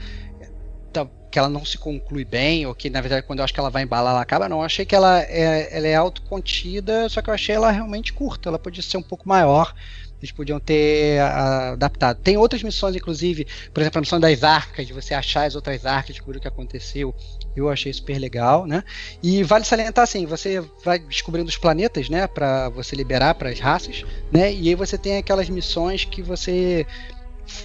que 1.30 1.40
ela 1.40 1.48
não 1.48 1.64
se 1.64 1.78
conclui 1.78 2.26
bem, 2.26 2.66
ou 2.66 2.76
que 2.76 2.90
na 2.90 3.00
verdade 3.00 3.26
quando 3.26 3.40
eu 3.40 3.46
acho 3.46 3.54
que 3.54 3.60
ela 3.60 3.70
vai 3.70 3.84
embalar 3.84 4.12
ela 4.12 4.22
acaba, 4.22 4.50
não. 4.50 4.58
Eu 4.58 4.66
achei 4.66 4.86
que 4.86 4.94
ela 4.94 5.22
é, 5.22 5.78
ela 5.78 5.88
é 5.88 5.96
autocontida, 5.96 7.08
só 7.08 7.22
que 7.22 7.30
eu 7.30 7.34
achei 7.34 7.56
ela 7.56 7.72
realmente 7.72 8.12
curta, 8.12 8.50
ela 8.50 8.60
podia 8.60 8.84
ser 8.84 8.98
um 8.98 9.02
pouco 9.02 9.30
maior. 9.30 9.74
Eles 10.22 10.32
podiam 10.32 10.60
ter 10.60 11.20
adaptado. 11.20 12.20
Tem 12.22 12.38
outras 12.38 12.62
missões, 12.62 12.96
inclusive, 12.96 13.48
por 13.74 13.82
exemplo, 13.82 14.00
a 14.00 14.02
missão 14.02 14.20
das 14.20 14.44
arcas, 14.44 14.86
de 14.86 14.94
você 14.94 15.14
achar 15.14 15.46
as 15.46 15.56
outras 15.56 15.86
arcas, 15.86 16.16
descobrir 16.16 16.38
o 16.38 16.42
que 16.42 16.48
aconteceu. 16.48 17.14
Eu 17.56 17.70
achei 17.70 17.92
super 17.92 18.20
legal, 18.20 18.66
né? 18.66 18.84
E 19.24 19.44
vale 19.44 19.66
salientar 19.66 20.04
assim, 20.04 20.26
você 20.26 20.64
vai 20.86 21.00
descobrindo 21.00 21.50
os 21.50 21.58
planetas, 21.58 22.10
né, 22.10 22.28
para 22.28 22.70
você 22.70 22.96
liberar 22.96 23.36
para 23.36 23.50
as 23.50 23.60
raças, 23.60 24.06
né? 24.32 24.54
E 24.54 24.70
aí 24.70 24.76
você 24.76 24.98
tem 24.98 25.18
aquelas 25.18 25.50
missões 25.50 26.06
que 26.06 26.22
você 26.22 26.86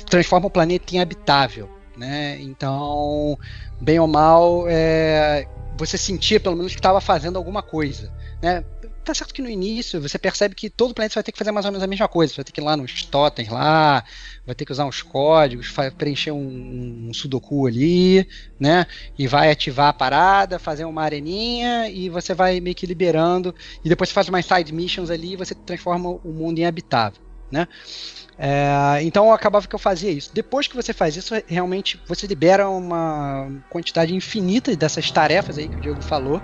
transforma 0.09 0.47
o 0.47 0.51
planeta 0.51 0.95
em 0.95 1.01
habitável. 1.01 1.69
Né? 1.97 2.39
Então, 2.41 3.39
bem 3.81 3.99
ou 3.99 4.07
mal, 4.07 4.67
é, 4.69 5.47
você 5.79 5.97
sentia 5.97 6.39
pelo 6.39 6.57
menos 6.57 6.73
que 6.73 6.79
estava 6.79 7.01
fazendo 7.01 7.37
alguma 7.37 7.63
coisa. 7.63 8.13
Né? 8.43 8.63
Tá 9.07 9.15
certo 9.15 9.33
que 9.33 9.41
no 9.41 9.49
início 9.49 10.03
você 10.03 10.19
percebe 10.19 10.57
que 10.57 10.69
todo 10.69 10.93
planeta 10.93 11.15
vai 11.15 11.23
ter 11.23 11.31
que 11.31 11.39
fazer 11.39 11.53
mais 11.53 11.65
ou 11.65 11.71
menos 11.71 11.85
a 11.85 11.87
mesma 11.87 12.09
coisa. 12.09 12.33
Você 12.33 12.39
vai 12.39 12.45
ter 12.45 12.51
que 12.51 12.61
ir 12.61 12.65
lá 12.65 12.77
nos 12.77 13.05
totens 13.05 13.49
lá, 13.49 14.05
vai 14.45 14.53
ter 14.53 14.65
que 14.65 14.73
usar 14.73 14.85
uns 14.85 15.01
códigos, 15.01 15.73
preencher 15.97 16.33
um, 16.33 17.07
um, 17.09 17.15
sudoku 17.15 17.69
ali, 17.69 18.29
né? 18.59 18.85
E 19.17 19.29
vai 19.29 19.49
ativar 19.53 19.91
a 19.91 19.93
parada, 19.93 20.59
fazer 20.59 20.87
uma 20.87 21.05
areninha 21.05 21.89
e 21.89 22.09
você 22.09 22.35
vai 22.35 22.59
meio 22.59 22.75
que 22.75 22.85
liberando. 22.85 23.55
E 23.85 23.89
depois 23.89 24.09
você 24.09 24.15
faz 24.15 24.29
umas 24.29 24.45
side 24.45 24.73
missions 24.75 25.09
ali 25.09 25.35
e 25.35 25.37
você 25.37 25.55
transforma 25.55 26.09
o 26.25 26.33
mundo 26.33 26.59
em 26.59 26.67
habitável, 26.67 27.23
né? 27.49 27.69
É, 28.37 28.99
então 29.03 29.33
acabava 29.33 29.69
que 29.69 29.75
eu 29.77 29.79
fazia 29.79 30.11
isso. 30.11 30.31
Depois 30.35 30.67
que 30.67 30.75
você 30.75 30.93
faz 30.93 31.15
isso, 31.15 31.33
realmente 31.47 32.03
você 32.09 32.27
libera 32.27 32.69
uma 32.69 33.63
quantidade 33.71 34.13
infinita 34.13 34.75
dessas 34.75 35.13
tarefas 35.13 35.59
aí 35.59 35.69
que 35.69 35.79
o 35.79 35.81
Diego 35.81 36.03
falou, 36.03 36.43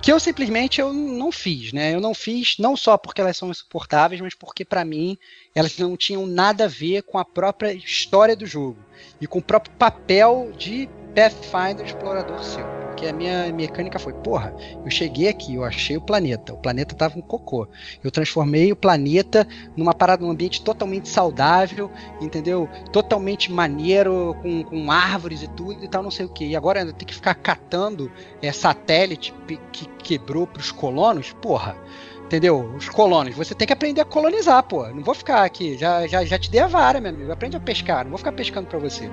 que 0.00 0.12
eu 0.12 0.20
simplesmente 0.20 0.80
eu 0.80 0.92
não 0.92 1.32
fiz, 1.32 1.72
né? 1.72 1.94
Eu 1.94 2.00
não 2.00 2.14
fiz 2.14 2.56
não 2.58 2.76
só 2.76 2.96
porque 2.96 3.20
elas 3.20 3.36
são 3.36 3.50
insuportáveis, 3.50 4.20
mas 4.20 4.34
porque 4.34 4.64
para 4.64 4.84
mim 4.84 5.18
elas 5.54 5.76
não 5.78 5.96
tinham 5.96 6.26
nada 6.26 6.64
a 6.64 6.68
ver 6.68 7.02
com 7.02 7.18
a 7.18 7.24
própria 7.24 7.72
história 7.72 8.36
do 8.36 8.46
jogo 8.46 8.78
e 9.20 9.26
com 9.26 9.38
o 9.38 9.42
próprio 9.42 9.74
papel 9.76 10.52
de 10.56 10.88
Pathfinder 11.14 11.84
explorador 11.84 12.42
seu. 12.42 12.87
Porque 12.98 13.10
a 13.10 13.12
minha 13.12 13.52
mecânica 13.52 13.96
foi, 13.96 14.12
porra, 14.12 14.52
eu 14.84 14.90
cheguei 14.90 15.28
aqui, 15.28 15.54
eu 15.54 15.62
achei 15.62 15.96
o 15.96 16.00
planeta, 16.00 16.52
o 16.52 16.56
planeta 16.56 16.96
tava 16.96 17.16
um 17.16 17.22
cocô. 17.22 17.68
Eu 18.02 18.10
transformei 18.10 18.72
o 18.72 18.76
planeta 18.76 19.46
numa 19.76 19.94
parada, 19.94 20.24
num 20.24 20.32
ambiente 20.32 20.64
totalmente 20.64 21.08
saudável, 21.08 21.92
entendeu? 22.20 22.68
Totalmente 22.90 23.52
maneiro, 23.52 24.36
com, 24.42 24.64
com 24.64 24.90
árvores 24.90 25.44
e 25.44 25.48
tudo 25.48 25.84
e 25.84 25.86
tal, 25.86 26.02
não 26.02 26.10
sei 26.10 26.26
o 26.26 26.28
que. 26.28 26.44
E 26.44 26.56
agora 26.56 26.80
eu 26.80 26.92
tenho 26.92 27.06
que 27.06 27.14
ficar 27.14 27.36
catando 27.36 28.10
é, 28.42 28.50
satélite 28.50 29.32
que 29.70 29.86
quebrou 30.02 30.44
pros 30.44 30.72
colonos, 30.72 31.32
porra 31.34 31.76
entendeu? 32.24 32.74
Os 32.76 32.90
colonos. 32.90 33.34
Você 33.34 33.54
tem 33.54 33.66
que 33.66 33.72
aprender 33.72 34.02
a 34.02 34.04
colonizar, 34.04 34.62
pô. 34.62 34.86
Não 34.88 35.02
vou 35.02 35.14
ficar 35.14 35.44
aqui. 35.44 35.78
Já, 35.78 36.06
já, 36.06 36.22
já 36.26 36.38
te 36.38 36.50
dei 36.50 36.60
a 36.60 36.66
vara, 36.66 37.00
meu 37.00 37.10
amigo. 37.10 37.32
Aprende 37.32 37.56
a 37.56 37.60
pescar. 37.60 38.04
Não 38.04 38.10
vou 38.10 38.18
ficar 38.18 38.32
pescando 38.32 38.66
para 38.66 38.78
você. 38.78 39.10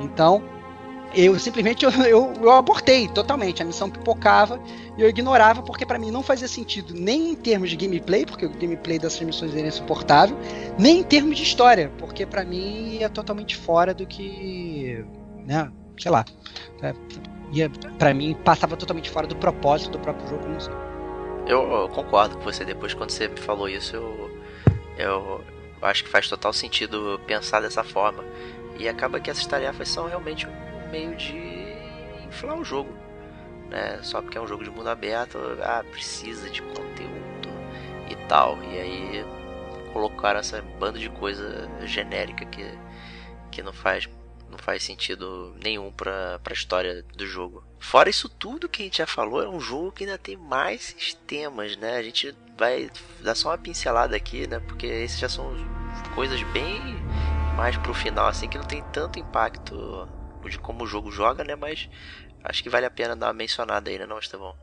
Então, 0.00 0.42
eu 1.14 1.38
simplesmente 1.38 1.84
eu, 1.84 1.90
eu, 2.04 2.32
eu, 2.40 2.50
abortei 2.50 3.08
totalmente. 3.08 3.62
A 3.62 3.64
missão 3.64 3.90
pipocava 3.90 4.60
e 4.96 5.02
eu 5.02 5.08
ignorava 5.08 5.62
porque 5.62 5.86
para 5.86 5.98
mim 5.98 6.10
não 6.10 6.22
fazia 6.22 6.48
sentido 6.48 6.94
nem 6.94 7.30
em 7.30 7.34
termos 7.34 7.70
de 7.70 7.76
gameplay, 7.76 8.26
porque 8.26 8.46
o 8.46 8.50
gameplay 8.50 8.98
dessas 8.98 9.20
missões 9.20 9.54
era 9.54 9.66
insuportável, 9.66 10.36
nem 10.78 11.00
em 11.00 11.02
termos 11.02 11.36
de 11.36 11.42
história, 11.42 11.92
porque 11.98 12.26
para 12.26 12.44
mim 12.44 12.98
ia 13.00 13.08
totalmente 13.08 13.56
fora 13.56 13.94
do 13.94 14.06
que, 14.06 15.04
né, 15.46 15.70
sei 15.98 16.10
lá, 16.10 16.24
é, 16.82 16.94
ia 17.52 17.70
para 17.98 18.12
mim 18.12 18.36
passava 18.44 18.76
totalmente 18.76 19.10
fora 19.10 19.26
do 19.26 19.36
propósito 19.36 19.92
do 19.92 19.98
próprio 19.98 20.28
jogo 20.28 20.46
eu, 21.46 21.62
eu 21.70 21.88
concordo 21.88 22.36
com 22.36 22.42
você 22.42 22.64
depois 22.64 22.92
quando 22.92 23.10
você 23.10 23.28
me 23.28 23.38
falou 23.38 23.68
isso, 23.68 23.94
eu, 23.94 24.30
eu 24.98 25.44
acho 25.80 26.02
que 26.02 26.10
faz 26.10 26.28
total 26.28 26.52
sentido 26.52 27.20
pensar 27.24 27.60
dessa 27.60 27.84
forma. 27.84 28.24
E 28.78 28.88
acaba 28.88 29.20
que 29.20 29.30
essas 29.30 29.46
tarefas 29.46 29.88
são 29.88 30.08
realmente 30.08 30.46
meio 30.90 31.14
de 31.16 31.36
inflar 32.26 32.58
o 32.58 32.64
jogo. 32.64 32.92
Né? 33.68 33.98
Só 34.02 34.22
porque 34.22 34.38
é 34.38 34.40
um 34.40 34.46
jogo 34.46 34.64
de 34.64 34.70
mundo 34.70 34.88
aberto, 34.88 35.38
ah, 35.62 35.84
precisa 35.90 36.48
de 36.50 36.62
conteúdo 36.62 37.48
e 38.08 38.16
tal. 38.28 38.58
E 38.62 38.78
aí 38.78 39.24
colocaram 39.92 40.40
essa 40.40 40.62
banda 40.78 40.98
de 40.98 41.08
coisa 41.10 41.68
genérica 41.84 42.44
que, 42.44 42.66
que 43.50 43.62
não 43.62 43.72
faz 43.72 44.08
não 44.48 44.58
faz 44.58 44.84
sentido 44.84 45.54
nenhum 45.62 45.90
para 45.90 46.40
a 46.44 46.52
história 46.52 47.02
do 47.14 47.26
jogo. 47.26 47.64
Fora 47.78 48.08
isso 48.08 48.28
tudo 48.28 48.68
que 48.68 48.82
a 48.82 48.84
gente 48.84 48.98
já 48.98 49.06
falou, 49.06 49.42
é 49.42 49.48
um 49.48 49.60
jogo 49.60 49.92
que 49.92 50.04
ainda 50.04 50.16
tem 50.16 50.36
mais 50.36 50.94
sistemas, 50.96 51.76
né? 51.76 51.96
A 51.96 52.02
gente 52.02 52.34
vai 52.56 52.90
dar 53.20 53.34
só 53.34 53.50
uma 53.50 53.58
pincelada 53.58 54.16
aqui, 54.16 54.46
né? 54.46 54.60
Porque 54.60 54.86
esses 54.86 55.18
já 55.18 55.28
são 55.28 55.52
coisas 56.14 56.42
bem 56.52 56.80
mais 57.56 57.76
pro 57.76 57.94
final, 57.94 58.28
assim, 58.28 58.48
que 58.48 58.58
não 58.58 58.64
tem 58.64 58.82
tanto 58.92 59.18
impacto 59.18 60.08
de 60.48 60.58
como 60.58 60.84
o 60.84 60.86
jogo 60.86 61.10
joga, 61.10 61.44
né? 61.44 61.56
Mas 61.56 61.88
acho 62.44 62.62
que 62.62 62.70
vale 62.70 62.86
a 62.86 62.90
pena 62.90 63.16
dar 63.16 63.28
uma 63.28 63.32
mencionada 63.32 63.90
aí, 63.90 63.98
né, 63.98 64.06
não, 64.06 64.18
Estevão? 64.18 64.54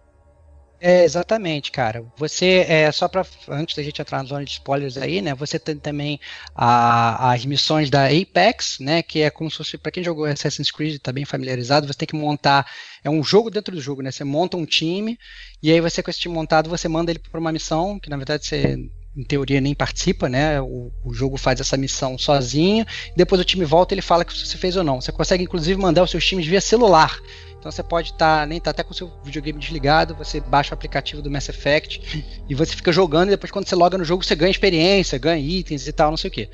É, 0.85 1.05
exatamente, 1.05 1.71
cara. 1.71 2.03
Você, 2.17 2.65
é, 2.67 2.91
só 2.91 3.07
para 3.07 3.25
antes 3.47 3.73
da 3.73 3.81
gente 3.81 4.01
entrar 4.01 4.17
na 4.17 4.25
zona 4.25 4.43
de 4.43 4.51
spoilers 4.51 4.97
aí, 4.97 5.21
né? 5.21 5.33
Você 5.35 5.57
tem 5.57 5.77
também 5.77 6.19
a, 6.53 7.31
as 7.31 7.45
missões 7.45 7.89
da 7.89 8.07
Apex, 8.07 8.79
né? 8.81 9.01
Que 9.01 9.21
é 9.21 9.29
como 9.29 9.49
se 9.49 9.55
fosse, 9.57 9.77
para 9.77 9.93
quem 9.93 10.03
jogou 10.03 10.25
Assassin's 10.25 10.71
Creed, 10.71 10.99
tá 11.01 11.13
bem 11.13 11.23
familiarizado, 11.23 11.87
você 11.87 11.93
tem 11.93 12.07
que 12.07 12.15
montar, 12.17 12.69
é 13.01 13.09
um 13.09 13.23
jogo 13.23 13.49
dentro 13.49 13.73
do 13.73 13.81
jogo, 13.81 14.01
né? 14.01 14.11
Você 14.11 14.25
monta 14.25 14.57
um 14.57 14.65
time 14.65 15.17
e 15.61 15.71
aí 15.71 15.79
você 15.79 16.03
com 16.03 16.09
esse 16.09 16.19
time 16.19 16.33
montado, 16.35 16.69
você 16.69 16.89
manda 16.89 17.11
ele 17.11 17.19
para 17.19 17.39
uma 17.39 17.51
missão 17.53 17.97
que 17.97 18.09
na 18.09 18.17
verdade 18.17 18.45
você 18.45 18.75
em 19.15 19.23
teoria 19.23 19.61
nem 19.61 19.75
participa, 19.75 20.27
né? 20.27 20.59
O, 20.61 20.91
o, 21.03 21.13
jogo 21.13 21.37
faz 21.37 21.59
essa 21.59 21.77
missão 21.77 22.17
sozinho, 22.17 22.85
depois 23.15 23.39
o 23.39 23.45
time 23.45 23.63
volta 23.63 23.93
e 23.93 23.95
ele 23.95 24.01
fala 24.01 24.25
que 24.25 24.35
você 24.35 24.57
fez 24.57 24.75
ou 24.75 24.83
não. 24.83 24.99
Você 24.99 25.11
consegue 25.11 25.43
inclusive 25.43 25.79
mandar 25.79 26.03
os 26.03 26.11
seus 26.11 26.25
times 26.25 26.47
via 26.47 26.61
celular. 26.61 27.19
Então 27.63 27.71
você 27.71 27.81
pode 27.81 28.11
estar, 28.11 28.41
tá, 28.41 28.45
nem 28.45 28.59
tá 28.59 28.71
até 28.71 28.83
com 28.83 28.91
o 28.91 28.93
seu 28.93 29.09
videogame 29.23 29.57
desligado, 29.57 30.13
você 30.13 30.41
baixa 30.41 30.71
o 30.71 30.73
aplicativo 30.73 31.21
do 31.21 31.31
Mass 31.31 31.47
Effect 31.47 32.25
e 32.49 32.53
você 32.53 32.75
fica 32.75 32.91
jogando 32.91 33.29
e 33.29 33.31
depois 33.31 33.51
quando 33.51 33.69
você 33.69 33.73
loga 33.73 33.97
no 33.97 34.03
jogo 34.03 34.21
você 34.21 34.35
ganha 34.35 34.51
experiência, 34.51 35.17
ganha 35.17 35.39
itens 35.39 35.87
e 35.87 35.93
tal, 35.93 36.09
não 36.09 36.17
sei 36.17 36.27
o 36.27 36.31
que. 36.31 36.49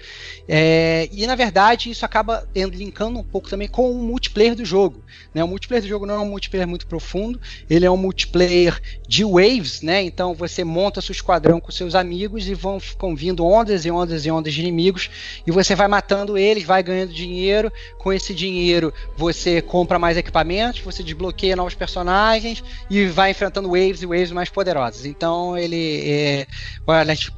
É, 0.48 1.10
e 1.11 1.26
na 1.26 1.34
verdade 1.34 1.90
isso 1.90 2.06
acaba 2.06 2.48
linkando 2.56 3.18
um 3.18 3.23
pouco 3.23 3.49
também 3.49 3.68
com 3.68 3.90
o 3.90 3.95
multiplayer 3.95 4.53
do 4.53 4.64
jogo. 4.64 5.03
Né? 5.34 5.44
O 5.44 5.48
multiplayer 5.48 5.81
do 5.81 5.90
jogo 5.90 6.06
não 6.06 6.14
é 6.14 6.19
um 6.19 6.30
multiplayer 6.30 6.68
muito 6.68 6.86
profundo, 6.86 7.41
ele 7.68 7.88
é 7.88 7.90
um 7.90 7.98
multiplayer 7.98 8.80
de 9.07 9.26
waves, 9.26 9.81
né? 9.81 10.03
Então 10.03 10.36
você 10.36 10.64
monta 10.64 11.02
seu 11.02 11.14
esquadrão 11.14 11.60
com 11.60 11.72
seus 11.72 11.95
amigos 11.95 12.48
e 12.48 12.53
vão 12.53 12.80
ficam 12.80 13.15
vindo 13.15 13.44
ondas 13.44 13.84
e 13.84 13.90
ondas 13.90 14.27
e 14.27 14.31
ondas 14.31 14.53
de 14.53 14.60
inimigos 14.60 15.10
e 15.48 15.52
você 15.52 15.73
vai 15.73 15.88
matando 15.88 16.38
eles, 16.38 16.64
vai 16.64 16.84
ganhando 16.84 17.11
dinheiro. 17.11 17.73
Com 17.98 18.14
esse 18.14 18.36
dinheiro 18.36 18.94
você 19.18 19.60
compra 19.60 19.98
mais 19.98 20.15
equipamentos, 20.15 20.81
você 20.81 20.98
desbloqueia 21.03 21.55
novos 21.55 21.76
personagens 21.76 22.63
e 22.89 23.05
vai 23.05 23.31
enfrentando 23.31 23.69
waves 23.69 24.01
e 24.01 24.05
waves 24.05 24.31
mais 24.31 24.49
poderosas. 24.49 25.05
Então 25.05 25.57
ele 25.57 26.01
é, 26.09 26.47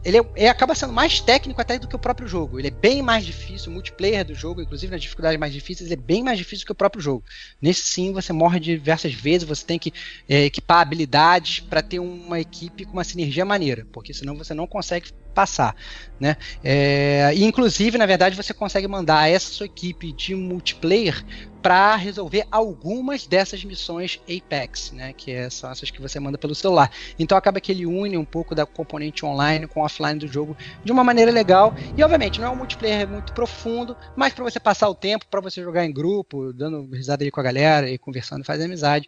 ele 0.03 0.17
é, 0.17 0.21
ele 0.35 0.47
acaba 0.47 0.75
sendo 0.75 0.93
mais 0.93 1.19
técnico 1.19 1.61
até 1.61 1.77
do 1.77 1.87
que 1.87 1.95
o 1.95 1.99
próprio 1.99 2.27
jogo. 2.27 2.59
Ele 2.59 2.67
é 2.67 2.71
bem 2.71 3.01
mais 3.01 3.25
difícil, 3.25 3.71
o 3.71 3.73
multiplayer 3.73 4.25
do 4.25 4.35
jogo, 4.35 4.61
inclusive 4.61 4.91
nas 4.91 5.01
dificuldades 5.01 5.39
mais 5.39 5.53
difíceis, 5.53 5.89
ele 5.89 5.99
é 5.99 6.03
bem 6.03 6.23
mais 6.23 6.37
difícil 6.37 6.65
que 6.65 6.71
o 6.71 6.75
próprio 6.75 7.01
jogo. 7.01 7.23
Nesse 7.61 7.81
sim 7.81 8.11
você 8.11 8.33
morre 8.33 8.59
diversas 8.59 9.13
vezes, 9.13 9.47
você 9.47 9.65
tem 9.65 9.79
que 9.79 9.93
é, 10.27 10.45
equipar 10.45 10.81
habilidades 10.81 11.59
para 11.59 11.81
ter 11.81 11.99
uma 11.99 12.39
equipe 12.39 12.85
com 12.85 12.93
uma 12.93 13.03
sinergia 13.03 13.45
maneira, 13.45 13.85
porque 13.91 14.13
senão 14.13 14.35
você 14.35 14.53
não 14.53 14.67
consegue 14.67 15.11
passar, 15.31 15.75
né? 16.19 16.37
É, 16.63 17.31
inclusive, 17.35 17.97
na 17.97 18.05
verdade, 18.05 18.35
você 18.35 18.53
consegue 18.53 18.87
mandar 18.87 19.29
essa 19.29 19.51
sua 19.51 19.65
equipe 19.65 20.11
de 20.11 20.35
multiplayer 20.35 21.23
para 21.61 21.95
resolver 21.95 22.45
algumas 22.51 23.27
dessas 23.27 23.63
missões 23.63 24.19
Apex, 24.23 24.91
né? 24.91 25.13
Que 25.13 25.31
é, 25.31 25.49
são 25.49 25.71
essas 25.71 25.91
que 25.91 26.01
você 26.01 26.19
manda 26.19 26.37
pelo 26.37 26.55
celular. 26.55 26.91
Então 27.19 27.37
acaba 27.37 27.61
que 27.61 27.71
ele 27.71 27.85
une 27.85 28.17
um 28.17 28.25
pouco 28.25 28.55
da 28.55 28.65
componente 28.65 29.25
online 29.25 29.67
com 29.67 29.81
offline 29.81 30.19
do 30.19 30.27
jogo 30.27 30.57
de 30.83 30.91
uma 30.91 31.03
maneira 31.03 31.31
legal. 31.31 31.73
E 31.95 32.03
obviamente 32.03 32.39
não 32.39 32.47
é 32.47 32.49
um 32.49 32.55
multiplayer 32.55 33.07
muito 33.07 33.33
profundo, 33.33 33.95
mas 34.15 34.33
para 34.33 34.43
você 34.43 34.59
passar 34.59 34.89
o 34.89 34.95
tempo, 34.95 35.25
para 35.29 35.41
você 35.41 35.61
jogar 35.61 35.85
em 35.85 35.93
grupo, 35.93 36.51
dando 36.51 36.89
risada 36.93 37.23
ali 37.23 37.31
com 37.31 37.39
a 37.39 37.43
galera 37.43 37.89
e 37.89 37.97
conversando, 37.97 38.43
fazer 38.43 38.65
amizade, 38.65 39.07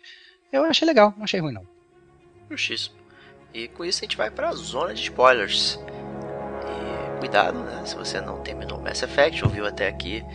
eu 0.52 0.64
achei 0.66 0.88
legal, 0.88 1.14
não 1.18 1.24
achei 1.24 1.40
ruim 1.40 1.54
não. 1.54 1.66
E 3.54 3.68
com 3.68 3.84
isso 3.86 4.00
a 4.00 4.06
gente 4.06 4.18
vai 4.18 4.30
para 4.30 4.50
a 4.50 4.54
zona 4.54 4.94
de 4.94 5.02
spoilers 5.02 5.80
cuidado, 7.24 7.60
né? 7.60 7.84
Se 7.86 7.96
você 7.96 8.20
não 8.20 8.40
terminou 8.40 8.82
Mass 8.82 9.02
Effect, 9.02 9.46
ouviu 9.46 9.66
até 9.66 9.88
aqui 9.88 10.26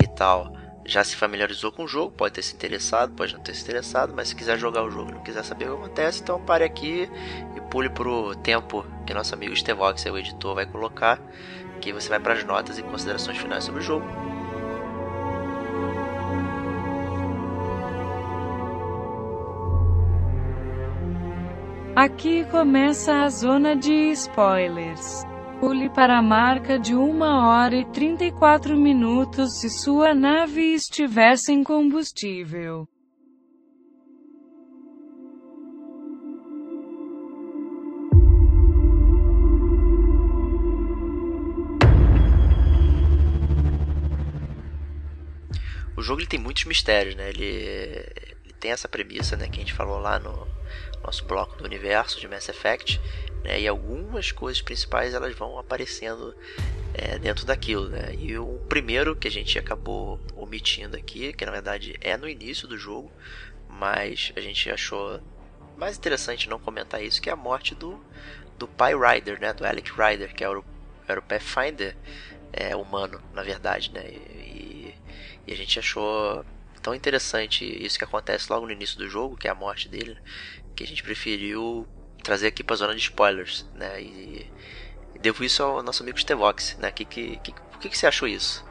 e 0.00 0.06
tal, 0.06 0.52
já 0.84 1.02
se 1.02 1.16
familiarizou 1.16 1.72
com 1.72 1.82
o 1.82 1.88
jogo, 1.88 2.12
pode 2.12 2.34
ter 2.34 2.42
se 2.42 2.54
interessado, 2.54 3.12
pode 3.14 3.34
não 3.34 3.40
ter 3.40 3.52
se 3.52 3.64
interessado, 3.64 4.12
mas 4.14 4.28
se 4.28 4.36
quiser 4.36 4.56
jogar 4.56 4.84
o 4.84 4.90
jogo 4.90 5.10
não 5.10 5.24
quiser 5.24 5.42
saber 5.42 5.68
o 5.68 5.76
que 5.76 5.84
acontece, 5.84 6.22
então 6.22 6.40
pare 6.40 6.62
aqui 6.62 7.10
e 7.56 7.60
pule 7.62 7.90
pro 7.90 8.36
tempo 8.36 8.86
que 9.04 9.12
nosso 9.12 9.34
amigo 9.34 9.56
Stevox, 9.56 10.04
o 10.04 10.16
editor, 10.16 10.54
vai 10.54 10.66
colocar, 10.66 11.20
que 11.80 11.92
você 11.92 12.08
vai 12.08 12.20
para 12.20 12.34
as 12.34 12.44
notas 12.44 12.78
e 12.78 12.82
considerações 12.84 13.38
finais 13.38 13.64
sobre 13.64 13.80
o 13.80 13.82
jogo. 13.82 14.06
Aqui 21.96 22.44
começa 22.44 23.24
a 23.24 23.28
zona 23.30 23.74
de 23.74 24.12
spoilers. 24.12 25.26
Pule 25.58 25.88
para 25.88 26.18
a 26.18 26.22
marca 26.22 26.78
de 26.78 26.94
1 26.94 27.20
hora 27.22 27.74
e 27.76 27.84
34 27.86 28.76
minutos 28.76 29.58
se 29.58 29.70
sua 29.70 30.14
nave 30.14 30.74
estiver 30.74 31.36
sem 31.38 31.64
combustível. 31.64 32.86
O 45.96 46.02
jogo 46.02 46.20
ele 46.20 46.28
tem 46.28 46.38
muitos 46.38 46.66
mistérios, 46.66 47.14
né? 47.14 47.30
Ele, 47.30 48.35
tem 48.60 48.70
essa 48.70 48.88
premissa, 48.88 49.36
né, 49.36 49.48
que 49.48 49.56
a 49.56 49.60
gente 49.60 49.72
falou 49.72 49.98
lá 49.98 50.18
no 50.18 50.46
nosso 51.02 51.24
bloco 51.24 51.56
do 51.56 51.64
universo 51.64 52.20
de 52.20 52.26
Mass 52.26 52.48
Effect, 52.48 53.00
né? 53.46 53.60
E 53.60 53.68
algumas 53.68 54.32
coisas 54.32 54.60
principais 54.60 55.14
elas 55.14 55.34
vão 55.34 55.58
aparecendo 55.58 56.34
é, 56.92 57.18
dentro 57.18 57.46
daquilo, 57.46 57.88
né? 57.88 58.14
E 58.18 58.36
o 58.36 58.58
primeiro 58.68 59.14
que 59.14 59.28
a 59.28 59.30
gente 59.30 59.58
acabou 59.58 60.20
omitindo 60.34 60.96
aqui, 60.96 61.32
que 61.32 61.46
na 61.46 61.52
verdade 61.52 61.96
é 62.00 62.16
no 62.16 62.28
início 62.28 62.66
do 62.66 62.76
jogo, 62.76 63.10
mas 63.68 64.32
a 64.34 64.40
gente 64.40 64.68
achou 64.70 65.20
mais 65.76 65.96
interessante 65.96 66.48
não 66.48 66.58
comentar 66.58 67.02
isso, 67.02 67.22
que 67.22 67.30
é 67.30 67.32
a 67.32 67.36
morte 67.36 67.74
do, 67.74 68.02
do 68.58 68.66
pai 68.66 68.94
Ryder, 68.94 69.40
né? 69.40 69.52
Do 69.52 69.64
Alec 69.64 69.92
Ryder, 69.92 70.34
que 70.34 70.42
era 70.42 70.58
o, 70.58 70.64
era 71.06 71.20
o 71.20 71.22
Pathfinder 71.22 71.96
é, 72.52 72.74
humano, 72.74 73.20
na 73.32 73.42
verdade, 73.42 73.92
né? 73.92 74.08
E, 74.08 74.94
e, 75.46 75.52
a 75.52 75.56
gente 75.56 75.78
achou 75.78 76.44
tão 76.86 76.94
interessante 76.94 77.64
isso 77.84 77.98
que 77.98 78.04
acontece 78.04 78.46
logo 78.48 78.64
no 78.64 78.70
início 78.70 78.96
do 78.96 79.08
jogo, 79.08 79.36
que 79.36 79.48
é 79.48 79.50
a 79.50 79.56
morte 79.56 79.88
dele, 79.88 80.16
que 80.76 80.84
a 80.84 80.86
gente 80.86 81.02
preferiu 81.02 81.84
trazer 82.22 82.46
aqui 82.46 82.62
para 82.62 82.74
a 82.74 82.76
zona 82.76 82.94
de 82.94 83.00
spoilers, 83.00 83.66
né? 83.74 84.00
E, 84.00 84.48
devo 85.20 85.42
isso 85.42 85.64
ao 85.64 85.82
nosso 85.82 86.04
amigo 86.04 86.16
Stevox, 86.16 86.76
né? 86.78 86.92
Que, 86.92 87.04
que, 87.04 87.38
que, 87.38 87.52
por 87.52 87.80
que, 87.80 87.88
que 87.88 87.98
você 87.98 88.06
achou 88.06 88.28
isso? 88.28 88.64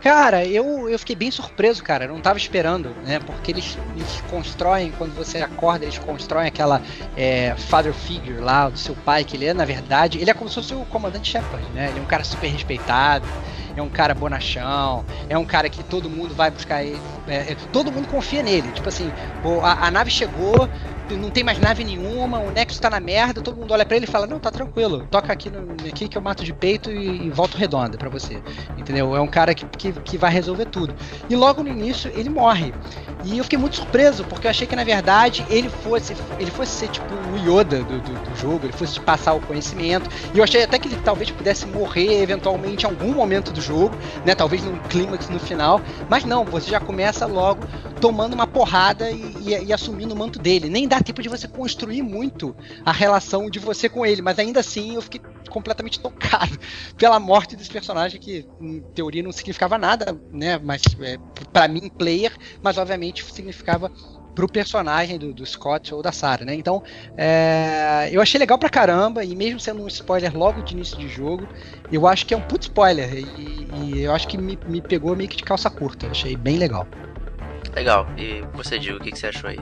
Cara, 0.00 0.46
eu, 0.46 0.88
eu 0.88 0.98
fiquei 0.98 1.14
bem 1.14 1.30
surpreso, 1.30 1.82
cara. 1.82 2.06
Eu 2.06 2.14
não 2.14 2.22
tava 2.22 2.38
esperando, 2.38 2.88
né? 3.04 3.18
Porque 3.18 3.50
eles, 3.50 3.76
eles 3.94 4.22
constroem, 4.30 4.90
quando 4.92 5.14
você 5.14 5.42
acorda, 5.42 5.84
eles 5.84 5.98
constroem 5.98 6.48
aquela 6.48 6.80
é, 7.14 7.54
father 7.54 7.92
figure 7.92 8.38
lá 8.38 8.70
do 8.70 8.78
seu 8.78 8.94
pai, 8.94 9.24
que 9.24 9.36
ele 9.36 9.44
é, 9.44 9.52
na 9.52 9.66
verdade, 9.66 10.18
ele 10.18 10.30
é 10.30 10.34
como 10.34 10.48
se 10.48 10.54
fosse 10.54 10.74
o 10.74 10.86
comandante 10.86 11.32
Shepard, 11.32 11.66
né? 11.74 11.90
Ele 11.90 11.98
é 11.98 12.02
um 12.02 12.06
cara 12.06 12.24
super 12.24 12.48
respeitado, 12.48 13.26
é 13.76 13.82
um 13.82 13.88
cara 13.88 14.14
bonachão, 14.14 15.04
é 15.28 15.36
um 15.36 15.44
cara 15.44 15.68
que 15.68 15.82
todo 15.84 16.08
mundo 16.08 16.34
vai 16.34 16.50
buscar 16.50 16.82
ele. 16.82 17.00
É, 17.28 17.52
é, 17.52 17.56
todo 17.72 17.92
mundo 17.92 18.08
confia 18.08 18.42
nele. 18.42 18.72
Tipo 18.72 18.88
assim, 18.88 19.12
a, 19.62 19.86
a 19.86 19.90
nave 19.90 20.10
chegou, 20.10 20.68
não 21.14 21.30
tem 21.30 21.44
mais 21.44 21.58
nave 21.58 21.84
nenhuma, 21.84 22.38
o 22.40 22.50
Nexus 22.50 22.80
tá 22.80 22.90
na 22.90 22.98
merda, 22.98 23.40
todo 23.40 23.56
mundo 23.56 23.72
olha 23.72 23.84
para 23.84 23.96
ele 23.96 24.06
e 24.06 24.08
fala, 24.08 24.26
não, 24.26 24.40
tá 24.40 24.50
tranquilo, 24.50 25.06
toca 25.10 25.32
aqui, 25.32 25.48
no, 25.50 25.72
aqui 25.88 26.08
que 26.08 26.18
eu 26.18 26.22
mato 26.22 26.42
de 26.42 26.52
peito 26.52 26.90
e, 26.90 27.26
e 27.26 27.30
volto 27.30 27.56
redonda 27.56 27.96
para 27.96 28.08
você. 28.08 28.42
Entendeu? 28.76 29.14
É 29.14 29.20
um 29.20 29.28
cara 29.28 29.54
que, 29.54 29.64
que, 29.66 29.92
que, 29.92 30.18
vai 30.18 30.30
resolver 30.30 30.66
tudo. 30.66 30.94
E 31.28 31.36
logo 31.36 31.62
no 31.62 31.68
início 31.68 32.10
ele 32.14 32.28
morre. 32.28 32.74
E 33.24 33.38
eu 33.38 33.44
fiquei 33.44 33.58
muito 33.58 33.76
surpreso, 33.76 34.24
porque 34.24 34.46
eu 34.46 34.50
achei 34.50 34.66
que 34.66 34.74
na 34.74 34.84
verdade 34.84 35.44
ele 35.48 35.68
fosse, 35.68 36.16
ele 36.38 36.50
fosse 36.50 36.72
ser 36.72 36.88
tipo 36.88 37.06
o 37.32 37.36
Yoda 37.38 37.82
do, 37.82 38.00
do, 38.00 38.12
do 38.12 38.36
jogo, 38.36 38.66
ele 38.66 38.72
fosse 38.72 38.98
passar 39.00 39.34
o 39.34 39.40
conhecimento. 39.40 40.08
E 40.34 40.38
eu 40.38 40.44
achei 40.44 40.62
até 40.62 40.78
que 40.78 40.88
ele 40.88 40.98
talvez 41.04 41.30
pudesse 41.30 41.66
morrer 41.66 42.22
eventualmente 42.22 42.84
em 42.84 42.88
algum 42.88 43.12
momento 43.12 43.52
do 43.52 43.60
jogo, 43.60 43.96
né? 44.24 44.34
Talvez 44.34 44.62
num 44.62 44.78
clímax 44.88 45.28
no 45.28 45.38
final. 45.38 45.80
Mas 46.08 46.24
não, 46.24 46.44
você 46.44 46.70
já 46.70 46.80
começa 46.80 47.26
logo 47.26 47.60
tomando 48.00 48.34
uma 48.34 48.46
porrada 48.46 49.10
e, 49.10 49.34
e, 49.40 49.64
e 49.66 49.72
assumindo 49.72 50.14
o 50.14 50.18
manto 50.18 50.38
dele. 50.38 50.68
Nem 50.68 50.86
dá 50.86 50.95
dá 50.96 51.02
tempo 51.02 51.22
de 51.22 51.28
você 51.28 51.46
construir 51.46 52.02
muito 52.02 52.56
a 52.84 52.92
relação 52.92 53.50
de 53.50 53.58
você 53.58 53.88
com 53.88 54.04
ele, 54.04 54.22
mas 54.22 54.38
ainda 54.38 54.60
assim 54.60 54.94
eu 54.94 55.02
fiquei 55.02 55.20
completamente 55.50 56.00
tocado 56.00 56.58
pela 56.96 57.20
morte 57.20 57.54
desse 57.54 57.70
personagem 57.70 58.20
que 58.20 58.46
em 58.60 58.80
teoria 58.94 59.22
não 59.22 59.32
significava 59.32 59.78
nada, 59.78 60.18
né, 60.32 60.58
mas 60.58 60.82
é, 61.00 61.18
para 61.52 61.68
mim 61.68 61.88
player, 61.88 62.32
mas 62.62 62.78
obviamente 62.78 63.24
significava 63.24 63.90
pro 64.34 64.46
personagem 64.46 65.18
do, 65.18 65.32
do, 65.32 65.46
Scott 65.46 65.94
ou 65.94 66.02
da 66.02 66.12
Sarah, 66.12 66.44
né? 66.44 66.54
Então, 66.54 66.82
é, 67.16 68.10
eu 68.12 68.20
achei 68.20 68.38
legal 68.38 68.58
pra 68.58 68.68
caramba, 68.68 69.24
e 69.24 69.34
mesmo 69.34 69.58
sendo 69.58 69.82
um 69.82 69.88
spoiler 69.88 70.36
logo 70.36 70.60
de 70.60 70.74
início 70.74 70.98
de 70.98 71.08
jogo, 71.08 71.48
eu 71.90 72.06
acho 72.06 72.26
que 72.26 72.34
é 72.34 72.36
um 72.36 72.42
puto 72.42 72.66
spoiler, 72.66 73.14
e, 73.16 73.66
e 73.74 74.02
eu 74.02 74.14
acho 74.14 74.28
que 74.28 74.36
me, 74.36 74.58
me, 74.66 74.82
pegou 74.82 75.16
meio 75.16 75.30
que 75.30 75.38
de 75.38 75.42
calça 75.42 75.70
curta, 75.70 76.08
achei 76.08 76.36
bem 76.36 76.58
legal. 76.58 76.86
Legal, 77.74 78.06
e 78.18 78.42
você, 78.54 78.78
Diego, 78.78 78.98
o 78.98 79.00
que, 79.02 79.10
que 79.10 79.18
você 79.18 79.28
achou 79.28 79.48
aí? 79.48 79.58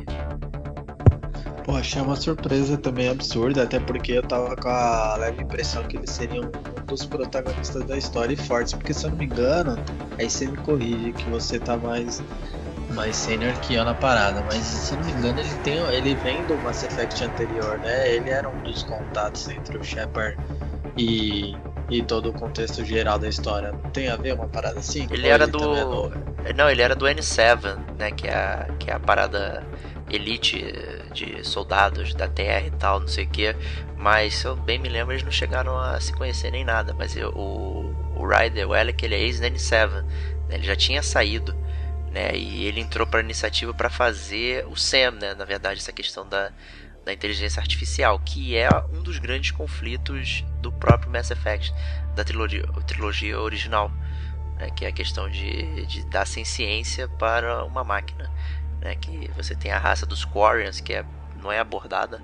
Pô, 1.65 1.77
achei 1.77 2.01
uma 2.03 2.15
surpresa 2.15 2.77
também 2.77 3.09
absurda, 3.09 3.63
até 3.63 3.81
porque 3.81 4.13
eu 4.13 4.23
tava 4.23 4.55
com 4.55 4.69
a 4.69 5.17
leve 5.17 5.43
impressão 5.43 5.83
que 5.85 5.97
eles 5.97 6.11
seriam 6.11 6.45
um 6.45 6.87
dos 6.87 7.07
protagonistas 7.07 7.83
da 7.85 7.97
história 7.97 8.35
e 8.35 8.37
fortes, 8.37 8.75
porque 8.75 8.93
se 8.93 9.07
eu 9.07 9.11
não 9.11 9.17
me 9.17 9.25
engano, 9.25 9.79
aí 10.19 10.29
você 10.29 10.47
me 10.47 10.59
corrige 10.59 11.13
que 11.13 11.29
você 11.31 11.59
tá 11.59 11.77
mais 11.77 12.23
mais 12.91 13.17
senior 13.17 13.55
que 13.55 13.75
eu 13.75 13.85
na 13.85 13.95
parada, 13.95 14.43
mas 14.43 14.63
se 14.63 14.93
eu 14.93 14.99
não 14.99 15.07
me 15.07 15.13
engano 15.13 15.41
ele 15.41 15.55
tem 15.65 15.79
ele 15.89 16.15
vem 16.15 16.45
do 16.45 16.57
Mass 16.59 16.83
Effect 16.83 17.25
anterior, 17.25 17.79
né? 17.79 18.13
Ele 18.13 18.29
era 18.29 18.49
um 18.49 18.59
dos 18.59 18.83
contatos 18.83 19.49
entre 19.49 19.79
o 19.79 19.83
Shepard 19.83 20.37
e 20.99 21.57
e 21.91 22.03
todo 22.03 22.31
o 22.31 22.33
contexto 22.33 22.85
geral 22.85 23.19
da 23.19 23.29
história. 23.29 23.73
Não 23.73 23.91
tem 23.91 24.09
a 24.09 24.17
ver 24.17 24.35
uma 24.35 24.47
parada 24.47 24.79
assim? 24.79 25.07
Ele 25.11 25.29
era 25.29 25.45
ele 25.45 25.53
do 25.53 26.11
Não, 26.57 26.71
ele 26.71 26.83
era 26.83 26.95
do 26.95 27.07
N7, 27.07 27.77
né, 27.99 28.11
que 28.11 28.27
é 28.27 28.35
a, 28.35 28.67
que 28.79 28.91
é 28.91 28.95
a 28.95 28.99
parada 28.99 29.63
elite 30.11 30.65
de 31.13 31.45
soldados 31.45 32.15
da 32.15 32.29
Terra 32.29 32.67
e 32.67 32.71
tal, 32.73 33.01
não 33.01 33.09
sei 33.09 33.25
o 33.25 33.29
que. 33.29 33.57
Mas 33.97 34.35
se 34.35 34.47
eu 34.47 34.57
bem 34.57 34.79
me 34.79 34.89
lembro, 34.89 35.13
eles 35.13 35.25
não 35.25 35.31
chegaram 35.31 35.79
a 35.79 35.99
se 36.01 36.13
conhecer 36.13 36.51
nem 36.51 36.65
nada. 36.65 36.95
Mas 36.95 37.17
eu, 37.17 37.31
o, 37.31 37.95
o 38.17 38.27
Ryder, 38.27 38.69
o 38.69 38.75
Alec, 38.75 39.05
ele 39.05 39.15
é 39.15 39.21
ex-N7. 39.21 39.91
Né? 39.91 40.05
Ele 40.51 40.65
já 40.65 40.77
tinha 40.77 41.03
saído 41.03 41.55
né? 42.15 42.35
E 42.37 42.65
ele 42.65 42.81
entrou 42.81 43.05
para 43.07 43.19
a 43.19 43.23
iniciativa 43.23 43.75
para 43.75 43.91
fazer 43.91 44.65
o 44.69 44.77
Sam, 44.77 45.11
né? 45.21 45.35
Na 45.35 45.45
verdade, 45.45 45.81
essa 45.81 45.93
questão 45.93 46.27
da, 46.27 46.53
da 47.05 47.13
inteligência 47.13 47.61
artificial, 47.61 48.21
que 48.21 48.57
é 48.57 48.69
um 48.93 49.03
dos 49.03 49.19
grandes 49.19 49.51
conflitos 49.51 50.45
do 50.63 50.71
próprio 50.71 51.11
Mass 51.11 51.33
Effect, 51.33 51.75
da 52.15 52.23
trilogia, 52.23 52.63
trilogia 52.87 53.41
original, 53.41 53.91
né? 54.57 54.71
que 54.71 54.85
é 54.85 54.89
a 54.89 54.93
questão 54.93 55.29
de, 55.29 55.85
de 55.87 56.07
dar 56.07 56.25
ciência 56.25 57.09
para 57.09 57.65
uma 57.65 57.83
máquina. 57.83 58.31
Né? 58.85 58.95
Que 58.95 59.29
você 59.35 59.57
tem 59.57 59.73
a 59.73 59.79
raça 59.79 60.07
dos 60.07 60.25
Quarians, 60.25 60.81
que 60.81 60.93
é, 60.93 61.05
não 61.43 61.51
é 61.51 61.59
abordada 61.59 62.23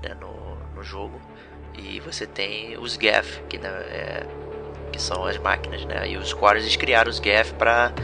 né? 0.00 0.14
no, 0.20 0.56
no 0.76 0.84
jogo, 0.84 1.20
e 1.74 1.98
você 1.98 2.26
tem 2.26 2.78
os 2.78 2.92
Geth, 2.92 3.42
que, 3.48 3.58
né, 3.58 3.68
é, 3.68 4.26
que 4.92 5.00
são 5.00 5.24
as 5.24 5.38
máquinas, 5.38 5.84
né? 5.86 6.06
E 6.06 6.18
os 6.18 6.34
Quarians 6.34 6.76
criaram 6.76 7.10
os 7.10 7.16
Geth 7.16 7.54
para 7.56 7.94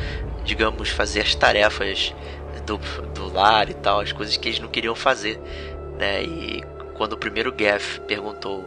digamos, 0.48 0.89
fazer 0.89 1.20
as 1.20 1.35
tarefas 1.35 2.14
do, 2.64 2.78
do 3.12 3.30
lar 3.30 3.68
e 3.68 3.74
tal, 3.74 4.01
as 4.01 4.12
coisas 4.12 4.36
que 4.39 4.48
eles 4.48 4.59
não 4.59 4.68
queriam 4.68 4.94
fazer, 4.94 5.39
né? 5.98 6.22
E 6.22 6.64
quando 6.97 7.12
o 7.12 7.18
primeiro 7.18 7.55
Geth 7.56 8.01
perguntou, 8.06 8.62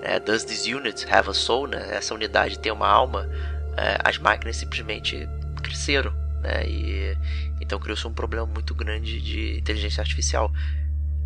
né, 0.00 0.20
Does 0.20 0.44
this 0.44 0.66
unit 0.66 1.04
have 1.12 1.28
a 1.28 1.34
soul? 1.34 1.66
Né? 1.66 1.88
Essa 1.90 2.14
unidade 2.14 2.58
tem 2.58 2.70
uma 2.70 2.88
alma? 2.88 3.28
É, 3.76 3.98
as 4.04 4.16
máquinas 4.18 4.56
simplesmente 4.56 5.28
cresceram, 5.60 6.12
né? 6.40 6.64
E 6.66 7.16
então 7.60 7.78
criou-se 7.78 8.06
um 8.06 8.14
problema 8.14 8.46
muito 8.46 8.74
grande 8.74 9.20
de 9.20 9.58
inteligência 9.58 10.00
artificial, 10.00 10.52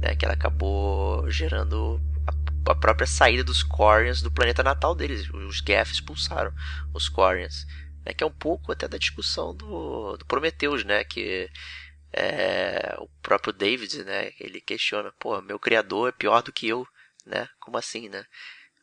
né? 0.01 0.15
Que 0.15 0.25
ela 0.25 0.35
acabou 0.35 1.29
gerando 1.31 2.01
a, 2.27 2.71
a 2.73 2.75
própria 2.75 3.07
saída 3.07 3.45
dos 3.45 3.63
Quarians 3.63 4.23
do 4.23 4.31
planeta 4.31 4.63
natal 4.63 4.95
deles. 4.95 5.29
Os 5.31 5.59
Geth 5.59 5.91
expulsaram 5.93 6.53
os 6.93 7.09
Quarians 7.09 7.67
né, 8.09 8.15
que 8.15 8.25
é 8.25 8.27
um 8.27 8.33
pouco 8.33 8.73
até 8.73 8.89
da 8.89 8.97
discussão 8.97 9.55
do, 9.55 10.17
do 10.17 10.25
Prometheus, 10.25 10.83
né, 10.83 11.05
que 11.05 11.51
é, 12.11 12.97
o 12.99 13.09
próprio 13.23 13.53
David, 13.53 14.03
né, 14.05 14.33
ele 14.41 14.63
questiona, 14.63 15.13
pô, 15.19 15.41
meu 15.43 15.59
criador 15.59 16.09
é 16.09 16.13
pior 16.13 16.43
do 16.43 16.53
que 16.53 16.67
eu, 16.67 16.89
né, 17.27 17.49
como 17.61 17.77
assim, 17.77 18.09
né, 18.09 18.25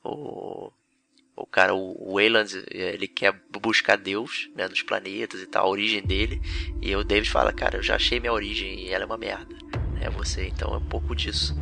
o, 0.04 0.72
o 1.36 1.46
cara, 1.46 1.74
o 1.76 2.14
Wayland, 2.16 2.64
ele 2.72 3.08
quer 3.08 3.34
buscar 3.50 3.98
Deus, 3.98 4.50
né, 4.56 4.68
nos 4.68 4.82
planetas 4.82 5.42
e 5.42 5.46
tal, 5.46 5.66
a 5.66 5.70
origem 5.70 6.02
dele, 6.02 6.42
e 6.82 6.96
o 6.96 7.04
David 7.04 7.30
fala, 7.30 7.52
cara, 7.52 7.78
eu 7.78 7.84
já 7.84 7.96
achei 7.96 8.20
minha 8.20 8.32
origem 8.32 8.80
e 8.80 8.90
ela 8.90 9.04
é 9.04 9.06
uma 9.06 9.18
merda, 9.18 9.54
né, 9.94 10.10
você, 10.10 10.48
então 10.48 10.74
é 10.74 10.78
um 10.78 10.86
pouco 10.86 11.14
disso, 11.14 11.54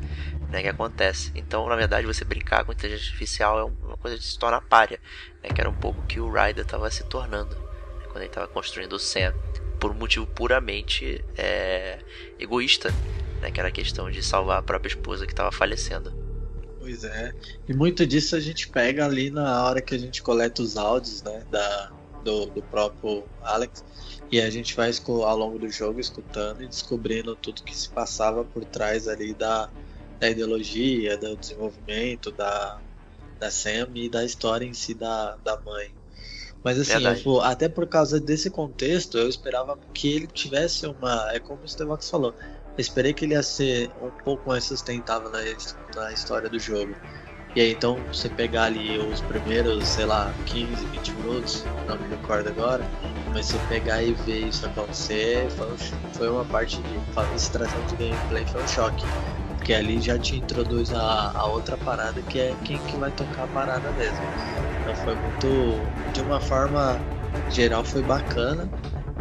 né, 0.49 0.61
que 0.61 0.67
acontece. 0.67 1.31
Então, 1.33 1.67
na 1.67 1.75
verdade, 1.75 2.05
você 2.05 2.23
brincar 2.23 2.63
com 2.63 2.71
inteligência 2.71 3.07
artificial 3.07 3.59
é 3.59 3.63
uma 3.63 3.97
coisa 3.97 4.17
de 4.17 4.23
se 4.23 4.37
tornar 4.37 4.61
párea, 4.61 4.99
né, 5.41 5.49
que 5.49 5.59
era 5.59 5.69
um 5.69 5.75
pouco 5.75 6.05
que 6.05 6.19
o 6.19 6.31
Ryder 6.31 6.63
estava 6.63 6.89
se 6.91 7.03
tornando 7.05 7.55
né, 7.55 8.05
quando 8.05 8.17
ele 8.17 8.25
estava 8.25 8.47
construindo 8.47 8.93
o 8.93 8.99
Sam, 8.99 9.33
por 9.79 9.89
um 9.89 9.95
motivo 9.95 10.27
puramente 10.27 11.25
é, 11.35 11.99
egoísta, 12.39 12.93
né, 13.41 13.49
que 13.49 13.59
era 13.59 13.69
a 13.69 13.71
questão 13.71 14.11
de 14.11 14.21
salvar 14.21 14.59
a 14.59 14.63
própria 14.63 14.89
esposa 14.89 15.25
que 15.25 15.33
estava 15.33 15.51
falecendo. 15.51 16.22
Pois 16.83 17.05
é, 17.05 17.33
e 17.65 17.73
muito 17.73 18.05
disso 18.05 18.35
a 18.35 18.41
gente 18.41 18.67
pega 18.67 19.05
ali 19.05 19.29
na 19.29 19.63
hora 19.63 19.81
que 19.81 19.95
a 19.95 19.97
gente 19.97 20.21
coleta 20.21 20.61
os 20.61 20.75
áudios, 20.75 21.23
né, 21.23 21.41
da, 21.49 21.93
do, 22.25 22.47
do 22.47 22.61
próprio 22.61 23.23
Alex, 23.41 23.85
e 24.29 24.41
a 24.41 24.49
gente 24.49 24.75
vai 24.75 24.91
ao 25.07 25.37
longo 25.37 25.57
do 25.57 25.69
jogo 25.69 26.01
escutando 26.01 26.61
e 26.61 26.67
descobrindo 26.67 27.37
tudo 27.37 27.63
que 27.63 27.73
se 27.73 27.87
passava 27.87 28.43
por 28.43 28.65
trás 28.65 29.07
ali 29.07 29.33
da, 29.33 29.69
da 30.19 30.29
ideologia, 30.29 31.17
do 31.17 31.37
desenvolvimento 31.37 32.33
da, 32.33 32.81
da 33.39 33.49
Sam 33.49 33.87
e 33.95 34.09
da 34.09 34.25
história 34.25 34.65
em 34.65 34.73
si 34.73 34.93
da, 34.93 35.37
da 35.37 35.57
mãe. 35.61 35.89
Mas 36.61 36.77
assim, 36.77 37.05
até 37.43 37.69
por 37.69 37.87
causa 37.87 38.19
desse 38.19 38.49
contexto, 38.49 39.17
eu 39.17 39.29
esperava 39.29 39.79
que 39.93 40.13
ele 40.13 40.27
tivesse 40.27 40.85
uma. 40.85 41.31
É 41.31 41.39
como 41.39 41.63
o 41.63 41.67
Stevox 41.67 42.09
falou. 42.09 42.35
Eu 42.75 42.81
esperei 42.81 43.13
que 43.13 43.25
ele 43.25 43.33
ia 43.33 43.43
ser 43.43 43.91
um 44.01 44.09
pouco 44.23 44.49
mais 44.49 44.63
sustentável 44.63 45.29
na, 45.29 45.39
na 45.95 46.11
história 46.11 46.49
do 46.49 46.59
jogo. 46.59 46.95
E 47.55 47.61
aí 47.61 47.71
então 47.71 47.99
você 48.11 48.27
pegar 48.29 48.63
ali 48.63 48.97
os 48.97 49.21
primeiros, 49.21 49.87
sei 49.87 50.05
lá, 50.05 50.33
15, 50.47 50.85
20 50.85 51.11
minutos, 51.11 51.63
não 51.87 51.97
me 51.99 52.07
recordo 52.09 52.49
agora, 52.49 52.83
mas 53.31 53.45
você 53.45 53.59
pegar 53.69 54.01
e 54.01 54.13
ver 54.13 54.47
isso 54.47 54.65
acontecer, 54.65 55.47
foi, 55.51 55.67
foi 56.13 56.29
uma 56.29 56.45
parte 56.45 56.77
de 56.77 57.35
extração 57.35 57.79
de 57.85 57.95
gameplay, 57.95 58.43
foi 58.45 58.63
um 58.63 58.67
choque. 58.67 59.03
Porque 59.55 59.73
ali 59.73 60.01
já 60.01 60.17
te 60.17 60.35
introduz 60.37 60.91
a, 60.93 61.31
a 61.35 61.45
outra 61.45 61.77
parada 61.77 62.21
que 62.23 62.39
é 62.39 62.55
quem 62.65 62.77
que 62.79 62.97
vai 62.97 63.11
tocar 63.11 63.43
a 63.43 63.47
parada 63.47 63.91
mesmo. 63.91 64.17
Então 64.81 64.95
foi 64.95 65.15
muito. 65.15 66.11
De 66.11 66.21
uma 66.21 66.39
forma 66.41 66.99
geral 67.49 67.83
foi 67.83 68.01
bacana. 68.01 68.67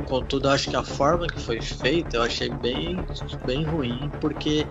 Contudo, 0.07 0.49
acho 0.49 0.69
que 0.69 0.77
a 0.77 0.83
forma 0.83 1.27
que 1.27 1.41
foi 1.41 1.61
feita 1.61 2.17
eu 2.17 2.23
achei 2.23 2.49
bem, 2.49 3.05
bem 3.45 3.65
ruim, 3.65 4.11
porque 4.21 4.67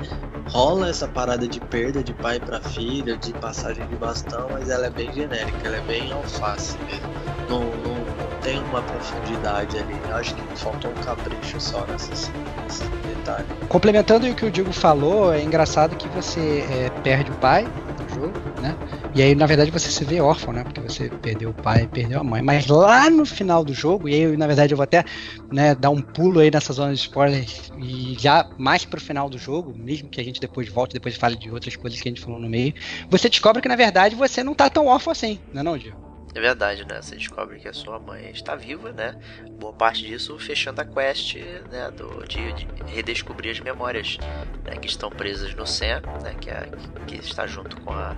rola 0.47 0.89
essa 0.89 1.07
parada 1.07 1.47
de 1.47 1.59
perda 1.59 2.03
de 2.03 2.13
pai 2.13 2.39
para 2.39 2.61
filha, 2.61 3.17
de 3.17 3.33
passagem 3.33 3.87
de 3.87 3.95
bastão, 3.95 4.49
mas 4.51 4.69
ela 4.69 4.87
é 4.87 4.89
bem 4.89 5.11
genérica, 5.11 5.67
ela 5.67 5.77
é 5.77 5.81
bem 5.81 6.11
alface 6.11 6.77
mesmo. 6.79 7.11
Não, 7.49 7.61
não, 7.61 8.01
tem 8.41 8.59
uma 8.59 8.81
profundidade 8.81 9.77
ali. 9.77 9.97
Eu 10.07 10.15
acho 10.15 10.35
que 10.35 10.59
faltou 10.59 10.91
um 10.91 10.95
capricho 10.95 11.59
só 11.59 11.85
nesse, 11.87 12.31
nesse 12.63 12.83
detalhe. 13.07 13.45
Complementando 13.69 14.27
o 14.27 14.35
que 14.35 14.45
o 14.45 14.51
Diego 14.51 14.71
falou, 14.71 15.33
é 15.33 15.41
engraçado 15.41 15.95
que 15.95 16.07
você 16.09 16.65
é, 16.69 16.89
perde 17.01 17.31
o 17.31 17.35
pai 17.35 17.67
jogo, 18.11 18.35
né? 18.59 18.75
E 19.13 19.21
aí, 19.21 19.33
na 19.33 19.45
verdade, 19.45 19.71
você 19.71 19.89
se 19.89 20.03
vê 20.03 20.21
órfão, 20.21 20.53
né? 20.53 20.63
Porque 20.63 20.81
você 20.81 21.09
perdeu 21.21 21.49
o 21.49 21.53
pai, 21.53 21.87
perdeu 21.87 22.19
a 22.19 22.23
mãe. 22.23 22.41
Mas 22.41 22.67
lá 22.67 23.09
no 23.09 23.25
final 23.25 23.63
do 23.63 23.73
jogo, 23.73 24.07
e 24.09 24.13
aí, 24.13 24.37
na 24.37 24.47
verdade, 24.47 24.73
eu 24.73 24.77
vou 24.77 24.83
até 24.83 25.03
né, 25.51 25.73
dar 25.75 25.89
um 25.89 26.01
pulo 26.01 26.39
aí 26.39 26.51
nessa 26.51 26.73
zona 26.73 26.93
de 26.93 26.99
spoiler 26.99 27.45
e 27.77 28.15
já 28.19 28.45
mais 28.57 28.85
pro 28.85 28.99
final 28.99 29.29
do 29.29 29.37
jogo, 29.37 29.73
mesmo 29.75 30.09
que 30.09 30.19
a 30.19 30.23
gente 30.23 30.39
depois 30.39 30.69
volte, 30.69 30.93
depois 30.93 31.15
fale 31.15 31.35
de 31.35 31.49
outras 31.51 31.75
coisas 31.75 31.99
que 31.99 32.07
a 32.07 32.11
gente 32.11 32.21
falou 32.21 32.39
no 32.39 32.49
meio, 32.49 32.73
você 33.09 33.29
descobre 33.29 33.61
que, 33.61 33.69
na 33.69 33.75
verdade, 33.75 34.15
você 34.15 34.43
não 34.43 34.53
tá 34.53 34.69
tão 34.69 34.87
órfão 34.87 35.11
assim, 35.11 35.39
não 35.53 35.61
é 35.61 35.63
não, 35.63 35.77
Diego? 35.77 36.10
É 36.33 36.39
verdade, 36.39 36.85
né? 36.87 37.01
Você 37.01 37.15
descobre 37.15 37.59
que 37.59 37.67
a 37.67 37.73
sua 37.73 37.99
mãe 37.99 38.31
está 38.31 38.55
viva, 38.55 38.91
né? 38.91 39.19
Boa 39.59 39.73
parte 39.73 40.05
disso 40.05 40.39
fechando 40.39 40.79
a 40.79 40.85
quest, 40.85 41.35
né? 41.69 41.91
Do, 41.91 42.25
de, 42.25 42.53
de 42.53 42.67
redescobrir 42.87 43.51
as 43.51 43.59
memórias 43.59 44.17
né? 44.63 44.77
que 44.77 44.87
estão 44.87 45.09
presas 45.09 45.53
no 45.53 45.67
Sam, 45.67 46.01
né? 46.23 46.33
Que, 46.39 46.49
é, 46.49 46.69
que 47.05 47.15
está 47.15 47.45
junto 47.45 47.79
com 47.81 47.91
a, 47.91 48.15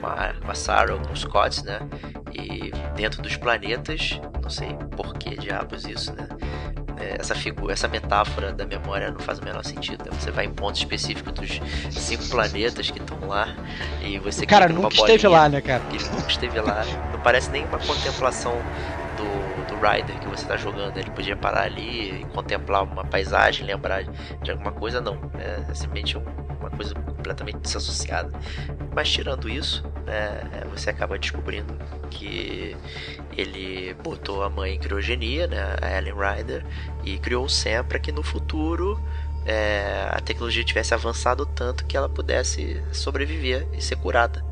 com 0.00 0.06
a, 0.06 0.32
com 0.32 0.50
a 0.50 0.54
Sarah, 0.54 0.98
com 0.98 1.12
os 1.12 1.20
Scott, 1.20 1.64
né? 1.64 1.78
E 2.34 2.72
dentro 2.96 3.22
dos 3.22 3.36
planetas, 3.36 4.20
não 4.42 4.50
sei 4.50 4.74
por 4.96 5.14
que 5.14 5.36
diabos 5.36 5.84
isso, 5.84 6.12
né? 6.14 6.28
Essa 6.98 7.34
figura, 7.34 7.72
essa 7.72 7.88
metáfora 7.88 8.52
da 8.52 8.64
memória 8.66 9.10
não 9.10 9.20
faz 9.20 9.38
o 9.38 9.44
menor 9.44 9.64
sentido. 9.64 10.04
Né? 10.04 10.10
Você 10.18 10.30
vai 10.30 10.46
em 10.46 10.50
pontos 10.50 10.80
específicos 10.80 11.32
dos 11.32 11.60
cinco 11.90 12.26
planetas 12.28 12.90
que 12.90 12.98
estão 12.98 13.28
lá 13.28 13.54
e 14.02 14.18
você 14.18 14.46
cara 14.46 14.68
nunca 14.68 14.94
esteve 14.94 15.28
lá, 15.28 15.48
né, 15.48 15.60
cara? 15.60 15.82
Que 15.90 16.02
nunca 16.10 16.30
esteve 16.30 16.60
lá. 16.60 16.84
Não 17.12 17.20
parece 17.20 17.50
nenhuma 17.50 17.78
contemplação 17.78 18.54
do, 19.16 19.55
Rider 19.80 20.18
que 20.18 20.26
você 20.26 20.42
está 20.42 20.56
jogando. 20.56 20.96
Ele 20.96 21.10
podia 21.10 21.36
parar 21.36 21.64
ali 21.64 22.20
e 22.20 22.24
contemplar 22.26 22.82
uma 22.82 23.04
paisagem, 23.04 23.66
lembrar 23.66 24.04
de 24.04 24.50
alguma 24.50 24.72
coisa, 24.72 25.00
não. 25.00 25.18
É 25.38 25.74
simplesmente 25.74 26.16
uma 26.16 26.70
coisa 26.70 26.94
completamente 26.94 27.58
desassociada. 27.58 28.30
Mas 28.94 29.10
tirando 29.10 29.48
isso, 29.48 29.84
né, 30.04 30.40
você 30.70 30.90
acaba 30.90 31.18
descobrindo 31.18 31.76
que 32.10 32.76
ele 33.36 33.94
botou 34.02 34.42
a 34.42 34.50
mãe 34.50 34.74
em 34.74 34.78
criogenia, 34.78 35.46
né, 35.46 35.76
a 35.80 35.98
Ellen 35.98 36.14
Ryder, 36.14 36.64
e 37.04 37.18
criou 37.18 37.44
o 37.44 37.48
Sam 37.48 37.84
para 37.84 37.98
que 37.98 38.10
no 38.10 38.22
futuro 38.22 39.00
é, 39.44 40.08
a 40.10 40.20
tecnologia 40.20 40.64
tivesse 40.64 40.92
avançado 40.92 41.46
tanto 41.46 41.86
que 41.86 41.96
ela 41.96 42.08
pudesse 42.08 42.82
sobreviver 42.92 43.66
e 43.72 43.80
ser 43.80 43.96
curada. 43.96 44.44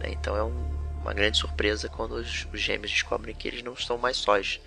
Né? 0.00 0.10
Então 0.10 0.36
é 0.36 0.42
um, 0.42 0.77
uma 1.08 1.14
grande 1.14 1.38
surpresa 1.38 1.88
quando 1.88 2.12
os, 2.12 2.46
os, 2.52 2.60
gêmeos 2.60 2.90
descobrem 2.90 3.34
que 3.34 3.48
eles 3.48 3.62
não 3.62 3.72
estão 3.72 3.96
mais 3.96 4.18
sós 4.18 4.60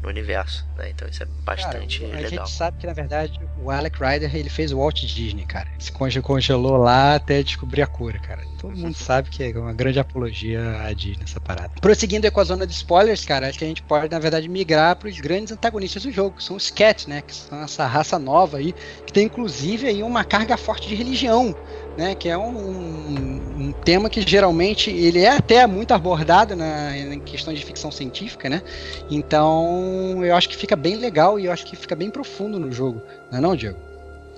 no 0.00 0.08
universo, 0.08 0.64
né? 0.76 0.90
Então 0.90 1.08
isso 1.08 1.24
é 1.24 1.26
bastante 1.44 2.02
cara, 2.02 2.12
a 2.12 2.20
legal. 2.20 2.44
A 2.44 2.46
gente 2.46 2.56
sabe 2.56 2.78
que 2.78 2.86
na 2.86 2.92
verdade 2.92 3.40
o 3.60 3.68
Alec 3.68 3.98
Ryder 3.98 4.36
ele 4.36 4.48
fez 4.48 4.70
o 4.70 4.78
Walt 4.78 5.00
Disney, 5.00 5.44
cara. 5.44 5.68
Se 5.80 5.90
congelou 6.22 6.76
lá 6.76 7.16
até 7.16 7.42
descobrir 7.42 7.82
a 7.82 7.86
cura, 7.88 8.16
cara. 8.20 8.44
Todo 8.60 8.76
mundo 8.76 8.94
sabe 8.94 9.28
que 9.28 9.42
é 9.42 9.58
uma 9.58 9.72
grande 9.72 9.98
apologia 9.98 10.82
a 10.82 10.92
Disney 10.92 11.18
nessa 11.18 11.40
parada. 11.40 11.72
Prosseguindo 11.80 12.30
com 12.30 12.40
a 12.40 12.44
zona 12.44 12.64
de 12.64 12.72
spoilers, 12.72 13.24
cara, 13.24 13.48
acho 13.48 13.58
que 13.58 13.64
a 13.64 13.68
gente 13.68 13.82
pode 13.82 14.08
na 14.08 14.20
verdade 14.20 14.48
migrar 14.48 14.94
para 14.94 15.08
os 15.08 15.18
grandes 15.18 15.52
antagonistas 15.52 16.04
do 16.04 16.12
jogo, 16.12 16.36
que 16.36 16.44
são 16.44 16.54
os 16.54 16.70
Cat, 16.70 17.10
né? 17.10 17.22
Que 17.22 17.34
são 17.34 17.60
essa 17.60 17.84
raça 17.84 18.20
nova 18.20 18.58
aí, 18.58 18.72
que 19.04 19.12
tem 19.12 19.26
inclusive 19.26 19.88
aí 19.88 20.00
uma 20.04 20.22
carga 20.22 20.56
forte 20.56 20.86
de 20.86 20.94
religião 20.94 21.56
né, 21.98 22.14
que 22.14 22.28
é 22.28 22.38
um, 22.38 23.58
um, 23.58 23.72
tema 23.72 24.08
que 24.08 24.22
geralmente 24.22 24.88
ele 24.88 25.18
é 25.18 25.36
até 25.36 25.66
muito 25.66 25.92
abordado 25.92 26.54
na, 26.54 26.96
em 26.96 27.18
questão 27.18 27.52
de 27.52 27.64
ficção 27.64 27.90
científica, 27.90 28.48
né? 28.48 28.62
Então 29.10 30.24
eu 30.24 30.36
acho 30.36 30.48
que 30.48 30.56
fica 30.56 30.76
bem 30.76 30.94
legal 30.94 31.40
e 31.40 31.46
eu 31.46 31.52
acho 31.52 31.66
que 31.66 31.74
fica 31.74 31.96
bem 31.96 32.08
profundo 32.08 32.56
no 32.56 32.70
jogo, 32.70 33.02
não 33.32 33.38
é 33.38 33.40
não, 33.40 33.56
Diego? 33.56 33.76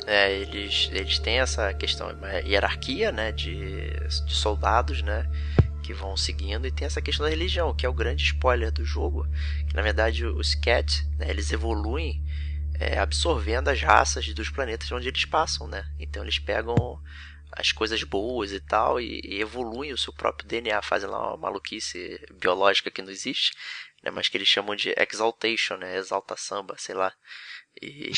É, 0.06 0.32
eles, 0.32 0.88
eles 0.90 1.18
têm 1.18 1.40
essa 1.40 1.74
questão, 1.74 2.10
uma 2.10 2.32
hierarquia, 2.38 3.12
né, 3.12 3.30
de, 3.30 3.90
de 4.24 4.34
soldados, 4.34 5.02
né, 5.02 5.26
que 5.82 5.92
vão 5.92 6.16
seguindo 6.16 6.66
e 6.66 6.70
tem 6.70 6.86
essa 6.86 7.02
questão 7.02 7.24
da 7.24 7.30
religião, 7.30 7.74
que 7.74 7.84
é 7.84 7.88
o 7.90 7.92
grande 7.92 8.24
spoiler 8.24 8.72
do 8.72 8.86
jogo, 8.86 9.28
que 9.68 9.76
na 9.76 9.82
verdade 9.82 10.24
os 10.24 10.54
Cat, 10.54 11.06
né, 11.18 11.28
eles 11.28 11.52
evoluem 11.52 12.22
é, 12.80 12.98
absorvendo 12.98 13.68
as 13.68 13.82
raças 13.82 14.32
dos 14.32 14.48
planetas 14.48 14.90
onde 14.90 15.08
eles 15.08 15.26
passam, 15.26 15.68
né? 15.68 15.84
Então 15.98 16.22
eles 16.22 16.38
pegam 16.38 16.98
as 17.52 17.72
coisas 17.72 18.02
boas 18.02 18.52
e 18.52 18.60
tal 18.60 19.00
e, 19.00 19.20
e 19.24 19.40
evoluem 19.40 19.92
o 19.92 19.98
seu 19.98 20.12
próprio 20.12 20.48
DNA, 20.48 20.80
fazem 20.82 21.08
lá 21.08 21.28
uma 21.28 21.36
maluquice 21.36 22.20
biológica 22.40 22.90
que 22.90 23.02
não 23.02 23.10
existe, 23.10 23.52
né? 24.02 24.10
Mas 24.10 24.28
que 24.28 24.36
eles 24.36 24.48
chamam 24.48 24.76
de 24.76 24.94
exaltation, 24.96 25.76
né? 25.76 25.96
Exalta 25.96 26.36
samba, 26.36 26.76
sei 26.78 26.94
lá. 26.94 27.12
E... 27.80 28.12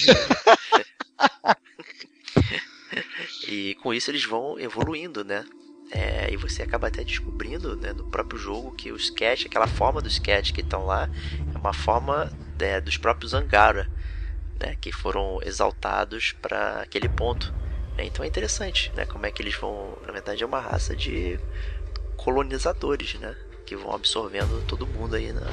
e 3.48 3.74
com 3.76 3.92
isso 3.92 4.10
eles 4.10 4.24
vão 4.24 4.58
evoluindo, 4.58 5.24
né? 5.24 5.44
É, 5.90 6.32
e 6.32 6.38
você 6.38 6.62
acaba 6.62 6.88
até 6.88 7.04
descobrindo 7.04 7.76
né, 7.76 7.92
no 7.92 8.10
próprio 8.10 8.38
jogo 8.38 8.74
que 8.74 8.90
o 8.90 8.96
sketch, 8.96 9.44
aquela 9.44 9.66
forma 9.66 10.00
do 10.00 10.08
sketch 10.08 10.52
que 10.52 10.62
estão 10.62 10.86
lá, 10.86 11.06
é 11.54 11.58
uma 11.58 11.74
forma 11.74 12.32
né, 12.58 12.80
dos 12.80 12.96
próprios 12.96 13.34
Angara, 13.34 13.90
né, 14.58 14.74
que 14.80 14.90
foram 14.90 15.38
exaltados 15.42 16.32
para 16.40 16.80
aquele 16.80 17.10
ponto. 17.10 17.52
Né? 17.96 18.04
Então 18.06 18.24
é 18.24 18.28
interessante 18.28 18.92
né, 18.94 19.04
como 19.06 19.26
é 19.26 19.30
que 19.30 19.42
eles 19.42 19.54
vão. 19.54 19.98
Na 20.06 20.12
verdade, 20.12 20.42
é 20.42 20.46
uma 20.46 20.60
raça 20.60 20.94
de 20.94 21.38
colonizadores 22.16 23.14
né, 23.14 23.36
que 23.66 23.76
vão 23.76 23.94
absorvendo 23.94 24.64
todo 24.66 24.86
mundo 24.86 25.16
aí 25.16 25.32
na, 25.32 25.46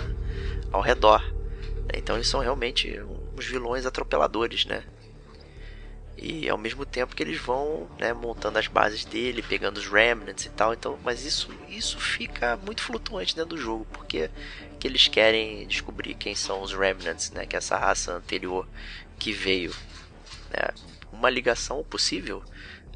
ao 0.71 0.81
redor. 0.81 1.21
Né? 1.21 1.93
Então 1.97 2.15
eles 2.15 2.27
são 2.27 2.39
realmente 2.39 2.99
uns 3.35 3.45
vilões 3.45 3.85
atropeladores, 3.85 4.65
né? 4.65 4.83
E 6.21 6.49
ao 6.49 6.57
mesmo 6.57 6.85
tempo 6.85 7.15
que 7.15 7.23
eles 7.23 7.39
vão 7.39 7.89
né, 7.97 8.11
montando 8.11 8.59
as 8.59 8.67
bases 8.67 9.05
dele, 9.05 9.41
pegando 9.41 9.77
os 9.77 9.87
remnants 9.87 10.45
e 10.45 10.49
tal. 10.49 10.73
Então, 10.73 10.99
mas 11.01 11.23
isso, 11.23 11.49
isso 11.69 11.97
fica 11.97 12.57
muito 12.57 12.81
flutuante 12.81 13.33
dentro 13.33 13.55
do 13.55 13.57
jogo, 13.57 13.87
porque 13.93 14.29
que 14.77 14.87
eles 14.87 15.07
querem 15.07 15.65
descobrir 15.65 16.15
quem 16.15 16.35
são 16.35 16.61
os 16.61 16.73
remnants, 16.73 17.31
né, 17.31 17.45
que 17.45 17.55
é 17.55 17.59
essa 17.59 17.77
raça 17.77 18.13
anterior 18.13 18.67
que 19.17 19.31
veio. 19.31 19.73
Né, 20.51 20.67
uma 21.11 21.29
ligação 21.29 21.83
possível 21.83 22.43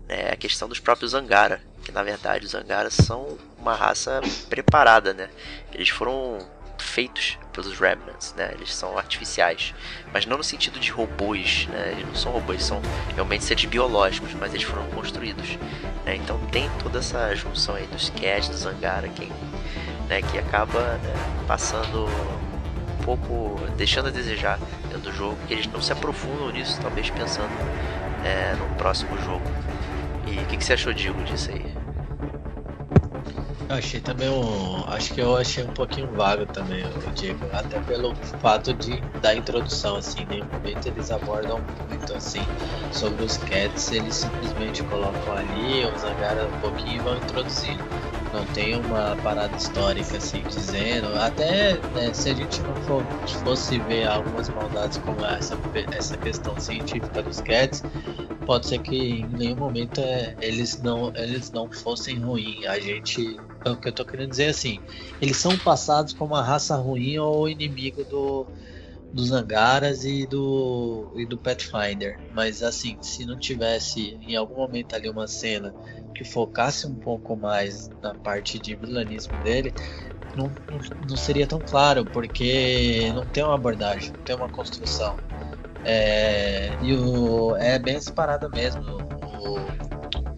né, 0.08 0.30
é 0.30 0.34
a 0.34 0.36
questão 0.36 0.68
dos 0.68 0.80
próprios 0.80 1.14
Angara, 1.14 1.62
que 1.84 1.92
na 1.92 2.04
verdade 2.04 2.46
os 2.46 2.56
Angaras 2.56 2.94
são 2.94 3.38
uma 3.58 3.76
raça 3.76 4.22
preparada, 4.50 5.14
né? 5.14 5.30
Eles 5.74 5.90
foram 5.90 6.40
feitos 6.78 7.38
pelos 7.52 7.80
Remnants, 7.80 8.34
né? 8.36 8.52
Eles 8.54 8.74
são 8.74 8.98
artificiais, 8.98 9.74
mas 10.12 10.26
não 10.26 10.38
no 10.38 10.44
sentido 10.44 10.80
de 10.80 10.92
robôs, 10.92 11.68
né? 11.68 11.92
Eles 11.94 12.06
não 12.06 12.16
são 12.16 12.32
robôs, 12.32 12.64
são 12.64 12.82
realmente 13.16 13.44
seres 13.44 13.66
biológicos, 13.66 14.34
mas 14.34 14.54
eles 14.54 14.66
foram 14.66 14.86
construídos, 14.92 15.58
né? 16.06 16.16
Então 16.16 16.40
tem 16.48 16.70
toda 16.82 17.00
essa 17.00 17.34
junção 17.36 17.76
aí 17.76 17.88
dos 17.88 18.10
Cat, 18.10 18.50
dos 18.50 18.66
Angara, 18.66 19.08
que, 19.10 19.26
né? 20.08 20.22
que 20.22 20.38
acaba 20.38 20.98
né? 20.98 21.14
passando 21.48 22.08
pouco, 23.04 23.60
deixando 23.78 24.08
a 24.08 24.12
desejar 24.12 24.60
dentro 24.90 25.12
do 25.12 25.14
jogo, 25.14 25.38
que 25.48 25.54
eles 25.54 25.68
não 25.68 25.82
se 25.82 25.92
aprofundam 25.92 26.50
nisso, 26.52 26.80
talvez 26.82 27.10
pensando 27.10 27.52
é, 28.24 28.56
no 28.56 28.76
próximo 28.76 29.18
jogo. 29.22 29.44
E 30.26 30.38
o 30.38 30.46
que, 30.46 30.58
que 30.58 30.64
você 30.64 30.74
achou, 30.74 30.94
Diego, 30.94 31.22
disso 31.24 31.52
aí? 31.52 31.83
Eu 33.70 33.76
achei 33.76 34.00
também 34.00 34.30
um. 34.30 34.84
Acho 34.88 35.14
que 35.14 35.22
eu 35.22 35.38
achei 35.38 35.64
um 35.64 35.74
pouquinho 35.74 36.08
vago 36.12 36.46
também, 36.46 36.84
o 36.86 37.12
Diego. 37.14 37.46
Até 37.54 37.80
pelo 37.82 38.14
fato 38.42 38.74
de 38.74 39.02
da 39.22 39.34
introdução, 39.34 39.96
assim, 39.98 40.26
nenhum 40.30 40.46
momento 40.46 40.86
eles 40.88 41.10
abordam 41.10 41.62
muito 41.88 42.14
assim 42.14 42.42
sobre 42.92 43.24
os 43.24 43.38
cats, 43.38 43.92
eles 43.92 44.16
simplesmente 44.16 44.84
colocam 44.84 45.34
ali, 45.34 45.86
os 45.86 46.04
agarram 46.04 46.48
um 46.48 46.60
pouquinho 46.60 46.98
e 46.98 47.00
vão 47.00 47.18
introduzindo. 47.18 47.84
Não 48.34 48.46
tem 48.48 48.76
uma 48.76 49.16
parada 49.24 49.56
histórica 49.56 50.18
assim 50.18 50.42
dizendo. 50.50 51.08
Até 51.20 51.74
né, 51.94 52.12
se 52.14 52.30
a 52.30 52.34
gente 52.34 52.62
não 52.64 52.76
for, 52.84 53.04
fosse 53.44 53.78
ver 53.80 54.08
algumas 54.08 54.50
maldades 54.50 54.98
como 54.98 55.24
essa, 55.24 55.56
essa 55.92 56.18
questão 56.18 56.60
científica 56.60 57.22
dos 57.22 57.40
cats, 57.42 57.84
pode 58.46 58.68
ser 58.68 58.80
que 58.80 58.96
em 59.22 59.28
nenhum 59.28 59.58
momento 59.58 60.02
é, 60.02 60.36
eles 60.42 60.82
não 60.82 61.12
eles 61.16 61.52
não 61.52 61.72
fossem 61.72 62.20
ruins. 62.20 62.66
A 62.66 62.80
gente 62.80 63.38
o 63.66 63.78
que 63.78 63.90
eu 63.90 63.94
tô 63.94 64.06
querendo 64.06 64.30
dizer 64.30 64.46
é 64.46 64.50
assim, 64.50 64.80
eles 65.22 65.38
são 65.38 65.58
passados 65.58 66.14
como 66.14 66.34
uma 66.34 66.44
raça 66.44 66.76
ruim 66.76 67.18
ou 67.18 67.48
inimigo 67.48 68.04
do 68.06 68.46
dos 69.12 69.32
Angaras 69.32 70.04
e 70.06 70.26
do 70.26 71.14
e 71.16 71.26
do 71.26 71.38
Pathfinder, 71.38 72.20
mas 72.34 72.64
assim, 72.64 72.98
se 73.00 73.26
não 73.26 73.38
tivesse 73.38 74.18
em 74.28 74.36
algum 74.36 74.56
momento 74.56 74.96
ali 74.96 75.08
uma 75.08 75.28
cena 75.28 75.74
que 76.16 76.24
focasse 76.24 76.88
um 76.88 76.96
pouco 76.96 77.36
mais 77.36 77.90
na 78.02 78.16
parte 78.16 78.58
de 78.58 78.76
vilanismo 78.76 79.38
dele, 79.44 79.72
não, 80.36 80.52
não 81.08 81.16
seria 81.16 81.46
tão 81.46 81.60
claro, 81.60 82.06
porque 82.06 83.12
não 83.14 83.26
tem 83.26 83.44
uma 83.44 83.56
abordagem, 83.56 84.12
não 84.12 84.24
tem 84.24 84.36
uma 84.36 84.50
construção. 84.50 85.16
É, 85.86 86.72
e 86.82 86.96
o, 86.96 87.56
é 87.58 87.78
bem 87.78 87.96
essa 87.96 88.12
parada 88.12 88.50
mesmo. 88.50 88.82
O, 88.82 89.93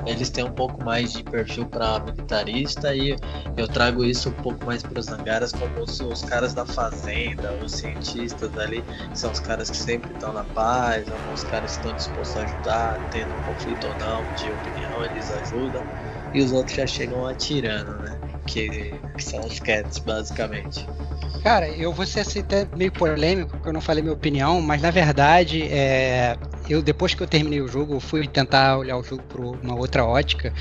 eles 0.05 0.29
têm 0.29 0.43
um 0.43 0.51
pouco 0.51 0.83
mais 0.83 1.13
de 1.13 1.23
perfil 1.23 1.65
para 1.65 1.99
militarista 1.99 2.95
e 2.95 3.15
eu 3.57 3.67
trago 3.67 4.03
isso 4.03 4.29
um 4.29 4.33
pouco 4.33 4.65
mais 4.65 4.83
para 4.83 4.99
os 4.99 5.07
Angaras 5.09 5.51
como 5.51 5.81
os, 5.81 5.99
os, 5.99 6.21
caras 6.21 6.53
da 6.53 6.65
fazenda, 6.65 7.53
os 7.63 7.71
cientistas 7.71 8.57
ali, 8.57 8.83
são 9.13 9.31
os 9.31 9.39
caras 9.39 9.69
que 9.69 9.77
sempre 9.77 10.11
estão 10.13 10.33
na 10.33 10.43
paz, 10.43 11.09
alguns 11.11 11.43
caras 11.43 11.71
que 11.71 11.77
estão 11.77 11.93
dispostos 11.93 12.37
a 12.37 12.41
ajudar, 12.41 12.99
tendo 13.09 13.33
um 13.33 13.41
conflito 13.43 13.87
ou 13.87 13.95
não 13.95 14.25
de 14.33 14.51
opinião, 14.51 15.03
eles 15.03 15.31
ajudam, 15.31 15.87
e 16.33 16.41
os 16.41 16.51
outros 16.51 16.75
já 16.75 16.85
chegam 16.85 17.25
atirando, 17.25 17.97
né? 17.99 18.19
Que, 18.45 18.93
que 19.15 19.23
são 19.23 19.39
os 19.41 19.59
cats, 19.59 19.99
basicamente. 19.99 20.85
Cara, 21.41 21.67
eu 21.69 21.93
vou 21.93 22.05
ser 22.05 22.21
assim, 22.21 22.39
até 22.39 22.67
meio 22.75 22.91
polêmico, 22.91 23.51
porque 23.51 23.69
eu 23.69 23.73
não 23.73 23.81
falei 23.81 24.01
minha 24.01 24.13
opinião, 24.13 24.61
mas 24.61 24.81
na 24.81 24.91
verdade, 24.91 25.63
é, 25.63 26.35
eu 26.69 26.81
depois 26.81 27.13
que 27.13 27.21
eu 27.21 27.27
terminei 27.27 27.61
o 27.61 27.67
jogo, 27.67 27.99
fui 27.99 28.27
tentar 28.27 28.77
olhar 28.77 28.97
o 28.97 29.03
jogo 29.03 29.23
por 29.23 29.41
uma 29.41 29.75
outra 29.75 30.05
ótica, 30.05 30.53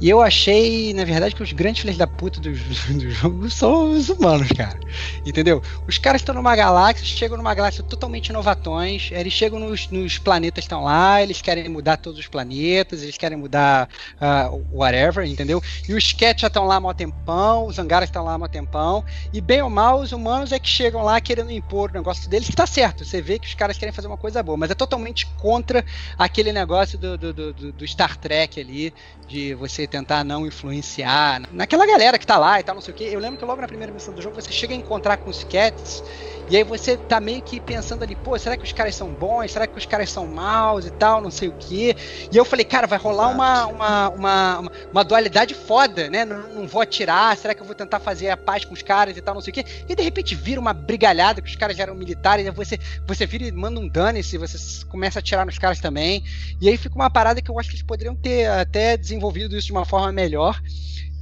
e 0.00 0.08
eu 0.08 0.20
achei, 0.20 0.92
na 0.92 1.04
verdade, 1.04 1.34
que 1.34 1.42
os 1.42 1.52
grandes 1.52 1.82
filhos 1.82 1.96
da 1.96 2.06
puta 2.06 2.40
do, 2.40 2.50
do 2.52 3.10
jogo 3.10 3.50
são 3.50 3.90
os 3.92 4.08
humanos, 4.08 4.48
cara. 4.48 4.78
Entendeu? 5.24 5.62
Os 5.86 5.98
caras 5.98 6.20
estão 6.20 6.34
numa 6.34 6.54
galáxia, 6.54 7.04
chegam 7.04 7.36
numa 7.36 7.54
galáxia 7.54 7.82
totalmente 7.82 8.32
novatões, 8.32 9.10
eles 9.12 9.32
chegam 9.32 9.58
nos, 9.58 9.88
nos 9.88 10.18
planetas 10.18 10.64
estão 10.64 10.84
lá, 10.84 11.22
eles 11.22 11.40
querem 11.40 11.68
mudar 11.68 11.96
todos 11.96 12.18
os 12.18 12.26
planetas, 12.26 13.02
eles 13.02 13.16
querem 13.16 13.38
mudar 13.38 13.88
uh, 14.20 14.62
whatever, 14.72 15.26
entendeu? 15.26 15.62
E 15.88 15.94
os 15.94 16.12
Cat 16.12 16.40
já 16.40 16.48
estão 16.48 16.66
lá 16.66 16.76
há 16.76 16.80
mó 16.80 16.92
tempão, 16.92 17.66
os 17.66 17.78
Angaras 17.78 18.08
estão 18.08 18.24
lá 18.24 18.34
há 18.34 18.38
mó 18.38 18.48
tempão, 18.48 19.04
e 19.32 19.40
bem 19.40 19.62
ou 19.62 19.70
mal, 19.70 20.00
os 20.00 20.12
humanos 20.12 20.52
é 20.52 20.58
que 20.58 20.68
chegam 20.68 21.02
lá 21.02 21.20
querendo 21.20 21.50
impor 21.50 21.90
o 21.90 21.94
negócio 21.94 22.28
deles, 22.28 22.48
que 22.48 22.56
tá 22.56 22.66
certo, 22.66 23.04
você 23.04 23.22
vê 23.22 23.38
que 23.38 23.46
os 23.46 23.54
caras 23.54 23.78
querem 23.78 23.92
fazer 23.92 24.08
uma 24.08 24.16
coisa 24.16 24.42
boa, 24.42 24.56
mas 24.56 24.70
é 24.70 24.74
totalmente 24.74 25.26
contra 25.46 25.84
aquele 26.18 26.52
negócio 26.52 26.98
do, 26.98 27.16
do, 27.16 27.32
do, 27.32 27.52
do 27.72 27.86
Star 27.86 28.16
Trek 28.16 28.60
ali, 28.60 28.92
de 29.28 29.54
você 29.54 29.86
tentar 29.86 30.24
não 30.24 30.44
influenciar 30.44 31.40
naquela 31.52 31.86
galera 31.86 32.18
que 32.18 32.26
tá 32.26 32.36
lá 32.36 32.58
e 32.58 32.64
tal, 32.64 32.74
não 32.74 32.82
sei 32.82 32.92
o 32.92 32.96
que. 32.96 33.04
Eu 33.04 33.20
lembro 33.20 33.38
que 33.38 33.44
logo 33.44 33.60
na 33.60 33.68
primeira 33.68 33.92
missão 33.92 34.12
do 34.12 34.20
jogo 34.20 34.34
você 34.34 34.50
chega 34.50 34.74
a 34.74 34.76
encontrar 34.76 35.18
com 35.18 35.30
os 35.30 35.44
Cats 35.44 36.02
e 36.48 36.56
aí 36.56 36.62
você 36.62 36.96
tá 36.96 37.20
meio 37.20 37.42
que 37.42 37.58
pensando 37.58 38.04
ali, 38.04 38.14
pô, 38.14 38.38
será 38.38 38.56
que 38.56 38.62
os 38.62 38.72
caras 38.72 38.94
são 38.94 39.08
bons? 39.08 39.50
Será 39.50 39.66
que 39.66 39.76
os 39.76 39.84
caras 39.84 40.10
são 40.10 40.28
maus 40.28 40.86
e 40.86 40.90
tal, 40.92 41.20
não 41.20 41.30
sei 41.30 41.48
o 41.48 41.52
que. 41.52 41.96
E 42.30 42.36
eu 42.36 42.44
falei, 42.44 42.64
cara, 42.64 42.86
vai 42.86 42.98
rolar 42.98 43.28
uma, 43.28 43.66
uma, 43.66 44.08
uma, 44.10 44.72
uma, 44.92 45.04
dualidade 45.04 45.54
foda, 45.54 46.08
né? 46.08 46.24
Não, 46.24 46.48
não, 46.48 46.68
vou 46.68 46.80
atirar, 46.80 47.36
será 47.36 47.52
que 47.52 47.60
eu 47.60 47.66
vou 47.66 47.74
tentar 47.74 47.98
fazer 47.98 48.30
a 48.30 48.36
paz 48.36 48.64
com 48.64 48.74
os 48.74 48.82
caras 48.82 49.16
e 49.16 49.20
tal, 49.20 49.34
não 49.34 49.40
sei 49.40 49.50
o 49.50 49.54
que. 49.54 49.64
E 49.88 49.94
de 49.96 50.02
repente 50.02 50.36
vira 50.36 50.60
uma 50.60 50.72
brigalhada, 50.72 51.42
que 51.42 51.50
os 51.50 51.56
caras 51.56 51.76
já 51.76 51.82
eram 51.82 51.96
militares, 51.96 52.46
e 52.46 52.50
você, 52.52 52.78
você 53.04 53.26
vira 53.26 53.44
e 53.44 53.50
manda 53.50 53.80
um 53.80 53.88
dane-se, 53.88 54.38
você 54.38 54.86
começa 54.86 55.18
a 55.18 55.20
atirar 55.20 55.35
nos 55.44 55.58
caras 55.58 55.80
também. 55.80 56.24
E 56.60 56.68
aí 56.68 56.76
fica 56.76 56.94
uma 56.94 57.10
parada 57.10 57.42
que 57.42 57.50
eu 57.50 57.58
acho 57.58 57.68
que 57.68 57.76
eles 57.76 57.86
poderiam 57.86 58.14
ter 58.14 58.48
até 58.48 58.96
desenvolvido 58.96 59.56
isso 59.56 59.66
de 59.66 59.72
uma 59.72 59.84
forma 59.84 60.12
melhor. 60.12 60.60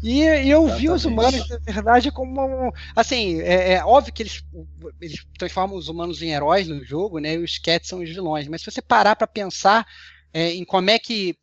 E, 0.03 0.21
e 0.21 0.51
eu 0.51 0.65
Exatamente. 0.65 0.81
vi 0.81 0.91
os 0.91 1.05
humanos, 1.07 1.49
na 1.49 1.73
verdade, 1.73 2.11
como. 2.11 2.73
Assim, 2.95 3.41
é, 3.41 3.73
é, 3.73 3.85
óbvio 3.85 4.13
que 4.13 4.23
eles, 4.23 4.45
eles 5.01 5.27
transformam 5.39 5.79
os 5.79 5.89
humanos 5.89 6.21
em 6.21 6.31
heróis 6.31 6.69
no 6.69 6.85
jogo, 6.85 7.19
né? 7.19 7.35
E 7.35 7.39
os 7.39 7.59
cats 7.59 7.89
são 7.89 8.01
os 8.01 8.11
vilões. 8.11 8.47
Mas 8.47 8.61
se 8.61 8.71
você 8.71 8.83
parar 8.83 9.17
para 9.17 9.27
pensar 9.27 9.87
é, 10.33 10.53
em 10.53 10.65
como 10.65 10.91
é 10.91 10.99
que 10.99 11.35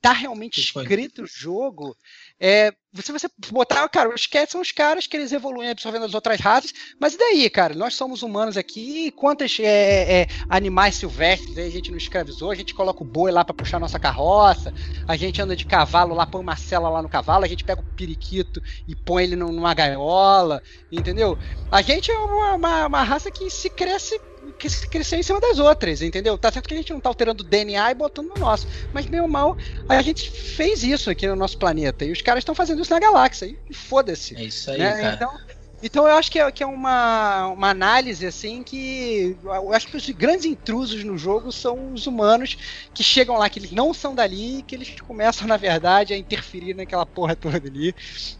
tá 0.00 0.12
realmente 0.12 0.60
escrito 0.60 1.22
o 1.22 1.26
jogo, 1.26 1.96
é, 2.40 2.72
se 3.02 3.12
você 3.12 3.28
botar, 3.50 3.88
cara, 3.88 4.12
os 4.12 4.26
cats 4.26 4.52
são 4.52 4.60
os 4.60 4.72
caras 4.72 5.06
que 5.06 5.16
eles 5.16 5.32
evoluem 5.32 5.70
absorvendo 5.70 6.04
as 6.04 6.14
outras 6.14 6.40
raças, 6.40 6.72
mas 7.00 7.14
e 7.14 7.18
daí, 7.18 7.50
cara? 7.50 7.74
Nós 7.74 7.94
somos 7.94 8.22
humanos 8.22 8.56
aqui, 8.56 9.10
quantos 9.12 9.58
é, 9.60 10.22
é, 10.22 10.26
animais 10.48 10.96
silvestres 10.96 11.56
a 11.58 11.68
gente 11.70 11.90
não 11.90 11.98
escravizou? 11.98 12.50
A 12.50 12.54
gente 12.54 12.74
coloca 12.74 13.02
o 13.02 13.06
boi 13.06 13.30
lá 13.30 13.44
para 13.44 13.54
puxar 13.54 13.78
nossa 13.78 13.98
carroça, 13.98 14.74
a 15.06 15.16
gente 15.16 15.40
anda 15.40 15.56
de 15.56 15.64
cavalo 15.64 16.14
lá, 16.14 16.26
põe 16.26 16.40
uma 16.40 16.56
cela 16.56 16.88
lá 16.88 17.02
no 17.02 17.08
cavalo, 17.08 17.44
a 17.44 17.48
gente 17.48 17.64
pega 17.64 17.80
o 17.80 17.96
periquito 17.96 18.62
e 18.86 18.94
põe 18.94 19.24
ele 19.24 19.36
numa 19.36 19.74
gaiola, 19.74 20.62
entendeu? 20.90 21.38
A 21.70 21.82
gente 21.82 22.10
é 22.10 22.18
uma, 22.18 22.54
uma, 22.54 22.86
uma 22.86 23.02
raça 23.02 23.30
que 23.30 23.48
se 23.48 23.70
cresce 23.70 24.20
que 24.52 24.68
cresceu 24.88 25.18
em 25.18 25.22
cima 25.22 25.40
das 25.40 25.58
outras, 25.58 26.02
entendeu? 26.02 26.36
Tá 26.38 26.50
certo 26.50 26.68
que 26.68 26.74
a 26.74 26.76
gente 26.76 26.92
não 26.92 27.00
tá 27.00 27.08
alterando 27.08 27.42
o 27.42 27.46
DNA 27.46 27.90
e 27.90 27.94
botando 27.94 28.28
no 28.28 28.40
nosso, 28.40 28.66
mas 28.92 29.06
meio 29.06 29.26
mal 29.28 29.56
a 29.88 30.02
gente 30.02 30.30
fez 30.30 30.82
isso 30.82 31.10
aqui 31.10 31.26
no 31.26 31.36
nosso 31.36 31.58
planeta 31.58 32.04
e 32.04 32.12
os 32.12 32.22
caras 32.22 32.42
estão 32.42 32.54
fazendo 32.54 32.82
isso 32.82 32.92
na 32.92 33.00
galáxia 33.00 33.54
e 33.68 33.74
foda-se. 33.74 34.36
É 34.36 34.44
isso 34.44 34.70
aí, 34.70 34.78
né? 34.78 34.92
cara. 35.00 35.14
Então, 35.14 35.40
Então 35.84 36.08
eu 36.08 36.14
acho 36.16 36.32
que 36.32 36.38
é, 36.38 36.50
que 36.50 36.62
é 36.62 36.66
uma, 36.66 37.48
uma 37.48 37.68
análise 37.68 38.26
assim 38.26 38.62
que 38.62 39.36
eu 39.44 39.70
acho 39.74 39.86
que 39.86 39.98
os 39.98 40.08
grandes 40.08 40.46
intrusos 40.46 41.04
no 41.04 41.18
jogo 41.18 41.52
são 41.52 41.92
os 41.92 42.06
humanos 42.06 42.56
que 42.94 43.04
chegam 43.04 43.36
lá, 43.36 43.50
que 43.50 43.58
eles 43.58 43.70
não 43.70 43.92
são 43.92 44.14
dali, 44.14 44.62
que 44.62 44.74
eles 44.74 44.98
começam, 45.02 45.46
na 45.46 45.58
verdade, 45.58 46.14
a 46.14 46.16
interferir 46.16 46.72
naquela 46.72 47.04
porra 47.04 47.36
toda 47.36 47.58
ali. 47.58 47.94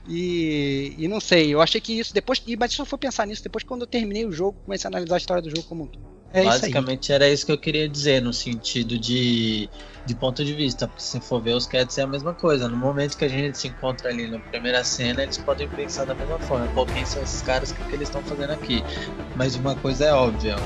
E, 0.09 0.95
e 0.97 1.07
não 1.07 1.21
sei, 1.21 1.53
eu 1.53 1.61
achei 1.61 1.83
que 1.83 1.99
isso 1.99 2.15
depois. 2.15 2.43
Mas 2.59 2.73
se 2.73 2.81
eu 2.81 2.87
for 2.87 2.97
pensar 2.97 3.27
nisso, 3.27 3.43
depois 3.43 3.63
quando 3.63 3.83
eu 3.83 3.87
terminei 3.87 4.25
o 4.25 4.33
jogo, 4.33 4.59
comecei 4.65 4.89
a 4.89 4.91
analisar 4.91 5.17
a 5.17 5.19
história 5.19 5.43
do 5.43 5.51
jogo 5.51 5.69
como 5.69 5.85
um 5.85 5.87
todo. 5.87 6.24
É 6.35 6.43
Basicamente 6.43 7.05
isso 7.05 7.13
era 7.13 7.29
isso 7.29 7.47
que 7.47 7.53
eu 7.53 7.59
queria 7.59 7.89
dizer, 7.89 8.21
no 8.21 8.33
sentido 8.33 8.99
de, 8.99 9.71
de 10.05 10.15
ponto 10.17 10.45
de 10.45 10.53
vista, 10.53 10.89
porque 10.89 11.01
se 11.01 11.21
for 11.21 11.41
ver 11.41 11.55
os 11.55 11.65
cats 11.65 11.97
é 11.97 12.03
a 12.03 12.09
mesma 12.09 12.35
coisa. 12.35 12.69
No 12.69 12.77
momento 12.77 13.17
que 13.17 13.25
a 13.25 13.29
gente 13.29 13.57
se 13.57 13.69
encontra 13.69 14.11
ali 14.11 14.29
na 14.29 14.41
primeira 14.41 14.83
cena, 14.83 15.23
eles 15.23 15.39
podem 15.39 15.69
pensar 15.69 16.05
da 16.05 16.13
mesma 16.13 16.41
forma. 16.41 16.67
Pô, 16.75 16.85
quem 16.87 17.07
são 17.07 17.23
esses 17.23 17.41
caras? 17.41 17.71
O 17.71 17.77
que, 17.77 17.85
que 17.85 17.95
eles 17.95 18.09
estão 18.09 18.21
fazendo 18.23 18.51
aqui? 18.51 18.83
Mas 19.37 19.55
uma 19.55 19.77
coisa 19.77 20.07
é 20.07 20.13
óbvia, 20.13 20.57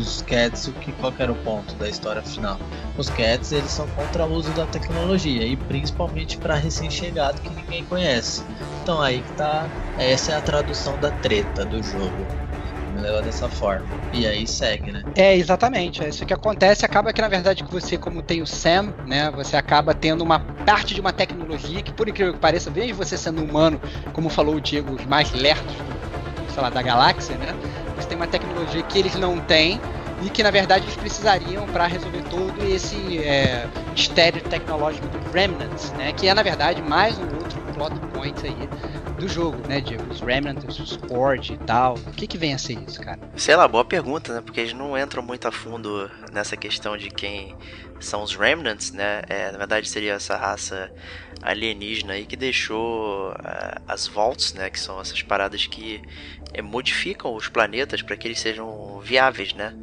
os 0.00 0.20
cats, 0.22 0.66
o 0.66 0.72
que, 0.72 0.90
qual 0.94 1.14
era 1.16 1.30
o 1.30 1.36
ponto 1.44 1.76
da 1.76 1.88
história 1.88 2.20
final? 2.20 2.58
Os 2.98 3.08
cats, 3.08 3.52
eles 3.52 3.70
são 3.70 3.86
contra 3.90 4.26
o 4.26 4.32
uso 4.32 4.50
da 4.50 4.66
tecnologia, 4.66 5.46
e 5.46 5.56
principalmente 5.56 6.38
para 6.38 6.56
recém-chegado 6.56 7.40
que 7.40 7.50
ninguém 7.50 7.84
conhece. 7.84 8.42
Então 8.82 9.00
aí 9.00 9.20
que 9.20 9.32
tá, 9.34 9.70
essa 9.96 10.32
é 10.32 10.34
a 10.34 10.40
tradução 10.40 10.98
da 10.98 11.12
treta 11.12 11.64
do 11.64 11.80
jogo 11.80 12.26
me 12.94 13.00
leva 13.02 13.22
dessa 13.22 13.48
forma. 13.50 13.88
E 14.12 14.26
aí 14.26 14.46
segue, 14.46 14.92
né? 14.92 15.04
É, 15.16 15.36
exatamente. 15.36 16.02
É 16.02 16.08
isso 16.08 16.26
que 16.26 16.34
acontece. 16.34 16.84
Acaba 16.84 17.12
que, 17.12 17.20
na 17.20 17.28
verdade, 17.28 17.62
que 17.62 17.70
você, 17.70 17.96
como 17.96 18.22
tem 18.22 18.42
o 18.42 18.46
Sam, 18.46 18.94
né? 19.04 19.30
Você 19.32 19.56
acaba 19.56 19.94
tendo 19.94 20.22
uma 20.22 20.44
parte 20.64 20.94
de 20.94 21.00
uma 21.00 21.12
tecnologia 21.12 21.82
que, 21.82 21.92
por 21.92 22.08
incrível 22.08 22.34
que 22.34 22.40
pareça, 22.40 22.70
veja 22.70 22.94
você 22.94 23.16
sendo 23.16 23.42
humano, 23.44 23.80
como 24.12 24.28
falou 24.30 24.56
o 24.56 24.60
Diego, 24.60 24.92
os 24.94 25.04
mais 25.04 25.32
lerdos, 25.32 25.84
sei 26.46 26.62
lá, 26.62 26.70
da 26.70 26.82
galáxia, 26.82 27.38
né? 27.38 27.54
Você 27.94 28.08
tem 28.08 28.16
uma 28.16 28.28
tecnologia 28.28 28.82
que 28.82 28.98
eles 28.98 29.14
não 29.16 29.40
têm 29.40 29.84
e 30.18 30.30
que 30.30 30.42
na 30.42 30.50
verdade 30.50 30.84
eles 30.86 30.96
precisariam 30.96 31.68
para 31.68 31.86
resolver 31.86 32.22
todo 32.22 32.64
esse 32.64 33.22
é, 33.22 33.68
mistério 33.90 34.42
tecnológico 34.42 35.08
do 35.08 35.20
Remnants, 35.20 35.92
né? 35.92 36.12
Que 36.12 36.28
é 36.28 36.34
na 36.34 36.42
verdade 36.42 36.82
mais 36.82 37.18
um 37.18 37.28
outro 37.32 37.53
plot 37.74 37.94
point 38.12 38.46
aí 38.46 38.68
do 39.18 39.28
jogo, 39.28 39.56
né, 39.68 39.80
Diego? 39.80 40.04
Os 40.10 40.20
Remnants, 40.20 40.78
o 40.78 40.82
Sport 40.82 41.50
e 41.50 41.56
tal. 41.58 41.94
O 41.94 42.12
que 42.12 42.26
que 42.26 42.38
vem 42.38 42.54
a 42.54 42.58
ser 42.58 42.78
isso, 42.86 43.00
cara? 43.00 43.18
Sei 43.36 43.54
lá, 43.54 43.68
boa 43.68 43.84
pergunta, 43.84 44.32
né? 44.32 44.40
Porque 44.40 44.60
eles 44.60 44.72
não 44.72 44.96
entram 44.96 45.22
muito 45.22 45.46
a 45.46 45.52
fundo 45.52 46.10
nessa 46.32 46.56
questão 46.56 46.96
de 46.96 47.10
quem 47.10 47.54
são 48.00 48.22
os 48.22 48.34
Remnants, 48.34 48.92
né? 48.92 49.22
É, 49.28 49.50
na 49.50 49.58
verdade 49.58 49.88
seria 49.88 50.14
essa 50.14 50.36
raça 50.36 50.90
alienígena 51.42 52.14
aí 52.14 52.24
que 52.24 52.36
deixou 52.36 53.30
uh, 53.32 53.82
as 53.86 54.06
Vaults, 54.06 54.54
né? 54.54 54.70
Que 54.70 54.78
são 54.78 55.00
essas 55.00 55.22
paradas 55.22 55.66
que 55.66 56.00
é, 56.52 56.62
modificam 56.62 57.34
os 57.34 57.48
planetas 57.48 58.02
para 58.02 58.16
que 58.16 58.28
eles 58.28 58.40
sejam 58.40 59.00
viáveis, 59.00 59.52
né? 59.52 59.74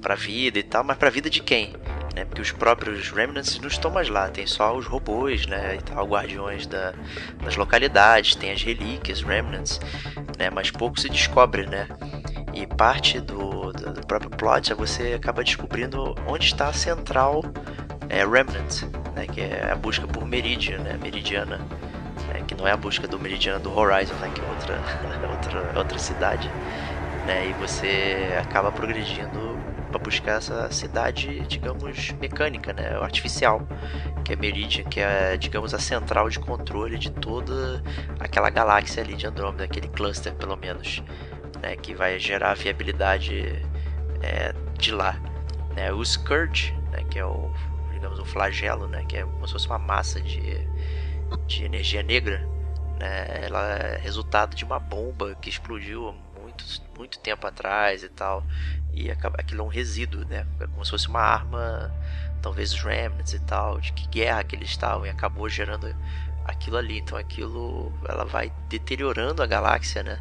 Para 0.00 0.14
vida 0.14 0.58
e 0.58 0.62
tal, 0.62 0.84
mas 0.84 0.96
para 0.96 1.10
vida 1.10 1.30
de 1.30 1.40
quem? 1.40 1.74
Né? 2.16 2.24
Porque 2.24 2.40
os 2.40 2.50
próprios 2.50 3.10
Remnants 3.10 3.60
não 3.60 3.68
estão 3.68 3.90
mais 3.90 4.08
lá, 4.08 4.28
tem 4.28 4.46
só 4.46 4.74
os 4.74 4.86
robôs, 4.86 5.46
né? 5.46 5.76
E 5.76 5.82
tal, 5.82 6.06
guardiões 6.06 6.66
da, 6.66 6.94
das 7.44 7.56
localidades, 7.56 8.34
tem 8.34 8.50
as 8.50 8.62
relíquias, 8.62 9.22
Remnants, 9.22 9.78
né? 10.38 10.48
Mas 10.50 10.70
pouco 10.70 10.98
se 10.98 11.10
descobre, 11.10 11.66
né? 11.66 11.86
E 12.54 12.66
parte 12.66 13.20
do, 13.20 13.70
do, 13.70 13.92
do 13.92 14.06
próprio 14.06 14.30
plot 14.30 14.72
é 14.72 14.74
você 14.74 15.12
acaba 15.12 15.44
descobrindo 15.44 16.14
onde 16.26 16.46
está 16.46 16.68
a 16.68 16.72
central 16.72 17.44
é, 18.08 18.24
Remnant, 18.24 18.84
né? 19.14 19.26
Que 19.26 19.42
é 19.42 19.70
a 19.70 19.76
busca 19.76 20.06
por 20.06 20.24
Meridian, 20.26 20.78
né? 20.78 20.98
Meridiana. 21.00 21.58
Né? 22.28 22.42
Que 22.48 22.54
não 22.54 22.66
é 22.66 22.72
a 22.72 22.76
busca 22.78 23.06
do 23.06 23.18
Meridiana 23.18 23.58
do 23.58 23.76
Horizon, 23.76 24.14
né? 24.14 24.30
Que 24.34 24.40
é 24.40 24.44
outra, 24.44 24.80
outra, 25.30 25.78
outra 25.78 25.98
cidade. 25.98 26.50
Né? 27.26 27.50
E 27.50 27.52
você 27.54 28.38
acaba 28.40 28.72
progredindo 28.72 29.55
para 29.96 29.98
buscar 29.98 30.38
essa 30.38 30.70
cidade, 30.70 31.40
digamos, 31.46 32.12
mecânica, 32.12 32.72
né, 32.72 32.96
artificial, 33.00 33.66
que 34.24 34.34
é 34.34 34.36
Meridian, 34.36 34.84
que 34.84 35.00
é, 35.00 35.36
digamos, 35.36 35.72
a 35.72 35.78
central 35.78 36.28
de 36.28 36.38
controle 36.38 36.98
de 36.98 37.10
toda 37.10 37.82
aquela 38.20 38.50
galáxia 38.50 39.02
ali 39.02 39.14
de 39.14 39.26
Andrômeda, 39.26 39.64
aquele 39.64 39.88
cluster, 39.88 40.34
pelo 40.34 40.56
menos, 40.56 41.02
né, 41.62 41.76
que 41.76 41.94
vai 41.94 42.18
gerar 42.18 42.50
a 42.50 42.54
viabilidade 42.54 43.62
é, 44.22 44.54
de 44.78 44.92
lá. 44.92 45.18
Né. 45.74 45.90
O 45.92 46.04
Scourge, 46.04 46.74
né, 46.92 47.02
que 47.10 47.18
é 47.18 47.24
o, 47.24 47.50
digamos, 47.92 48.18
o 48.18 48.24
flagelo, 48.24 48.86
né, 48.86 49.04
que 49.08 49.16
é 49.16 49.22
como 49.22 49.46
se 49.46 49.54
fosse 49.54 49.66
uma 49.66 49.78
massa 49.78 50.20
de, 50.20 50.60
de 51.46 51.64
energia 51.64 52.02
negra, 52.02 52.46
né, 53.00 53.44
ela 53.44 53.62
é 53.78 53.98
resultado 53.98 54.54
de 54.54 54.64
uma 54.64 54.78
bomba 54.78 55.34
que 55.40 55.48
explodiu 55.48 56.14
muito, 56.96 57.18
tempo 57.18 57.46
atrás 57.46 58.02
e 58.02 58.08
tal. 58.08 58.44
E 58.92 59.10
acaba, 59.10 59.36
aquilo 59.38 59.62
é 59.62 59.64
um 59.64 59.68
resíduo, 59.68 60.24
né? 60.24 60.46
É 60.60 60.66
como 60.66 60.84
se 60.84 60.90
fosse 60.90 61.08
uma 61.08 61.20
arma, 61.20 61.92
talvez 62.42 62.72
os 62.72 62.82
remnants 62.82 63.32
e 63.32 63.40
tal, 63.40 63.80
de 63.80 63.92
que 63.92 64.06
guerra 64.08 64.42
que 64.44 64.56
eles 64.56 64.70
estavam 64.70 65.06
e 65.06 65.10
acabou 65.10 65.48
gerando 65.48 65.94
aquilo 66.44 66.76
ali. 66.76 66.98
Então 66.98 67.18
aquilo 67.18 67.92
ela 68.08 68.24
vai 68.24 68.52
deteriorando 68.68 69.42
a 69.42 69.46
galáxia, 69.46 70.02
né? 70.02 70.20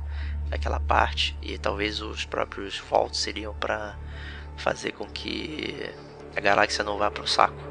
Aquela 0.51 0.79
parte 0.79 1.37
e 1.41 1.57
talvez 1.57 2.01
os 2.01 2.25
próprios 2.25 2.77
Vaults 2.89 3.19
seriam 3.19 3.53
para 3.55 3.95
fazer 4.57 4.91
com 4.91 5.05
que 5.07 5.91
a 6.35 6.39
galáxia 6.39 6.83
não 6.83 6.97
vá 6.97 7.09
para 7.09 7.23
o 7.23 7.27
saco. 7.27 7.61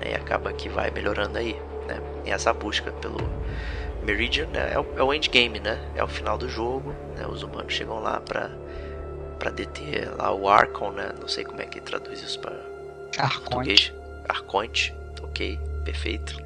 Né? 0.00 0.12
E 0.12 0.14
acaba 0.14 0.52
que 0.52 0.68
vai 0.68 0.90
melhorando 0.90 1.38
aí, 1.38 1.54
né? 1.86 2.00
E 2.24 2.30
essa 2.30 2.52
busca 2.52 2.92
pelo 2.92 3.18
Meridian 4.04 4.46
né? 4.46 4.72
é, 4.72 4.78
o, 4.78 4.86
é 4.96 5.02
o 5.02 5.12
endgame, 5.12 5.60
né? 5.60 5.78
É 5.94 6.04
o 6.04 6.08
final 6.08 6.36
do 6.36 6.48
jogo, 6.48 6.94
né? 7.16 7.26
Os 7.26 7.42
humanos 7.42 7.72
chegam 7.72 8.00
lá 8.00 8.20
para 8.20 8.50
para 9.38 9.50
deter 9.50 10.10
lá 10.16 10.32
o 10.32 10.48
Archon, 10.48 10.92
né? 10.92 11.12
Não 11.20 11.28
sei 11.28 11.44
como 11.44 11.60
é 11.60 11.66
que 11.66 11.80
traduz 11.80 12.22
isso 12.22 12.38
para 12.40 12.54
português. 13.40 13.92
Arconte, 14.28 14.94
ok, 15.22 15.58
perfeito. 15.84 16.36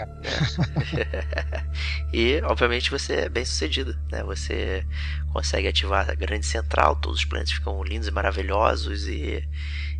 e 2.12 2.40
obviamente 2.42 2.90
você 2.90 3.14
é 3.14 3.28
bem 3.28 3.44
sucedido, 3.44 3.96
né? 4.10 4.22
Você 4.24 4.84
consegue 5.32 5.68
ativar 5.68 6.10
a 6.10 6.14
grande 6.14 6.46
central, 6.46 6.96
todos 6.96 7.20
os 7.20 7.24
planetas 7.24 7.52
ficam 7.52 7.82
lindos 7.82 8.08
e 8.08 8.10
maravilhosos 8.10 9.06
e, 9.06 9.46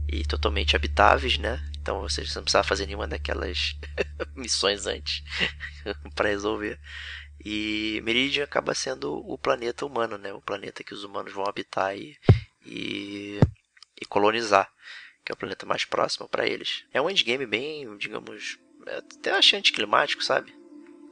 e 0.09 0.25
totalmente 0.25 0.75
habitáveis, 0.75 1.39
né? 1.39 1.61
Então 1.81 2.01
você 2.01 2.23
não 2.35 2.43
precisava 2.43 2.67
fazer 2.67 2.87
nenhuma 2.87 3.09
daquelas 3.09 3.77
missões 4.37 4.87
antes 4.87 5.23
para 6.15 6.29
resolver. 6.29 6.79
E 7.43 8.01
Meridian 8.05 8.45
acaba 8.45 8.75
sendo 8.75 9.15
o 9.27 9.39
planeta 9.39 9.87
humano, 9.87 10.19
né? 10.19 10.33
O 10.33 10.43
planeta 10.43 10.85
que 10.85 10.93
os 10.93 11.05
humanos 11.05 11.33
vão 11.33 11.47
habitar 11.47 11.97
e, 11.97 12.17
e, 12.67 13.41
e 14.01 14.05
colonizar, 14.07 14.71
que 15.25 15.33
é 15.33 15.35
o 15.35 15.37
planeta 15.37 15.65
mais 15.65 15.85
próximo 15.87 16.29
para 16.29 16.47
eles. 16.47 16.85
É 16.93 17.01
um 17.01 17.09
endgame 17.09 17.47
bem, 17.47 17.97
digamos, 17.97 18.59
é 18.87 18.99
até 18.99 19.33
achei 19.33 19.59
anticlimático, 19.59 20.23
sabe? 20.23 20.55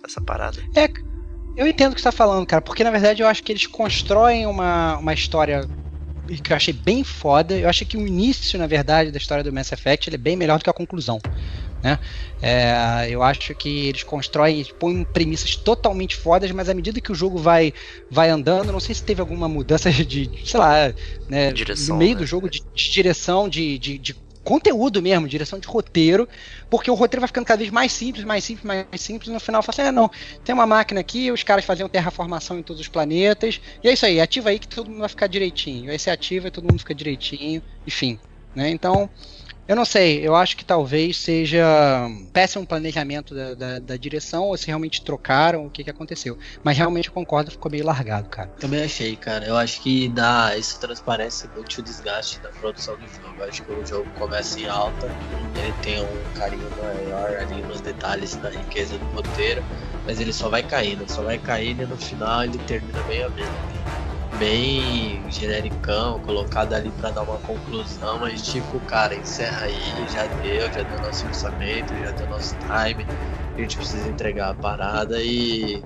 Essa 0.04 0.20
parada. 0.20 0.62
É, 0.76 0.86
eu 1.56 1.66
entendo 1.66 1.92
o 1.92 1.94
que 1.94 2.00
você 2.00 2.10
tá 2.10 2.12
falando, 2.12 2.46
cara, 2.46 2.62
porque 2.62 2.84
na 2.84 2.90
verdade 2.90 3.22
eu 3.22 3.26
acho 3.26 3.42
que 3.42 3.50
eles 3.50 3.66
constroem 3.66 4.46
uma, 4.46 4.98
uma 4.98 5.14
história 5.14 5.62
que 6.36 6.52
eu 6.52 6.56
achei 6.56 6.74
bem 6.74 7.02
foda. 7.02 7.56
Eu 7.56 7.68
acho 7.68 7.84
que 7.86 7.96
o 7.96 8.06
início, 8.06 8.58
na 8.58 8.66
verdade, 8.66 9.10
da 9.10 9.18
história 9.18 9.42
do 9.42 9.52
Mass 9.52 9.72
Effect 9.72 10.08
ele 10.08 10.16
é 10.16 10.18
bem 10.18 10.36
melhor 10.36 10.58
do 10.58 10.64
que 10.64 10.70
a 10.70 10.74
conclusão. 10.74 11.20
Né? 11.82 11.98
É, 12.42 13.06
eu 13.08 13.22
acho 13.22 13.54
que 13.54 13.86
eles 13.86 14.02
constroem, 14.02 14.64
põem 14.78 15.04
premissas 15.04 15.54
totalmente 15.54 16.16
fodas, 16.16 16.50
mas 16.50 16.68
à 16.68 16.74
medida 16.74 17.00
que 17.00 17.12
o 17.12 17.14
jogo 17.14 17.38
vai, 17.38 17.72
vai 18.10 18.30
andando, 18.30 18.72
não 18.72 18.80
sei 18.80 18.94
se 18.94 19.02
teve 19.02 19.20
alguma 19.20 19.48
mudança 19.48 19.90
de, 19.92 20.28
sei 20.44 20.58
lá, 20.58 20.92
né, 21.28 21.52
direção, 21.52 21.94
no 21.94 21.98
meio 21.98 22.14
né? 22.14 22.20
do 22.20 22.26
jogo 22.26 22.50
de, 22.50 22.62
de 22.74 22.90
direção, 22.90 23.48
de, 23.48 23.78
de, 23.78 23.98
de, 23.98 24.16
conteúdo 24.48 25.02
mesmo, 25.02 25.28
direção 25.28 25.58
de 25.58 25.68
roteiro, 25.68 26.26
porque 26.70 26.90
o 26.90 26.94
roteiro 26.94 27.20
vai 27.20 27.28
ficando 27.28 27.44
cada 27.44 27.58
vez 27.58 27.70
mais 27.70 27.92
simples, 27.92 28.24
mais 28.24 28.42
simples, 28.42 28.64
mais 28.64 29.00
simples, 29.02 29.28
e 29.28 29.32
no 29.32 29.38
final 29.38 29.62
fala 29.62 29.74
assim, 29.74 29.82
é, 29.82 29.92
não, 29.92 30.10
tem 30.42 30.54
uma 30.54 30.66
máquina 30.66 31.00
aqui, 31.00 31.30
os 31.30 31.42
caras 31.42 31.66
faziam 31.66 31.86
terraformação 31.86 32.58
em 32.58 32.62
todos 32.62 32.80
os 32.80 32.88
planetas, 32.88 33.60
e 33.84 33.88
é 33.88 33.92
isso 33.92 34.06
aí, 34.06 34.18
ativa 34.18 34.48
aí 34.48 34.58
que 34.58 34.66
todo 34.66 34.88
mundo 34.88 35.00
vai 35.00 35.08
ficar 35.10 35.26
direitinho, 35.26 35.90
aí 35.90 35.98
você 35.98 36.08
ativa 36.10 36.48
e 36.48 36.50
todo 36.50 36.64
mundo 36.64 36.78
fica 36.78 36.94
direitinho, 36.94 37.62
enfim, 37.86 38.18
né, 38.54 38.70
então... 38.70 39.10
Eu 39.68 39.76
não 39.76 39.84
sei, 39.84 40.26
eu 40.26 40.34
acho 40.34 40.56
que 40.56 40.64
talvez 40.64 41.18
seja 41.18 41.62
péssimo 42.32 42.66
planejamento 42.66 43.34
da, 43.34 43.52
da, 43.52 43.78
da, 43.78 43.96
direção, 43.98 44.44
ou 44.44 44.56
se 44.56 44.66
realmente 44.66 45.02
trocaram, 45.02 45.66
o 45.66 45.70
que, 45.70 45.84
que 45.84 45.90
aconteceu. 45.90 46.38
Mas 46.64 46.78
realmente 46.78 47.08
eu 47.08 47.12
concordo, 47.12 47.50
ficou 47.50 47.70
meio 47.70 47.84
largado, 47.84 48.30
cara. 48.30 48.48
Também 48.58 48.82
achei, 48.82 49.14
cara. 49.14 49.44
Eu 49.44 49.58
acho 49.58 49.82
que 49.82 50.08
dá. 50.08 50.56
Isso 50.56 50.80
transparece 50.80 51.50
muito 51.54 51.76
o 51.76 51.82
desgaste 51.82 52.40
da 52.40 52.48
produção 52.48 52.96
do 52.96 53.02
jogo. 53.02 53.34
Eu 53.38 53.44
acho 53.44 53.62
que 53.62 53.70
o 53.70 53.86
jogo 53.86 54.10
começa 54.18 54.58
em 54.58 54.66
alta, 54.66 55.06
ele 55.62 55.74
tem 55.82 56.02
um 56.02 56.38
carinho 56.38 56.70
maior 56.82 57.36
ali 57.36 57.60
nos 57.60 57.82
detalhes 57.82 58.36
da 58.36 58.48
riqueza 58.48 58.96
do 58.96 59.04
roteiro, 59.14 59.62
mas 60.06 60.18
ele 60.18 60.32
só 60.32 60.48
vai 60.48 60.62
caindo, 60.62 61.06
só 61.12 61.20
vai 61.20 61.36
caindo 61.36 61.82
e 61.82 61.86
no 61.86 61.96
final 61.98 62.42
ele 62.42 62.56
termina 62.66 63.02
bem 63.02 63.22
a 63.22 63.28
menos 63.28 63.77
bem 64.36 65.30
genericão, 65.30 66.20
colocado 66.20 66.74
ali 66.74 66.90
para 66.90 67.10
dar 67.10 67.22
uma 67.22 67.38
conclusão, 67.38 68.18
mas 68.18 68.42
tipo, 68.42 68.78
cara, 68.80 69.14
encerra 69.14 69.66
aí, 69.66 70.06
já 70.08 70.26
deu, 70.26 70.72
já 70.72 70.82
deu 70.82 71.00
nosso 71.00 71.26
orçamento, 71.26 71.96
já 71.96 72.10
deu 72.10 72.28
nosso 72.28 72.56
time, 72.58 73.06
a 73.56 73.60
gente 73.60 73.76
precisa 73.76 74.08
entregar 74.08 74.50
a 74.50 74.54
parada 74.54 75.22
e 75.22 75.82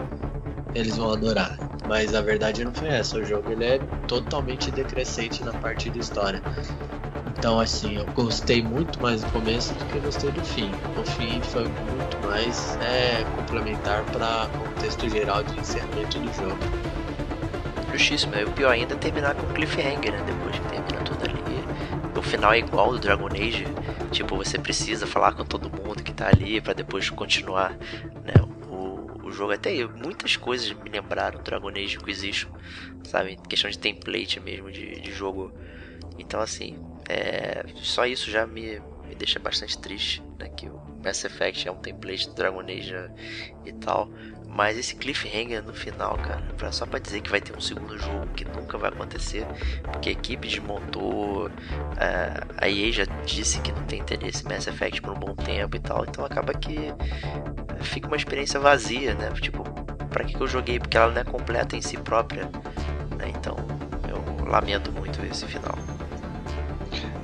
eles 0.74 0.96
vão 0.96 1.12
adorar. 1.12 1.58
Mas 1.86 2.14
a 2.14 2.20
verdade 2.20 2.64
não 2.64 2.72
foi 2.72 2.88
essa. 2.88 3.18
O 3.18 3.24
jogo 3.24 3.50
ele 3.50 3.64
é 3.64 3.80
totalmente 4.06 4.70
decrescente 4.70 5.42
na 5.42 5.52
parte 5.52 5.90
da 5.90 5.98
história. 5.98 6.42
Então, 7.36 7.58
assim, 7.58 7.96
eu 7.96 8.06
gostei 8.14 8.62
muito 8.62 9.00
mais 9.00 9.24
do 9.24 9.32
começo 9.32 9.74
do 9.74 9.84
que 9.86 9.98
gostei 9.98 10.30
do 10.30 10.44
fim. 10.44 10.70
O 10.96 11.04
fim 11.04 11.40
foi 11.42 11.64
muito 11.64 12.16
mais 12.24 12.78
é, 12.80 13.24
complementar 13.24 14.04
para 14.04 14.48
contexto 14.56 15.08
geral 15.08 15.42
de 15.42 15.58
encerramento 15.58 16.20
do 16.20 16.32
jogo. 16.34 16.91
Justíssimo, 17.92 18.34
e 18.34 18.44
o 18.44 18.50
pior 18.52 18.70
ainda 18.70 18.94
é 18.94 18.98
terminar 18.98 19.34
com 19.34 19.46
cliffhanger, 19.52 20.12
né? 20.12 20.24
Depois 20.26 20.58
que 20.58 20.68
termina 20.68 21.04
tudo 21.04 21.24
ali. 21.24 22.18
O 22.18 22.22
final 22.22 22.52
é 22.52 22.58
igual 22.58 22.92
do 22.92 22.98
Dragon 23.00 23.26
Age. 23.26 23.66
Tipo, 24.12 24.36
você 24.36 24.58
precisa 24.58 25.06
falar 25.06 25.32
com 25.32 25.44
todo 25.44 25.68
mundo 25.68 26.02
que 26.02 26.12
tá 26.12 26.28
ali 26.28 26.60
para 26.60 26.72
depois 26.72 27.10
continuar, 27.10 27.72
né? 28.24 28.34
O, 28.68 29.30
jogo 29.32 29.52
até 29.52 29.72
muitas 29.86 30.36
coisas 30.36 30.70
me 30.72 30.90
lembraram 30.90 31.42
Dragon 31.42 31.70
Age 31.70 31.96
Inquisition, 31.96 32.50
sabe? 33.02 33.36
Questão 33.48 33.70
de 33.70 33.78
template 33.78 34.38
mesmo 34.38 34.70
de, 34.70 35.00
de 35.00 35.10
jogo. 35.10 35.52
Então 36.18 36.40
assim, 36.40 36.78
é, 37.08 37.64
só 37.76 38.06
isso 38.06 38.30
já 38.30 38.46
me, 38.46 38.80
me 39.08 39.14
deixa 39.16 39.38
bastante 39.40 39.78
triste, 39.78 40.22
né? 40.38 40.48
Que 40.48 40.68
o 40.68 40.80
Mass 41.02 41.24
Effect 41.24 41.66
é 41.66 41.72
um 41.72 41.76
template 41.76 42.28
do 42.28 42.34
Dragon 42.34 42.60
Age 42.60 42.94
e 43.64 43.72
tal. 43.72 44.08
Mas 44.54 44.76
esse 44.76 44.94
cliffhanger 44.94 45.64
no 45.64 45.72
final, 45.72 46.16
cara, 46.18 46.70
só 46.70 46.84
pra 46.84 46.98
dizer 46.98 47.22
que 47.22 47.30
vai 47.30 47.40
ter 47.40 47.56
um 47.56 47.60
segundo 47.60 47.98
jogo 47.98 48.26
que 48.36 48.44
nunca 48.44 48.76
vai 48.76 48.90
acontecer, 48.90 49.46
porque 49.90 50.10
a 50.10 50.12
equipe 50.12 50.46
desmontou, 50.46 51.50
é, 51.96 52.38
a 52.58 52.68
EA 52.68 52.92
já 52.92 53.04
disse 53.24 53.60
que 53.60 53.72
não 53.72 53.82
tem 53.84 54.00
interesse 54.00 54.44
em 54.44 54.48
Mass 54.48 54.66
Effect 54.66 55.00
por 55.00 55.12
um 55.16 55.18
bom 55.18 55.34
tempo 55.34 55.74
e 55.76 55.80
tal, 55.80 56.04
então 56.06 56.22
acaba 56.22 56.52
que 56.52 56.92
fica 57.80 58.06
uma 58.06 58.16
experiência 58.16 58.60
vazia, 58.60 59.14
né? 59.14 59.30
Tipo, 59.40 59.64
pra 60.10 60.22
que 60.22 60.36
eu 60.38 60.46
joguei? 60.46 60.78
Porque 60.78 60.98
ela 60.98 61.10
não 61.10 61.22
é 61.22 61.24
completa 61.24 61.74
em 61.74 61.80
si 61.80 61.96
própria, 61.96 62.44
né? 63.16 63.28
Então 63.28 63.56
eu 64.06 64.44
lamento 64.46 64.92
muito 64.92 65.24
esse 65.24 65.46
final. 65.46 65.74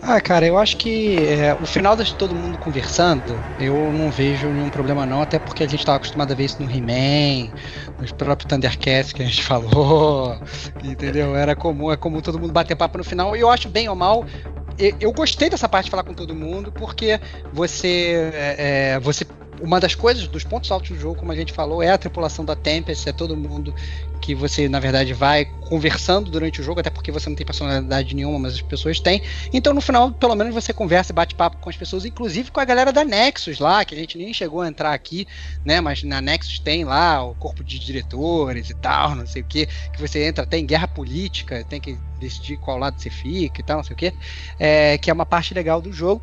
Ah, 0.00 0.20
cara, 0.20 0.46
eu 0.46 0.56
acho 0.56 0.76
que 0.76 1.26
é, 1.26 1.54
o 1.54 1.66
final 1.66 1.96
de 1.96 2.14
todo 2.14 2.34
mundo 2.34 2.56
conversando, 2.56 3.44
eu 3.58 3.92
não 3.92 4.10
vejo 4.10 4.52
nenhum 4.52 4.70
problema 4.70 5.04
não, 5.04 5.20
até 5.20 5.38
porque 5.40 5.62
a 5.64 5.66
gente 5.66 5.80
estava 5.80 5.96
acostumado 5.96 6.30
a 6.32 6.34
ver 6.36 6.44
isso 6.44 6.62
no 6.62 6.70
He-Man, 6.70 7.52
nos 7.98 8.12
próprios 8.12 8.48
Thundercats 8.48 9.12
que 9.12 9.22
a 9.22 9.26
gente 9.26 9.42
falou, 9.44 10.38
entendeu? 10.82 11.34
Era 11.34 11.56
comum, 11.56 11.90
é 11.90 11.96
comum 11.96 12.20
todo 12.20 12.38
mundo 12.38 12.52
bater 12.52 12.76
papo 12.76 12.98
no 12.98 13.04
final, 13.04 13.36
e 13.36 13.40
eu 13.40 13.50
acho 13.50 13.68
bem 13.68 13.88
ou 13.88 13.96
mal, 13.96 14.24
eu 15.00 15.12
gostei 15.12 15.50
dessa 15.50 15.68
parte 15.68 15.86
de 15.86 15.90
falar 15.90 16.04
com 16.04 16.14
todo 16.14 16.34
mundo, 16.34 16.70
porque 16.70 17.20
você, 17.52 18.30
é, 18.32 18.92
é 18.94 19.00
você 19.00 19.26
uma 19.60 19.80
das 19.80 19.94
coisas, 19.94 20.26
dos 20.28 20.44
pontos 20.44 20.70
altos 20.70 20.90
do 20.90 20.98
jogo, 20.98 21.16
como 21.16 21.32
a 21.32 21.36
gente 21.36 21.52
falou, 21.52 21.82
é 21.82 21.90
a 21.90 21.98
tripulação 21.98 22.44
da 22.44 22.54
Tempest, 22.54 23.08
é 23.08 23.12
todo 23.12 23.36
mundo 23.36 23.74
que 24.20 24.34
você, 24.34 24.68
na 24.68 24.80
verdade, 24.80 25.12
vai 25.12 25.44
conversando 25.44 26.30
durante 26.30 26.60
o 26.60 26.64
jogo, 26.64 26.80
até 26.80 26.90
porque 26.90 27.10
você 27.10 27.28
não 27.28 27.36
tem 27.36 27.46
personalidade 27.46 28.14
nenhuma, 28.14 28.38
mas 28.38 28.54
as 28.54 28.62
pessoas 28.62 29.00
têm. 29.00 29.22
Então, 29.52 29.72
no 29.72 29.80
final, 29.80 30.12
pelo 30.12 30.34
menos 30.34 30.54
você 30.54 30.72
conversa 30.72 31.12
e 31.12 31.14
bate 31.14 31.34
papo 31.34 31.58
com 31.58 31.70
as 31.70 31.76
pessoas, 31.76 32.04
inclusive 32.04 32.50
com 32.50 32.60
a 32.60 32.64
galera 32.64 32.92
da 32.92 33.04
Nexus 33.04 33.58
lá, 33.58 33.84
que 33.84 33.94
a 33.94 33.98
gente 33.98 34.18
nem 34.18 34.32
chegou 34.32 34.60
a 34.60 34.68
entrar 34.68 34.92
aqui, 34.92 35.26
né? 35.64 35.80
Mas 35.80 36.02
na 36.02 36.20
Nexus 36.20 36.58
tem 36.58 36.84
lá 36.84 37.22
o 37.22 37.34
corpo 37.34 37.62
de 37.62 37.78
diretores 37.78 38.70
e 38.70 38.74
tal, 38.74 39.14
não 39.14 39.26
sei 39.26 39.42
o 39.42 39.44
que, 39.44 39.66
que 39.66 40.00
você 40.00 40.24
entra, 40.24 40.46
tem 40.46 40.66
guerra 40.66 40.88
política, 40.88 41.64
tem 41.64 41.80
que 41.80 41.96
decidir 42.18 42.56
qual 42.58 42.78
lado 42.78 43.00
você 43.00 43.10
fica 43.10 43.60
e 43.60 43.64
tal, 43.64 43.78
não 43.78 43.84
sei 43.84 43.94
o 43.94 43.96
que, 43.96 44.12
é, 44.58 44.98
que 44.98 45.10
é 45.10 45.12
uma 45.12 45.26
parte 45.26 45.54
legal 45.54 45.80
do 45.80 45.92
jogo. 45.92 46.22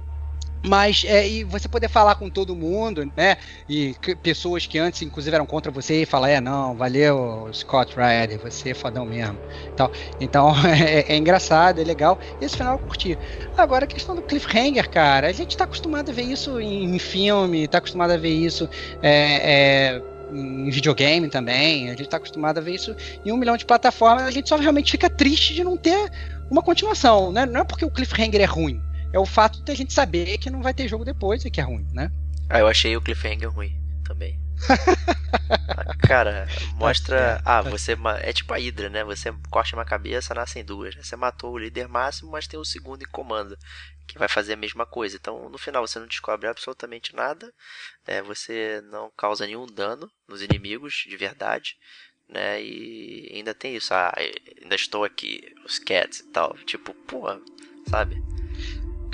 Mas 0.67 1.03
é, 1.07 1.27
e 1.27 1.43
você 1.43 1.67
poder 1.67 1.87
falar 1.87 2.15
com 2.15 2.29
todo 2.29 2.55
mundo, 2.55 3.09
né? 3.15 3.37
E 3.69 3.95
que, 4.01 4.15
pessoas 4.15 4.65
que 4.65 4.77
antes, 4.77 5.01
inclusive, 5.01 5.35
eram 5.35 5.45
contra 5.45 5.71
você 5.71 6.01
e 6.01 6.05
falar, 6.05 6.29
é, 6.29 6.41
não, 6.41 6.75
valeu, 6.75 7.49
Scott 7.53 7.95
Ryder, 7.95 8.39
você 8.39 8.71
é 8.71 8.73
fodão 8.73 9.05
mesmo. 9.05 9.37
Então, 9.73 9.91
então 10.19 10.53
é, 10.67 11.13
é, 11.13 11.17
engraçado, 11.17 11.79
é 11.79 11.83
legal. 11.83 12.19
Esse 12.41 12.57
final 12.57 12.73
eu 12.73 12.79
curti. 12.79 13.17
Agora, 13.57 13.85
a 13.85 13.87
questão 13.87 14.15
do 14.15 14.21
cliffhanger, 14.21 14.89
cara, 14.89 15.27
a 15.27 15.31
gente 15.31 15.55
tá 15.55 15.65
acostumado 15.65 16.09
a 16.09 16.13
ver 16.13 16.23
isso 16.23 16.59
em, 16.59 16.95
em 16.95 16.99
filme, 16.99 17.67
tá 17.67 17.77
acostumado 17.77 18.11
a 18.11 18.17
ver 18.17 18.33
isso 18.33 18.69
é, 19.01 19.93
é 19.93 20.01
em 20.31 20.69
videogame 20.71 21.29
também, 21.29 21.89
a 21.89 21.95
gente 21.95 22.09
tá 22.09 22.17
acostumado 22.17 22.57
a 22.57 22.61
ver 22.61 22.73
isso 22.73 22.95
em 23.23 23.31
um 23.31 23.37
milhão 23.37 23.55
de 23.55 23.63
plataformas, 23.63 24.23
a 24.23 24.31
gente 24.31 24.49
só 24.49 24.57
realmente 24.57 24.91
fica 24.91 25.07
triste 25.07 25.53
de 25.53 25.63
não 25.63 25.77
ter 25.77 26.11
uma 26.49 26.63
continuação, 26.63 27.31
né? 27.31 27.45
Não 27.45 27.61
é 27.61 27.63
porque 27.63 27.85
o 27.85 27.91
cliffhanger 27.91 28.41
é 28.41 28.45
ruim 28.45 28.81
é 29.15 29.19
o 29.19 29.25
fato 29.25 29.63
de 29.63 29.71
a 29.71 29.75
gente 29.75 29.93
saber 29.93 30.37
que 30.37 30.49
não 30.49 30.61
vai 30.61 30.73
ter 30.73 30.89
jogo 30.89 31.05
depois 31.05 31.45
e 31.45 31.49
que 31.49 31.61
é 31.61 31.63
ruim, 31.63 31.87
né? 31.93 32.11
Ah, 32.49 32.59
eu 32.59 32.67
achei 32.67 32.97
o 32.97 33.01
cliffhanger 33.01 33.49
ruim 33.49 33.73
também. 34.03 34.37
Cara, 36.05 36.45
mostra. 36.73 37.41
Tá 37.41 37.59
ah, 37.59 37.63
tá 37.63 37.69
você. 37.69 37.95
É 38.19 38.33
tipo 38.33 38.53
a 38.53 38.57
Hydra, 38.57 38.89
né? 38.89 39.05
Você 39.05 39.33
corta 39.49 39.73
uma 39.73 39.85
cabeça, 39.85 40.33
nascem 40.33 40.65
duas. 40.65 40.95
Né? 40.95 41.01
Você 41.01 41.15
matou 41.15 41.53
o 41.53 41.57
líder 41.57 41.87
máximo, 41.87 42.29
mas 42.29 42.45
tem 42.45 42.59
o 42.59 42.65
segundo 42.65 43.03
em 43.03 43.09
comando, 43.09 43.57
que 44.05 44.19
vai 44.19 44.27
fazer 44.27 44.53
a 44.53 44.57
mesma 44.57 44.85
coisa. 44.85 45.15
Então, 45.15 45.47
no 45.49 45.57
final, 45.57 45.87
você 45.87 45.97
não 45.97 46.07
descobre 46.07 46.49
absolutamente 46.49 47.15
nada. 47.15 47.53
Né? 48.05 48.21
Você 48.21 48.81
não 48.91 49.09
causa 49.15 49.45
nenhum 49.45 49.65
dano 49.65 50.11
nos 50.27 50.41
inimigos 50.41 51.05
de 51.07 51.15
verdade. 51.15 51.77
Né? 52.27 52.61
E 52.61 53.31
ainda 53.33 53.53
tem 53.53 53.77
isso. 53.77 53.93
Ah, 53.93 54.13
ainda 54.61 54.75
estou 54.75 55.05
aqui, 55.05 55.41
os 55.65 55.79
cats 55.79 56.19
e 56.19 56.31
tal. 56.31 56.53
Tipo, 56.65 56.93
pô, 56.93 57.27
sabe? 57.89 58.21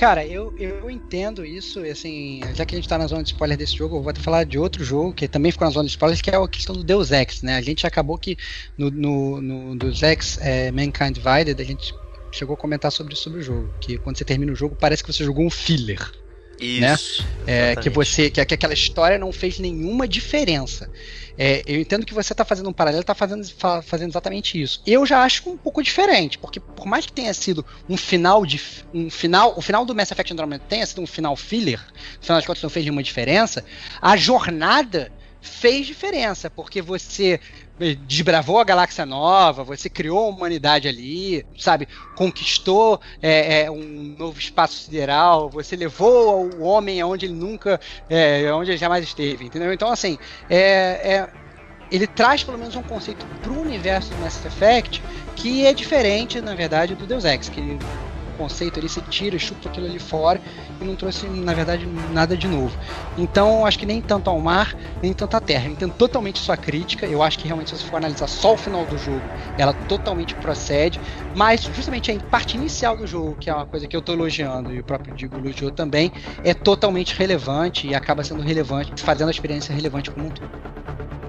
Cara, 0.01 0.25
eu, 0.25 0.51
eu 0.57 0.89
entendo 0.89 1.45
isso, 1.45 1.79
assim, 1.81 2.41
já 2.55 2.65
que 2.65 2.73
a 2.73 2.77
gente 2.79 2.89
tá 2.89 2.97
na 2.97 3.05
zona 3.05 3.21
de 3.21 3.29
spoiler 3.29 3.55
desse 3.55 3.77
jogo, 3.77 3.97
eu 3.97 4.01
vou 4.01 4.09
até 4.09 4.19
falar 4.19 4.45
de 4.45 4.57
outro 4.57 4.83
jogo 4.83 5.13
que 5.13 5.27
também 5.27 5.51
ficou 5.51 5.67
na 5.67 5.71
zona 5.71 5.85
de 5.85 5.91
spoilers, 5.91 6.23
que 6.23 6.31
é 6.31 6.35
a 6.35 6.47
questão 6.47 6.75
do 6.75 6.83
Deus 6.83 7.11
Ex, 7.11 7.43
né? 7.43 7.55
A 7.55 7.61
gente 7.61 7.85
acabou 7.85 8.17
que 8.17 8.35
no, 8.75 8.89
no, 8.89 9.39
no 9.39 9.75
Deus 9.75 10.01
Ex 10.01 10.39
é, 10.41 10.71
Mankind 10.71 11.13
Divided, 11.13 11.61
a 11.61 11.63
gente 11.63 11.93
chegou 12.31 12.55
a 12.55 12.57
comentar 12.57 12.91
sobre, 12.91 13.15
sobre 13.15 13.41
o 13.41 13.43
jogo, 13.43 13.71
que 13.79 13.99
quando 13.99 14.17
você 14.17 14.25
termina 14.25 14.51
o 14.51 14.55
jogo 14.55 14.75
parece 14.75 15.03
que 15.03 15.13
você 15.13 15.23
jogou 15.23 15.45
um 15.45 15.51
filler. 15.51 16.11
Né? 16.61 16.93
Isso. 16.93 17.23
Né? 17.45 17.71
É, 17.71 17.75
que 17.75 17.89
você 17.89 18.29
que, 18.29 18.43
que 18.45 18.53
aquela 18.53 18.73
história 18.73 19.17
não 19.17 19.31
fez 19.31 19.57
nenhuma 19.59 20.07
diferença. 20.07 20.89
É, 21.37 21.63
eu 21.65 21.79
entendo 21.79 22.05
que 22.05 22.13
você 22.13 22.33
está 22.33 22.45
fazendo 22.45 22.69
um 22.69 22.73
paralelo, 22.73 23.01
está 23.01 23.15
fazendo, 23.15 23.43
fazendo 23.83 24.09
exatamente 24.09 24.61
isso. 24.61 24.81
Eu 24.85 25.05
já 25.05 25.23
acho 25.23 25.49
um 25.49 25.57
pouco 25.57 25.81
diferente, 25.81 26.37
porque 26.37 26.59
por 26.59 26.85
mais 26.85 27.05
que 27.05 27.13
tenha 27.13 27.33
sido 27.33 27.65
um 27.89 27.97
final 27.97 28.45
de 28.45 28.61
um 28.93 29.09
final, 29.09 29.53
o 29.57 29.61
final 29.61 29.85
do 29.85 29.95
Mass 29.95 30.11
Effect 30.11 30.33
Andromeda 30.33 30.63
tenha 30.67 30.85
sido 30.85 31.01
um 31.01 31.07
final 31.07 31.35
filler, 31.35 31.79
no 32.17 32.21
final 32.21 32.37
das 32.37 32.45
contas 32.45 32.61
não 32.61 32.69
fez 32.69 32.85
nenhuma 32.85 33.01
diferença, 33.01 33.63
a 34.01 34.15
jornada 34.15 35.11
fez 35.41 35.87
diferença, 35.87 36.49
porque 36.49 36.81
você 36.81 37.39
desbravou 38.05 38.59
a 38.59 38.63
galáxia 38.63 39.05
nova, 39.05 39.63
você 39.63 39.89
criou 39.89 40.25
a 40.25 40.27
humanidade 40.27 40.87
ali, 40.87 41.45
sabe? 41.57 41.87
Conquistou 42.15 43.01
é, 43.21 43.63
é, 43.63 43.71
um 43.71 44.15
novo 44.17 44.37
espaço 44.37 44.83
sideral, 44.83 45.49
você 45.49 45.75
levou 45.75 46.47
o 46.55 46.61
homem 46.61 47.01
aonde 47.01 47.25
ele 47.25 47.33
nunca, 47.33 47.79
é, 48.07 48.53
onde 48.53 48.71
ele 48.71 48.77
jamais 48.77 49.03
esteve, 49.03 49.45
entendeu? 49.45 49.73
Então, 49.73 49.91
assim, 49.91 50.17
é, 50.49 50.59
é 50.59 51.29
ele 51.91 52.07
traz 52.07 52.41
pelo 52.41 52.57
menos 52.57 52.75
um 52.75 52.83
conceito 52.83 53.25
para 53.41 53.51
o 53.51 53.59
universo 53.59 54.11
do 54.11 54.17
Mass 54.21 54.45
Effect 54.45 55.03
que 55.35 55.65
é 55.65 55.73
diferente, 55.73 56.39
na 56.39 56.55
verdade, 56.55 56.95
do 56.95 57.05
Deus 57.05 57.25
Ex, 57.25 57.49
que 57.49 57.77
conceito 58.41 58.79
ali, 58.79 58.89
você 58.89 59.01
tira, 59.01 59.37
chupa 59.37 59.69
aquilo 59.69 59.85
ali 59.85 59.99
fora 59.99 60.41
e 60.81 60.83
não 60.83 60.95
trouxe, 60.95 61.27
na 61.27 61.53
verdade, 61.53 61.85
nada 62.11 62.35
de 62.35 62.47
novo. 62.47 62.75
Então, 63.17 63.65
acho 63.65 63.77
que 63.77 63.85
nem 63.85 64.01
tanto 64.01 64.29
ao 64.29 64.39
mar, 64.39 64.75
nem 65.01 65.13
tanto 65.13 65.37
à 65.37 65.39
terra. 65.39 65.67
Eu 65.67 65.73
entendo 65.73 65.93
totalmente 65.93 66.39
sua 66.39 66.57
crítica. 66.57 67.05
Eu 67.05 67.21
acho 67.21 67.37
que 67.37 67.45
realmente, 67.45 67.69
se 67.69 67.77
você 67.77 67.85
for 67.85 67.97
analisar 67.97 68.27
só 68.27 68.53
o 68.53 68.57
final 68.57 68.83
do 68.85 68.97
jogo, 68.97 69.21
ela 69.57 69.73
totalmente 69.73 70.33
procede. 70.35 70.99
Mas, 71.35 71.61
justamente 71.61 72.11
a 72.11 72.19
parte 72.19 72.57
inicial 72.57 72.97
do 72.97 73.05
jogo, 73.05 73.35
que 73.39 73.49
é 73.49 73.53
uma 73.53 73.65
coisa 73.65 73.87
que 73.87 73.95
eu 73.95 73.99
estou 73.99 74.15
elogiando 74.15 74.73
e 74.73 74.79
o 74.79 74.83
próprio 74.83 75.13
Digo 75.13 75.37
elogiou 75.37 75.71
também, 75.71 76.11
é 76.43 76.53
totalmente 76.53 77.15
relevante 77.15 77.87
e 77.87 77.93
acaba 77.93 78.23
sendo 78.23 78.41
relevante, 78.41 78.93
fazendo 78.97 79.27
a 79.27 79.31
experiência 79.31 79.73
relevante 79.73 80.09
como 80.09 80.27
um 80.27 80.31
todo. 80.31 81.20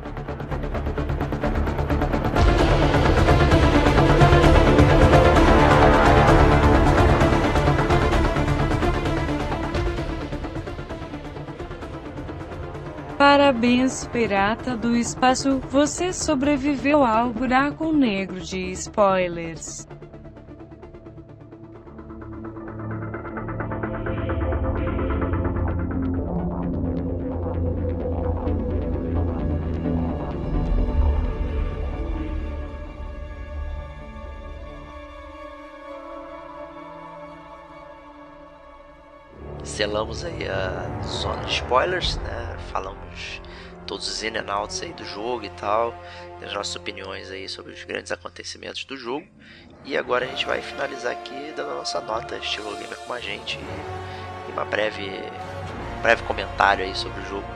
Parabéns, 13.62 14.04
pirata 14.08 14.76
do 14.76 14.96
espaço, 14.96 15.60
você 15.70 16.12
sobreviveu 16.12 17.04
ao 17.04 17.30
buraco 17.30 17.92
negro 17.92 18.40
de 18.40 18.72
spoilers. 18.72 19.86
selamos 39.62 40.24
aí 40.24 40.48
a 40.48 41.02
zona 41.04 41.44
de 41.44 41.52
spoilers, 41.54 42.16
né? 42.18 42.56
Falamos 42.72 43.40
todos 43.86 44.08
os 44.08 44.22
in 44.22 44.36
and 44.36 44.52
outs 44.52 44.82
aí 44.82 44.92
do 44.92 45.04
jogo 45.04 45.44
e 45.44 45.50
tal, 45.50 45.94
as 46.44 46.52
nossas 46.52 46.74
opiniões 46.76 47.30
aí 47.30 47.48
sobre 47.48 47.72
os 47.72 47.84
grandes 47.84 48.12
acontecimentos 48.12 48.84
do 48.84 48.96
jogo. 48.96 49.26
E 49.84 49.96
agora 49.96 50.24
a 50.24 50.28
gente 50.28 50.46
vai 50.46 50.62
finalizar 50.62 51.12
aqui 51.12 51.52
dando 51.56 51.72
a 51.72 51.74
nossa 51.74 52.00
nota 52.00 52.36
estilo 52.36 52.70
gamer 52.76 52.98
com 52.98 53.12
a 53.12 53.20
gente 53.20 53.58
e 54.48 54.52
uma 54.52 54.64
breve, 54.64 55.10
um 55.98 56.02
breve 56.02 56.22
comentário 56.22 56.84
aí 56.84 56.94
sobre 56.94 57.20
o 57.20 57.26
jogo. 57.26 57.46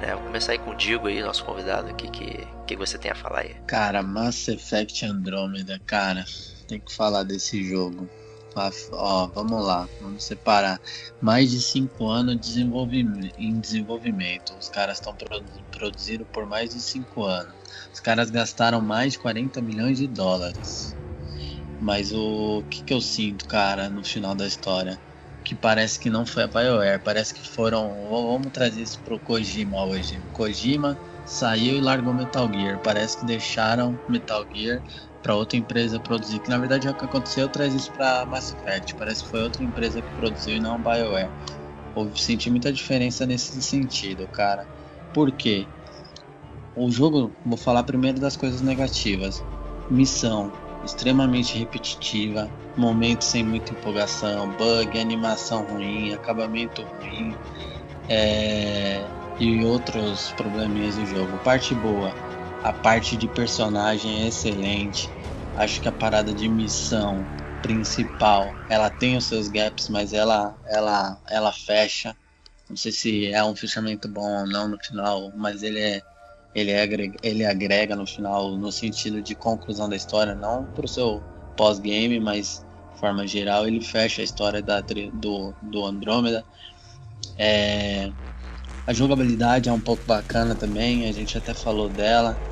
Né? 0.00 0.14
Vou 0.14 0.24
começar 0.24 0.52
aí 0.52 0.58
com 0.58 0.70
o 0.70 0.76
Digo 0.76 1.08
aí, 1.08 1.22
nosso 1.22 1.44
convidado 1.44 1.88
aqui, 1.88 2.08
que 2.08 2.46
que 2.66 2.76
você 2.76 2.98
tem 2.98 3.10
a 3.10 3.14
falar 3.14 3.40
aí? 3.40 3.54
Cara, 3.66 4.02
Mass 4.02 4.48
Effect 4.48 5.04
Andromeda, 5.04 5.80
cara, 5.86 6.24
tem 6.66 6.80
que 6.80 6.94
falar 6.94 7.22
desse 7.22 7.62
jogo. 7.62 8.08
Ó, 8.54 9.26
vamos 9.28 9.64
lá, 9.64 9.88
vamos 10.00 10.24
separar. 10.24 10.80
Mais 11.20 11.50
de 11.50 11.60
5 11.60 12.06
anos 12.06 12.56
em 13.38 13.60
desenvolvimento. 13.60 14.54
Os 14.58 14.68
caras 14.68 14.98
estão 14.98 15.14
produzindo 15.70 16.24
por 16.26 16.46
mais 16.46 16.70
de 16.70 16.80
5 16.80 17.24
anos. 17.24 17.54
Os 17.92 18.00
caras 18.00 18.30
gastaram 18.30 18.80
mais 18.80 19.14
de 19.14 19.18
40 19.20 19.60
milhões 19.60 19.98
de 19.98 20.06
dólares. 20.06 20.94
Mas 21.80 22.12
o 22.12 22.62
que, 22.70 22.82
que 22.84 22.94
eu 22.94 23.00
sinto, 23.00 23.46
cara, 23.46 23.88
no 23.88 24.04
final 24.04 24.34
da 24.34 24.46
história? 24.46 25.00
Que 25.44 25.54
parece 25.54 25.98
que 25.98 26.08
não 26.08 26.24
foi 26.24 26.44
a 26.44 26.46
BioWare. 26.46 27.00
Parece 27.02 27.34
que 27.34 27.48
foram. 27.48 28.06
Vamos 28.08 28.52
trazer 28.52 28.82
isso 28.82 29.00
pro 29.00 29.18
Kojima 29.18 29.84
hoje. 29.84 30.20
Kojima 30.32 30.96
saiu 31.24 31.76
e 31.76 31.80
largou 31.80 32.14
Metal 32.14 32.48
Gear. 32.52 32.78
Parece 32.78 33.18
que 33.18 33.24
deixaram 33.24 33.98
Metal 34.08 34.46
Gear 34.54 34.80
para 35.22 35.34
outra 35.34 35.56
empresa 35.56 36.00
produzir. 36.00 36.40
Que 36.40 36.50
na 36.50 36.58
verdade 36.58 36.88
é 36.88 36.90
o 36.90 36.94
que 36.94 37.04
aconteceu, 37.04 37.48
traz 37.48 37.74
isso 37.74 37.90
para 37.92 38.26
Mass 38.26 38.52
Effect. 38.52 38.94
Parece 38.96 39.22
que 39.24 39.30
foi 39.30 39.42
outra 39.42 39.62
empresa 39.62 40.02
que 40.02 40.16
produziu 40.16 40.56
e 40.56 40.60
não 40.60 40.78
BioWare. 40.78 41.30
Houve 41.94 42.20
senti 42.20 42.50
muita 42.50 42.72
diferença 42.72 43.26
nesse 43.26 43.60
sentido, 43.62 44.26
cara. 44.28 44.66
Por 45.12 45.30
quê? 45.30 45.66
O 46.74 46.90
jogo, 46.90 47.32
vou 47.44 47.56
falar 47.56 47.82
primeiro 47.82 48.18
das 48.18 48.36
coisas 48.36 48.62
negativas. 48.62 49.42
Missão 49.90 50.50
extremamente 50.84 51.58
repetitiva, 51.58 52.50
momentos 52.76 53.28
sem 53.28 53.44
muita 53.44 53.72
empolgação, 53.72 54.48
bug, 54.52 54.98
animação 54.98 55.64
ruim, 55.64 56.12
acabamento 56.12 56.82
ruim. 56.82 57.34
É 58.08 59.04
e 59.38 59.64
outros 59.64 60.30
probleminhas 60.32 60.96
do 60.96 61.06
jogo. 61.06 61.38
Parte 61.38 61.74
boa, 61.74 62.12
a 62.62 62.72
parte 62.72 63.16
de 63.16 63.28
personagem 63.28 64.24
é 64.24 64.28
excelente. 64.28 65.10
Acho 65.56 65.80
que 65.80 65.88
a 65.88 65.92
parada 65.92 66.32
de 66.32 66.48
missão 66.48 67.26
principal, 67.60 68.56
ela 68.68 68.90
tem 68.90 69.16
os 69.16 69.26
seus 69.26 69.48
gaps, 69.48 69.88
mas 69.88 70.12
ela 70.12 70.56
ela 70.66 71.20
ela 71.30 71.52
fecha. 71.52 72.16
Não 72.68 72.76
sei 72.76 72.92
se 72.92 73.26
é 73.26 73.44
um 73.44 73.54
fechamento 73.54 74.08
bom 74.08 74.40
ou 74.40 74.46
não 74.46 74.68
no 74.68 74.78
final, 74.78 75.32
mas 75.36 75.62
ele 75.62 75.80
é 75.80 76.02
ele 76.54 76.74
agrega, 76.74 77.18
ele 77.22 77.44
agrega 77.44 77.96
no 77.96 78.06
final 78.06 78.56
no 78.56 78.70
sentido 78.70 79.22
de 79.22 79.34
conclusão 79.34 79.88
da 79.88 79.96
história, 79.96 80.34
não 80.34 80.64
pro 80.66 80.88
seu 80.88 81.22
pós-game, 81.56 82.20
mas 82.20 82.64
de 82.92 83.00
forma 83.00 83.26
geral 83.26 83.66
ele 83.66 83.80
fecha 83.80 84.20
a 84.20 84.24
história 84.24 84.62
da, 84.62 84.80
do, 84.80 85.54
do 85.62 85.84
Andrômeda. 85.84 86.44
É, 87.36 88.12
a 88.86 88.92
jogabilidade 88.92 89.68
é 89.68 89.72
um 89.72 89.80
pouco 89.80 90.04
bacana 90.06 90.54
também, 90.54 91.08
a 91.08 91.12
gente 91.12 91.36
até 91.38 91.54
falou 91.54 91.88
dela. 91.88 92.51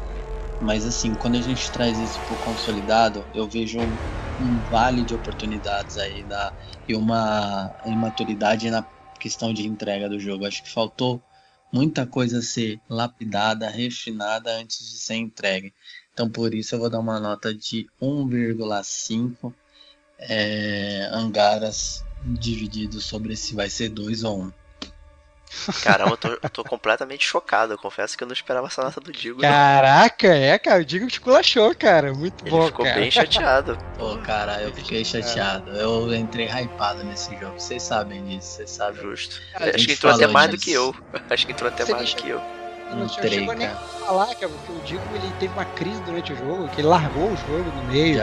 Mas 0.60 0.84
assim, 0.84 1.14
quando 1.14 1.36
a 1.36 1.40
gente 1.40 1.72
traz 1.72 1.98
isso 1.98 2.20
pro 2.22 2.36
consolidado, 2.36 3.26
eu 3.32 3.48
vejo 3.48 3.98
um, 4.38 4.62
vale 4.68 5.02
de 5.04 5.14
oportunidades 5.14 5.96
aí 5.96 6.26
e 6.86 6.94
uma 6.94 7.74
imaturidade 7.84 8.70
na 8.70 8.86
questão 9.18 9.54
de 9.54 9.66
entrega 9.66 10.08
do 10.08 10.20
jogo. 10.20 10.44
Acho 10.44 10.62
que 10.62 10.70
faltou 10.70 11.22
muita 11.72 12.06
coisa 12.06 12.42
ser 12.42 12.80
lapidada, 12.88 13.70
refinada 13.70 14.54
antes 14.58 14.78
de 14.90 14.98
ser 14.98 15.14
entregue. 15.16 15.72
Então 16.12 16.28
por 16.28 16.52
isso 16.54 16.74
eu 16.74 16.78
vou 16.78 16.90
dar 16.90 17.00
uma 17.00 17.18
nota 17.18 17.54
de 17.54 17.86
1,5 18.00 19.54
é, 20.18 21.08
angaras 21.12 22.04
dividido 22.22 23.00
sobre 23.00 23.34
se 23.34 23.54
vai 23.54 23.70
ser 23.70 23.88
2 23.88 24.24
ou 24.24 24.40
1. 24.40 24.44
Um. 24.44 24.59
Caramba, 25.82 26.12
eu 26.12 26.16
tô, 26.16 26.28
eu 26.28 26.50
tô, 26.50 26.64
completamente 26.64 27.24
chocado. 27.24 27.72
Eu 27.72 27.78
confesso 27.78 28.16
que 28.16 28.22
eu 28.22 28.26
não 28.26 28.32
esperava 28.32 28.66
essa 28.66 28.82
nota 28.82 29.00
do 29.00 29.12
Digo. 29.12 29.40
Caraca, 29.40 30.28
não. 30.28 30.34
é, 30.34 30.58
cara. 30.58 30.80
O 30.80 30.84
Digo 30.84 31.06
esculachou, 31.06 31.74
cara. 31.74 32.12
Muito 32.12 32.44
Ele 32.44 32.50
bom, 32.50 32.66
ficou 32.66 32.84
cara. 32.84 33.00
bem 33.00 33.10
chateado. 33.10 33.78
Pô, 33.98 34.16
cara, 34.18 34.62
eu 34.62 34.72
fiquei 34.72 35.04
chateado. 35.04 35.70
Eu 35.72 36.14
entrei 36.14 36.46
hypado 36.46 37.02
nesse 37.04 37.36
jogo. 37.38 37.58
Vocês 37.58 37.82
sabem 37.82 38.24
disso, 38.24 38.56
vocês 38.56 38.70
sabem. 38.70 39.02
Justo. 39.02 39.40
Acho 39.54 39.86
que 39.86 39.92
entrou 39.92 40.12
até 40.12 40.26
mais 40.26 40.50
disso. 40.50 40.60
do 40.60 40.64
que 40.64 40.72
eu. 40.72 40.94
Acho 41.28 41.46
que 41.46 41.52
entrou 41.52 41.68
até 41.68 41.84
Você 41.84 41.92
mais 41.92 42.14
do 42.14 42.22
que 42.22 42.28
eu 42.28 42.59
não 42.94 43.06
Entrei, 43.06 43.30
chegou 43.30 43.54
nem 43.54 43.66
a 43.66 43.74
falar 43.74 44.34
que, 44.34 44.46
que 44.46 44.72
o 44.72 44.80
Digo 44.84 45.02
ele 45.14 45.32
teve 45.38 45.52
uma 45.52 45.64
crise 45.64 46.00
durante 46.02 46.32
o 46.32 46.36
jogo, 46.36 46.68
que 46.68 46.80
ele 46.80 46.88
largou 46.88 47.30
o 47.30 47.36
jogo 47.36 47.70
no 47.76 47.84
meio. 47.84 48.20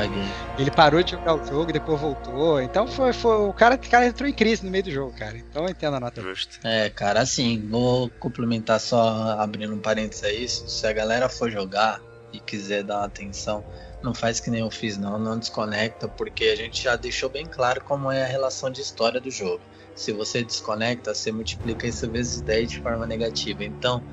Ele 0.57 0.71
parou 0.71 1.01
de 1.01 1.11
jogar 1.11 1.35
o 1.35 1.45
jogo, 1.45 1.71
depois 1.71 1.99
voltou. 1.99 2.61
Então 2.61 2.87
foi, 2.87 3.13
foi 3.13 3.47
o 3.47 3.53
cara, 3.53 3.75
o 3.75 3.89
cara 3.89 4.05
entrou 4.05 4.27
em 4.29 4.33
crise 4.33 4.65
no 4.65 4.71
meio 4.71 4.83
do 4.83 4.91
jogo, 4.91 5.13
cara. 5.17 5.37
Então 5.37 5.63
eu 5.63 5.69
entendo 5.69 5.95
a 5.95 5.99
nota. 5.99 6.21
Justo. 6.21 6.59
É, 6.63 6.89
cara, 6.89 7.21
assim, 7.21 7.67
vou 7.69 8.09
complementar 8.19 8.79
só 8.79 9.37
abrindo 9.39 9.73
um 9.73 9.79
parênteses 9.79 10.23
aí. 10.23 10.47
Se 10.47 10.85
a 10.85 10.93
galera 10.93 11.29
for 11.29 11.49
jogar 11.49 12.01
e 12.33 12.39
quiser 12.39 12.83
dar 12.83 12.97
uma 12.97 13.05
atenção, 13.05 13.63
não 14.01 14.13
faz 14.13 14.39
que 14.39 14.49
nem 14.49 14.61
eu 14.61 14.69
fiz, 14.69 14.97
não, 14.97 15.17
não 15.17 15.37
desconecta, 15.37 16.07
porque 16.07 16.45
a 16.45 16.55
gente 16.55 16.83
já 16.83 16.95
deixou 16.95 17.29
bem 17.29 17.45
claro 17.45 17.83
como 17.83 18.11
é 18.11 18.23
a 18.23 18.27
relação 18.27 18.69
de 18.69 18.81
história 18.81 19.19
do 19.19 19.31
jogo. 19.31 19.61
Se 19.95 20.11
você 20.11 20.43
desconecta, 20.43 21.13
você 21.13 21.31
multiplica 21.31 21.87
isso 21.87 22.09
vezes 22.09 22.41
10 22.41 22.69
de 22.69 22.79
forma 22.81 23.07
negativa. 23.07 23.63
Então, 23.63 24.03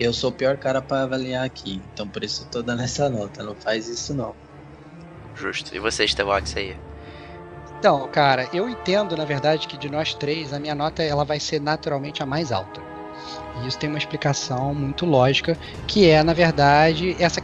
eu 0.00 0.14
sou 0.14 0.30
o 0.30 0.32
pior 0.32 0.56
cara 0.56 0.80
para 0.80 1.02
avaliar 1.02 1.44
aqui, 1.44 1.82
então 1.92 2.08
por 2.08 2.24
isso 2.24 2.42
eu 2.42 2.46
tô 2.50 2.62
dando 2.62 2.82
essa 2.82 3.08
nota. 3.10 3.42
Não 3.42 3.54
faz 3.54 3.86
isso 3.86 4.14
não. 4.14 4.34
Justo. 5.34 5.76
E 5.76 5.78
você, 5.78 6.04
Estevox, 6.04 6.56
aí? 6.56 6.74
Então, 7.78 8.08
cara, 8.08 8.48
eu 8.52 8.68
entendo, 8.68 9.16
na 9.16 9.24
verdade, 9.24 9.66
que 9.66 9.76
de 9.76 9.90
nós 9.90 10.14
três, 10.14 10.52
a 10.52 10.58
minha 10.58 10.74
nota 10.74 11.02
ela 11.02 11.24
vai 11.24 11.38
ser 11.38 11.60
naturalmente 11.60 12.22
a 12.22 12.26
mais 12.26 12.50
alta. 12.50 12.80
E 13.62 13.66
isso 13.66 13.78
tem 13.78 13.88
uma 13.88 13.98
explicação 13.98 14.74
muito 14.74 15.04
lógica, 15.06 15.56
que 15.86 16.08
é, 16.08 16.22
na 16.22 16.32
verdade, 16.32 17.14
essa 17.18 17.40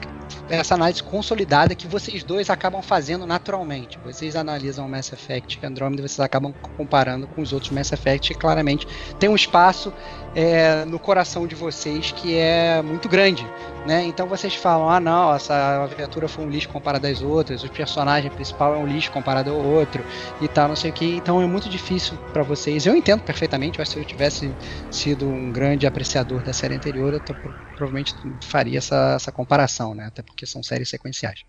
essa 0.49 0.75
análise 0.75 1.03
consolidada 1.03 1.75
que 1.75 1.87
vocês 1.87 2.23
dois 2.23 2.51
acabam 2.51 2.83
fazendo 2.83 3.27
naturalmente. 3.27 3.99
Vocês 4.05 4.37
analisam 4.37 4.87
o 4.87 4.89
Mass 4.89 5.13
Effect 5.13 5.65
Andromeda, 5.65 6.03
vocês 6.03 6.21
acabam 6.21 6.53
comparando 6.77 7.27
com 7.27 7.43
os 7.43 7.53
outros 7.53 7.71
Mass 7.73 7.93
Effect 7.93 8.33
e 8.33 8.35
claramente 8.35 8.87
tem 9.19 9.29
um 9.29 9.35
espaço 9.35 9.93
é, 10.35 10.85
no 10.85 10.99
coração 10.99 11.47
de 11.47 11.55
vocês 11.55 12.13
que 12.13 12.37
é 12.37 12.83
muito 12.83 13.09
grande. 13.09 13.47
Né? 13.87 14.05
Então 14.05 14.27
vocês 14.27 14.55
falam, 14.55 14.91
ah 14.91 15.01
não, 15.01 15.35
essa 15.35 15.85
aventura 15.85 16.29
foi 16.29 16.45
um 16.45 16.51
lixo 16.51 16.69
comparado 16.69 17.07
às 17.07 17.23
outras, 17.23 17.63
o 17.63 17.71
personagem 17.71 18.31
principal 18.31 18.75
é 18.75 18.79
um 18.79 18.87
lixo 18.87 19.13
comparado 19.13 19.51
ao 19.51 19.59
outro 19.59 20.05
e 20.41 20.49
tal, 20.49 20.69
não 20.69 20.77
sei 20.77 20.91
o 20.91 20.93
que. 20.93 21.05
Então 21.05 21.41
é 21.41 21.47
muito 21.47 21.69
difícil 21.69 22.19
para 22.33 22.43
vocês. 22.43 22.85
Eu 22.85 22.95
entendo 22.97 23.23
perfeitamente, 23.23 23.79
mas 23.79 23.89
se 23.89 23.97
eu 23.97 24.05
tivesse 24.05 24.53
sido 24.91 25.27
um 25.27 25.51
grande 25.51 25.87
apreciador 25.87 26.43
da 26.43 26.53
série 26.53 26.75
anterior, 26.75 27.15
eu 27.15 27.21
tô, 27.21 27.35
provavelmente 27.77 28.15
faria 28.43 28.79
essa, 28.79 29.15
essa 29.17 29.31
comparação, 29.31 29.95
né? 29.95 30.07
Até 30.07 30.23
porque 30.23 30.47
são 30.47 30.63
séries 30.63 30.89
sequenciais. 30.89 31.41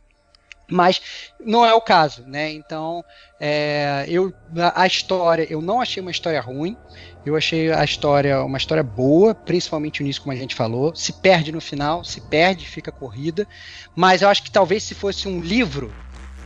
Mas 0.69 1.01
não 1.39 1.65
é 1.65 1.73
o 1.73 1.81
caso, 1.81 2.23
né? 2.27 2.51
Então, 2.51 3.03
é, 3.39 4.05
eu 4.09 4.33
a 4.75 4.85
história, 4.85 5.47
eu 5.49 5.61
não 5.61 5.79
achei 5.79 6.01
uma 6.01 6.11
história 6.11 6.41
ruim. 6.41 6.75
Eu 7.23 7.35
achei 7.35 7.71
a 7.71 7.83
história 7.83 8.43
uma 8.43 8.57
história 8.57 8.83
boa, 8.83 9.33
principalmente 9.33 10.01
o 10.01 10.03
início, 10.03 10.21
como 10.21 10.33
a 10.33 10.37
gente 10.37 10.55
falou. 10.55 10.93
Se 10.95 11.13
perde 11.21 11.51
no 11.51 11.61
final, 11.61 12.03
se 12.03 12.21
perde, 12.29 12.65
fica 12.65 12.91
corrida. 12.91 13.47
Mas 13.95 14.21
eu 14.21 14.29
acho 14.29 14.43
que 14.43 14.51
talvez 14.51 14.83
se 14.83 14.93
fosse 14.93 15.27
um 15.27 15.39
livro, 15.39 15.93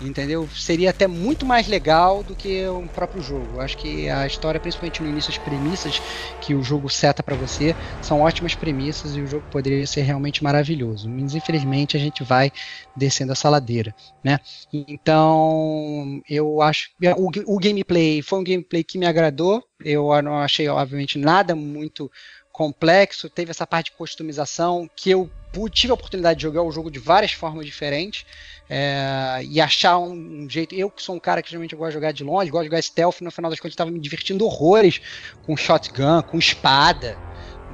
entendeu? 0.07 0.47
Seria 0.49 0.89
até 0.89 1.07
muito 1.07 1.45
mais 1.45 1.67
legal 1.67 2.23
do 2.23 2.35
que 2.35 2.67
o 2.67 2.87
próprio 2.89 3.21
jogo. 3.21 3.59
Acho 3.59 3.77
que 3.77 4.09
a 4.09 4.25
história, 4.25 4.59
principalmente 4.59 5.01
no 5.01 5.09
início, 5.09 5.31
as 5.31 5.37
premissas 5.37 6.01
que 6.39 6.53
o 6.53 6.63
jogo 6.63 6.89
seta 6.89 7.23
para 7.23 7.35
você 7.35 7.75
são 8.01 8.21
ótimas 8.21 8.55
premissas 8.55 9.15
e 9.15 9.21
o 9.21 9.27
jogo 9.27 9.45
poderia 9.49 9.85
ser 9.85 10.01
realmente 10.01 10.43
maravilhoso. 10.43 11.09
Mas 11.09 11.35
infelizmente 11.35 11.95
a 11.95 11.99
gente 11.99 12.23
vai 12.23 12.51
descendo 12.95 13.31
essa 13.31 13.49
ladeira, 13.49 13.93
né? 14.23 14.39
Então 14.71 16.21
eu 16.29 16.61
acho 16.61 16.89
o, 17.17 17.55
o 17.55 17.59
gameplay 17.59 18.21
foi 18.21 18.39
um 18.39 18.43
gameplay 18.43 18.83
que 18.83 18.97
me 18.97 19.05
agradou. 19.05 19.63
Eu 19.83 20.21
não 20.21 20.37
achei 20.37 20.67
obviamente 20.67 21.17
nada 21.17 21.55
muito 21.55 22.11
complexo, 22.51 23.29
teve 23.29 23.51
essa 23.51 23.65
parte 23.65 23.89
de 23.89 23.97
customização 23.97 24.87
que 24.95 25.09
eu 25.09 25.29
tive 25.71 25.91
a 25.91 25.95
oportunidade 25.95 26.37
de 26.37 26.43
jogar 26.43 26.61
o 26.61 26.71
jogo 26.71 26.91
de 26.91 26.99
várias 26.99 27.31
formas 27.31 27.65
diferentes 27.65 28.25
é, 28.73 29.43
e 29.43 29.59
achar 29.59 29.97
um, 29.97 30.13
um, 30.13 30.49
jeito. 30.49 30.73
Eu 30.73 30.89
que 30.89 31.03
sou 31.03 31.13
um 31.13 31.19
cara 31.19 31.41
que 31.41 31.49
geralmente 31.49 31.75
gosta 31.75 31.89
de 31.89 31.95
jogar 31.95 32.13
de 32.13 32.23
longe, 32.23 32.49
gosto 32.49 32.63
de 32.63 32.69
jogar 32.69 32.81
stealth, 32.81 33.19
no 33.19 33.29
final 33.29 33.51
das 33.51 33.59
contas 33.59 33.73
estava 33.73 33.91
me 33.91 33.99
divertindo 33.99 34.45
horrores 34.45 35.01
com 35.45 35.57
shotgun, 35.57 36.21
com 36.21 36.37
espada, 36.37 37.17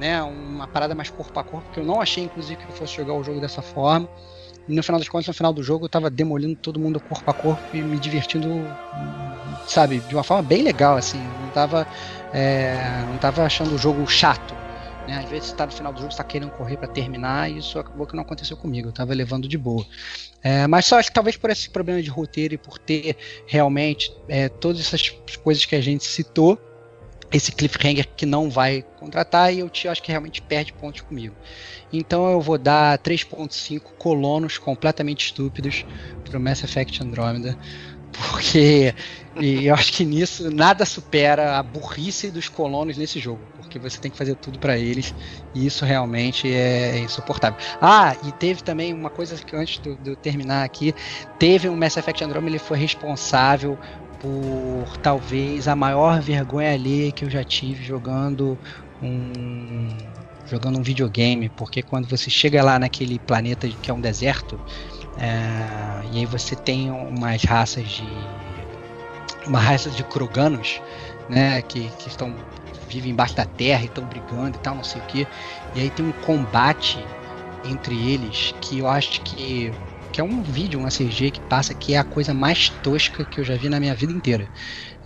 né? 0.00 0.20
Uma 0.24 0.66
parada 0.66 0.96
mais 0.96 1.08
corpo 1.08 1.38
a 1.38 1.44
corpo, 1.44 1.66
porque 1.66 1.78
eu 1.78 1.84
não 1.84 2.00
achei, 2.00 2.24
inclusive, 2.24 2.56
que 2.56 2.68
eu 2.68 2.74
fosse 2.74 2.96
jogar 2.96 3.14
o 3.14 3.22
jogo 3.22 3.40
dessa 3.40 3.62
forma. 3.62 4.08
E 4.68 4.74
no 4.74 4.82
final 4.82 4.98
das 4.98 5.08
contas, 5.08 5.28
no 5.28 5.34
final 5.34 5.52
do 5.52 5.62
jogo, 5.62 5.84
eu 5.84 5.86
estava 5.86 6.10
demolindo 6.10 6.56
todo 6.56 6.80
mundo 6.80 6.98
corpo 6.98 7.30
a 7.30 7.32
corpo 7.32 7.62
e 7.72 7.80
me 7.80 7.96
divertindo, 7.96 8.48
sabe, 9.68 10.00
de 10.00 10.16
uma 10.16 10.24
forma 10.24 10.42
bem 10.42 10.62
legal, 10.62 10.96
assim. 10.96 11.22
Não 11.40 11.46
estava 11.46 11.86
é, 12.32 13.04
não 13.08 13.18
tava 13.18 13.44
achando 13.44 13.72
o 13.72 13.78
jogo 13.78 14.04
chato 14.08 14.57
Né? 15.08 15.16
Às 15.16 15.30
vezes 15.30 15.48
você 15.48 15.56
tá 15.56 15.64
no 15.64 15.72
final 15.72 15.90
do 15.90 16.00
jogo, 16.00 16.12
você 16.12 16.18
tá 16.18 16.24
querendo 16.24 16.50
correr 16.50 16.76
para 16.76 16.86
terminar, 16.86 17.50
e 17.50 17.56
isso 17.56 17.78
acabou 17.78 18.06
que 18.06 18.14
não 18.14 18.22
aconteceu 18.22 18.58
comigo. 18.58 18.88
Eu 18.88 18.92
tava 18.92 19.14
levando 19.14 19.48
de 19.48 19.56
boa. 19.56 19.86
É, 20.42 20.66
mas 20.66 20.84
só 20.84 20.98
acho 20.98 21.08
que 21.08 21.14
talvez 21.14 21.34
por 21.34 21.48
esse 21.48 21.70
problema 21.70 22.02
de 22.02 22.10
roteiro 22.10 22.52
e 22.52 22.58
por 22.58 22.78
ter 22.78 23.16
realmente 23.46 24.14
é, 24.28 24.50
todas 24.50 24.80
essas 24.80 25.08
coisas 25.42 25.64
que 25.64 25.74
a 25.74 25.80
gente 25.80 26.04
citou, 26.04 26.60
esse 27.32 27.50
cliffhanger 27.52 28.06
que 28.14 28.26
não 28.26 28.50
vai 28.50 28.84
contratar, 28.98 29.52
e 29.52 29.60
eu 29.60 29.70
te 29.70 29.88
acho 29.88 30.02
que 30.02 30.10
realmente 30.10 30.42
perde 30.42 30.74
pontos 30.74 31.00
comigo. 31.00 31.34
Então 31.90 32.30
eu 32.30 32.40
vou 32.42 32.58
dar 32.58 32.98
3.5 32.98 33.80
colonos 33.98 34.58
completamente 34.58 35.24
estúpidos 35.24 35.86
pro 36.22 36.38
Mass 36.38 36.62
Effect 36.62 37.02
Andromeda. 37.02 37.56
Porque 38.12 38.94
eu 39.36 39.74
acho 39.74 39.92
que 39.92 40.04
nisso 40.04 40.50
nada 40.50 40.84
supera 40.84 41.58
a 41.58 41.62
burrice 41.62 42.30
dos 42.30 42.48
colonos 42.48 42.96
nesse 42.96 43.18
jogo. 43.18 43.40
Porque 43.68 43.78
você 43.78 44.00
tem 44.00 44.10
que 44.10 44.16
fazer 44.16 44.34
tudo 44.36 44.58
para 44.58 44.78
eles. 44.78 45.14
E 45.54 45.66
isso 45.66 45.84
realmente 45.84 46.50
é 46.50 46.98
insuportável. 47.00 47.58
Ah, 47.80 48.16
e 48.24 48.32
teve 48.32 48.62
também 48.62 48.94
uma 48.94 49.10
coisa 49.10 49.36
que 49.36 49.54
antes 49.54 49.78
de 49.78 50.10
eu 50.10 50.16
terminar 50.16 50.64
aqui: 50.64 50.94
teve 51.38 51.68
um 51.68 51.76
Mass 51.76 51.96
Effect 51.98 52.24
Andromeda, 52.24 52.50
ele 52.50 52.58
foi 52.58 52.78
responsável 52.78 53.78
por 54.18 54.96
talvez 54.98 55.68
a 55.68 55.76
maior 55.76 56.20
vergonha 56.20 56.72
ali 56.72 57.12
que 57.12 57.24
eu 57.24 57.30
já 57.30 57.44
tive 57.44 57.84
jogando 57.84 58.58
um 59.00 59.88
jogando 60.46 60.78
um 60.78 60.82
videogame, 60.82 61.50
porque 61.50 61.82
quando 61.82 62.08
você 62.08 62.30
chega 62.30 62.64
lá 62.64 62.78
naquele 62.78 63.18
planeta 63.18 63.68
que 63.68 63.90
é 63.90 63.94
um 63.94 64.00
deserto, 64.00 64.58
é, 65.18 66.06
e 66.10 66.18
aí 66.18 66.26
você 66.26 66.56
tem 66.56 66.90
umas 66.90 67.44
raças 67.44 67.86
de 67.86 68.02
uma 69.46 69.60
raça 69.60 69.90
de 69.90 70.02
Kroganos, 70.04 70.80
né, 71.28 71.60
que, 71.62 71.90
que 71.98 72.08
estão 72.08 72.34
vivem 72.88 73.12
embaixo 73.12 73.36
da 73.36 73.44
terra 73.44 73.82
e 73.82 73.86
estão 73.86 74.04
brigando 74.04 74.56
e 74.56 74.60
tal, 74.60 74.74
não 74.74 74.84
sei 74.84 75.00
o 75.00 75.06
que. 75.06 75.26
E 75.74 75.80
aí 75.80 75.90
tem 75.90 76.04
um 76.04 76.12
combate 76.12 76.98
entre 77.64 77.94
eles 78.10 78.54
que 78.60 78.78
eu 78.78 78.88
acho 78.88 79.20
que 79.22 79.72
que 80.10 80.20
é 80.20 80.24
um 80.24 80.42
vídeo, 80.42 80.80
uma 80.80 80.88
CG 80.90 81.30
que 81.30 81.40
passa 81.48 81.74
que 81.74 81.94
é 81.94 81.98
a 81.98 82.04
coisa 82.04 82.32
mais 82.32 82.70
tosca 82.70 83.24
que 83.24 83.40
eu 83.40 83.44
já 83.44 83.54
vi 83.56 83.68
na 83.68 83.78
minha 83.78 83.94
vida 83.94 84.12
inteira. 84.12 84.48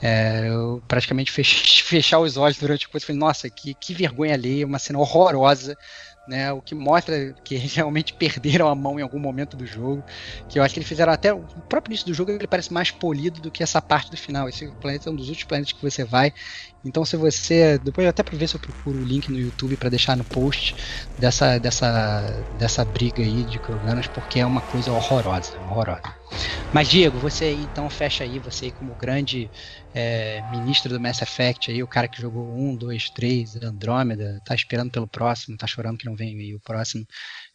É, 0.01 0.49
eu 0.49 0.83
praticamente 0.89 1.31
fech, 1.31 1.83
fechar 1.85 2.21
os 2.21 2.37
olhos 2.37 2.57
durante 2.57 2.87
a 2.87 2.89
coisa 2.89 3.05
e 3.05 3.07
falei, 3.09 3.21
nossa, 3.21 3.51
que, 3.51 3.75
que 3.75 3.95
vergonha 3.95 4.35
alheia, 4.35 4.67
uma 4.67 4.79
cena 4.79 4.99
horrorosa 4.99 5.77
né? 6.27 6.53
O 6.53 6.61
que 6.61 6.75
mostra 6.75 7.35
que 7.45 7.55
eles 7.55 7.75
realmente 7.75 8.13
perderam 8.13 8.69
a 8.69 8.75
mão 8.75 8.99
em 8.99 9.03
algum 9.03 9.19
momento 9.19 9.57
do 9.57 9.67
jogo. 9.67 10.05
Que 10.49 10.59
eu 10.59 10.63
acho 10.63 10.75
que 10.75 10.81
eles 10.81 10.89
fizeram 10.89 11.13
até. 11.13 11.33
O 11.33 11.45
próprio 11.69 11.93
início 11.93 12.07
do 12.07 12.15
jogo 12.15 12.31
ele 12.31 12.47
parece 12.47 12.73
mais 12.73 12.91
polido 12.91 13.41
do 13.41 13.51
que 13.51 13.63
essa 13.63 13.81
parte 13.81 14.11
do 14.11 14.17
final. 14.17 14.49
Esse 14.49 14.69
planeta 14.81 15.09
é 15.09 15.13
um 15.13 15.17
dos 15.17 15.29
últimos 15.29 15.49
planetas 15.49 15.73
que 15.73 15.83
você 15.83 16.05
vai. 16.05 16.33
Então, 16.85 17.05
se 17.05 17.17
você. 17.17 17.79
Depois, 17.79 18.07
até 18.07 18.23
para 18.23 18.37
ver 18.37 18.49
se 18.49 18.57
eu 18.57 18.61
procuro 18.61 18.99
o 18.99 19.05
link 19.05 19.31
no 19.31 19.39
YouTube 19.39 19.77
para 19.77 19.89
deixar 19.89 20.17
no 20.17 20.25
post 20.25 20.75
dessa, 21.19 21.59
dessa, 21.59 22.45
dessa 22.59 22.85
briga 22.85 23.23
aí 23.23 23.45
de 23.45 23.59
Kroganos, 23.59 24.07
porque 24.09 24.41
é 24.41 24.47
uma 24.47 24.61
coisa 24.61 24.93
horrorosa. 24.93 25.57
Horrorosa. 25.71 26.03
Mas, 26.73 26.89
Diego, 26.89 27.19
você 27.19 27.53
então 27.53 27.89
fecha 27.91 28.25
aí, 28.25 28.39
você 28.39 28.71
como 28.71 28.95
grande 28.95 29.51
é, 29.95 30.43
ministro 30.51 30.93
do 30.93 31.01
Mass 31.01 31.21
Effect, 31.21 31.71
aí, 31.71 31.83
o 31.83 31.87
cara 31.87 32.09
que 32.09 32.21
jogou 32.21 32.55
1, 32.55 32.77
2, 32.77 33.11
3, 33.11 33.57
Andrômeda, 33.57 34.41
tá 34.45 34.55
esperando 34.55 34.91
pelo 34.91 35.07
próximo, 35.07 35.57
tá 35.57 35.67
chorando 35.67 35.99
que 35.99 36.07
não 36.07 36.17
vem 36.17 36.39
aí 36.39 36.55
o 36.55 36.61
próximo. 36.61 37.07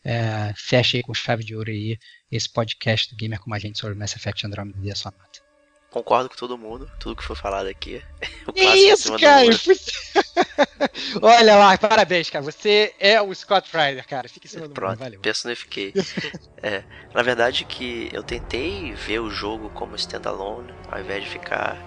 É, 0.03 0.53
fecha 0.55 0.97
aí 0.97 1.03
com 1.03 1.13
chave 1.13 1.43
de 1.43 1.55
ouro 1.55 1.69
aí 1.69 1.97
esse 2.31 2.51
podcast 2.51 3.09
do 3.09 3.17
Gamer 3.17 3.39
como 3.39 3.55
a 3.55 3.59
gente 3.59 3.79
sobre 3.79 3.95
Mass 3.95 4.15
Effect 4.15 4.45
Andromeda 4.45 4.77
e 4.81 4.91
a 4.91 4.95
sua 4.95 5.11
nota. 5.11 5.47
Concordo 5.89 6.29
com 6.29 6.35
todo 6.35 6.57
mundo, 6.57 6.91
tudo 6.99 7.15
que 7.15 7.23
foi 7.23 7.35
falado 7.35 7.67
aqui. 7.67 8.01
O 8.47 8.53
que 8.53 8.63
isso, 8.63 9.17
cara? 9.19 9.45
Olha 11.21 11.55
lá, 11.57 11.77
parabéns, 11.77 12.29
cara. 12.29 12.43
Você 12.45 12.93
é 12.97 13.21
o 13.21 13.33
Scott 13.35 13.69
Ryder, 13.73 14.07
cara. 14.07 14.29
Fica 14.29 14.47
em 14.47 14.49
cima 14.49 14.67
do 14.69 14.73
Pronto, 14.73 14.91
mundo, 14.91 14.99
valeu. 14.99 15.19
personifiquei. 15.19 15.93
é, 16.63 16.81
na 17.13 17.21
verdade 17.23 17.65
que 17.65 18.09
eu 18.13 18.23
tentei 18.23 18.93
ver 18.93 19.19
o 19.19 19.29
jogo 19.29 19.69
como 19.71 19.97
standalone, 19.97 20.73
ao 20.89 21.01
invés 21.01 21.25
de 21.25 21.29
ficar 21.29 21.77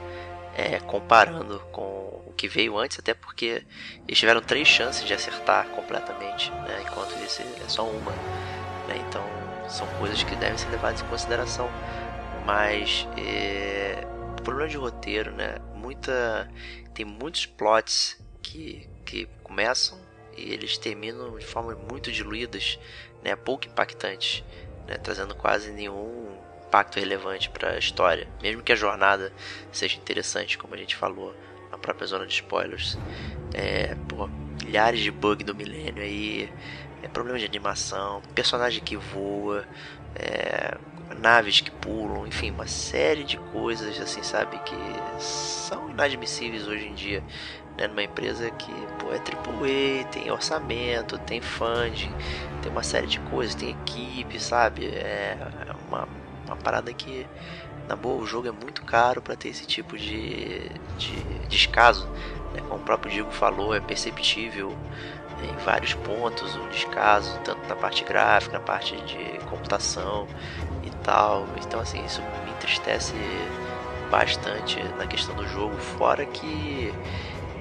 é, 0.61 0.79
comparando 0.81 1.59
com 1.73 2.23
o 2.27 2.35
que 2.37 2.47
veio 2.47 2.77
antes, 2.77 2.99
até 2.99 3.15
porque 3.15 3.65
eles 4.07 4.19
tiveram 4.19 4.43
três 4.43 4.69
chances 4.69 5.07
de 5.07 5.15
acertar 5.15 5.67
completamente, 5.69 6.51
né, 6.51 6.83
enquanto 6.83 7.13
esse 7.25 7.43
é 7.43 7.69
só 7.69 7.87
uma. 7.87 8.13
Né, 8.87 8.97
então 9.09 9.25
são 9.69 9.87
coisas 9.99 10.23
que 10.23 10.37
devem 10.37 10.59
ser 10.59 10.69
levadas 10.69 11.01
em 11.01 11.07
consideração. 11.07 11.69
Mas 12.45 13.09
é, 13.17 14.07
o 14.39 14.43
problema 14.43 14.69
de 14.69 14.77
roteiro, 14.77 15.33
né, 15.33 15.57
muita 15.75 16.47
tem 16.93 17.07
muitos 17.07 17.47
plots 17.47 18.23
que, 18.43 18.87
que 19.07 19.27
começam 19.43 19.99
e 20.37 20.53
eles 20.53 20.77
terminam 20.77 21.39
de 21.39 21.47
forma 21.47 21.75
muito 21.75 22.13
diluídas, 22.13 22.79
né, 23.25 23.35
pouco 23.35 23.67
impactantes, 23.67 24.45
né, 24.87 24.99
trazendo 24.99 25.35
quase 25.35 25.71
nenhum 25.71 26.30
impacto 26.71 27.01
relevante 27.01 27.51
para 27.51 27.73
a 27.73 27.79
história, 27.79 28.29
mesmo 28.41 28.63
que 28.63 28.73
a 28.73 28.77
jornada 28.77 29.33
seja 29.73 29.99
interessante, 29.99 30.57
como 30.57 30.75
a 30.75 30.79
gente 30.79 30.95
falou 30.95 31.35
na 31.71 31.77
própria 31.77 32.07
zona 32.07 32.27
de 32.27 32.33
spoilers. 32.35 32.97
É, 33.53 33.97
pô, 34.07 34.31
milhares 34.65 35.01
de 35.01 35.11
bugs 35.11 35.45
do 35.45 35.55
milênio 35.55 36.01
aí, 36.03 36.49
é, 37.03 37.09
problema 37.09 37.39
de 37.41 37.45
animação, 37.45 38.23
personagem 38.35 38.81
que 38.83 38.97
voa, 38.97 39.67
é, 40.15 40.79
naves 41.19 41.61
que 41.61 41.73
pulam, 41.73 42.25
enfim, 42.27 42.51
uma 42.53 42.67
série 42.67 43.25
de 43.25 43.37
coisas 43.37 44.01
assim, 44.01 44.23
sabe, 44.23 44.61
que 44.61 44.77
são 45.19 45.91
inadmissíveis 45.91 46.69
hoje 46.69 46.87
em 46.87 46.95
dia. 46.95 47.25
Né, 47.77 47.87
numa 47.89 48.03
empresa 48.03 48.51
que 48.51 48.73
pô, 48.99 49.13
é 49.13 49.19
AAA, 49.19 50.05
tem 50.11 50.31
orçamento, 50.31 51.19
tem 51.19 51.41
funding, 51.41 52.15
tem 52.61 52.71
uma 52.71 52.83
série 52.83 53.07
de 53.07 53.19
coisas, 53.21 53.55
tem 53.55 53.71
equipe, 53.71 54.39
sabe? 54.41 54.87
É 54.87 55.37
uma 55.89 56.09
uma 56.51 56.57
parada 56.57 56.93
que, 56.93 57.27
na 57.89 57.95
boa, 57.95 58.21
o 58.21 58.27
jogo 58.27 58.49
é 58.49 58.51
muito 58.51 58.83
caro 58.83 59.23
para 59.23 59.37
ter 59.37 59.49
esse 59.49 59.65
tipo 59.67 59.97
de, 59.97 60.69
de 60.99 61.15
descaso. 61.49 62.09
Né? 62.53 62.61
Como 62.69 62.81
o 62.81 62.85
próprio 62.85 63.13
Diego 63.13 63.31
falou, 63.31 63.75
é 63.75 63.81
perceptível 63.81 64.77
em 65.43 65.65
vários 65.65 65.95
pontos 65.95 66.55
o 66.57 66.69
descaso, 66.69 67.39
tanto 67.45 67.67
na 67.69 67.77
parte 67.77 68.05
gráfica, 68.05 68.59
na 68.59 68.65
parte 68.65 68.97
de 69.03 69.39
computação 69.49 70.27
e 70.85 70.91
tal. 71.05 71.47
Então, 71.65 71.81
assim, 71.81 72.05
isso 72.05 72.21
me 72.45 72.51
entristece 72.51 73.15
bastante 74.11 74.83
na 74.99 75.07
questão 75.07 75.35
do 75.35 75.47
jogo. 75.47 75.77
Fora 75.79 76.27
que 76.27 76.93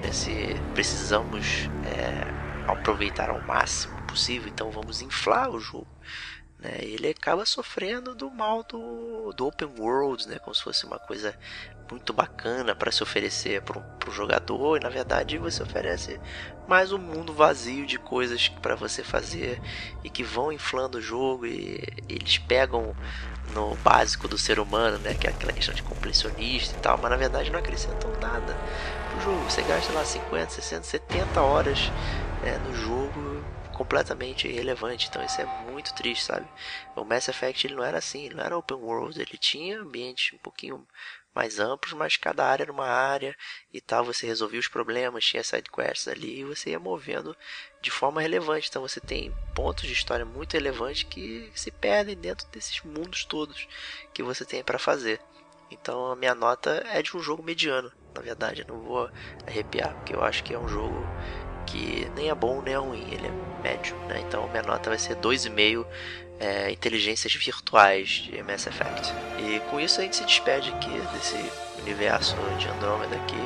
né, 0.02 0.10
se 0.12 0.56
precisamos 0.74 1.70
é, 1.86 2.70
aproveitar 2.70 3.30
ao 3.30 3.40
máximo 3.42 3.96
possível, 4.02 4.48
então 4.48 4.70
vamos 4.70 5.00
inflar 5.00 5.48
o 5.48 5.60
jogo 5.60 5.86
né? 6.60 6.78
Ele 6.80 7.08
acaba 7.08 7.44
sofrendo 7.46 8.14
do 8.14 8.30
mal 8.30 8.62
do, 8.62 9.32
do 9.32 9.46
open 9.46 9.68
world, 9.78 10.28
né? 10.28 10.38
Como 10.38 10.54
se 10.54 10.62
fosse 10.62 10.84
uma 10.84 10.98
coisa 10.98 11.34
muito 11.90 12.12
bacana 12.12 12.74
para 12.74 12.92
se 12.92 13.02
oferecer 13.02 13.62
para 13.62 13.78
o 14.08 14.12
jogador 14.12 14.76
e 14.76 14.80
na 14.80 14.88
verdade 14.88 15.36
você 15.38 15.62
oferece 15.62 16.20
mais 16.68 16.92
um 16.92 16.98
mundo 16.98 17.32
vazio 17.32 17.84
de 17.84 17.98
coisas 17.98 18.48
para 18.48 18.76
você 18.76 19.02
fazer 19.02 19.60
e 20.04 20.10
que 20.10 20.22
vão 20.22 20.52
inflando 20.52 20.98
o 20.98 21.02
jogo 21.02 21.46
e, 21.46 21.82
eles 22.08 22.38
pegam 22.38 22.94
no 23.52 23.74
básico 23.76 24.28
do 24.28 24.38
ser 24.38 24.60
humano, 24.60 24.98
né, 24.98 25.14
que 25.14 25.26
é 25.26 25.30
aquela 25.30 25.52
questão 25.52 25.74
de 25.74 25.82
completionista 25.82 26.76
e 26.76 26.80
tal, 26.80 26.96
mas 26.96 27.10
na 27.10 27.16
verdade 27.16 27.50
não 27.50 27.58
acrescentam 27.58 28.12
nada 28.20 28.56
pro 29.10 29.20
jogo. 29.20 29.50
Você 29.50 29.62
gasta 29.62 29.92
lá 29.92 30.04
50, 30.04 30.50
60, 30.50 30.84
70 30.84 31.42
horas 31.42 31.90
né, 32.42 32.56
no 32.64 32.74
jogo 32.74 33.29
completamente 33.80 34.46
irrelevante. 34.46 35.08
Então 35.08 35.24
isso 35.24 35.40
é 35.40 35.46
muito 35.70 35.94
triste, 35.94 36.26
sabe? 36.26 36.46
O 36.94 37.02
Mass 37.02 37.28
Effect 37.28 37.66
ele 37.66 37.74
não 37.74 37.82
era 37.82 37.96
assim, 37.96 38.26
ele 38.26 38.34
não 38.34 38.44
era 38.44 38.58
open 38.58 38.76
world, 38.76 39.18
ele 39.18 39.38
tinha 39.38 39.80
ambientes 39.80 40.34
um 40.34 40.38
pouquinho 40.38 40.86
mais 41.34 41.58
amplos, 41.58 41.94
mas 41.94 42.18
cada 42.18 42.44
área 42.44 42.64
era 42.64 42.72
uma 42.72 42.86
área 42.86 43.34
e 43.72 43.80
tal, 43.80 44.04
você 44.04 44.26
resolvia 44.26 44.60
os 44.60 44.68
problemas, 44.68 45.24
tinha 45.24 45.42
side 45.42 45.70
quests 45.70 46.08
ali 46.08 46.40
e 46.40 46.44
você 46.44 46.70
ia 46.70 46.78
movendo 46.78 47.34
de 47.80 47.90
forma 47.90 48.20
relevante. 48.20 48.68
Então 48.68 48.82
você 48.82 49.00
tem 49.00 49.34
pontos 49.54 49.86
de 49.86 49.94
história 49.94 50.26
muito 50.26 50.52
relevantes 50.52 51.04
que 51.04 51.50
se 51.54 51.70
perdem 51.70 52.18
dentro 52.18 52.46
desses 52.48 52.82
mundos 52.82 53.24
todos 53.24 53.66
que 54.12 54.22
você 54.22 54.44
tem 54.44 54.62
para 54.62 54.78
fazer. 54.78 55.18
Então 55.70 56.12
a 56.12 56.16
minha 56.16 56.34
nota 56.34 56.84
é 56.92 57.00
de 57.00 57.16
um 57.16 57.20
jogo 57.22 57.42
mediano, 57.42 57.90
na 58.14 58.20
verdade, 58.20 58.62
eu 58.62 58.74
não 58.74 58.82
vou 58.82 59.10
arrepiar, 59.46 59.94
porque 59.94 60.14
eu 60.14 60.22
acho 60.22 60.42
que 60.42 60.52
é 60.52 60.58
um 60.58 60.68
jogo 60.68 60.96
que 61.66 62.10
nem 62.16 62.28
é 62.28 62.34
bom 62.34 62.62
nem 62.62 62.74
é 62.74 62.78
ruim, 62.78 63.06
ele 63.10 63.26
é 63.26 63.62
médio, 63.62 63.96
né? 64.08 64.22
Então 64.26 64.48
minha 64.48 64.62
nota 64.62 64.90
vai 64.90 64.98
ser 64.98 65.16
2,5 65.16 65.86
é, 66.40 66.70
inteligências 66.70 67.34
virtuais 67.34 68.08
de 68.08 68.42
Mass 68.42 68.66
Effect. 68.66 69.12
E 69.38 69.60
com 69.70 69.78
isso 69.78 70.00
a 70.00 70.04
gente 70.04 70.16
se 70.16 70.24
despede 70.24 70.70
aqui 70.70 70.90
desse 71.12 71.36
universo 71.82 72.34
de 72.58 72.68
Andromeda 72.68 73.14
aqui. 73.16 73.36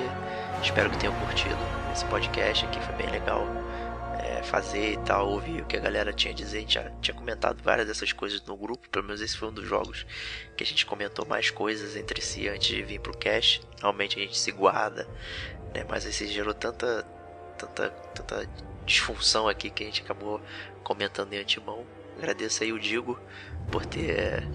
Espero 0.62 0.88
que 0.90 0.98
tenham 0.98 1.14
curtido 1.20 1.58
esse 1.92 2.04
podcast 2.06 2.64
aqui, 2.64 2.80
foi 2.80 2.94
bem 2.94 3.10
legal 3.10 3.46
é, 4.18 4.42
fazer 4.42 4.92
e 4.92 4.96
tal, 4.98 5.28
ouvir 5.28 5.60
o 5.60 5.66
que 5.66 5.76
a 5.76 5.80
galera 5.80 6.12
tinha 6.12 6.32
a 6.32 6.34
dizer. 6.36 6.58
A 6.58 6.60
gente 6.60 6.74
já 6.74 6.90
tinha 7.02 7.14
comentado 7.14 7.62
várias 7.62 7.86
dessas 7.86 8.12
coisas 8.12 8.42
no 8.44 8.56
grupo, 8.56 8.88
pelo 8.88 9.04
menos 9.04 9.20
esse 9.20 9.36
foi 9.36 9.48
um 9.48 9.52
dos 9.52 9.68
jogos 9.68 10.06
que 10.56 10.62
a 10.62 10.66
gente 10.66 10.86
comentou 10.86 11.26
mais 11.26 11.50
coisas 11.50 11.96
entre 11.96 12.20
si 12.22 12.48
antes 12.48 12.68
de 12.68 12.82
vir 12.82 13.00
pro 13.00 13.16
cast. 13.16 13.60
Normalmente 13.82 14.18
a 14.18 14.22
gente 14.22 14.38
se 14.38 14.52
guarda, 14.52 15.06
né? 15.74 15.84
Mas 15.88 16.06
esse 16.06 16.26
gerou 16.28 16.54
tanta 16.54 17.04
tanta, 17.58 17.90
tanta 18.14 18.48
disfunção 18.84 19.48
aqui 19.48 19.70
que 19.70 19.82
a 19.82 19.86
gente 19.86 20.02
acabou 20.02 20.40
comentando 20.82 21.32
em 21.32 21.40
antemão. 21.40 21.84
Agradeço 22.18 22.62
aí 22.62 22.72
o 22.72 22.78
Digo 22.78 23.18
por 23.70 23.84
ter 23.84 24.46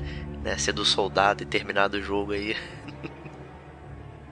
né, 0.43 0.57
sido 0.57 0.85
soldado 0.85 1.43
e 1.43 1.45
terminado 1.45 1.97
o 1.97 2.01
jogo 2.01 2.33
aí. 2.33 2.55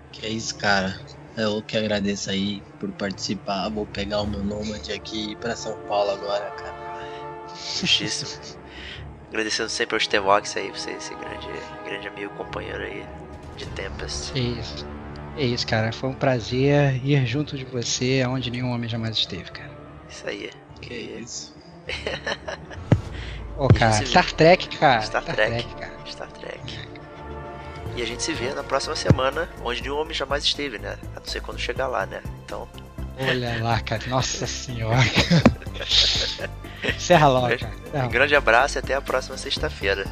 Que 0.10 0.26
é 0.26 0.30
isso, 0.30 0.57
cara. 0.57 0.99
Eu 1.38 1.61
que 1.61 1.77
agradeço 1.77 2.31
aí 2.31 2.64
por 2.80 2.89
participar. 2.94 3.69
Vou 3.69 3.85
pegar 3.85 4.22
o 4.22 4.26
meu 4.26 4.44
Nomad 4.44 4.89
aqui 4.89 5.27
e 5.27 5.31
ir 5.34 5.38
pra 5.38 5.56
São 5.56 5.77
Paulo 5.81 6.10
agora, 6.10 6.49
cara. 6.52 6.76
Justíssimo. 7.56 8.57
Agradecendo 9.30 9.69
sempre 9.69 9.95
ao 9.95 9.99
Stevox 9.99 10.57
aí, 10.57 10.72
você, 10.72 10.91
esse 10.91 11.14
grande, 11.14 11.48
grande 11.85 12.07
amigo, 12.07 12.34
companheiro 12.34 12.81
aí 12.81 13.06
de 13.57 13.68
Tempest. 13.68 14.31
É 14.35 14.39
isso. 14.39 14.97
É 15.38 15.46
isso, 15.46 15.68
cara. 15.68 15.92
Foi 15.92 16.10
um 16.10 16.14
prazer 16.14 17.00
ir 17.06 17.26
junto 17.26 17.58
de 17.58 17.64
você 17.66 18.24
aonde 18.26 18.50
nenhum 18.50 18.72
homem 18.72 18.90
jamais 18.90 19.16
esteve, 19.16 19.52
cara. 19.52 19.70
Isso 20.10 20.28
aí. 20.28 20.50
Que 20.82 20.94
isso. 20.94 21.56
Ô, 23.58 23.68
cara, 23.74 23.92
se 23.94 24.00
vê. 24.00 24.06
Star 24.08 24.32
Trek, 24.32 24.78
cara. 24.78 25.02
Star 25.02 25.24
Trek. 25.24 25.76
cara. 25.76 25.94
Star 26.08 26.32
Trek. 26.32 26.80
E 27.96 28.02
a 28.02 28.06
gente 28.06 28.22
se 28.24 28.34
vê 28.34 28.54
na 28.54 28.64
próxima 28.64 28.96
semana, 28.96 29.50
onde 29.64 29.82
nenhum 29.82 30.00
homem 30.00 30.14
jamais 30.14 30.44
esteve, 30.44 30.78
né? 30.78 30.98
A 31.16 31.20
não 31.20 31.26
ser 31.26 31.42
quando 31.42 31.60
chegar 31.60 31.88
lá, 31.88 32.06
né? 32.06 32.22
Então, 32.46 32.68
Olha 33.20 33.64
lá, 33.64 33.80
cara. 33.82 34.04
Nossa 34.08 34.46
senhora. 34.48 34.98
Encerra 36.96 37.28
logo, 37.28 37.48
cara. 37.58 38.06
Um 38.06 38.10
grande 38.10 38.36
abraço 38.36 38.78
e 38.78 38.80
até 38.80 38.94
a 38.94 39.02
próxima 39.02 39.38
sexta-feira. 39.38 40.06